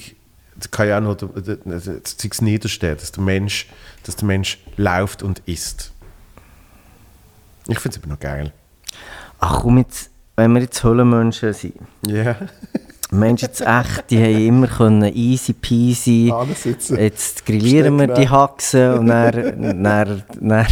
das 0.55 0.69
kann 0.71 0.87
ja 0.87 0.97
auch 0.97 1.01
nur 1.01 1.15
der- 1.17 1.27
der- 1.29 1.55
der- 1.57 1.79
das 1.99 2.15
das 2.17 2.41
Niederste, 2.41 2.95
dass 2.95 3.11
der 3.11 3.23
Mensch, 3.23 3.67
dass 4.03 4.15
der 4.15 4.25
Mensch 4.27 4.59
läuft 4.77 5.23
und 5.23 5.39
isst. 5.45 5.91
Ich 7.67 7.79
finde 7.79 7.97
es 7.97 8.03
aber 8.03 8.13
noch 8.13 8.19
geil. 8.19 8.53
Ach 9.39 9.61
komm 9.61 9.79
jetzt, 9.79 10.09
wenn 10.35 10.53
wir 10.53 10.61
jetzt 10.61 10.83
Höhlenmenschen 10.83 11.53
sind. 11.53 11.75
Ja. 12.07 12.35
Menschen 13.13 13.47
jetzt 13.47 13.59
echt, 13.59 14.09
die 14.09 14.17
haben 14.17 14.47
immer 14.47 14.67
können 14.67 15.13
easy 15.13 15.51
peasy. 15.51 16.33
Jetzt 16.97 17.45
grillieren 17.45 17.99
wir 17.99 18.07
die 18.07 18.29
Haxen 18.29 18.93
und 18.99 19.07
dann, 19.07 19.83
dann, 19.83 20.23
dann 20.39 20.67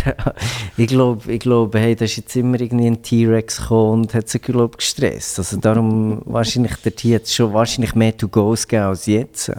ich 0.77 0.87
glaube, 0.87 1.31
ich 1.33 1.41
glaub, 1.41 1.75
hey, 1.75 1.97
da 1.97 2.05
ist 2.05 2.15
jetzt 2.15 2.35
immer 2.37 2.59
irgendwie 2.59 2.87
ein 2.87 3.01
T-Rex 3.01 3.57
gekommen 3.57 4.03
und 4.03 4.13
hat 4.13 4.29
sich, 4.29 4.41
glaube 4.41 4.77
gestresst. 4.77 5.37
Also 5.37 5.57
darum, 5.57 6.21
wahrscheinlich, 6.23 6.75
dort 6.81 7.01
hier 7.01 7.15
hat 7.15 7.23
es 7.23 7.35
schon 7.35 7.53
wahrscheinlich 7.53 7.93
mehr 7.93 8.15
To-Go's 8.15 8.65
gegeben 8.65 8.87
als 8.87 9.05
jetzt. 9.05 9.51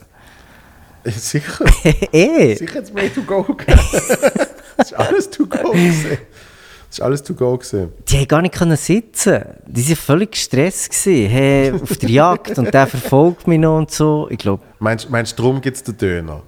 Sicher. 1.05 1.65
eh! 2.13 2.55
Sicher 2.55 2.77
jetzt 2.77 2.95
mehr 2.95 3.13
to 3.13 3.23
go 3.23 3.43
gegeben. 3.43 3.79
Das 4.77 4.93
ist 4.93 4.99
alles 4.99 5.29
to 5.29 5.45
go 5.45 5.73
gewesen. 5.73 6.17
Das 6.91 6.99
ist 6.99 7.05
alles 7.05 7.23
to 7.23 7.35
go 7.35 7.57
gewesen. 7.57 7.93
Die 8.09 8.17
haben 8.19 8.27
gar 8.29 8.43
nicht 8.43 8.53
können 8.55 8.77
sitzen. 8.77 9.45
Die 9.65 9.89
waren 9.89 9.97
völlig 9.97 10.33
gestresst. 10.33 10.91
Gewesen. 10.91 11.31
Hey, 11.31 11.73
auf 11.73 11.97
der 11.97 12.11
Jagd 12.11 12.59
und 12.59 12.75
der 12.75 12.87
verfolgt 12.89 13.47
mich 13.47 13.61
noch 13.61 13.79
und 13.79 13.91
so. 13.93 14.27
Ich 14.29 14.39
glaube, 14.39 14.63
Meinst 14.81 15.09
du, 15.09 15.37
darum 15.37 15.61
gibt 15.61 15.77
es 15.77 15.85
den 15.85 15.97
Döner? 15.97 16.43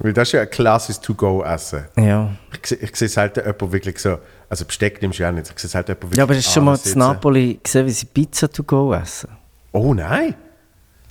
Weil 0.00 0.12
das 0.12 0.28
ist 0.28 0.32
ja 0.32 0.42
ein 0.42 0.50
klassisches 0.50 1.00
To-Go-Essen. 1.00 1.84
ja. 1.96 2.30
Ich, 2.60 2.66
seh- 2.68 2.78
ich 2.80 2.94
sehe 2.96 3.08
selten 3.08 3.40
jemanden 3.40 3.72
wirklich 3.72 3.98
so, 3.98 4.18
also 4.48 4.64
Besteck 4.64 5.00
nimmst 5.02 5.18
du 5.18 5.22
ja 5.24 5.32
nicht, 5.32 5.50
ich 5.52 5.58
sehe 5.58 5.68
selten 5.70 5.90
jemanden 5.92 6.02
wirklich 6.10 6.18
Ja, 6.18 6.24
aber 6.24 6.36
hast 6.36 6.46
du 6.48 6.52
schon 6.52 6.64
mal 6.64 6.78
in 6.84 6.98
Napoli 6.98 7.60
gesehen, 7.62 7.86
wie 7.86 7.90
sie 7.90 8.06
Pizza 8.06 8.48
to 8.50 8.62
go 8.62 8.92
essen? 8.94 9.28
Oh 9.72 9.94
nein! 9.94 10.34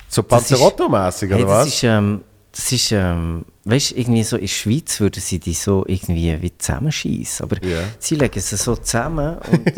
So 0.08 0.22
Panzerotto-mässig, 0.22 1.30
Hey, 1.30 1.42
oder 1.42 1.52
das 1.54 1.66
was? 1.66 1.74
ist, 1.74 1.82
ähm, 1.84 2.22
das 2.58 2.72
ist, 2.72 2.90
ähm, 2.90 3.44
weißt 3.66 3.92
irgendwie 3.92 4.24
so 4.24 4.34
in 4.34 4.42
der 4.42 4.48
Schweiz 4.48 4.98
würden 4.98 5.22
sie 5.22 5.38
die 5.38 5.54
so 5.54 5.84
irgendwie 5.86 6.42
wie 6.42 6.58
zusammenschießen. 6.58 7.44
Aber 7.44 7.64
Ja. 7.64 7.78
sie 8.00 8.16
legen 8.16 8.40
sie 8.40 8.56
so 8.56 8.74
zusammen 8.74 9.38
und 9.52 9.72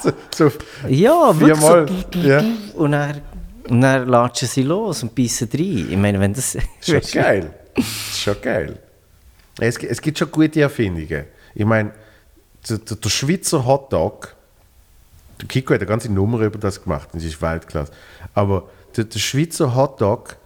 so, 0.00 0.12
so, 0.32 0.52
ja, 0.88 1.38
wirklich 1.40 1.58
Viermal, 1.58 1.88
so. 1.88 2.78
Und 2.80 2.92
dann, 2.92 3.20
und 3.68 3.80
dann 3.80 4.06
latschen 4.08 4.46
sie 4.46 4.62
los 4.62 5.02
und 5.02 5.16
beißen 5.16 5.48
rein. 5.52 5.88
Ich 5.90 5.96
meine, 5.96 6.20
wenn 6.20 6.32
das. 6.32 6.56
schon 6.80 7.00
geil. 7.12 7.50
Schon 8.14 8.40
geil. 8.40 8.78
Es, 9.58 9.76
es 9.78 10.00
gibt 10.00 10.16
schon 10.18 10.30
gute 10.30 10.60
Erfindungen. 10.60 11.24
Ich 11.56 11.64
meine, 11.64 11.90
der, 12.68 12.78
der, 12.78 12.96
der 12.98 13.08
Schweizer 13.08 13.66
Hotdog, 13.66 14.32
der 15.40 15.48
Kiko 15.48 15.74
hat 15.74 15.80
eine 15.80 15.88
ganze 15.88 16.12
Nummer 16.12 16.38
über 16.38 16.58
das 16.58 16.80
gemacht, 16.80 17.08
das 17.12 17.24
ist 17.24 17.42
Weltklasse. 17.42 17.90
Aber 18.32 18.68
der, 18.96 19.02
der 19.04 19.18
Schweizer 19.18 19.74
Hotdog 19.74 20.36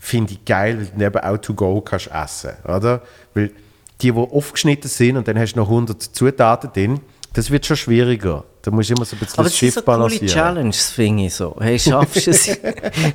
finde 0.00 0.32
ich 0.32 0.44
geil, 0.44 0.78
weil 0.78 0.86
du 0.86 0.92
neben 0.96 1.18
auch 1.18 1.36
to 1.38 1.54
go 1.54 1.80
kannst 1.82 2.08
essen, 2.12 2.52
oder? 2.64 3.02
Weil 3.34 3.52
die, 4.00 4.10
die 4.10 4.18
aufgeschnitten 4.18 4.88
sind 4.90 5.16
und 5.18 5.28
dann 5.28 5.38
hast 5.38 5.52
du 5.52 5.60
noch 5.60 5.68
100 5.68 6.02
Zutaten 6.02 6.72
drin, 6.72 7.00
das 7.34 7.50
wird 7.50 7.64
schon 7.66 7.76
schwieriger. 7.76 8.42
Da 8.62 8.70
musst 8.70 8.90
du 8.90 8.94
immer 8.94 9.04
so 9.04 9.14
ein 9.14 9.20
bisschen 9.20 9.38
Aber 9.38 9.44
das 9.44 9.56
Schiff 9.56 9.74
so 9.74 9.82
balancieren. 9.82 10.26
Challenges, 10.26 10.90
finde 10.90 11.26
ich 11.26 11.34
so. 11.34 11.54
Hey, 11.60 11.78
schaffst 11.78 12.26
du 12.26 12.30
es, 12.30 12.58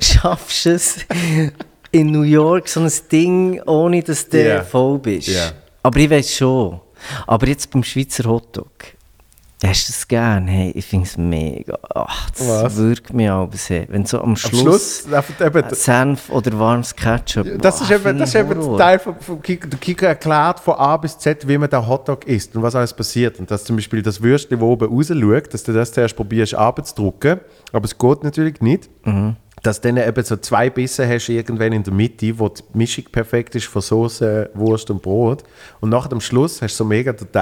schaffst 0.00 0.64
du 0.64 0.70
es 0.70 0.96
in 1.90 2.10
New 2.12 2.22
York 2.22 2.68
so 2.68 2.80
ein 2.80 2.90
Ding, 3.12 3.60
ohne 3.66 4.02
dass 4.02 4.28
du 4.28 4.48
Ja. 4.48 4.62
voll 4.62 4.98
bist? 5.00 5.28
Ja. 5.28 5.52
Aber 5.82 5.98
ich 5.98 6.08
weiß 6.08 6.34
schon. 6.36 6.80
Aber 7.26 7.46
jetzt 7.46 7.70
beim 7.70 7.84
Schweizer 7.84 8.24
Hotdog, 8.24 8.70
hast 9.64 9.88
du 9.88 9.92
es 9.92 10.06
gern? 10.08 10.46
Hey, 10.46 10.70
ich 10.74 10.84
finde 10.84 11.06
es 11.06 11.16
mega. 11.16 11.78
Ach, 11.94 12.30
das 12.30 12.46
Was? 12.46 12.76
wirkt 12.76 13.12
mich 13.12 13.30
auch 13.30 13.48
sehr. 13.54 13.86
Wenn 13.88 14.04
so 14.04 14.18
am 14.20 14.30
Am 14.30 14.36
Schluss, 14.36 14.60
Schluss, 15.04 15.12
einfach 15.12 15.46
eben, 15.46 15.64
äh, 15.64 15.74
Senf 15.74 16.28
oder 16.30 16.58
warmes 16.58 16.94
Ketchup. 16.94 17.46
Das 17.60 17.80
ist 17.80 17.90
Ah, 17.90 17.94
eben, 17.96 18.18
das 18.18 18.28
ist 18.28 18.34
eben 18.34 18.58
Horror. 18.60 18.78
Teil 18.78 18.98
vom, 18.98 19.16
vom 19.18 19.40
Kiko. 19.40 19.66
Der 19.68 19.78
Kiko 19.78 20.04
erklärt 20.04 20.60
von 20.60 20.74
A 20.74 20.96
bis 20.98 21.18
Z, 21.18 21.46
wie 21.48 21.56
man 21.58 21.70
den 21.70 21.86
Hotdog 21.86 22.26
isst 22.26 22.54
und 22.54 22.62
was 22.62 22.74
alles 22.74 22.92
passiert. 22.92 23.38
Und 23.40 23.50
dass 23.50 23.64
zum 23.64 23.76
Beispiel 23.76 24.02
das 24.02 24.20
Würstchen, 24.22 24.58
das 24.58 24.64
oben 24.66 24.88
raus 24.94 25.08
schaut, 25.08 25.54
dass 25.54 25.62
du 25.64 25.72
das 25.72 25.92
zuerst 25.92 26.16
probierst 26.16 26.54
abzudrücken, 26.54 27.40
aber 27.72 27.84
es 27.84 27.96
geht 27.96 28.24
natürlich 28.24 28.60
nicht. 28.60 28.90
Dass 29.62 29.80
du 29.80 29.88
dann 29.92 30.06
eben 30.06 30.22
so 30.24 30.36
zwei 30.36 30.68
Bissen 30.68 31.08
hast 31.08 31.28
irgendwann 31.30 31.72
in 31.72 31.82
der 31.82 31.92
Mitte, 31.92 32.38
wo 32.38 32.48
die 32.50 32.62
Mischung 32.74 33.04
perfekt 33.10 33.54
ist 33.54 33.64
von 33.66 33.80
Soße, 33.80 34.50
Wurst 34.54 34.90
und 34.90 35.02
Brot. 35.02 35.44
Und 35.80 35.88
nach 35.88 36.06
dem 36.08 36.20
Schluss 36.20 36.60
hast 36.60 36.74
du 36.74 36.76
so 36.76 36.84
mega 36.84 37.12
den 37.12 37.32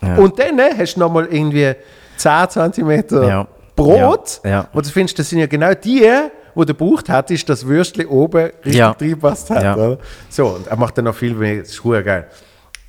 Und 0.00 0.38
dann 0.38 0.60
hast 0.76 0.94
du 0.94 1.00
nochmal 1.00 1.26
irgendwie 1.30 1.74
10 2.16 2.72
cm 2.72 3.04
Ja. 3.10 3.46
Brot. 3.74 4.40
Ja. 4.44 4.68
Und 4.72 4.86
du 4.86 4.90
findest, 4.90 5.18
das 5.18 5.28
sind 5.28 5.38
ja 5.38 5.46
genau 5.46 5.72
die, 5.74 6.08
wo 6.54 6.64
du 6.64 6.74
gebraucht 6.74 7.08
hättest, 7.08 7.48
das 7.48 7.64
Würstchen 7.66 8.06
oben 8.06 8.50
richtig 8.64 8.74
Ja. 8.74 8.90
reingepasst 8.90 9.50
hat. 9.50 9.62
Ja. 9.62 9.96
So, 10.28 10.46
und 10.48 10.66
er 10.66 10.76
macht 10.76 10.98
dann 10.98 11.04
noch 11.04 11.14
viel 11.14 11.34
mehr, 11.34 11.60
das 11.60 11.68
ist 11.70 11.82
geil. 11.82 12.26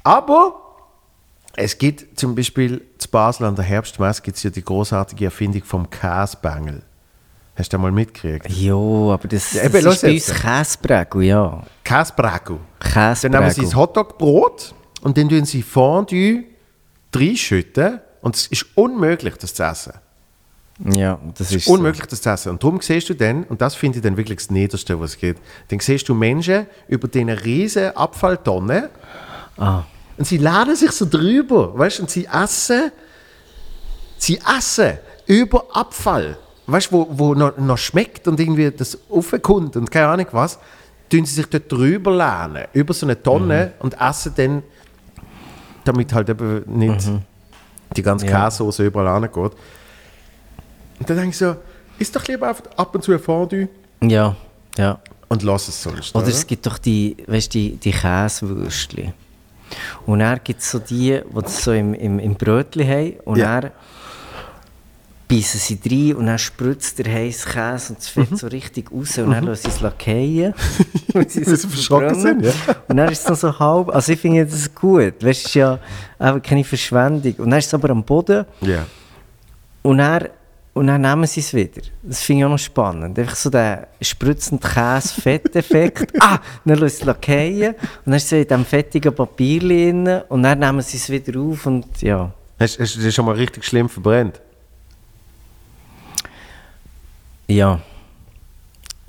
Aber 0.04 0.56
es 1.56 1.78
gibt 1.78 2.20
zum 2.20 2.34
Beispiel 2.36 2.82
zu 2.98 3.10
Basel 3.10 3.46
an 3.46 3.56
der 3.56 3.66
Herbstmesse 3.66 4.22
gibt 4.22 4.38
es 4.38 4.44
ja 4.44 4.50
die 4.50 4.64
großartige 4.64 5.26
Erfindung 5.26 5.64
vom 5.64 5.90
Käsebengel. 5.90 6.84
Hast 7.56 7.74
du 7.74 7.78
das 7.78 7.82
mal 7.82 7.92
mitgekriegt? 7.92 8.50
Jo, 8.50 9.12
aber 9.12 9.28
das, 9.28 9.52
Ja, 9.54 9.64
das 9.64 9.74
eben, 9.76 9.84
los 9.86 9.96
ist 9.96 10.02
bei 10.04 10.12
uns 10.14 10.28
jetzt. 10.28 10.42
Käsebrägel, 10.42 11.24
ja. 11.24 11.64
Käsebrägel. 11.84 12.58
Dann 12.96 13.32
nehmen 13.32 13.50
sie 13.52 13.62
das 13.64 13.76
Hotdog-Brot 13.76 14.74
und 15.02 15.18
dann 15.18 15.28
tun 15.28 15.44
sie 15.46 15.62
Fondue 15.62 16.46
reinschütten 17.16 18.00
und 18.22 18.36
es 18.36 18.48
ist 18.48 18.66
unmöglich, 18.76 19.36
das 19.38 19.54
zu 19.54 19.64
essen. 19.64 19.94
Ja, 20.96 21.20
das 21.38 21.52
ist 21.52 21.68
Unmöglich, 21.68 22.06
das 22.06 22.22
zu 22.22 22.30
essen. 22.30 22.52
Und 22.52 22.64
darum 22.64 22.80
siehst 22.80 23.10
du 23.10 23.14
dann, 23.14 23.44
und 23.44 23.60
das 23.62 23.76
finde 23.76 23.98
ich 23.98 24.04
dann 24.04 24.16
wirklich 24.16 24.38
das 24.38 24.50
Niederste, 24.50 24.98
was 25.00 25.12
es 25.12 25.18
gibt, 25.18 25.42
dann 25.68 25.80
siehst 25.82 26.08
du 26.08 26.14
Menschen 26.14 26.68
über 26.88 27.08
diese 27.10 27.44
riesen 27.44 27.96
Abfalltonnen 27.98 28.84
So. 29.58 29.62
Ah, 29.64 29.84
und 30.18 30.26
sie 30.26 30.38
laden 30.38 30.76
sich 30.76 30.92
so 30.92 31.06
drüber, 31.06 31.78
weißt 31.78 32.00
du, 32.00 32.04
und 32.04 32.10
sie 32.10 32.26
essen, 32.26 32.92
sie 34.18 34.40
essen 34.58 34.98
über 35.28 35.66
Abfall, 35.74 36.38
weißt 36.68 36.92
du, 36.92 36.96
wo, 36.96 37.08
wo 37.12 37.34
noch, 37.36 37.58
noch 37.58 37.78
schmeckt 37.78 38.28
und 38.28 38.40
irgendwie 38.40 38.72
das 38.72 38.98
aufkommt 39.10 39.76
und 39.76 39.92
keine 39.92 40.08
Ahnung 40.08 40.28
was, 40.32 40.60
tun 41.10 41.26
sie 41.26 41.36
sich 41.36 41.46
dort 41.48 41.70
drüber 41.72 42.12
lehnen, 42.12 42.68
über 42.74 42.94
so 42.94 43.06
eine 43.06 43.22
Tonne 43.22 43.74
Mhm. 43.78 43.82
und 43.84 44.00
essen 44.00 44.34
dann, 44.38 44.64
damit 45.92 46.14
halt 46.14 46.30
eben 46.30 46.64
nicht 46.68 47.10
die 47.96 48.02
ganze 48.02 48.26
Ja. 48.28 48.46
Käsesoße 48.46 48.86
überall 48.86 49.08
angeht. 49.08 49.36
Und 49.36 51.10
dann 51.10 51.18
denke 51.18 51.30
ich 51.30 51.38
so, 51.38 51.56
ist 51.98 52.16
doch 52.16 52.26
lieber 52.28 52.50
einfach 52.50 52.64
ab 52.78 52.94
und 52.96 53.04
zu 53.04 53.12
ein 53.12 53.20
Fondue 53.20 53.68
ja, 54.02 54.36
ja. 54.78 55.00
und 55.28 55.44
lass 55.44 55.68
es 55.68 55.82
sonst. 55.84 56.16
Oder 56.16 56.24
oder? 56.26 56.34
es 56.34 56.46
gibt 56.48 56.66
doch 56.66 56.78
die, 56.78 57.18
weißt, 57.28 57.54
die, 57.54 57.76
die 57.78 57.92
Käsewürstchen. 57.92 59.14
Und 60.06 60.20
dann 60.20 60.40
gibt 60.44 60.62
es 60.62 60.72
so 60.72 60.80
die, 60.80 61.22
die 61.24 61.42
das 61.42 61.64
so 61.64 61.72
im, 61.74 61.94
im, 61.94 62.20
im 62.20 62.36
Brötchen 62.36 62.88
haben. 62.88 63.14
Und 63.26 63.38
Ja. 63.38 63.62
dann 63.62 63.72
beißen 65.30 65.60
sie 65.60 65.80
rein 65.86 66.16
und 66.16 66.26
dann 66.26 66.40
spritzt 66.40 66.98
der 66.98 67.14
heiße 67.14 67.48
Käse 67.48 67.94
und 67.94 68.00
es 68.00 68.10
fällt 68.10 68.38
so 68.38 68.48
richtig 68.48 68.92
raus. 68.92 69.18
Und 69.20 69.32
dann 69.32 69.44
lassen 69.44 69.70
sie 69.70 69.78
es 69.78 69.82
und 71.14 71.14
Weil 71.14 71.30
sie 71.30 71.46
verschrocken 71.46 72.20
sind, 72.20 72.44
ja. 72.44 72.52
Und 72.88 72.98
dann 72.98 73.12
ist 73.12 73.22
es 73.22 73.30
noch 73.30 73.36
so 73.38 73.60
halb. 73.60 73.90
Also 73.90 74.12
ich 74.12 74.20
finde 74.20 74.46
das 74.46 74.74
gut. 74.74 75.24
Weißt, 75.24 75.42
es 75.42 75.46
ist 75.46 75.56
ja 75.56 75.78
einfach 76.18 76.42
keine 76.42 76.64
Verschwendung. 76.64 77.34
Und 77.38 77.52
dann 77.52 77.60
ist 77.60 77.68
es 77.68 77.74
aber 77.76 77.92
am 77.92 78.04
Boden. 78.04 78.44
Ja. 78.62 78.88
Und 79.84 80.00
dann, 80.00 80.30
und 80.74 80.88
dann 80.88 81.02
nehmen 81.02 81.28
sie 81.28 81.42
es 81.42 81.54
wieder. 81.54 81.82
Das 82.02 82.24
finde 82.24 82.40
ich 82.40 82.46
auch 82.46 82.50
noch 82.50 82.58
spannend. 82.58 83.20
Einfach 83.20 83.36
so 83.36 83.52
der 83.52 83.88
spritzende 84.02 84.68
Käse-Fetteffekt. 84.68 86.12
ah, 86.20 86.40
dann 86.66 86.80
lassen 86.80 86.96
sie 86.96 87.02
es 87.02 87.06
lackieren. 87.06 87.76
Und 87.76 88.06
dann 88.06 88.16
ist 88.16 88.26
es 88.26 88.32
in 88.32 88.48
diesem 88.48 88.66
fettigen 88.66 89.14
Papier 89.14 89.60
drin. 89.60 90.22
Und 90.28 90.42
dann 90.42 90.58
nehmen 90.58 90.82
sie 90.82 90.98
es 90.98 91.08
wieder 91.08 91.40
auf. 91.40 91.68
Und 91.68 92.02
ja. 92.02 92.32
Hast, 92.60 92.80
hast 92.80 92.96
du 92.96 93.00
dich 93.00 93.14
schon 93.14 93.26
mal 93.26 93.36
richtig 93.36 93.64
schlimm 93.64 93.88
verbrennt? 93.88 94.42
Ja. 97.50 97.80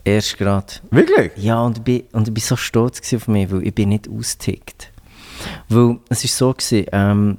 Erst 0.02 0.38
gerade. 0.38 0.66
Wirklich? 0.90 1.32
Ja, 1.36 1.60
und 1.60 1.78
ich 1.78 1.84
bin, 1.84 2.02
und 2.12 2.26
ich 2.26 2.34
bin 2.34 2.42
so 2.42 2.56
stolz 2.56 3.00
auf 3.14 3.28
mich, 3.28 3.50
weil 3.50 3.66
ich 3.66 3.74
bin 3.74 3.90
nicht 3.90 4.08
ausgetickt. 4.08 4.90
Weil 5.68 5.98
es 6.08 6.24
war 6.24 6.28
so, 6.28 6.52
gewesen, 6.54 6.86
ähm, 6.92 7.38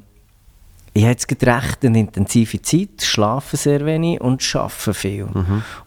ich 0.94 1.04
habe 1.04 1.12
jetzt 1.12 1.32
recht 1.32 1.86
eine 1.86 2.00
intensive 2.00 2.62
Zeit, 2.62 3.02
schlafe 3.02 3.56
sehr 3.56 3.86
wenig 3.86 4.20
und 4.20 4.44
arbeite 4.56 4.94
viel. 4.94 5.28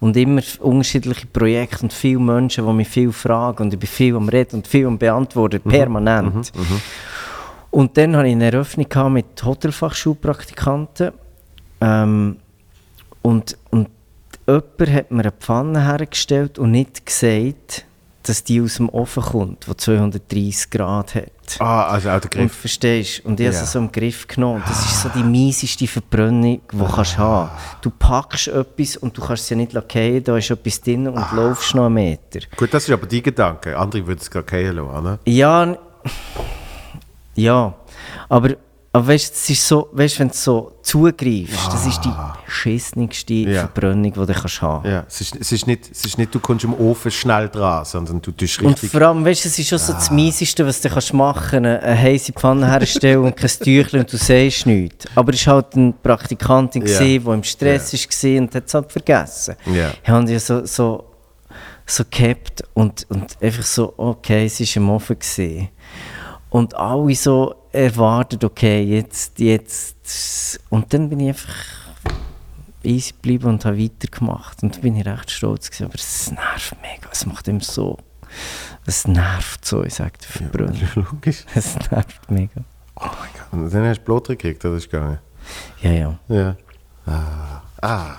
Und 0.00 0.16
immer 0.16 0.42
unterschiedliche 0.60 1.26
Projekte 1.26 1.82
und 1.82 1.92
viele 1.92 2.18
Menschen, 2.20 2.66
die 2.66 2.72
mich 2.72 2.88
viel 2.88 3.12
fragen 3.12 3.64
und 3.64 3.74
ich 3.74 3.78
bin 3.78 3.88
viel 3.88 4.16
am 4.16 4.28
Reden 4.28 4.56
und 4.56 4.66
viel 4.66 4.86
am 4.86 4.98
Beantworten, 4.98 5.60
permanent. 5.60 6.52
Und 7.70 7.96
dann 7.98 8.16
hatte 8.16 8.28
ich 8.28 8.34
eine 8.34 8.46
Eröffnung 8.46 9.12
mit 9.12 9.44
Hotelfachschulpraktikanten 9.44 11.12
ähm, 11.80 12.36
und 13.20 13.58
jemand 14.46 14.92
hat 14.92 15.10
mir 15.10 15.20
eine 15.20 15.32
Pfanne 15.32 15.84
hergestellt 15.84 16.58
und 16.58 16.70
nicht 16.72 17.06
gesagt, 17.06 17.84
dass 18.24 18.42
die 18.42 18.60
aus 18.62 18.76
dem 18.76 18.88
Ofen 18.88 19.22
kommt, 19.22 19.66
die 19.66 19.76
230 19.76 20.70
Grad 20.70 21.14
hat. 21.14 21.24
Ah, 21.58 21.84
also 21.88 22.08
auch 22.08 22.20
der 22.20 22.30
Und 22.40 22.48
Griff. 22.48 22.54
verstehst 22.54 23.22
und 23.26 23.38
ich 23.38 23.46
habe 23.46 23.54
Ja. 23.54 23.60
sie 23.64 23.70
so 23.70 23.78
im 23.78 23.92
Griff 23.92 24.26
genommen. 24.26 24.62
Und 24.62 24.70
Das 24.70 24.82
ist 24.86 25.02
so 25.02 25.10
die 25.10 25.22
mieseste 25.22 25.86
Verbrennung, 25.86 26.62
die 26.72 26.76
du 26.78 26.84
kannst 26.86 27.18
haben 27.18 27.50
Du 27.82 27.90
packst 27.90 28.48
etwas 28.48 28.96
und 28.96 29.14
du 29.14 29.20
kannst 29.20 29.42
es 29.44 29.50
ja 29.50 29.56
nicht 29.56 29.74
lackieren, 29.74 30.24
da 30.24 30.38
ist 30.38 30.50
etwas 30.50 30.80
drin 30.80 31.06
und 31.06 31.32
laufst 31.32 31.74
noch 31.74 31.84
einen 31.84 31.94
Meter. 31.96 32.40
Gut, 32.56 32.72
das 32.72 32.84
ist 32.88 32.90
aber 32.94 33.06
dein 33.06 33.22
Gedanke. 33.22 33.78
Andere 33.78 34.06
würden 34.06 34.20
es 34.22 34.28
fallen 34.28 34.74
lassen, 34.76 35.04
ne? 35.04 35.18
Ja, 35.26 35.76
ja, 37.34 37.74
aber, 38.28 38.50
aber 38.94 39.08
weißt 39.08 39.30
du, 39.30 39.34
es 39.34 39.50
ist 39.50 39.66
so, 39.66 39.88
weißt, 39.90 40.20
wenn 40.20 40.28
du 40.28 40.34
so 40.34 40.70
zugreifst, 40.80 41.66
das 41.66 41.84
ist 41.84 42.00
die 42.04 42.12
beschissenste 42.46 43.34
Ja. 43.34 43.60
Verbrennung, 43.62 44.12
die 44.12 44.12
du 44.12 44.26
kannst 44.32 44.62
haben 44.62 44.88
Ja, 44.88 45.04
es 45.08 45.20
ist, 45.20 45.34
es, 45.34 45.50
ist 45.50 45.66
nicht, 45.66 45.90
es 45.90 46.04
ist 46.04 46.16
nicht, 46.16 46.32
du 46.32 46.38
kommst 46.38 46.64
im 46.64 46.74
Ofen 46.74 47.10
schnell 47.10 47.48
dran, 47.48 47.84
sondern 47.84 48.22
du 48.22 48.30
tust 48.30 48.60
Und 48.62 48.74
richtig... 48.74 48.92
vor 48.92 49.02
allem, 49.02 49.24
weißt 49.24 49.44
du, 49.44 49.48
es 49.48 49.58
ist 49.58 49.68
schon 49.68 49.78
so 49.80 49.94
das 49.94 50.12
Mieseste, 50.12 50.64
was 50.64 50.80
du 50.80 50.88
kannst 50.88 51.12
machen 51.12 51.64
kannst, 51.64 51.84
eine 51.84 51.98
heiße 52.00 52.32
Pfanne 52.34 52.70
herstellen 52.70 53.24
und 53.24 53.36
kein 53.36 53.50
Tüchlein 53.50 54.02
und 54.02 54.12
du 54.12 54.16
siehst 54.16 54.64
nichts. 54.66 55.06
Aber 55.16 55.34
es 55.34 55.44
war 55.48 55.54
halt 55.54 55.74
eine 55.74 55.92
Praktikantin, 56.00 56.86
Ja. 56.86 56.98
die 57.00 57.16
im 57.16 57.42
Stress 57.42 57.92
war 57.92 58.40
und 58.40 58.54
hat 58.54 58.64
es 58.68 58.74
halt 58.74 58.92
vergessen. 58.92 59.56
Ja. 59.74 59.90
Ich 60.04 60.08
habe 60.08 60.24
die 60.24 60.38
so, 60.38 60.64
so, 60.66 61.04
so 61.84 62.04
gehabt 62.08 62.62
und, 62.74 63.06
und 63.10 63.42
einfach 63.42 63.64
so, 63.64 63.92
okay, 63.96 64.46
es 64.46 64.60
war 64.60 64.76
im 64.82 64.90
Ofen. 64.90 65.18
Gewesen. 65.18 65.68
Und 66.54 66.72
alle 66.76 67.16
so 67.16 67.52
erwartet, 67.72 68.44
okay, 68.44 68.80
jetzt, 68.84 69.40
jetzt. 69.40 70.60
Und 70.70 70.94
dann 70.94 71.08
bin 71.08 71.18
ich 71.18 71.28
einfach 71.30 71.52
easy 72.84 73.10
geblieben 73.10 73.46
und 73.48 73.64
habe 73.64 73.76
weitergemacht. 73.76 74.62
Und 74.62 74.76
da 74.76 74.80
bin 74.80 74.94
ich 74.94 75.04
recht 75.04 75.32
stolz 75.32 75.68
gewesen, 75.68 75.86
aber 75.86 75.96
es 75.96 76.30
nervt 76.30 76.76
mega. 76.80 77.08
Es 77.10 77.26
macht 77.26 77.48
ihm 77.48 77.60
so. 77.60 77.98
Es 78.86 79.04
nervt 79.08 79.64
so, 79.64 79.82
ich 79.82 79.94
sage 79.94 80.12
dir, 80.20 80.26
verbrennen. 80.28 80.88
Logisch. 80.94 81.44
Es 81.56 81.74
nervt 81.90 82.30
mega. 82.30 82.62
Oh 82.94 83.06
mein 83.06 83.30
Gott. 83.32 83.48
Und 83.50 83.74
dann 83.74 83.88
hast 83.88 83.98
du 83.98 84.04
Blut 84.04 84.28
gekriegt, 84.28 84.62
das 84.62 84.76
ist 84.76 84.90
gegangen. 84.92 85.18
Ja, 85.82 85.90
ja. 85.90 86.18
Ja. 86.28 86.56
Ah. 87.04 87.62
ah. 87.82 88.14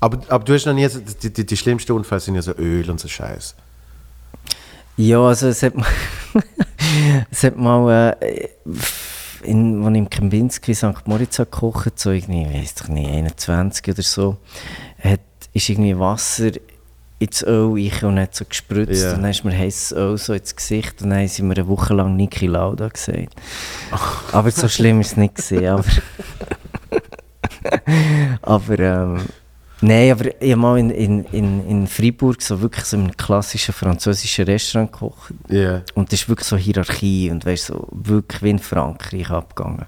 Aber, 0.00 0.18
aber 0.28 0.44
du 0.44 0.54
hast 0.54 0.66
noch 0.66 0.74
nie, 0.74 0.88
so- 0.88 0.98
die, 0.98 1.32
die, 1.32 1.46
die 1.46 1.56
schlimmsten 1.56 1.92
Unfälle 1.92 2.20
sind 2.20 2.34
ja 2.34 2.42
so 2.42 2.52
Öl 2.56 2.90
und 2.90 2.98
so 2.98 3.06
Scheiß. 3.06 3.54
Ja, 5.00 5.20
also 5.20 5.48
es 5.48 5.62
hat 5.62 5.74
mal, 5.74 5.86
es 7.30 7.42
hat 7.42 7.56
mal 7.56 8.16
äh, 8.20 8.48
in, 9.44 9.82
als 9.82 9.92
ich 9.94 9.98
im 9.98 10.10
Kempinski 10.10 10.74
St. 10.74 11.06
Moritz 11.06 11.38
gekocht, 11.38 11.98
so 11.98 12.10
irgendwie, 12.10 12.42
ich 12.42 12.54
weiß 12.62 12.74
doch 12.74 12.88
nicht, 12.88 13.08
21 13.08 13.88
oder 13.88 14.02
so, 14.02 14.36
hat, 15.02 15.20
ist 15.54 15.70
irgendwie 15.70 15.98
Wasser 15.98 16.50
ins 17.18 17.42
Öl 17.42 17.72
rein 17.72 18.04
und 18.10 18.20
hat 18.20 18.34
so 18.34 18.44
gespritzt 18.44 19.02
Ja. 19.02 19.14
und 19.14 19.22
dann 19.22 19.30
ist 19.30 19.42
mir 19.42 19.56
heißes 19.56 19.92
Öl 19.92 20.18
so 20.18 20.34
ins 20.34 20.54
Gesicht 20.54 21.00
und 21.00 21.10
dann 21.10 21.26
sind 21.28 21.48
wir 21.48 21.56
eine 21.56 21.68
Woche 21.68 21.94
lang 21.94 22.16
Niki 22.16 22.46
Lauda 22.46 22.88
gesagt. 22.88 23.34
Aber 24.32 24.50
so 24.50 24.68
schlimm 24.68 25.00
ist 25.00 25.12
es 25.12 25.16
nicht 25.16 25.36
gesehen, 25.36 25.66
aber... 25.66 25.84
aber 28.42 28.78
ähm, 28.78 29.20
Nein, 29.82 30.12
aber 30.12 30.42
ich 30.42 30.52
habe 30.52 30.60
mal 30.60 30.78
in, 30.78 30.90
in, 30.90 31.24
in, 31.26 31.66
in 31.66 31.86
Freiburg 31.86 32.42
so 32.42 32.60
wirklich 32.60 32.84
so 32.84 32.96
in 32.96 33.04
einem 33.04 33.16
klassischen 33.16 33.72
französischen 33.72 34.44
Restaurant 34.44 34.92
gekocht. 34.92 35.32
Ja. 35.48 35.82
Und 35.94 36.12
das 36.12 36.20
ist 36.20 36.28
wirklich 36.28 36.48
so 36.48 36.56
Hierarchie 36.56 37.30
und 37.30 37.46
weißt, 37.46 37.66
so 37.66 37.88
wirklich 37.90 38.42
wie 38.42 38.50
in 38.50 38.58
Frankreich 38.58 39.30
abgegangen. 39.30 39.86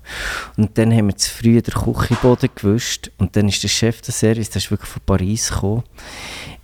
Und 0.56 0.78
dann 0.78 0.92
haben 0.92 1.08
wir 1.08 1.16
zu 1.16 1.30
früh 1.30 1.60
den 1.60 1.74
Küchenboden 1.74 2.48
gewischt 2.54 3.10
und 3.18 3.36
dann 3.36 3.48
ist 3.48 3.62
der 3.62 3.68
Chef 3.68 4.00
des 4.00 4.18
Service, 4.18 4.48
der 4.50 4.62
ist 4.62 4.70
wirklich 4.70 4.90
von 4.90 5.02
Paris 5.04 5.50
gekommen, 5.50 5.82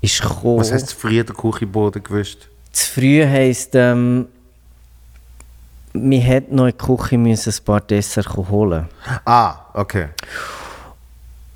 ist 0.00 0.22
gekommen. 0.22 0.60
Was 0.60 0.72
heißt 0.72 0.94
früher 0.94 1.24
der 1.24 1.34
Küchenboden 1.34 2.02
gewischt? 2.02 2.48
Zu 2.72 2.92
früh 2.92 3.24
heisst, 3.24 3.74
ähm, 3.74 4.26
wir 5.92 6.20
hätten 6.20 6.54
noch 6.54 6.66
in 6.66 6.72
die 6.72 6.78
Küche 6.78 7.18
müssen 7.18 7.52
ein 7.52 7.64
paar 7.64 7.80
Desserts 7.80 8.36
holen 8.36 8.88
Ah, 9.24 9.56
okay. 9.74 10.08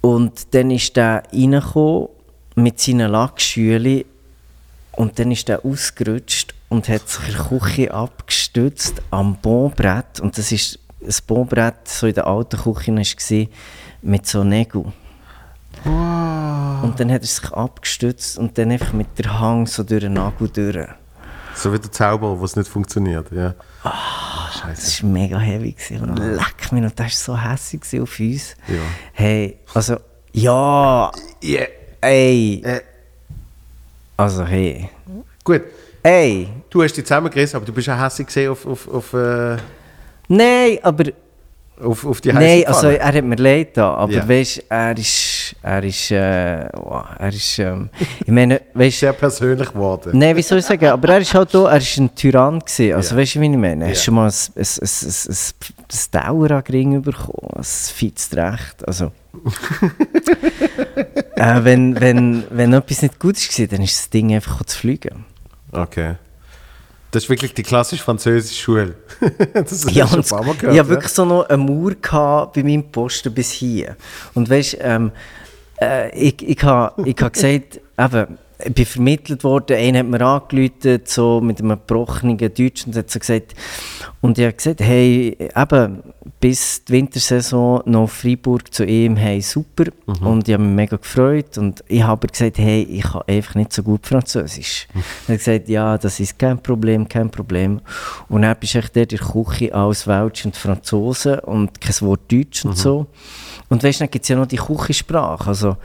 Und 0.03 0.55
dann 0.55 0.71
ist 0.71 0.97
der 0.97 1.23
reingekommen 1.33 2.09
mit 2.57 2.81
seinen 2.81 3.11
Lackschülen 3.11 4.05
und 4.93 5.19
dann 5.19 5.31
ist 5.31 5.49
der 5.49 5.65
ausgerutscht 5.65 6.55
und 6.69 6.89
hat 6.89 7.09
sich 7.09 7.29
in 7.29 7.35
der 7.35 7.45
Küche 7.45 7.95
abgestützt 7.95 9.01
am 9.11 9.37
Bonbrett. 9.37 10.21
Und 10.21 10.37
das 10.37 10.53
ist 10.53 10.79
das 11.01 11.21
Bonbrett 11.21 11.89
so 11.89 12.07
in 12.07 12.15
der 12.15 12.27
alten 12.27 12.59
Küche 12.59 12.95
war 12.95 13.47
mit 14.03 14.27
so 14.27 14.45
Nägeln. 14.45 14.93
Und 15.85 16.95
dann 16.99 17.13
hat 17.13 17.23
er 17.23 17.27
sich 17.27 17.53
abgestützt 17.53 18.39
und 18.39 18.59
dann 18.59 18.71
einfach 18.71 18.93
mit 18.93 19.19
der 19.19 19.39
Hang 19.39 19.67
so 19.67 19.83
durch 19.83 20.01
den 20.03 20.15
Nagel 20.15 20.49
durch. 20.49 20.89
So 21.55 21.73
wie 21.73 21.79
der 21.79 21.91
Zauberer, 21.91 22.41
was 22.41 22.57
nicht 22.57 22.69
funktioniert. 22.69 23.31
Ja. 23.33 23.55
Das 23.83 25.03
war 25.03 25.11
mega 25.11 25.39
heavy. 25.39 25.73
Gewesen. 25.73 26.01
Und 26.11 26.17
leck 26.19 26.73
mich, 26.73 26.83
und 26.83 26.99
das 26.99 27.29
war 27.29 27.37
so 27.37 27.51
hässlich 27.51 28.01
auf 28.01 28.19
uns. 28.21 28.57
Ja. 28.69 28.75
Hey, 29.13 29.59
also, 29.75 29.97
ja, 30.33 31.11
Yeah. 31.43 31.67
ey, 32.01 32.63
Äh, 32.65 32.81
also 34.17 34.45
hey, 34.47 34.89
gut, 35.43 35.63
ey, 36.03 36.49
du 36.71 36.83
hast 36.83 36.97
dich 36.97 37.05
zusammengerissen, 37.05 37.57
aber 37.57 37.67
du 37.67 37.73
bist 37.73 37.89
auch 37.91 37.99
hässlich 37.99 38.49
auf, 38.49 38.65
auf, 38.67 38.89
auf, 38.89 39.13
äh, 39.15 39.57
nein, 40.29 40.79
aber, 40.83 41.05
auf, 41.83 42.07
auf 42.07 42.21
die 42.21 42.33
nein, 42.33 42.43
heiße 42.65 42.69
also 42.69 42.87
er 42.89 43.07
hat 43.13 43.25
mir 43.25 43.35
leid 43.37 43.77
da, 43.77 43.95
aber 43.95 44.13
Ja. 44.13 44.29
weißt, 44.29 44.65
er 44.69 44.97
ist, 44.97 45.32
er 45.63 45.83
ist, 45.85 46.11
äh, 46.11 46.67
er 46.67 47.29
ist, 47.29 47.59
ähm, 47.59 47.91
ich 48.21 48.29
meine, 48.29 48.61
weißt, 48.75 49.01
Sehr 49.01 49.13
persönlich 49.13 49.69
geworden. 49.73 50.13
Nein, 50.15 50.37
wie 50.37 50.43
soll 50.43 50.59
ich 50.59 50.65
sagen? 50.65 50.87
Aber 50.87 51.09
er 51.09 51.19
ist 51.19 51.35
halt 51.35 51.55
auch, 51.57 51.67
er 51.69 51.79
ist 51.79 51.97
ein 51.99 52.15
Tyrann 52.15 52.61
gewesen. 52.61 52.95
Also 52.95 53.15
Ja. 53.15 53.21
weißt 53.21 53.35
du, 53.37 53.41
wie 53.41 53.51
ich 53.51 53.57
meine? 53.57 53.87
Hast 53.89 53.99
Ja. 53.99 54.03
schon 54.05 54.15
mal 54.15 54.29
ein, 54.29 54.35
ein, 54.57 54.67
ein, 54.81 54.89
ein, 54.89 55.85
ein, 55.89 56.11
Dauer 56.11 56.51
an 56.53 56.63
Ring 56.69 57.03
bekommen? 57.03 57.51
Ein 57.57 57.65
fitz 57.65 58.31
Recht? 58.35 58.87
Also... 58.87 59.13
äh, 61.37 61.65
wenn, 61.65 61.99
wenn, 62.01 62.45
wenn 62.51 62.73
etwas 62.73 63.03
nicht 63.03 63.19
gut 63.19 63.37
war, 63.37 63.67
dann 63.67 63.83
ist 63.83 63.99
das 63.99 64.11
Ding 64.11 64.35
einfach 64.35 64.65
zu 64.65 64.79
fliegen. 64.79 65.25
Okay. 65.71 66.17
Das 67.11 67.25
ist 67.25 67.29
wirklich 67.29 67.53
die 67.53 67.63
klassische 67.63 68.03
französische 68.03 68.61
Schule. 68.63 68.95
das 69.55 69.87
Ja, 69.93 70.07
schon 70.07 70.25
Mal 70.31 70.47
ich 70.53 70.59
gehört. 70.59 70.79
hatte 70.79 70.89
wirklich 70.89 71.13
so 71.13 71.27
noch 71.27 71.47
eine 71.47 71.59
Mauer 71.63 71.93
gehabt 71.95 72.55
bei 72.55 72.63
meinem 72.63 72.91
Posten 72.91 73.33
bis 73.35 73.51
hier. 73.51 73.97
Und 74.33 74.49
weißt 74.49 74.75
du, 74.75 74.77
ähm, 74.81 75.13
äh, 75.81 76.11
ich, 76.19 76.43
ich 76.47 76.63
habe 76.63 77.09
ich 77.09 77.17
ha 77.21 77.29
gesagt, 77.29 77.81
eben, 77.99 78.39
ich 78.65 78.75
bin 78.75 78.87
vermittelt 78.87 79.45
worden, 79.45 79.77
einer 79.77 80.01
hat 80.01 80.07
mir 80.07 80.21
angerufen, 80.21 81.01
so 81.05 81.41
mit 81.41 81.61
einem 81.61 81.71
gebrochenen 81.71 82.39
Deutsch 82.39 82.87
und 82.87 82.97
hat 82.97 83.11
so 83.11 83.19
gesagt, 83.19 83.55
und 84.21 84.39
ich 84.39 84.45
habe 84.45 84.55
gesagt, 84.55 84.81
hey, 84.81 85.37
eben, 85.57 86.03
bis 86.39 86.85
die 86.85 86.93
Wintersaison 86.93 87.83
noch 87.87 88.09
Freiburg 88.09 88.73
zu 88.73 88.85
ihm, 88.85 89.17
hey, 89.17 89.41
super, 89.41 89.85
und 90.07 90.47
ich 90.49 90.55
habe 90.55 90.63
mich 90.63 90.75
mega 90.75 90.97
gefreut 90.97 91.59
und 91.59 91.83
ich 91.89 92.03
habe 92.03 92.29
gesagt, 92.29 92.59
hey, 92.59 92.83
ich 92.83 93.03
kann 93.03 93.23
einfach 93.27 93.57
nicht 93.57 93.73
so 93.73 93.83
gut 93.83 94.07
Französisch. 94.07 94.87
er 95.27 95.35
hat 95.35 95.39
gesagt, 95.39 95.69
ja, 95.69 95.99
das 95.99 96.21
ist 96.21 96.39
kein 96.39 96.63
Problem, 96.63 97.09
kein 97.09 97.31
Problem. 97.31 97.81
Und 98.29 98.43
dann 98.43 98.57
bist 98.59 98.75
du 98.75 98.79
echt 98.79 98.97
dort 98.97 99.13
in 99.13 99.19
der 99.19 99.27
Küche 99.27 99.75
alles 99.75 100.07
Welsch 100.07 100.45
und 100.45 100.57
Franzosen 100.57 101.41
und 101.41 101.81
kein 101.81 102.01
Wort 102.03 102.31
Deutsch 102.31 102.65
und 102.65 102.79
so. 102.79 103.07
Und 103.73 103.83
weißt 103.83 104.01
du, 104.01 104.05
dann 104.05 104.11
gibt 104.11 104.25
es 104.25 104.29
ja 104.29 104.37
noch 104.37 104.45
die 104.47 104.59
Küchensprache. 104.59 105.47
Also 105.49 105.79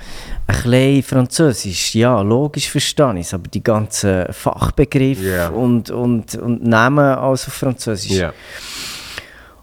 ein 0.45 0.55
bisschen 0.61 1.03
Französisch, 1.03 1.95
ja, 1.95 2.19
logisch 2.19 2.69
verstehe 2.69 3.13
ich 3.13 3.27
es, 3.27 3.33
aber 3.33 3.47
die 3.47 3.63
ganzen 3.63 4.25
Fachbegriffe 4.33 5.23
Ja. 5.23 5.47
und, 5.47 5.89
und, 5.89 6.35
und 6.35 6.63
Namen 6.65 7.15
also 7.15 7.47
auf 7.47 7.53
Französisch. 7.53 8.11
Ja. 8.11 8.33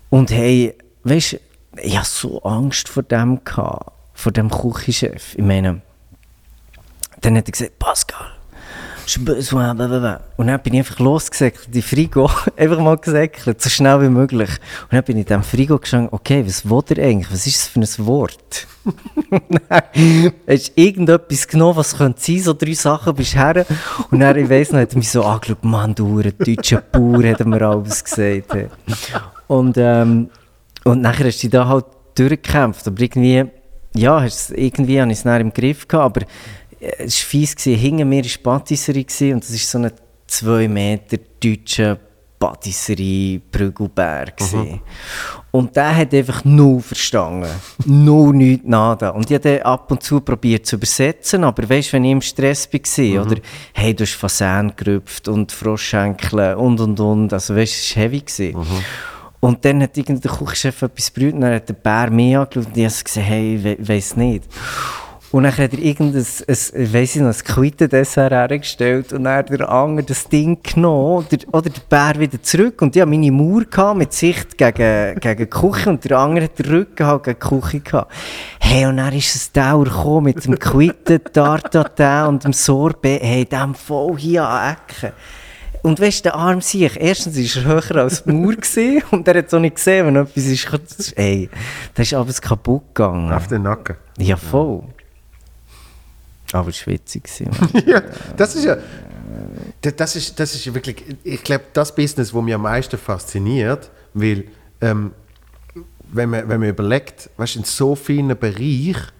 Und 0.08 0.30
hey, 0.30 0.74
weißt 1.02 1.34
du, 1.34 1.36
ich 1.82 1.98
hatte 1.98 2.08
so 2.08 2.40
Angst 2.44 2.88
vor 2.88 3.02
dem, 3.02 3.44
gehabt, 3.44 3.92
vor 4.14 4.32
dem 4.32 4.48
Küchenchef. 4.50 5.34
Ich 5.34 5.44
meine, 5.44 5.82
dann 7.20 7.36
hat 7.36 7.46
er 7.46 7.52
gesagt, 7.52 7.78
Pascal. 7.78 8.26
Und 10.36 10.46
dann 10.46 10.60
bin 10.60 10.74
ich 10.74 10.80
einfach 10.80 10.98
losgesäckelt, 10.98 11.74
die 11.74 11.82
Frigo, 11.82 12.30
einfach 12.56 12.78
mal 12.78 12.96
gesäckelt, 12.96 13.60
so 13.60 13.68
schnell 13.68 14.00
wie 14.02 14.08
möglich. 14.08 14.50
Und 14.82 14.92
dann 14.92 15.04
bin 15.04 15.16
ich 15.16 15.22
in 15.22 15.26
diesem 15.26 15.42
Frigo 15.42 15.78
gestanden, 15.78 16.08
okay, 16.12 16.44
was 16.46 16.68
will 16.68 16.82
er 16.96 17.04
eigentlich? 17.04 17.32
Was 17.32 17.46
ist 17.46 17.56
das 17.56 17.68
für 17.68 17.80
ein 17.80 18.06
Wort? 18.06 18.66
Hast 20.46 20.68
du 20.68 20.80
irgendetwas 20.80 21.48
genommen, 21.48 21.76
was 21.76 21.96
könnte 21.96 22.20
sein, 22.20 22.40
so 22.40 22.52
drei 22.52 22.74
Sachen 22.74 23.14
bist 23.14 23.34
her. 23.34 23.64
Und 24.10 24.20
dann, 24.20 24.36
ich 24.36 24.48
weiss 24.48 24.72
noch, 24.72 24.80
hat 24.80 24.92
er 24.92 24.98
mich 24.98 25.10
so 25.10 25.24
angeschaut, 25.24 25.64
Mann, 25.64 25.94
du 25.94 26.20
ein 26.20 26.32
deutscher 26.38 26.80
Bauer, 26.80 27.24
hat 27.24 27.40
er 27.40 27.46
mir 27.46 27.62
alles 27.62 28.04
gesagt. 28.04 28.56
Und, 29.46 29.76
ähm, 29.78 30.30
und 30.84 31.00
nachher 31.00 31.26
hast 31.26 31.38
du 31.38 31.48
dich 31.48 31.50
da 31.50 31.66
halt 31.66 31.86
durchgekämpft. 32.14 32.86
Aber 32.86 33.00
irgendwie, 33.00 33.44
ja, 33.94 34.26
irgendwie 34.54 35.00
habe 35.00 35.12
ich 35.12 35.24
es 35.24 35.24
im 35.24 35.52
Griff 35.52 35.88
gehabt. 35.88 36.16
Aber 36.16 36.26
es 36.98 37.22
war 37.22 37.28
fies. 37.28 37.56
Gewesen. 37.56 37.78
Hinter 37.78 38.04
mir 38.04 38.22
war 38.22 38.22
die 38.22 38.38
Patisserie 38.38 39.34
und 39.34 39.42
das 39.42 39.50
ist 39.50 39.70
so 39.70 39.78
ein 39.78 39.90
2 40.26 40.68
Meter 40.68 41.18
deutscher 41.42 41.98
Patisserie 42.38 43.40
Brüggelberg. 43.50 44.36
gewesen. 44.36 44.80
Und 45.50 45.74
der 45.76 45.96
hat 45.96 46.12
einfach 46.12 46.44
null 46.44 46.80
verstanden. 46.80 47.48
null, 47.86 48.34
nichts, 48.34 48.66
nada. 48.66 49.10
Und 49.10 49.30
ich 49.30 49.36
habe 49.36 49.64
ab 49.64 49.90
und 49.90 50.02
zu 50.02 50.20
probiert 50.20 50.66
zu 50.66 50.76
übersetzen, 50.76 51.44
aber 51.44 51.68
weißt 51.68 51.88
du, 51.88 51.92
wenn 51.94 52.04
ich 52.04 52.12
im 52.12 52.20
Stress 52.20 52.68
war, 52.72 53.24
oder 53.24 53.36
hey, 53.72 53.94
du 53.94 54.02
hast 54.02 54.14
Fasan 54.14 54.72
gerüpft 54.76 55.28
und 55.28 55.52
Froschschenkel 55.52 56.54
und 56.54 56.80
und 56.80 56.98
und, 57.00 57.32
also 57.32 57.54
weißt 57.54 57.72
du, 57.72 57.76
es 57.78 57.96
war 57.96 58.02
heavy. 58.02 58.20
Gewesen. 58.20 58.66
Und 59.40 59.64
dann 59.64 59.82
hat 59.82 59.96
irgendein 59.96 60.32
Küchenchef 60.32 60.82
etwas 60.82 61.12
gebrüht 61.12 61.34
und 61.34 61.42
dann 61.42 61.54
hat 61.54 61.68
der 61.68 61.74
Bär 61.74 62.10
mich 62.10 62.36
angeschaut 62.36 62.66
und 62.66 62.76
ich 62.76 62.84
habe 62.84 63.04
gesagt, 63.04 63.26
hey, 63.26 63.60
we 63.62 63.76
weiss 63.78 64.16
nicht. 64.16 64.44
Und 65.34 65.42
dann 65.42 65.58
hat 65.58 65.72
er 65.72 65.80
irgendein, 65.80 66.24
ein, 66.24 66.92
weiss 66.92 67.16
ich 67.16 67.20
noch, 67.20 67.34
ein 67.34 67.44
Quitendessert 67.44 68.30
hergestellt 68.30 69.12
und 69.12 69.24
dann 69.24 69.38
hat 69.38 69.50
der 69.50 69.68
andere 69.68 70.06
das 70.06 70.28
Ding 70.28 70.62
genommen 70.62 71.26
oder, 71.26 71.38
oder 71.50 71.70
der 71.70 71.80
Bär 71.88 72.20
wieder 72.20 72.40
zurück 72.40 72.80
und 72.80 72.94
ich 72.94 73.02
hatte 73.02 73.10
meine 73.10 73.32
Mauer 73.32 73.64
gehabt, 73.64 73.98
mit 73.98 74.12
Sicht 74.12 74.56
gegen, 74.56 75.16
gegen 75.20 75.36
die 75.36 75.46
Küche 75.46 75.90
und 75.90 76.04
der 76.04 76.18
andere 76.20 76.44
hat 76.44 76.56
den 76.60 76.66
Rücken 76.66 77.04
halt 77.04 77.24
gegen 77.24 77.38
die 77.40 77.48
Küche 77.48 77.80
gehabt. 77.80 78.12
Hey, 78.60 78.86
und 78.86 78.98
dann 78.98 79.12
ist 79.12 79.56
ein 79.56 79.60
Dauer 79.60 79.86
gekommen 79.86 80.26
mit 80.26 80.44
dem 80.44 80.56
Quitten, 80.56 81.20
Tartatin 81.32 82.28
und 82.28 82.44
dem 82.44 82.52
Sorbet, 82.52 83.20
hey, 83.20 83.44
dem 83.44 83.74
voll 83.74 84.16
hier 84.16 84.46
an 84.46 84.76
die 84.76 84.94
Ecke. 84.94 85.14
Und 85.82 86.00
weißt 86.00 86.20
du, 86.20 86.28
der 86.28 86.36
Arm 86.36 86.60
sich, 86.60 86.96
erstens 86.96 87.36
war 87.56 87.72
er 87.72 87.88
höher 87.88 88.02
als 88.04 88.22
die 88.22 88.30
Mauer 88.30 88.52
gewesen, 88.54 89.02
und 89.10 89.26
er 89.26 89.38
hat 89.38 89.48
es 89.48 89.54
auch 89.54 89.58
nicht 89.58 89.74
gesehen, 89.74 90.06
wenn 90.06 90.14
etwas 90.14 90.44
ist. 90.44 91.18
Ey, 91.18 91.50
da 91.92 92.02
ist 92.04 92.14
alles 92.14 92.40
kaputt 92.40 92.94
gegangen. 92.94 93.32
Auf 93.32 93.48
den 93.48 93.62
Nacken. 93.62 93.96
Ja, 94.16 94.36
voll. 94.36 94.84
Aber 96.52 96.68
es 96.68 96.86
war 96.86 96.94
witzig. 96.94 97.28
ja, 97.86 98.02
das 98.36 98.54
ist 98.54 98.64
ja. 98.64 98.76
Das 99.80 99.96
das 99.96 100.16
ist, 100.16 100.38
das 100.40 100.54
ist 100.54 100.72
wirklich, 100.72 101.04
ich 101.24 101.42
glaube, 101.42 101.64
das 101.72 101.94
Business, 101.94 102.32
wo 102.32 102.40
mich 102.40 102.54
am 102.54 102.62
meisten 102.62 102.96
fasziniert, 102.96 103.90
weil, 104.12 104.44
ähm, 104.80 105.12
wenn, 106.12 106.30
man, 106.30 106.48
wenn 106.48 106.60
man 106.60 106.68
überlegt, 106.68 107.30
weißt, 107.36 107.56
in 107.56 107.64
so 107.64 107.94
vielen 107.94 108.38
Bereichen 108.38 109.12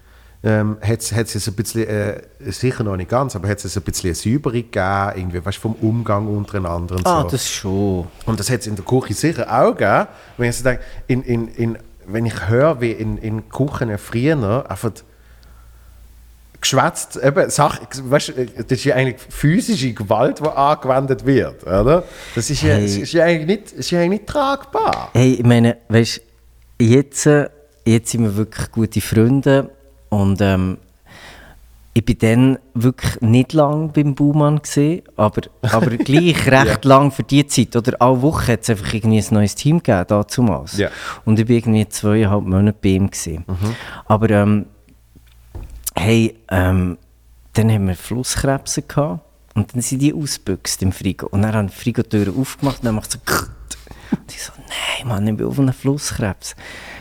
ähm, 0.45 0.77
hat 0.83 1.01
es 1.01 1.49
ein 1.49 1.55
bisschen, 1.55 1.89
äh, 1.89 2.21
sicher 2.41 2.85
noch 2.85 2.97
nicht 2.97 3.11
ganz, 3.11 3.35
aber 3.35 3.49
hat 3.49 3.65
es 3.65 3.77
ein 3.77 3.83
bisschen 3.83 4.09
eine 4.09 4.15
Säuberung 4.15 4.53
gegeben, 4.53 5.13
irgendwie, 5.17 5.45
weißt, 5.45 5.59
vom 5.59 5.75
Umgang 5.77 6.29
untereinander 6.29 6.97
und 6.97 7.07
ah, 7.07 7.23
so. 7.23 7.29
das 7.29 7.51
schon. 7.51 8.07
Und 8.27 8.39
das 8.39 8.51
hat 8.51 8.61
es 8.61 8.67
in 8.67 8.77
der 8.77 8.85
Küche 8.85 9.15
sicher 9.15 9.51
auch 9.51 9.75
gegeben. 9.75 10.07
Wenn 10.37 10.51
ich, 10.51 10.57
so 10.57 10.65
denke, 10.65 10.83
in, 11.07 11.23
in, 11.23 11.49
in, 11.49 11.79
wenn 12.07 12.27
ich 12.27 12.49
höre, 12.49 12.81
wie 12.83 12.93
in, 12.93 13.17
in 13.19 13.49
Küchen 13.49 13.97
früher 13.97 14.71
einfach 14.71 14.93
geschwätzt, 16.65 17.19
eben, 17.23 17.49
Sach, 17.51 17.81
weißt, 18.03 18.33
das 18.57 18.67
ist 18.79 18.85
ja 18.85 18.95
eigentlich 18.97 19.21
physische 19.29 19.93
Gewalt, 19.93 20.41
die 20.41 20.49
angewendet 20.49 21.25
wird, 21.25 21.63
oder? 21.65 22.05
Das 22.35 22.51
ist 22.51 22.63
ja, 22.63 22.75
Hey. 22.75 22.83
das 22.83 22.97
ist 22.97 23.13
ja, 23.13 23.25
eigentlich, 23.25 23.47
nicht, 23.47 23.73
das 23.73 23.79
ist 23.81 23.91
ja 23.91 24.01
eigentlich 24.01 24.21
nicht 24.21 24.27
tragbar. 24.29 25.11
Hey, 25.13 25.35
ich 25.35 25.45
meine, 25.45 25.77
weißt 25.89 26.21
jetzt, 26.81 27.29
jetzt 27.85 28.11
sind 28.11 28.23
wir 28.25 28.37
wirklich 28.37 28.71
gute 28.73 29.01
Freunde 29.01 29.71
und 30.09 30.41
ähm, 30.41 30.79
ich 31.97 32.05
bin 32.05 32.19
dann 32.19 32.59
wirklich 32.75 33.21
nicht 33.21 33.53
lang 33.53 33.93
beim 33.93 34.17
Baumann 34.17 34.61
gesehen, 34.61 35.03
aber, 35.15 35.43
aber 35.63 35.91
gleich 35.97 36.51
recht 36.51 36.85
lang 36.85 37.13
für 37.13 37.23
die 37.23 37.47
Zeit. 37.47 37.77
Oder 37.77 38.03
alle 38.03 38.21
Woche 38.21 38.55
hat 38.55 38.63
es 38.63 38.71
einfach 38.71 38.93
irgendwie 38.93 39.19
ein 39.19 39.27
neues 39.31 39.55
Team 39.55 39.81
gegeben, 39.81 40.25
damals. 40.35 40.77
Ja. 40.77 40.89
Und 41.25 41.39
ich 41.39 41.49
war 41.49 41.55
irgendwie 41.55 41.89
zweieinhalb 41.89 42.45
Monate 42.45 42.77
bei 42.83 42.89
ihm. 42.89 43.09
Gewesen. 43.09 43.45
Aber 44.07 44.29
ähm, 44.31 44.67
hey, 45.97 46.37
ähm, 46.51 46.99
dann 47.53 47.71
haben 47.71 47.87
wir 47.87 47.95
Flusskrebse 47.95 48.83
gehabt 48.83 49.21
und 49.55 49.75
dann 49.75 49.83
sind 49.83 50.01
die 50.01 50.13
ausgebüxt 50.13 50.83
im 50.83 50.93
Frigo. 50.93 51.29
Und 51.29 51.43
dann 51.43 51.55
haben 51.55 51.69
die 51.69 51.75
Frigo-Tür 51.75 52.33
aufgemacht 52.37 52.79
und 52.81 52.87
dann 52.87 52.97
macht 52.97 53.13
so 53.13 53.19
und 54.15 54.33
ich 54.33 54.43
so, 54.43 54.53
nein, 54.57 55.09
Mann, 55.09 55.27
ich 55.27 55.37
bin 55.37 55.47
auf 55.47 55.59
einem 55.59 55.73
Flusskrebs. 55.73 56.55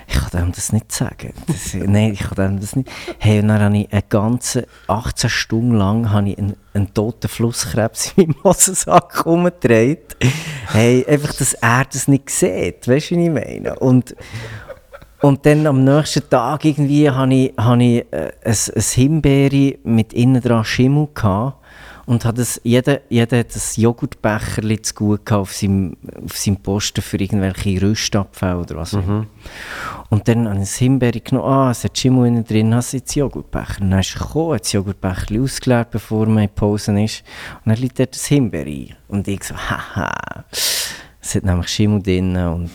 Ich 0.07 0.15
kann 0.15 0.29
dem 0.45 0.51
das 0.51 0.73
nicht 0.73 0.91
sagen. 0.91 1.33
Das, 1.47 1.73
nein, 1.73 2.13
ich 2.13 2.19
kann 2.19 2.35
dem 2.35 2.59
das 2.59 2.75
nicht. 2.75 2.89
Hey, 3.19 3.39
und 3.39 3.47
dann 3.47 3.61
habe 3.61 3.77
ich 3.77 3.91
eine 3.91 4.03
ganze 4.03 4.67
18 4.87 5.29
Stunden 5.29 5.75
lang 5.75 6.03
ich 6.27 6.37
einen, 6.37 6.55
einen 6.73 6.93
toten 6.93 7.27
Flusskrebs 7.27 8.13
in 8.15 8.27
meinem 8.27 8.43
Hosensack 8.43 9.25
umgedreht. 9.25 10.17
Hey, 10.67 11.05
einfach, 11.07 11.33
dass 11.33 11.53
er 11.53 11.85
das 11.85 12.07
nicht 12.07 12.29
sieht. 12.29 12.87
Weißt 12.87 13.11
du, 13.11 13.15
wie 13.15 13.25
ich 13.25 13.31
meine? 13.31 13.79
Und, 13.79 14.15
und 15.23 15.45
dann 15.45 15.65
am 15.67 15.85
nächsten 15.85 16.29
Tag 16.29 16.65
irgendwie 16.65 17.09
hatte 17.09 17.33
ich, 17.33 17.53
habe 17.57 17.81
ich 17.81 18.05
äh, 18.11 18.33
ein, 18.43 18.57
ein 18.75 18.81
Himbeere 18.81 19.77
mit 19.85 20.11
innen 20.11 20.41
dran 20.41 20.65
Schimmel 20.65 21.07
gehabt. 21.13 21.59
Und 22.05 22.25
hat 22.25 22.37
das, 22.37 22.59
jeder, 22.65 22.99
jeder 23.07 23.39
hat 23.39 23.55
ein 23.55 23.81
Joghurtbecherli 23.81 24.81
zu 24.81 24.93
gut 24.93 25.25
gehabt 25.25 25.43
auf 25.43 25.53
seinem, 25.53 25.95
auf 26.25 26.37
seinem 26.37 26.57
Posten 26.57 27.01
für 27.01 27.15
irgendwelche 27.15 27.81
Rüstabfälle 27.81 28.57
oder 28.57 28.75
was 28.75 28.91
immer. 28.91 29.25
Und 30.09 30.27
dann 30.27 30.45
habe 30.45 30.55
ich 30.57 30.63
das 30.63 30.75
Himbeere 30.75 31.21
genommen, 31.21 31.47
ah, 31.47 31.71
es 31.71 31.85
hat 31.85 31.97
Schimmel 31.97 32.27
innen 32.27 32.43
drin, 32.43 32.75
hast 32.75 32.91
du 32.91 32.97
jetzt 32.97 33.15
Joghurtbecher? 33.15 33.79
Und 33.79 33.91
dann 33.91 34.01
ist 34.01 34.15
er 34.15 34.25
gekommen, 34.25 34.55
hat 34.55 34.65
das 34.65 34.73
Joghurtbecherli 34.73 35.39
ausgeleert, 35.39 35.91
bevor 35.91 36.25
man 36.25 36.43
in 36.43 36.49
Pause 36.49 37.01
ist. 37.01 37.23
Und 37.63 37.69
dann 37.71 37.81
liegt 37.81 37.97
dort 37.97 38.13
das 38.13 38.25
Himbeere 38.25 38.69
ein. 38.69 38.95
Und 39.07 39.25
ich 39.29 39.41
so, 39.45 39.55
haha, 39.55 40.43
es 40.51 41.35
hat 41.35 41.45
nämlich 41.45 41.69
Schimmel 41.69 42.03
drin. 42.03 42.35
Und, 42.35 42.71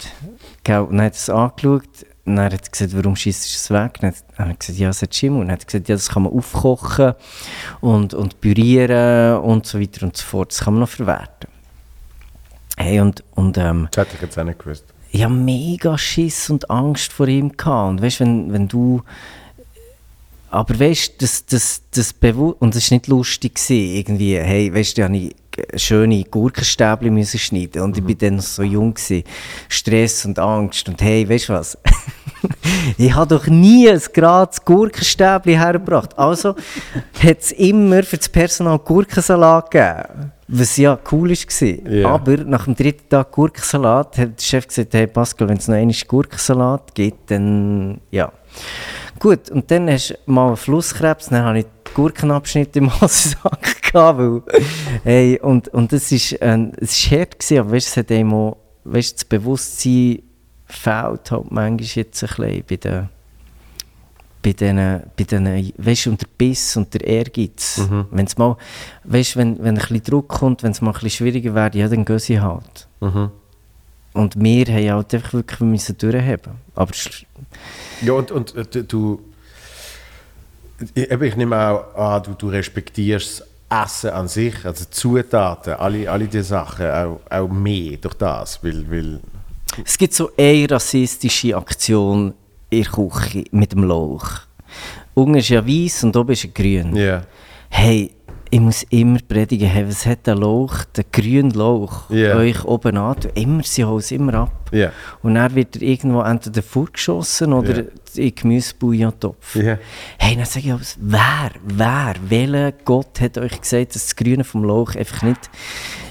und 0.64 0.66
dann 0.66 1.02
hat 1.02 1.12
es 1.12 1.28
angeschaut, 1.28 2.07
und 2.28 2.36
dann 2.36 2.44
hat 2.46 2.52
er 2.52 2.70
gesagt, 2.70 2.96
warum 2.96 3.16
schießt 3.16 3.44
du 3.44 3.56
es 3.56 3.70
weg? 3.70 3.98
Dann 4.00 4.12
hat 4.12 4.24
er 4.36 4.54
gesagt, 4.54 4.78
ja, 4.78 4.90
es 4.90 5.02
hat 5.02 5.14
Schimmel. 5.14 5.40
Und 5.40 5.46
dann 5.48 5.54
hat 5.54 5.62
er 5.62 5.66
gesagt, 5.66 5.88
ja, 5.88 5.94
das 5.94 6.08
kann 6.08 6.22
man 6.24 6.32
aufkochen 6.32 7.14
und, 7.80 8.14
und 8.14 8.40
pürieren 8.40 9.38
und 9.38 9.66
so 9.66 9.80
weiter 9.80 10.04
und 10.06 10.16
so 10.16 10.24
fort. 10.24 10.52
Das 10.52 10.60
kann 10.60 10.74
man 10.74 10.80
noch 10.82 10.88
verwerten. 10.88 11.48
Hey, 12.76 13.00
und, 13.00 13.24
und 13.34 13.58
ähm, 13.58 13.88
Das 13.90 14.06
hätte 14.06 14.16
ich 14.16 14.22
jetzt 14.22 14.38
auch 14.38 14.44
nicht 14.44 14.58
gewusst. 14.58 14.84
ich 15.10 15.24
hatte 15.24 15.32
mega 15.32 15.98
Schiss 15.98 16.48
und 16.50 16.70
Angst 16.70 17.12
vor 17.12 17.26
ihm. 17.26 17.56
Gehabt. 17.56 17.90
Und 17.90 18.02
weißt 18.02 18.20
wenn, 18.20 18.52
wenn 18.52 18.68
du. 18.68 19.02
Aber 20.50 20.78
weißt 20.78 21.14
du, 21.14 21.16
das, 21.18 21.44
das, 21.44 21.82
das 21.90 22.12
Bewu 22.12 22.54
und 22.58 22.74
das 22.74 22.90
war 22.90 22.96
nicht 22.96 23.08
lustig. 23.08 23.56
Gewesen, 23.56 23.96
irgendwie. 23.96 24.36
Hey, 24.38 24.72
weißt 24.72 24.96
du, 24.96 25.06
ich 25.12 25.34
schöne 25.74 26.22
Gurkenstäbchen 26.22 27.12
müssen 27.12 27.40
schneiden 27.40 27.82
und 27.82 27.98
ich 27.98 28.04
war 28.06 28.14
dann 28.14 28.36
noch 28.36 28.42
so 28.42 28.62
jung. 28.62 28.94
Gewesen. 28.94 29.24
Stress 29.68 30.24
und 30.24 30.38
Angst. 30.38 30.88
Und 30.88 31.02
hey, 31.02 31.28
weißt 31.28 31.48
du 31.48 31.54
was? 31.54 31.76
ich 32.98 33.14
habe 33.14 33.34
doch 33.34 33.46
nie 33.46 33.88
ein 33.88 34.00
gerades 34.12 34.64
Gurkenstäbchen 34.64 35.58
hergebracht. 35.58 36.18
Also 36.18 36.54
hat 37.22 37.40
es 37.40 37.52
immer 37.52 38.02
für 38.02 38.18
das 38.18 38.28
Personal 38.28 38.78
Gurkensalat 38.78 39.70
gegeben. 39.70 40.32
Was 40.50 40.78
ja 40.78 40.98
cool 41.12 41.30
war. 41.30 41.92
Ja. 41.92 42.08
Aber 42.08 42.38
nach 42.38 42.64
dem 42.64 42.74
dritten 42.74 43.08
Tag 43.08 43.32
Gurkensalat 43.32 44.16
hat 44.16 44.38
der 44.38 44.42
Chef 44.42 44.66
gesagt, 44.66 44.94
hey 44.94 45.06
Pascal, 45.06 45.48
wenn 45.48 45.58
es 45.58 45.68
noch 45.68 45.74
einen 45.74 45.94
Gurkensalat 46.06 46.94
gibt, 46.94 47.30
dann 47.30 48.00
ja. 48.10 48.32
Gut, 49.18 49.50
und 49.50 49.70
dann 49.70 49.90
hast 49.90 50.10
du 50.10 50.32
mal 50.32 50.46
einen 50.48 50.56
Flusskrebs, 50.56 51.26
dann 51.28 51.44
habe 51.44 51.60
ich 51.60 51.66
die 51.88 51.94
Gurkenabschnitte 51.94 52.78
im 52.78 53.00
Hosensack 53.00 53.92
gehabt, 53.92 54.18
weil, 54.18 54.42
hey, 55.04 55.40
und, 55.40 55.68
und 55.68 55.92
das 55.92 56.12
ist, 56.12 56.32
äh, 56.32 56.68
es 56.78 57.10
war 57.10 57.18
hart, 57.18 57.38
gewesen, 57.38 57.58
aber 57.58 57.72
weißt, 57.72 57.88
es 57.88 57.96
hat 57.96 58.12
einem 58.12 58.32
auch, 58.32 58.56
weißt, 58.84 59.16
das 59.16 59.24
Bewusstsein 59.24 60.22
fehlt 60.68 61.30
halt 61.30 61.50
manchmal 61.50 61.80
jetzt 61.80 62.22
ein 62.22 62.28
bisschen 62.28 62.64
bei 62.68 62.76
den, 62.76 63.08
bei 64.42 64.52
denen, 64.52 65.02
bei 65.16 65.24
denen 65.24 65.72
weißt 65.76 66.06
du, 66.06 66.10
und 66.10 66.20
der 66.20 66.28
Biss 66.36 66.76
und 66.76 66.92
der 66.94 67.04
Ehrgeiz. 67.06 67.78
Mhm. 67.78 68.06
Wenn's 68.10 68.38
mal, 68.38 68.56
weißt, 69.04 69.36
wenn, 69.36 69.58
wenn 69.58 69.76
ein 69.76 69.80
bisschen 69.80 70.02
Druck 70.02 70.28
kommt, 70.28 70.62
wenn 70.62 70.72
es 70.72 70.80
mal 70.80 70.90
ein 70.90 70.94
bisschen 70.94 71.10
schwieriger 71.10 71.54
wird, 71.54 71.74
ja, 71.74 71.88
dann 71.88 72.04
gehen 72.04 72.18
sie 72.18 72.40
halt. 72.40 72.86
Mhm. 73.00 73.30
Und 74.12 74.34
wir 74.42 74.66
haben 74.66 74.90
halt 74.90 75.14
einfach 75.14 75.32
wirklich 75.32 75.60
müssen 75.60 75.96
durchheben. 75.98 76.52
Aber 76.74 76.92
Ja, 78.02 78.12
und, 78.12 78.30
und 78.30 78.54
äh, 78.54 78.84
du-. 78.84 79.20
Ich, 80.94 81.10
eben, 81.10 81.22
ich 81.24 81.36
nehme 81.36 81.56
auch 81.56 81.94
an, 81.94 82.22
du, 82.22 82.34
du 82.34 82.48
respektierst 82.48 83.44
das 83.68 83.94
Essen 83.96 84.10
an 84.10 84.28
sich, 84.28 84.64
also 84.64 84.84
Zutaten, 84.90 85.74
alle, 85.74 86.10
alle 86.10 86.26
diese 86.26 86.44
Sachen, 86.44 86.86
auch, 86.86 87.20
auch 87.28 87.48
mehr 87.48 87.96
durch 87.98 88.14
das. 88.14 88.62
Weil, 88.62 88.90
weil, 88.90 89.20
es 89.84 89.96
gibt 89.98 90.14
so 90.14 90.30
eine 90.36 90.70
rassistische 90.70 91.56
Aktion 91.56 92.34
in 92.70 92.82
der 92.82 92.90
Küche 92.92 93.44
mit 93.50 93.72
dem 93.72 93.84
Lauch. 93.84 94.24
Unten 95.14 95.36
ist 95.36 95.48
ja 95.48 95.66
weiß 95.66 96.04
und 96.04 96.16
oben 96.16 96.32
ist 96.32 96.44
er 96.44 96.50
grün. 96.50 96.94
ja. 96.96 97.22
Hey, 97.70 98.12
ich 98.50 98.60
muss 98.60 98.82
immer 98.84 99.18
predigen, 99.28 99.68
hey, 99.68 99.86
was 99.86 100.06
hat 100.06 100.26
der 100.26 100.34
Lauch, 100.34 100.84
der 100.96 101.04
grüne 101.12 101.50
Lauch, 101.50 102.08
Ja. 102.08 102.34
euch 102.36 102.64
oben 102.64 102.96
an? 102.96 103.16
Immer, 103.34 103.62
sie 103.62 103.84
holen 103.84 103.98
es 103.98 104.10
immer 104.10 104.32
ab. 104.34 104.70
Ja. 104.72 104.90
Und 105.22 105.34
dann 105.34 105.54
wird 105.54 105.76
er 105.76 105.82
irgendwo 105.82 106.22
entweder 106.22 106.62
vorgeschossen 106.62 107.52
oder 107.52 107.76
Ja. 107.80 107.84
in 108.14 108.34
Gemüsebouillon-Topf. 108.34 109.56
Ja. 109.56 109.76
Hey, 110.18 110.34
dann 110.36 110.46
sage 110.46 110.66
ich 110.68 110.72
auch, 110.72 110.80
wer, 110.98 111.50
wer, 111.62 112.14
welcher 112.26 112.72
Gott 112.86 113.20
hat 113.20 113.36
euch 113.36 113.60
gesagt, 113.60 113.94
dass 113.94 114.04
das 114.06 114.16
Grüne 114.16 114.44
vom 114.44 114.64
Lauch 114.64 114.94
einfach 114.96 115.22
nicht 115.24 115.50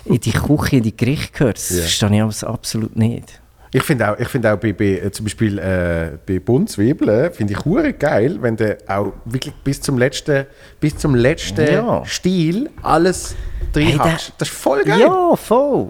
in 0.06 0.20
die 0.20 0.32
Küche, 0.32 0.78
in 0.78 0.84
die 0.84 0.96
Gerichte 0.96 1.32
gehört? 1.40 1.58
Das 1.58 1.72
Ja. 1.72 1.78
verstehe 1.82 2.16
ich 2.18 2.22
alles 2.22 2.44
absolut 2.44 2.96
nicht. 2.96 3.42
Ich 3.73 3.84
finde 3.84 4.10
auch, 4.11 4.18
ich 4.19 4.27
find 4.30 4.45
auch 4.45 4.57
bei, 4.57 4.72
bei, 4.73 4.85
äh, 4.99 5.11
zum 5.11 5.26
Beispiel 5.26 5.60
äh, 5.60 6.18
bei 6.26 6.39
Buntzwiebeln, 6.39 7.34
finde 7.34 7.53
ich 7.53 7.65
hure 7.65 7.94
geil, 7.94 8.38
wenn 8.41 8.56
du 8.56 8.77
auch 8.88 9.11
wirklich 9.26 9.53
bis 9.64 9.81
zum 9.81 9.98
letzten, 9.98 10.45
bis 10.80 10.98
zum 10.98 11.15
letzten 11.15 11.65
Ja. 11.68 12.06
Stiel 12.06 12.69
alles 12.81 13.35
drin 13.73 13.88
Hey, 13.88 13.98
hast. 13.98 14.34
Das 14.38 14.48
ist 14.49 14.57
voll 14.57 14.84
geil. 14.84 15.02
Ja, 15.02 15.35
voll. 15.35 15.89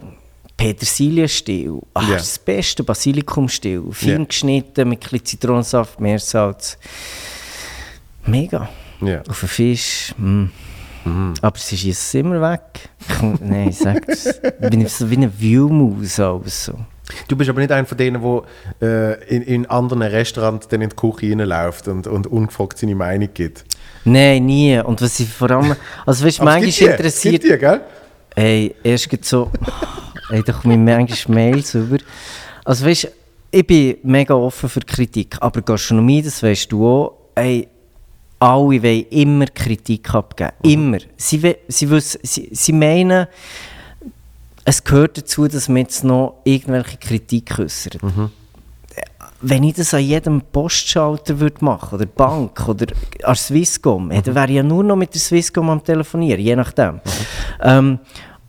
Petersilienstiel, 0.58 1.80
ah, 1.94 2.02
Ja. 2.10 2.14
das 2.16 2.40
beste 2.40 2.84
Basilikumstiel, 2.84 3.84
fein 3.92 4.10
Ja. 4.22 4.26
geschnitten 4.26 4.90
mit 4.90 5.00
ein 5.00 5.10
bisschen 5.12 5.26
Zitronensaft, 5.26 6.00
Meersalz. 6.00 6.80
Mega. 8.26 8.68
Ja. 9.02 9.22
Auf 9.30 9.40
den 9.42 9.50
Fisch. 9.50 10.14
Mm. 10.18 10.46
Aber 11.42 11.58
sie 11.58 11.78
schießen 11.78 11.92
es 11.92 12.14
immer 12.16 12.42
weg. 12.42 12.90
Nein, 13.40 13.70
ich 13.70 13.78
sag 13.78 14.06
das. 14.08 14.26
Ich 14.26 14.70
bin 14.70 14.86
so 14.88 15.10
wie 15.10 15.16
eine 15.16 15.32
Viewmaus. 15.40 16.20
Also. 16.20 16.74
Du 17.28 17.36
bist 17.36 17.50
aber 17.50 17.62
nicht 17.62 17.72
einer 17.72 17.88
von 17.88 17.98
denen, 17.98 18.22
der 18.22 19.18
äh, 19.20 19.36
in, 19.36 19.42
in 19.44 19.66
anderen 19.68 20.02
Restaurants 20.02 20.68
dann 20.68 20.82
in 20.82 20.90
die 20.90 20.96
Küche 20.96 21.32
reinläuft 21.32 21.88
und, 21.88 22.08
und 22.08 22.28
ungefragt 22.28 22.78
seine 22.78 22.96
Meinung 22.96 23.30
gibt. 23.34 23.66
Nein, 24.04 24.46
nie. 24.46 24.80
Und 24.80 25.02
was 25.02 25.20
ich 25.20 25.30
vor 25.30 25.52
allem. 25.52 25.76
Also, 26.06 26.26
weißt 26.26 26.40
du, 26.40 26.44
manchmal 26.44 26.62
die, 26.62 26.70
es 26.70 26.82
interessiert. 26.82 27.44
die, 27.44 27.58
gell? 27.58 27.82
Hey, 28.36 28.76
erst 28.84 29.10
geht 29.10 29.26
so. 29.26 29.52
Hey, 30.30 30.44
da 30.46 30.52
kommen 30.52 30.84
mir 30.84 30.98
manchmal 30.98 31.36
Mails 31.36 31.74
über. 31.74 32.00
Also, 32.66 32.86
weißt 32.86 33.06
du, 33.06 33.08
ich 33.50 33.66
bin 33.66 33.96
mega 34.04 34.34
offen 34.34 34.68
für 34.68 34.82
Kritik. 34.82 35.38
Aber 35.40 35.62
Gastronomie, 35.62 36.22
das 36.22 36.44
weißt 36.44 36.70
du 36.70 36.86
auch. 36.86 37.18
Hey, 37.34 37.70
alle 38.40 38.84
wollen 38.84 39.06
immer 39.10 39.46
Kritik 39.46 40.14
abgeben. 40.14 40.52
Immer. 40.64 40.98
Sie, 41.16 41.56
sie, 41.70 41.90
wissen, 41.90 42.20
sie, 42.24 42.50
sie 42.52 42.74
meinen, 42.74 43.28
es 44.68 44.84
gehört 44.84 45.18
dazu, 45.18 45.48
dass 45.48 45.70
man 45.70 45.78
jetzt 45.78 46.04
noch 46.04 46.42
irgendwelche 46.44 46.98
Kritik 46.98 47.58
äußert. 47.58 48.00
Wenn 49.40 49.64
ich 49.64 49.76
das 49.76 49.94
an 49.94 50.02
jedem 50.02 50.42
Postschalter 50.42 51.40
würde 51.40 51.64
machen 51.64 51.96
oder 51.96 52.06
Bank 52.06 52.68
oder 52.68 52.88
an 53.24 53.36
Swisscom, 53.36 54.12
hey, 54.12 54.22
dann 54.22 54.36
wäre 54.36 54.48
ich 54.48 54.56
ja 54.56 54.64
nur 54.64 54.84
noch 54.84 54.98
mit 54.98 55.14
der 55.14 55.22
Swisscom 55.22 55.70
am 55.70 55.82
Telefonieren, 55.82 56.42
je 56.42 56.56
nachdem. 56.58 57.00
Ähm, 57.62 58.00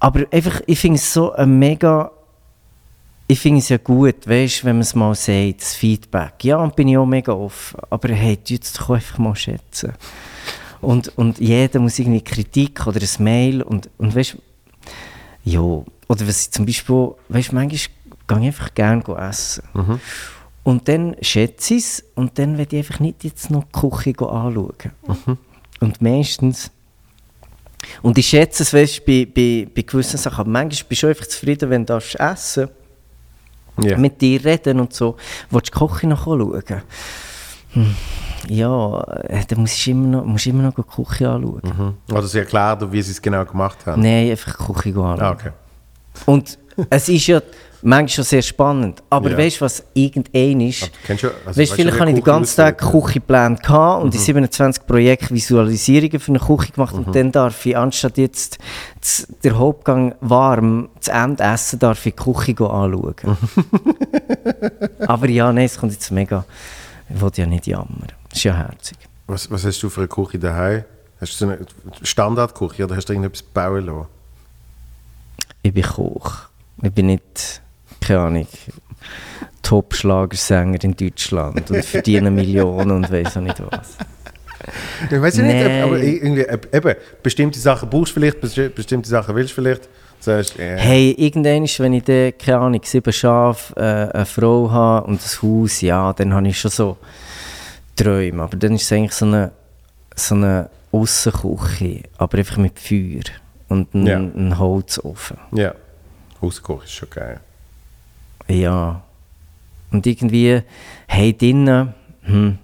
aber 0.01 0.25
einfach, 0.33 0.61
ich 0.67 0.81
finde 0.81 0.97
es 0.97 1.13
so 1.13 1.33
ein 1.33 1.57
mega. 1.57 2.11
Ich 3.29 3.39
finde 3.39 3.61
es 3.61 3.69
ja 3.69 3.77
gut, 3.77 4.27
weißt, 4.27 4.65
wenn 4.65 4.77
man 4.77 4.83
es 4.83 4.97
mal 4.97 5.15
sagt, 5.15 5.61
das 5.61 5.75
Feedback. 5.75 6.43
Ja, 6.43 6.57
und 6.57 6.75
bin 6.75 6.89
ich 6.89 6.99
auch 6.99 7.07
mega 7.07 7.33
offen. 7.33 7.79
Aber 7.91 8.09
hey, 8.09 8.39
tu 8.39 8.55
es 8.61 8.73
doch 8.73 8.91
einfach 8.91 9.19
mal 9.19 9.37
schätzen. 9.37 9.93
Und, 10.81 11.17
und 11.17 11.39
jeder 11.39 11.79
muss 11.79 11.99
irgendwie 11.99 12.23
Kritik 12.23 12.89
oder 12.89 13.01
ein 13.01 13.23
Mail 13.23 13.63
und, 13.63 13.89
und 13.99 14.17
weißt 14.17 14.37
ja, 15.45 15.85
oder 16.09 16.27
was 16.27 16.43
ich 16.47 16.51
zum 16.51 16.67
Beispiel, 16.67 17.11
weißt 17.29 17.53
manchmal 17.53 17.69
gehe 17.69 18.39
ich 18.41 18.47
einfach 18.47 18.75
gerne 18.75 19.03
essen. 19.29 19.63
Und 20.65 20.89
dann 20.89 21.17
schätze 21.23 21.75
ich 21.75 21.85
es 21.85 22.05
und 22.15 22.39
dann 22.39 22.59
werde 22.59 22.77
ich 22.77 22.85
einfach 22.87 23.01
nicht 23.01 23.25
jetzt 23.25 23.51
noch 23.51 23.65
die 23.65 23.81
Küche 23.81 24.29
anschauen. 24.29 24.73
Und 25.81 26.03
meistens, 26.03 26.71
und 28.03 28.19
ich 28.19 28.29
schätze 28.29 28.65
es, 28.65 28.75
weißt, 28.75 29.07
bei, 29.07 29.27
bei, 29.33 29.67
bei 29.75 29.83
gewissen 29.83 30.19
Sachen, 30.19 30.41
aber 30.41 30.51
manchmal 30.51 30.89
bist 30.89 31.03
du 31.03 31.07
einfach 31.07 31.27
zufrieden, 31.27 31.71
wenn 31.71 31.83
du 31.87 31.93
darfst 31.95 32.17
essen 32.17 32.69
Ja. 33.81 33.97
mit 33.97 34.21
dir 34.21 34.45
reden 34.45 34.81
und 34.81 34.93
so. 34.93 35.17
Willst 35.51 35.69
du 35.75 35.87
die 35.87 35.87
Küche 35.93 36.07
noch 36.09 36.25
schauen? 36.25 36.63
Hm. 37.73 37.95
Ja, 38.49 39.01
äh, 39.29 39.45
dann 39.47 39.61
musst 39.61 39.87
du 39.87 39.91
immer 39.91 40.07
noch, 40.09 40.25
musst 40.25 40.47
du 40.47 40.51
immer 40.51 40.63
noch 40.65 40.75
die 40.75 40.83
Küche 40.83 41.29
anschauen. 41.31 41.63
Mhm. 42.09 42.15
Oder 42.15 42.27
sie 42.27 42.39
erklärt, 42.41 42.91
wie 42.93 43.03
sie 43.03 43.13
es 43.13 43.23
genau 43.23 43.45
gemacht 43.45 43.87
haben. 43.87 44.03
Nein, 44.03 44.31
einfach 44.31 44.57
die 44.57 44.73
Küche 44.73 44.89
anschauen. 45.01 45.21
Ah, 45.21 45.31
okay. 45.31 45.51
Und 46.27 46.59
es 46.91 47.09
ist 47.09 47.27
ja 47.27 47.41
manchmal 47.83 48.09
schon 48.09 48.25
sehr 48.25 48.43
spannend. 48.43 49.03
Aber 49.09 49.31
Ja. 49.31 49.39
weißt 49.39 49.61
du, 49.61 49.65
was 49.65 49.85
irgendein 49.95 50.61
ist? 50.63 50.91
Kennst 51.07 51.23
ja- 51.23 51.31
also 51.47 51.61
weißt, 51.61 51.73
vielleicht 51.75 52.01
habe 52.01 52.11
ich 52.11 52.17
den 52.17 52.25
ganzen 52.25 52.57
Tag? 52.57 52.79
Küchenpläne 52.79 53.57
gehabt 53.57 53.99
Mhm. 54.01 54.05
und 54.05 54.15
die 54.15 54.19
27 54.19 54.85
Projekte 54.87 55.33
Visualisierungen 55.33 56.19
für 56.19 56.33
eine 56.33 56.41
Küche 56.41 56.73
gemacht 56.73 56.95
Mhm. 56.97 57.05
und 57.05 57.15
dann 57.17 57.31
darf 57.33 57.65
ich, 57.67 57.77
anstatt 57.77 58.19
jetzt 58.19 58.59
der 59.45 59.57
Hauptgang 59.59 60.15
warm 60.21 60.89
zu 61.01 61.13
Ende 61.13 61.43
essen, 61.45 61.79
darf 61.79 62.05
ich 62.05 62.15
die 62.17 62.23
Küche 62.33 62.69
anschauen. 62.69 63.15
Aber 65.07 65.29
ja, 65.29 65.53
nein, 65.53 65.65
es 65.67 65.79
kommt 65.79 65.93
jetzt 65.93 66.11
mega... 66.11 66.45
Ich 67.09 67.21
will 67.21 67.31
ja 67.37 67.47
nicht 67.47 67.67
jammern. 67.67 68.05
Das 68.29 68.39
ist 68.39 68.45
ja 68.45 68.55
herzig. 68.55 68.99
Was, 69.27 69.51
was 69.51 69.65
hast 69.65 69.83
du 69.83 69.89
für 69.89 70.01
eine 70.03 70.09
Küche 70.09 70.39
daheim? 70.39 70.85
Hast 71.21 71.33
du 71.41 71.47
so 71.47 71.51
eine 71.53 71.59
Standardküche 72.03 72.85
oder 72.85 72.97
hast 72.97 73.09
du 73.09 73.13
irgendetwas 73.15 73.43
bauen 73.43 73.87
lassen? 73.87 74.07
Ich 75.63 75.73
bin 75.73 75.83
Koch. 75.85 76.33
Ich 76.83 76.93
bin 76.93 77.07
nicht, 77.07 77.61
keine 78.01 78.21
Ahnung, 78.21 78.47
Top-Schlagersänger 79.63 80.83
in 80.85 80.95
Deutschland 80.97 81.71
und 81.71 81.85
verdiene 81.85 82.31
Millionen 82.31 82.91
und 82.91 83.11
weiß 83.11 83.37
auch 83.37 83.41
nicht 83.43 83.61
was. 83.61 83.97
Ich 85.11 85.21
weiß 85.21 85.37
nicht, 85.39 85.67
ob- 85.67 85.83
aber 85.85 85.99
irgendwie, 86.01 86.49
ob- 86.49 86.75
eben, 86.75 86.95
bestimmte 87.23 87.59
Sachen 87.59 87.89
brauchst 87.91 88.11
du 88.17 88.21
vielleicht, 88.21 88.39
besti- 88.39 88.69
bestimmte 88.71 89.09
Sachen 89.09 89.35
willst 89.35 89.51
du 89.53 89.55
vielleicht. 89.57 89.89
Sagst, 90.21 90.59
äh, 90.59 90.77
Hey, 90.77 91.15
irgendwann, 91.17 91.63
wenn 91.79 91.93
ich 91.93 92.03
dann, 92.03 92.33
keine 92.37 92.59
Ahnung, 92.59 92.81
sieben 92.85 93.13
Schafe, 93.13 93.73
äh, 93.77 94.17
eine 94.17 94.27
Frau 94.27 94.69
habe 94.69 95.07
und 95.07 95.21
ein 95.23 95.43
Haus, 95.43 95.81
ja, 95.81 96.13
dann 96.13 96.35
habe 96.35 96.49
ich 96.49 96.59
schon 96.59 96.73
so 96.73 96.97
Träume. 97.95 98.43
Aber 98.43 98.57
dann 98.57 98.75
ist 98.75 98.83
es 98.83 98.93
eigentlich 98.93 99.13
so 99.13 99.27
eine, 99.27 99.53
so 100.17 100.35
eine 100.35 100.71
Aussenküche, 100.91 102.03
aber 102.17 102.39
einfach 102.39 102.57
mit 102.57 102.81
Feuer 102.81 103.23
und 103.69 103.95
ein, 103.95 104.07
Ja. 104.07 104.17
ein 104.19 104.59
Holzofen. 104.59 105.37
Ja, 105.53 105.75
Hauskoch 106.41 106.85
ist 106.85 106.93
schon 106.93 107.11
geil. 107.11 107.41
Ja. 108.49 109.03
Und 109.91 110.07
irgendwie, 110.07 110.63
hey, 111.07 111.37
drinnen, 111.37 111.95
hm, 112.23 112.59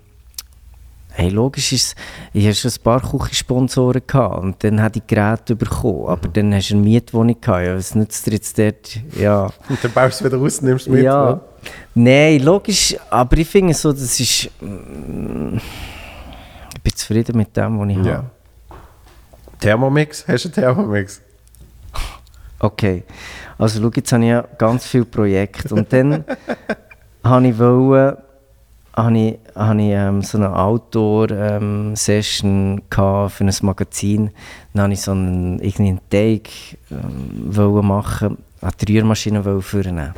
hey, 1.11 1.29
logisch 1.31 1.73
ist 1.73 1.95
ich 2.33 2.45
hatte 2.47 2.57
schon 2.57 2.71
ein 2.71 2.83
paar 2.83 3.01
Küchensponsoren 3.01 4.03
gehabt 4.07 4.43
und 4.43 4.63
dann 4.65 4.83
hatte 4.83 4.99
ich 4.99 5.07
Geräte 5.07 5.57
bekommen, 5.57 6.07
aber 6.09 6.29
dann 6.29 6.53
hast 6.55 6.71
du 6.71 6.75
eine 6.75 6.83
Mietwohnung 6.83 7.41
gehabt, 7.41 7.67
ja, 7.67 7.77
was 7.77 7.95
nützt 7.95 8.27
dir 8.27 8.33
jetzt 8.33 8.59
dort, 8.59 9.01
ja. 9.19 9.45
Und 9.69 9.83
dann 9.83 9.93
baust 9.93 10.21
du 10.21 10.25
wieder 10.27 10.37
raus 10.39 10.59
und 10.59 10.65
nimmst 10.69 10.89
mit. 10.89 11.03
ja. 11.05 11.33
ne? 11.35 11.41
Nein, 11.95 12.41
logisch, 12.43 12.95
aber 13.09 13.37
ich 13.39 13.49
finde 13.49 13.73
so, 13.73 13.93
das 13.93 14.21
ist, 14.21 14.51
mm, 14.61 15.57
ich 16.77 16.83
bin 16.83 16.95
zufrieden 16.95 17.37
mit 17.39 17.57
dem, 17.57 17.79
was 17.79 17.89
ich 17.89 17.97
Ja. 18.05 18.13
habe. 18.17 18.31
Thermomix? 19.65 20.25
Hast 20.29 20.45
du 20.45 20.49
einen 20.49 20.55
Thermomix? 20.55 21.23
Okay, 22.59 23.05
also 23.57 23.81
schau, 23.81 23.91
jetzt 23.95 24.13
habe 24.13 24.25
ich 24.25 24.31
ja 24.31 24.45
ganz 24.59 24.85
viele 24.87 25.07
Projekte 25.07 25.75
und 25.75 25.91
dann 25.93 26.25
habe 27.25 27.49
ich 27.49 27.59
wollen, 27.59 28.17
habe 28.95 29.19
ich, 29.19 29.39
habe 29.55 29.83
ich 29.83 29.89
ähm, 29.89 30.23
so 30.23 30.39
eine 30.39 30.55
Outdoor-Session 30.55 32.83
gehabt 32.91 33.33
für 33.33 33.45
ein 33.45 33.53
Magazin. 33.63 34.31
Dann 34.75 34.83
habe 34.83 34.93
ich 34.93 35.01
so 35.01 35.13
einen, 35.13 35.59
irgendwie 35.61 35.89
einen 35.89 36.01
Teig 36.11 36.51
ähm, 36.91 37.87
machen, 37.87 38.37
die 38.87 38.99
Rührmaschine 38.99 39.63
vornehmen. 39.63 40.13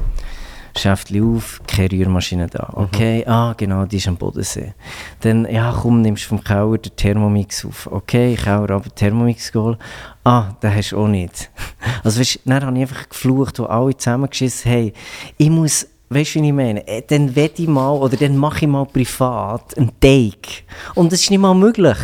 Schäftchen 0.77 1.37
auf, 1.37 1.61
keine 1.67 1.91
Rührmaschine 1.91 2.47
da. 2.49 2.71
Okay, 2.75 3.25
ah, 3.27 3.55
genau, 3.57 3.85
die 3.85 3.97
ist 3.97 4.09
am 4.09 4.17
Bodensee. 4.17 4.75
Dann, 5.21 5.51
ja, 5.51 5.77
komm, 5.81 6.03
nimmst 6.03 6.25
vom 6.25 6.43
Keller 6.43 6.79
den 6.79 6.95
Thermomix 6.97 7.65
auf. 7.65 7.89
Okay, 7.91 8.37
Keller 8.37 8.71
aber 8.71 8.95
Thermomix 8.95 9.51
geholt. 9.51 9.79
Ah, 10.25 10.53
den 10.63 10.75
hast 10.75 10.93
du 10.93 10.99
auch 10.99 11.09
nicht. 11.09 11.51
Also, 12.03 12.21
weißt, 12.21 12.41
dann 12.45 12.65
habe 12.65 12.77
ich 12.77 12.83
einfach 12.83 13.09
geflucht, 13.09 13.59
wo 13.59 13.65
alle 13.65 13.97
zusammengeschissen 13.97 14.71
hey, 14.71 14.93
ich 15.37 15.51
muss 15.51 15.87
Weißt 16.09 16.37
du, 16.37 16.41
wie 16.41 16.47
ich 16.49 16.53
meine? 16.53 16.87
Äh, 16.87 17.03
Dann 17.07 17.35
werde 17.35 17.63
ich 17.63 17.69
mal, 17.69 17.91
oder 17.91 18.17
dann 18.17 18.37
mache 18.37 18.65
ich 18.65 18.71
mal 18.71 18.87
privat 18.87 19.77
einen 19.77 19.91
Take. 20.01 20.63
Und 20.95 21.11
das 21.11 21.23
ist 21.23 21.31
nicht 21.31 21.41
mal 21.41 21.55
möglich. 21.55 21.97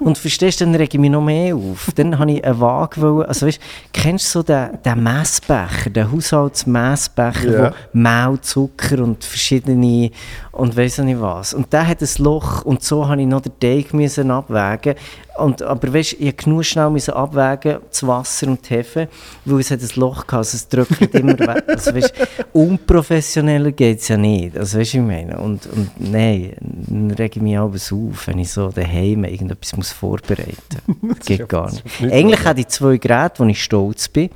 Und 0.00 0.18
verstehst 0.18 0.60
du, 0.60 0.64
dann 0.64 0.74
rege 0.74 0.96
ich 0.96 1.00
mich 1.00 1.10
noch 1.10 1.22
mehr 1.22 1.54
auf. 1.56 1.90
Dann 1.94 2.18
habe 2.18 2.32
ich 2.32 2.44
eine 2.44 2.60
Waage, 2.60 3.00
wollen- 3.00 3.26
also 3.26 3.46
weißt, 3.46 3.60
kennst 3.92 4.26
du 4.34 4.38
so 4.38 4.42
den, 4.42 4.78
den 4.84 5.02
Messbecher, 5.02 5.90
den 5.90 6.10
Haushaltsmessbecher, 6.12 7.52
Ja. 7.52 7.72
wo 7.92 7.98
Mehl, 7.98 8.40
Zucker 8.40 9.02
und 9.02 9.24
verschiedene 9.24 10.10
und 10.52 10.76
auch 11.00 11.04
nicht 11.04 11.20
was. 11.20 11.54
Und 11.54 11.72
der 11.72 11.86
hat 11.86 12.00
ein 12.02 12.08
Loch 12.18 12.62
und 12.64 12.82
so 12.82 13.06
habe 13.08 13.20
ich 13.20 13.26
noch 13.26 13.40
den 13.40 13.58
Teig 13.60 13.92
müssen 13.94 14.30
abwägen. 14.30 14.94
Und, 15.38 15.62
aber 15.62 15.94
weißt, 15.94 16.14
ich 16.14 16.24
musste 16.24 16.44
genug 16.44 16.64
schnell 16.64 16.90
müssen 16.90 17.14
abwägen, 17.14 17.78
das 17.88 18.06
Wasser 18.06 18.48
und 18.48 18.68
die 18.68 18.74
Hefe, 18.74 19.08
weil 19.44 19.60
es 19.60 19.70
hat 19.70 19.80
ein 19.80 19.88
Loch 19.94 20.26
gehabt, 20.26 20.32
also 20.34 20.56
es 20.56 20.68
drückt 20.68 21.14
immer 21.14 21.38
weg. 21.38 21.64
Also 21.66 21.94
weißt, 21.94 22.12
unprofessioneller 22.52 23.72
geht 23.72 24.00
es 24.00 24.08
ja 24.08 24.16
nicht. 24.16 24.56
Also 24.56 24.78
weißt 24.78 24.94
ich 24.94 25.00
meine? 25.00 25.38
Und, 25.38 25.66
und 25.66 25.90
nein, 25.98 26.52
dann 26.60 27.10
rege 27.12 27.36
ich 27.36 27.42
mich 27.42 27.58
alles 27.58 27.92
auf, 27.92 28.26
wenn 28.26 28.38
ich 28.38 28.50
so 28.50 28.70
daheim 28.70 29.24
irgendetwas 29.24 29.76
muss 29.76 29.92
vorbereiten 29.92 30.82
muss. 31.00 31.20
geht 31.20 31.48
gar 31.48 31.70
nicht. 31.70 31.84
Eigentlich 32.00 32.44
habe 32.44 32.60
ich 32.60 32.68
zwei 32.68 32.96
Geräte, 32.96 33.38
wo 33.38 33.44
ich 33.44 33.62
stolz 33.62 34.08
bin, 34.08 34.30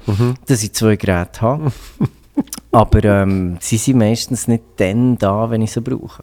dass 0.47 0.63
ich 0.63 0.73
zwei 0.73 0.97
Geräte 0.97 1.41
habe. 1.41 1.73
Aber 2.71 3.05
ähm, 3.05 3.59
sie 3.61 3.77
sind 3.77 3.99
meistens 3.99 4.49
nicht 4.49 4.65
dann 4.77 5.19
da, 5.19 5.51
wenn 5.51 5.63
ich 5.63 5.73
sie 5.73 5.81
brauche. 5.81 6.23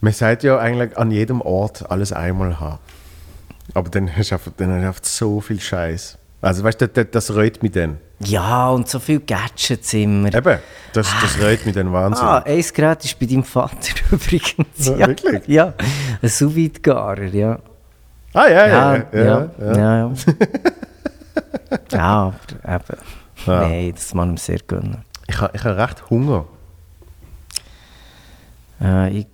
Man 0.00 0.12
sagt 0.12 0.42
ja 0.42 0.58
eigentlich 0.58 0.96
an 0.98 1.10
jedem 1.10 1.40
Ort 1.40 1.90
alles 1.90 2.12
einmal 2.12 2.60
haben. 2.60 2.78
Aber 3.74 3.90
dann 3.90 4.14
hast 4.14 4.30
du 4.30 4.34
einfach, 4.36 4.52
dann 4.56 4.70
hast 4.72 4.82
du 4.82 4.86
einfach 4.86 5.04
so 5.04 5.40
viel 5.40 5.60
Scheiß. 5.60 6.18
Also 6.40 6.62
weißt 6.62 6.80
du, 6.80 6.88
das, 6.88 7.06
das 7.10 7.34
reut 7.34 7.62
mich 7.62 7.72
dann. 7.72 7.98
Ja, 8.20 8.70
und 8.70 8.88
so 8.88 8.98
viele 8.98 9.20
Gadgets 9.20 9.92
immer. 9.94 10.32
Eben, 10.34 10.58
das, 10.92 11.08
das 11.20 11.40
reut 11.40 11.66
mich 11.66 11.74
dann 11.74 11.92
Wahnsinn. 11.92 12.24
Ah, 12.24 12.38
ein 12.38 12.64
Gerät 12.74 13.04
ist 13.04 13.18
bei 13.18 13.26
deinem 13.26 13.44
Vater 13.44 13.94
übrigens. 14.10 14.86
Ja, 14.86 15.06
wirklich? 15.06 15.46
Ja, 15.48 15.74
ein 16.22 16.28
sous 16.28 16.54
vide 16.54 16.80
garer 16.80 17.24
ja. 17.24 17.58
Ah, 18.32 18.48
ja, 18.48 18.66
ja, 18.66 18.66
Ja, 18.68 19.04
ja. 19.12 19.22
ja, 19.22 19.50
ja, 19.58 19.74
ja. 19.74 19.76
ja, 19.76 20.12
ja. 21.92 22.32
aber 22.62 22.74
eben. 22.74 23.00
Ja. 23.46 23.60
Nein, 23.60 23.92
das 23.94 24.14
man 24.14 24.30
ihm 24.30 24.36
sehr 24.36 24.58
gönnen. 24.66 25.04
Ich 25.26 25.40
habe 25.40 25.56
ich 25.56 25.64
ha 25.64 25.72
recht 25.72 26.08
Hunger. 26.10 26.46
Äh, 28.80 29.20
ich 29.20 29.26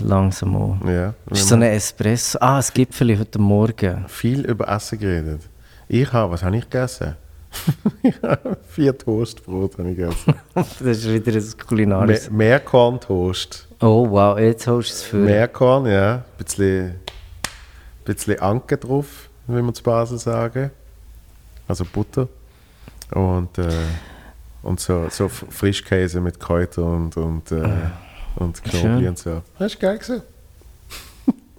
langsam 0.00 0.56
auch. 0.56 0.76
Ja. 0.86 1.14
Ist 1.30 1.48
so 1.48 1.54
ein 1.54 1.62
Espresso. 1.62 2.38
Ah, 2.40 2.56
das 2.56 2.72
Gipfeli 2.72 3.16
heute 3.16 3.38
Morgen. 3.38 4.04
viel 4.08 4.44
über 4.44 4.68
Essen 4.68 4.98
geredet. 4.98 5.42
Ich 5.88 6.12
habe, 6.12 6.32
was 6.32 6.42
habe 6.42 6.56
ich 6.56 6.64
gegessen? 6.64 7.14
Vier 8.68 8.96
Toastbrot 8.96 9.78
habe 9.78 9.90
ich 9.90 9.96
gegessen. 9.96 10.34
das 10.54 10.80
ist 10.80 11.08
wieder 11.08 11.32
ein 11.32 11.66
kulinarisches. 11.66 12.30
Me 12.30 12.36
Meerkorn-Toast. 12.38 13.68
Oh 13.80 14.10
wow, 14.10 14.38
jetzt 14.38 14.66
holst 14.66 14.90
du 14.90 14.94
es 14.94 15.02
für. 15.02 15.16
Meerkorn, 15.16 15.86
ja. 15.86 16.16
Ein 16.16 16.22
bisschen, 16.36 16.94
bisschen 18.04 18.40
Anke 18.40 18.76
drauf, 18.76 19.30
wie 19.46 19.62
wir 19.62 19.74
zu 19.74 19.82
Basel 19.82 20.18
sagen. 20.18 20.70
Also 21.66 21.84
Butter. 21.84 22.28
Und, 23.12 23.56
äh, 23.58 23.68
und 24.62 24.80
so, 24.80 25.06
so 25.08 25.28
Frischkäse 25.28 26.20
mit 26.20 26.38
Kräutern 26.38 27.04
und, 27.04 27.16
und, 27.16 27.52
äh, 27.52 27.68
und 28.36 28.62
Knoblauch 28.62 29.08
und 29.08 29.18
so. 29.18 29.42
Das 29.58 29.72
ist 29.72 29.80
geil 29.80 29.98
gewesen. 29.98 30.22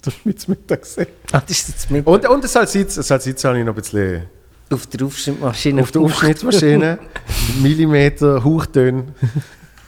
das 0.01 0.13
ist 0.13 0.25
mit 0.25 0.47
Mittag 0.47 0.81
gesehen. 0.81 1.07
Ah, 1.31 1.41
das 1.41 1.51
ist 1.51 1.69
jetzt 1.69 1.91
mit 1.91 2.05
Und, 2.07 2.27
und 2.27 2.43
das 2.43 2.53
Salsitz, 2.53 2.95
das 2.95 3.07
Salsitz 3.07 3.43
habe 3.43 3.59
ich 3.59 3.65
noch 3.65 3.73
ein 3.73 3.81
bisschen 3.81 4.23
auf 4.71 4.87
der 4.87 5.05
Aufschnittmaschine. 5.05 5.81
auf 5.81 5.91
der 5.91 6.01
Aufschnittmaschine. 6.01 6.99
Millimeter, 7.61 8.43
hauchdünn. 8.43 9.13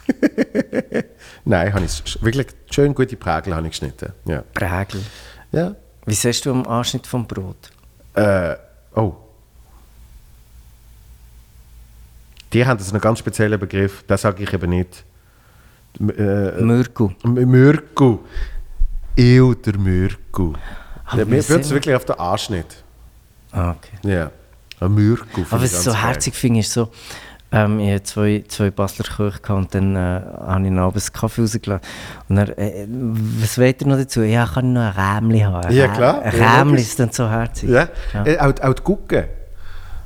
Nein, 1.44 1.72
habe 1.72 1.84
ich 1.84 2.22
wirklich 2.22 2.48
schön 2.70 2.94
gute 2.94 3.16
Prägel 3.16 3.54
habe 3.54 3.66
ich 3.66 3.72
geschnitten. 3.72 4.12
Ja. 4.24 4.42
Prägel. 4.54 5.02
ja. 5.52 5.74
Wie 6.04 6.14
siehst 6.14 6.44
du 6.46 6.50
am 6.50 6.66
Anschnitt 6.66 7.06
vom 7.06 7.26
Brot? 7.28 7.70
Äh, 8.14 8.56
oh. 8.96 9.14
Die 12.52 12.66
haben 12.66 12.76
das 12.76 12.90
einen 12.90 13.00
ganz 13.00 13.20
speziellen 13.20 13.58
Begriff, 13.58 14.02
den 14.02 14.16
sage 14.16 14.42
ich 14.42 14.52
eben 14.52 14.68
nicht. 14.68 15.04
Äh, 16.00 16.62
Mürku. 16.62 17.10
M- 17.24 17.34
Mürku. 17.34 18.18
Ew, 19.16 19.54
der 19.54 19.76
Mürku. 19.78 20.54
Aber 21.04 21.18
Ja, 21.18 21.24
mir 21.26 21.48
wird 21.48 21.60
es 21.64 21.70
wirklich 21.70 21.94
auf 21.94 22.04
den 22.04 22.18
Anschnitt. 22.18 22.82
Ah, 23.52 23.72
okay. 23.72 24.08
Ja. 24.08 24.30
Ein 24.80 24.94
Mürku. 24.94 25.26
finde 25.44 25.48
Aber 25.50 25.64
ich 25.64 25.72
was 25.72 25.78
ich 25.78 25.84
so 25.84 25.92
geil. 25.92 26.02
herzig 26.02 26.34
finde, 26.34 26.60
ist 26.60 26.72
so, 26.72 26.88
ähm, 27.52 27.78
ich 27.80 27.90
hatte 27.92 28.02
zwei, 28.04 28.44
zwei 28.48 28.70
Basler 28.70 29.04
Köche 29.04 29.54
und 29.54 29.74
dann 29.74 29.94
äh, 29.94 29.98
habe 29.98 30.66
ich 30.66 30.72
abends 30.72 31.08
einen 31.08 31.20
Kaffee 31.20 31.42
rausgelassen. 31.42 31.86
Und 32.30 32.36
dann, 32.36 32.48
äh, 32.50 32.86
was 32.88 33.58
wollt 33.58 33.82
ihr 33.82 33.86
noch 33.88 33.98
dazu? 33.98 34.22
Ja, 34.22 34.46
kann 34.46 34.68
ich 34.68 34.72
noch 34.72 34.96
ein 34.96 35.16
Rämli 35.18 35.40
haben? 35.40 35.66
Ein 35.66 35.74
Ja, 35.74 35.88
klar. 35.88 36.22
Ein 36.22 36.38
Ja, 36.38 36.58
Rämli 36.60 36.80
ist 36.80 36.98
dann 36.98 37.12
so 37.12 37.28
herzig. 37.28 37.68
Ja. 37.68 37.88
Ja. 38.14 38.24
Äh, 38.26 38.38
auch, 38.38 38.54
auch 38.62 38.74
die 38.74 38.82
Gucke. 38.82 39.28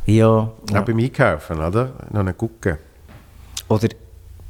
Ja, 0.07 0.27
Auch 0.27 0.53
ja. 0.71 0.81
beim 0.83 0.99
Einkaufen, 0.99 1.59
oder? 1.61 1.93
Noch 2.11 2.21
eine 2.21 2.35
Gucke. 2.35 2.79
Oder 3.69 3.89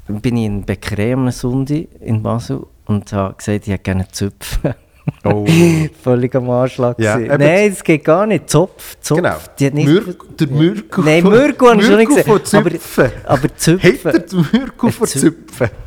bin 0.08 0.36
ich 0.36 0.46
in 0.46 0.62
Bäckerei 0.64 1.12
am 1.14 1.30
Sonntag 1.30 1.86
in 2.00 2.22
Basel 2.22 2.66
und 2.86 3.12
habe 3.12 3.34
gesagt, 3.34 3.66
ich 3.66 3.72
hätte 3.72 3.82
gerne 3.82 4.06
Zöpfe. 4.08 4.76
Oh. 5.24 5.46
Völlig 6.02 6.34
am 6.34 6.50
Anschlag. 6.50 6.98
Ja. 6.98 7.16
Nein, 7.18 7.70
das 7.70 7.84
geht 7.84 8.04
gar 8.04 8.26
nicht. 8.26 8.50
Zopf, 8.50 8.96
Zopf. 9.00 9.18
Genau. 9.22 9.36
Die 9.58 9.66
hat 9.66 9.74
nicht 9.74 9.86
Mürk, 9.86 10.36
der 10.38 10.48
Mürku 10.48 11.02
Nein, 11.02 11.22
Mürku 11.22 11.68
habe 11.68 11.80
ich 11.80 11.86
schon 11.86 11.96
nicht 11.96 12.08
gesehen. 12.08 12.28
Aber, 12.28 12.70
Züpfen. 12.70 13.12
aber 13.24 13.56
Zöpfe. 13.56 13.86
Hätte 13.88 14.20
der 14.20 14.60
Mürku 14.60 14.90
von 14.90 15.06
Zü- 15.06 15.18
Züpfen. 15.20 15.68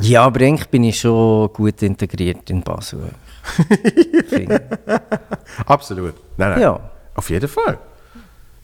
Ja, 0.00 0.24
aber 0.24 0.40
eigentlich 0.40 0.68
bin 0.68 0.82
ich 0.82 0.98
schon 0.98 1.52
gut 1.52 1.80
integriert 1.80 2.50
in 2.50 2.60
Basel. 2.62 3.10
Absolut. 5.66 6.14
Nein, 6.36 6.50
nein. 6.50 6.60
Ja. 6.60 6.80
Auf 7.14 7.30
jeden 7.30 7.46
Fall. 7.48 7.78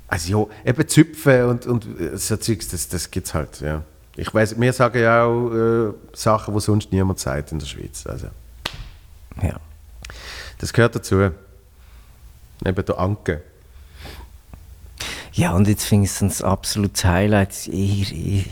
Also 0.09 0.49
ja, 0.65 0.71
eben 0.71 0.89
Züpfen 0.89 1.45
und, 1.45 1.67
und 1.67 2.01
äh, 2.01 2.17
so 2.17 2.37
Zeugs, 2.37 2.69
das, 2.69 2.89
das 2.89 3.11
gibt 3.11 3.27
es 3.27 3.35
halt, 3.35 3.61
ja. 3.61 3.83
Ich 4.17 4.33
weiß, 4.35 4.59
wir 4.61 4.73
sagen 4.73 5.01
ja 5.01 5.25
auch 5.25 5.51
äh, 5.53 5.93
Sachen, 6.13 6.53
die 6.55 6.61
sonst 6.61 6.91
niemand 6.91 7.21
sagt 7.21 7.53
in 7.53 7.59
der 7.61 7.67
Schweiz. 7.67 8.05
Also. 8.07 8.27
Ja. 9.41 9.61
das 10.59 10.73
gehört 10.73 10.97
dazu. 10.97 11.21
Eben 11.21 12.85
der 12.85 12.99
Anke. 12.99 13.43
ja, 15.35 15.53
und 15.53 15.69
jetzt 15.69 15.85
finde 15.85 16.07
ich 16.07 16.11
es 16.21 16.41
ein 16.41 16.45
absolutes 16.45 17.05
Highlight. 17.05 17.69
Ich, 17.69 18.13
ich, 18.13 18.47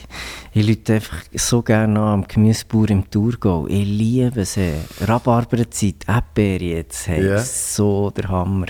ich 0.53 0.67
lüte 0.67 0.95
einfach 0.95 1.25
so 1.35 1.63
gerne 1.63 1.99
an 1.99 2.07
am 2.23 2.29
Gemüsebauer 2.29 2.91
im 2.91 3.11
Thurgau. 3.11 3.67
Ich 3.67 3.85
liebe 3.85 4.45
sie. 4.45 4.75
Rhabarberzeit, 5.01 6.05
Erdbeere 6.07 6.63
jetzt, 6.65 7.09
hey, 7.09 7.27
Ja. 7.27 7.39
so 7.41 8.11
der 8.13 8.29
Hammer. 8.29 8.67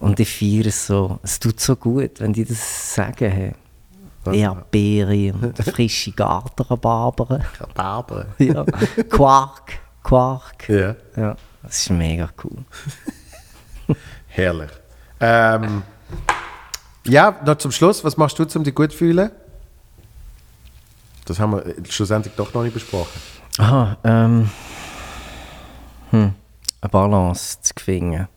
Und 0.00 0.18
ich 0.18 0.34
feiere 0.34 0.66
es 0.66 0.86
so. 0.86 1.18
Es 1.22 1.38
tut 1.38 1.60
so 1.60 1.76
gut, 1.76 2.20
wenn 2.20 2.32
die 2.32 2.44
das 2.44 2.94
sagen. 2.94 3.30
Hey. 3.30 3.52
Erdbeere 4.26 5.32
und 5.32 5.56
frische 5.64 6.12
Gartenrhabarber. 6.12 7.40
Rhabarber. 7.58 8.26
ja. 8.38 8.64
Quark, 9.08 9.78
Quark. 10.02 10.68
Ja, 10.68 10.94
Ja, 11.16 11.36
das 11.62 11.78
ist 11.78 11.90
mega 11.90 12.28
cool. 12.44 12.64
herrlich. 14.28 14.70
Ähm, 15.20 15.82
ja, 17.06 17.38
noch 17.44 17.56
zum 17.56 17.72
Schluss, 17.72 18.04
was 18.04 18.16
machst 18.16 18.38
du, 18.38 18.46
um 18.54 18.64
dich 18.64 18.74
gut 18.74 18.92
zu 18.92 18.98
fühlen? 18.98 19.30
Das 21.24 21.38
haben 21.38 21.52
wir 21.52 21.66
äh, 21.66 21.74
schlussendlich 21.88 22.34
doch 22.34 22.52
noch 22.52 22.62
nicht 22.62 22.74
besprochen. 22.74 23.20
Aha, 23.58 23.96
ähm. 24.04 24.50
Hm, 26.10 26.34
eine 26.80 26.90
Balance 26.90 27.60
zu 27.62 27.72
finden. 27.78 28.28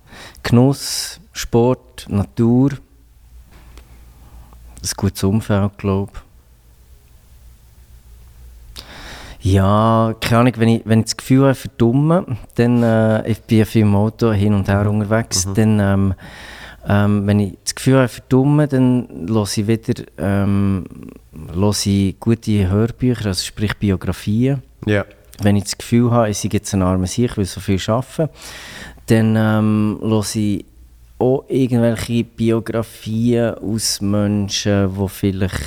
Genuss, 0.44 1.20
Sport, 1.32 2.06
Natur. 2.10 2.72
Ein 4.82 4.90
gutes 4.98 5.24
Umfeld, 5.24 5.78
glaube 5.78 6.12
ich. 6.14 6.20
Ja, 9.44 10.16
keine 10.22 10.40
Ahnung, 10.40 10.54
wenn 10.56 10.70
ich, 10.70 10.82
wenn 10.86 11.00
ich 11.00 11.06
das 11.06 11.18
Gefühl 11.18 11.44
habe, 11.44 11.56
verdummen, 11.56 12.38
dann, 12.56 12.82
äh, 12.82 13.30
ich 13.30 13.42
bin 13.42 13.58
ja 13.60 13.66
viel 13.66 13.82
im 13.82 13.94
Auto 13.96 14.32
hin 14.32 14.54
und 14.54 14.70
her 14.70 14.90
unterwegs, 14.90 15.46
dann, 15.54 15.80
ähm, 15.82 16.14
ähm, 16.88 17.28
wenn 17.28 17.40
ich 17.42 17.58
das 17.64 17.76
Gefühl 17.76 17.98
habe, 17.98 18.08
verdummen, 18.08 18.70
dann 18.70 19.28
höre 19.28 19.44
ich 19.44 19.68
wieder 19.68 20.04
ähm, 20.18 20.86
höre 21.54 21.74
ich 21.86 22.20
gute 22.22 22.70
Hörbücher, 22.70 23.28
also 23.28 23.44
sprich 23.44 23.78
Biografien 23.78 24.62
Ja. 24.86 25.04
wenn 25.42 25.58
ich 25.58 25.66
das 25.66 25.78
Gefühl 25.78 26.12
habe, 26.12 26.30
ich 26.30 26.38
sei 26.38 26.50
jetzt 26.52 26.74
ein 26.74 26.82
armer 26.82 27.08
Sieg, 27.08 27.32
ich 27.32 27.38
will 27.38 27.46
so 27.46 27.60
viel 27.60 27.80
arbeiten, 27.88 28.30
dann 29.08 29.36
ähm, 29.38 30.00
höre 30.02 30.26
ich 30.36 30.66
auch 31.20 31.44
irgendwelche 31.48 32.24
Biografien 32.24 33.54
aus 33.56 34.02
Menschen, 34.02 34.92
die 34.98 35.10
vielleicht 35.10 35.62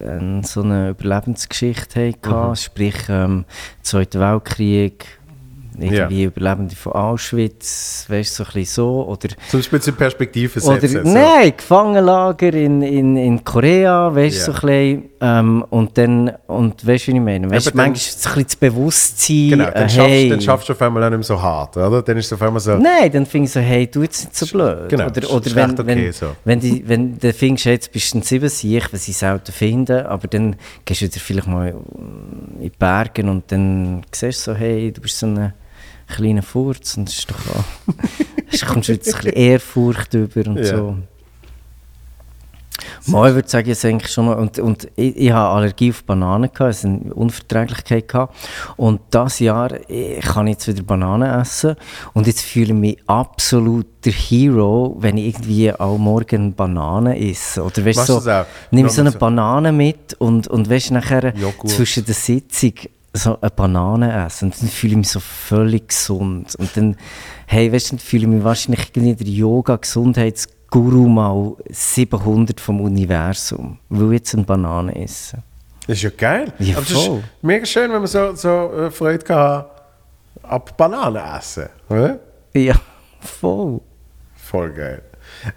äh, 0.00 0.42
so 0.42 0.62
eine 0.62 0.90
Überlebensgeschichte 0.90 2.08
hatten, 2.08 2.48
Mhm. 2.50 2.56
sprich 2.56 2.94
ähm, 3.08 3.44
Zweiter 3.82 4.20
Weltkrieg, 4.20 5.06
irgendwie 5.78 6.24
Überlebende 6.24 6.74
von 6.74 6.92
Auschwitz, 6.92 8.06
weißt 8.08 8.38
du, 8.38 8.44
so 8.44 8.48
ein 8.48 8.52
bisschen 8.54 8.64
so. 8.74 9.06
Oder, 9.08 9.28
Zum 9.50 9.60
Beispiel 9.60 9.80
in 9.86 9.94
Perspektive 9.94 10.60
oder 10.64 10.80
setzen. 10.80 11.04
so. 11.04 11.12
nein, 11.12 11.52
Gefangenenlager 11.56 12.54
in, 12.54 12.80
in, 12.82 13.16
in 13.18 13.44
Korea, 13.44 14.14
weißt 14.14 14.48
du, 14.48 14.52
Ja. 14.52 14.58
so 14.58 14.66
ein 14.66 15.00
bisschen. 15.00 15.10
Ähm, 15.18 15.64
und 15.70 15.96
dann, 15.96 16.30
und 16.46 16.86
weißt 16.86 17.06
du, 17.08 17.12
wie 17.12 17.16
ich 17.16 17.22
meine? 17.22 17.50
Weißt 17.50 17.68
du, 17.68 17.70
manchmal 17.74 17.96
ist 17.96 18.18
es 18.18 18.26
ein 18.26 18.32
bisschen 18.34 18.44
das 18.44 18.56
Bewusstsein, 18.56 19.48
Genau, 19.50 19.64
dann, 19.64 19.74
äh, 19.74 19.88
schaffst, 19.88 20.10
hey, 20.10 20.28
dann 20.28 20.40
schaffst 20.42 20.68
du 20.68 20.72
auf 20.74 20.82
einmal 20.82 21.04
auch 21.04 21.08
nicht 21.10 21.18
mehr 21.18 21.24
so 21.24 21.40
hart, 21.40 21.76
oder? 21.78 22.02
Dann 22.02 22.16
ist 22.18 22.26
es 22.26 22.32
auf 22.34 22.42
einmal 22.42 22.60
so, 22.60 22.76
Nein, 22.76 23.10
dann 23.12 23.24
finde 23.24 23.46
ich 23.46 23.52
so, 23.52 23.60
hey, 23.60 23.86
du 23.86 24.02
jetzt 24.02 24.24
nicht 24.24 24.36
so 24.36 24.46
blöd. 24.46 24.90
Genau, 24.90 25.06
oder 25.06 25.30
oder 25.30 25.54
wenn, 25.54 25.70
okay 25.70 25.86
wenn, 25.86 26.12
so. 26.12 26.36
wenn, 26.44 26.60
die, 26.60 26.86
wenn 26.86 27.18
du 27.18 27.32
findest, 27.32 27.64
jetzt 27.64 27.92
bist 27.92 28.12
du 28.12 28.18
ein 28.18 28.22
Siebensieg, 28.22 28.92
was 28.92 29.08
ich 29.08 29.16
selten 29.16 29.52
finde, 29.52 30.08
aber 30.08 30.28
dann 30.28 30.56
gehst 30.84 31.00
du 31.00 31.06
wieder 31.06 31.20
vielleicht 31.20 31.46
mal 31.48 31.68
in 31.68 32.62
die 32.62 32.70
Berge 32.70 33.22
und 33.22 33.50
dann 33.50 34.02
siehst 34.12 34.46
du 34.46 34.52
so, 34.52 34.56
hey, 34.58 34.92
du 34.92 35.00
bist 35.00 35.18
so 35.18 35.26
ein 35.26 35.54
kleiner 36.08 36.42
Furz 36.42 36.96
und 36.98 37.08
das 37.08 37.18
ist 37.18 37.30
doch 37.30 37.36
auch, 37.56 38.66
kommst 38.68 38.88
du 38.90 38.92
jetzt 38.92 39.08
ein 39.14 39.20
bisschen 39.22 39.32
Ehrfurcht 39.32 40.12
über 40.14 40.50
und 40.50 40.58
Ja. 40.58 40.76
so. 40.76 40.96
Mal, 43.06 43.30
ich 43.30 43.34
würde 43.34 43.48
sagen, 43.48 43.68
jetzt 43.68 43.84
eigentlich 43.84 44.12
schon 44.12 44.26
mal, 44.26 44.34
und, 44.34 44.58
und 44.58 44.88
ich, 44.96 45.16
ich 45.16 45.30
habe 45.30 45.56
Allergie 45.56 45.90
auf 45.90 46.04
Bananen, 46.04 46.50
gehabt, 46.52 46.60
also 46.60 46.88
eine 46.88 47.14
Unverträglichkeit 47.14 48.08
gehabt. 48.08 48.36
Und 48.76 49.00
dieses 49.12 49.38
Jahr 49.40 49.70
ich 49.88 50.20
kann 50.24 50.46
ich 50.46 50.54
jetzt 50.54 50.68
wieder 50.68 50.82
Bananen 50.82 51.40
essen 51.40 51.76
und 52.14 52.26
jetzt 52.26 52.42
fühle 52.42 52.66
ich 52.66 52.74
mich 52.74 52.98
absolut 53.06 53.86
der 54.04 54.12
Hero, 54.12 54.96
wenn 54.98 55.16
ich 55.16 55.34
irgendwie 55.34 55.72
auch 55.72 55.98
morgen 55.98 56.54
Bananen 56.54 57.14
esse. 57.14 57.62
Oder 57.62 57.84
weißt, 57.84 58.06
so, 58.06 58.22
nimm 58.70 58.88
so 58.88 59.00
eine 59.00 59.12
Banane 59.12 59.72
mit 59.72 60.14
und, 60.14 60.48
und 60.48 60.70
weißt, 60.70 60.92
nachher 60.92 61.34
Joghurt. 61.36 61.70
zwischen 61.70 62.04
der 62.04 62.14
Sitzung 62.14 62.72
so 63.16 63.38
eine 63.40 63.50
Banane 63.50 64.26
essen 64.26 64.46
und 64.46 64.62
dann 64.62 64.68
fühle 64.68 64.92
ich 64.92 64.98
mich 64.98 65.08
so 65.08 65.20
völlig 65.20 65.88
gesund. 65.88 66.54
Und 66.56 66.76
dann, 66.76 66.96
hey, 67.46 67.72
weißt 67.72 67.92
du, 67.92 67.96
dann 67.96 67.98
fühle 67.98 68.22
ich 68.24 68.28
mich 68.28 68.44
wahrscheinlich 68.44 68.90
irgendwie 68.94 69.24
der 69.24 69.32
Yoga-Gesundheitsguru 70.72 71.08
mal 71.08 71.56
700 71.70 72.60
vom 72.60 72.80
Universum, 72.80 73.78
weil 73.88 74.06
ich 74.08 74.18
jetzt 74.18 74.34
eine 74.34 74.44
Banane 74.44 74.94
esse. 75.02 75.38
das 75.86 75.96
ist 75.96 76.02
ja 76.02 76.10
geil. 76.16 76.52
Ja, 76.58 76.76
Aber 76.76 76.84
es 76.84 76.90
ist 76.92 77.04
voll. 77.06 77.22
mega 77.42 77.66
schön, 77.66 77.90
wenn 77.92 77.98
man 77.98 78.06
so, 78.06 78.34
so 78.34 78.72
äh, 78.72 78.90
Freude 78.90 79.24
kann 79.24 79.64
ab 80.42 80.76
Bananen 80.76 81.22
essen, 81.38 81.68
oder? 81.88 82.18
Ja, 82.54 82.74
voll. 83.20 83.80
Voll 84.36 84.72
geil. 84.72 85.02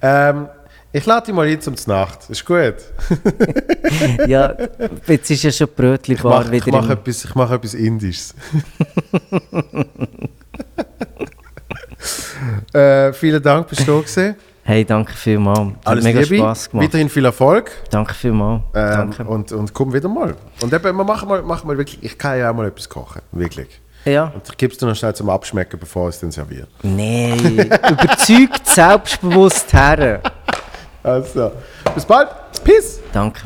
Ähm, 0.01 0.47
ich 0.91 1.05
lade 1.05 1.27
dich 1.27 1.35
mal 1.35 1.47
ein 1.47 1.61
zum 1.61 1.75
Nacht. 1.85 2.29
Ist 2.29 2.45
gut. 2.45 2.75
Ja, 4.27 4.55
jetzt 5.07 5.29
ist 5.31 5.43
ja 5.43 5.51
schon 5.51 5.67
Ich 6.05 6.23
mache 6.23 6.55
ich 6.55 6.65
wieder 6.65 6.77
mach 6.77 6.85
im... 6.85 6.91
etwas, 6.91 7.25
ich 7.25 7.35
mach 7.35 7.51
etwas 7.51 7.73
Indisches. 7.73 8.35
äh, 12.73 13.11
vielen 13.13 13.41
Dank, 13.41 13.67
bist 13.67 13.81
du 13.81 13.85
da 13.85 13.99
gewesen. 13.99 14.35
Hey, 14.69 14.85
danke 14.85 15.13
vielmals. 15.13 15.59
Hat 15.59 15.87
Alles 15.87 16.03
mega 16.03 16.19
Liebe. 16.19 16.37
Spass 16.37 16.69
gemacht. 16.69 16.85
Weiterhin 16.85 17.09
viel 17.09 17.25
Erfolg. 17.25 17.71
Danke 17.89 18.13
vielmals. 18.13 18.61
Ähm, 18.75 18.91
danke. 18.91 19.23
und, 19.23 19.51
und 19.51 19.73
komm 19.73 19.91
wieder 19.91 20.07
mal. 20.07 20.35
Und 20.61 20.71
eben, 20.71 20.95
wir 20.95 21.03
machen 21.03 21.27
mal, 21.27 21.41
machen 21.41 21.67
mal 21.67 21.75
wirklich, 21.75 21.97
ich 22.03 22.15
kann 22.15 22.37
ja 22.37 22.51
auch 22.51 22.53
mal 22.53 22.67
etwas 22.67 22.87
kochen. 22.87 23.23
Wirklich. 23.31 23.81
Ja. 24.05 24.25
Und 24.25 24.43
es 24.47 24.77
dir 24.77 24.85
noch 24.85 24.95
schnell 24.95 25.15
zum 25.15 25.31
Abschmecken, 25.31 25.79
bevor 25.79 26.09
ich 26.09 26.15
es 26.15 26.21
dann 26.21 26.29
serviere. 26.29 26.67
Nein, 26.83 27.39
überzeugt 27.65 28.67
selbstbewusst 28.67 29.73
her. 29.73 30.21
Also, 31.01 31.51
bis 31.95 32.05
bald. 32.05 32.29
Peace. 32.63 32.99
Danke. 33.11 33.41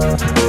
Thank 0.00 0.40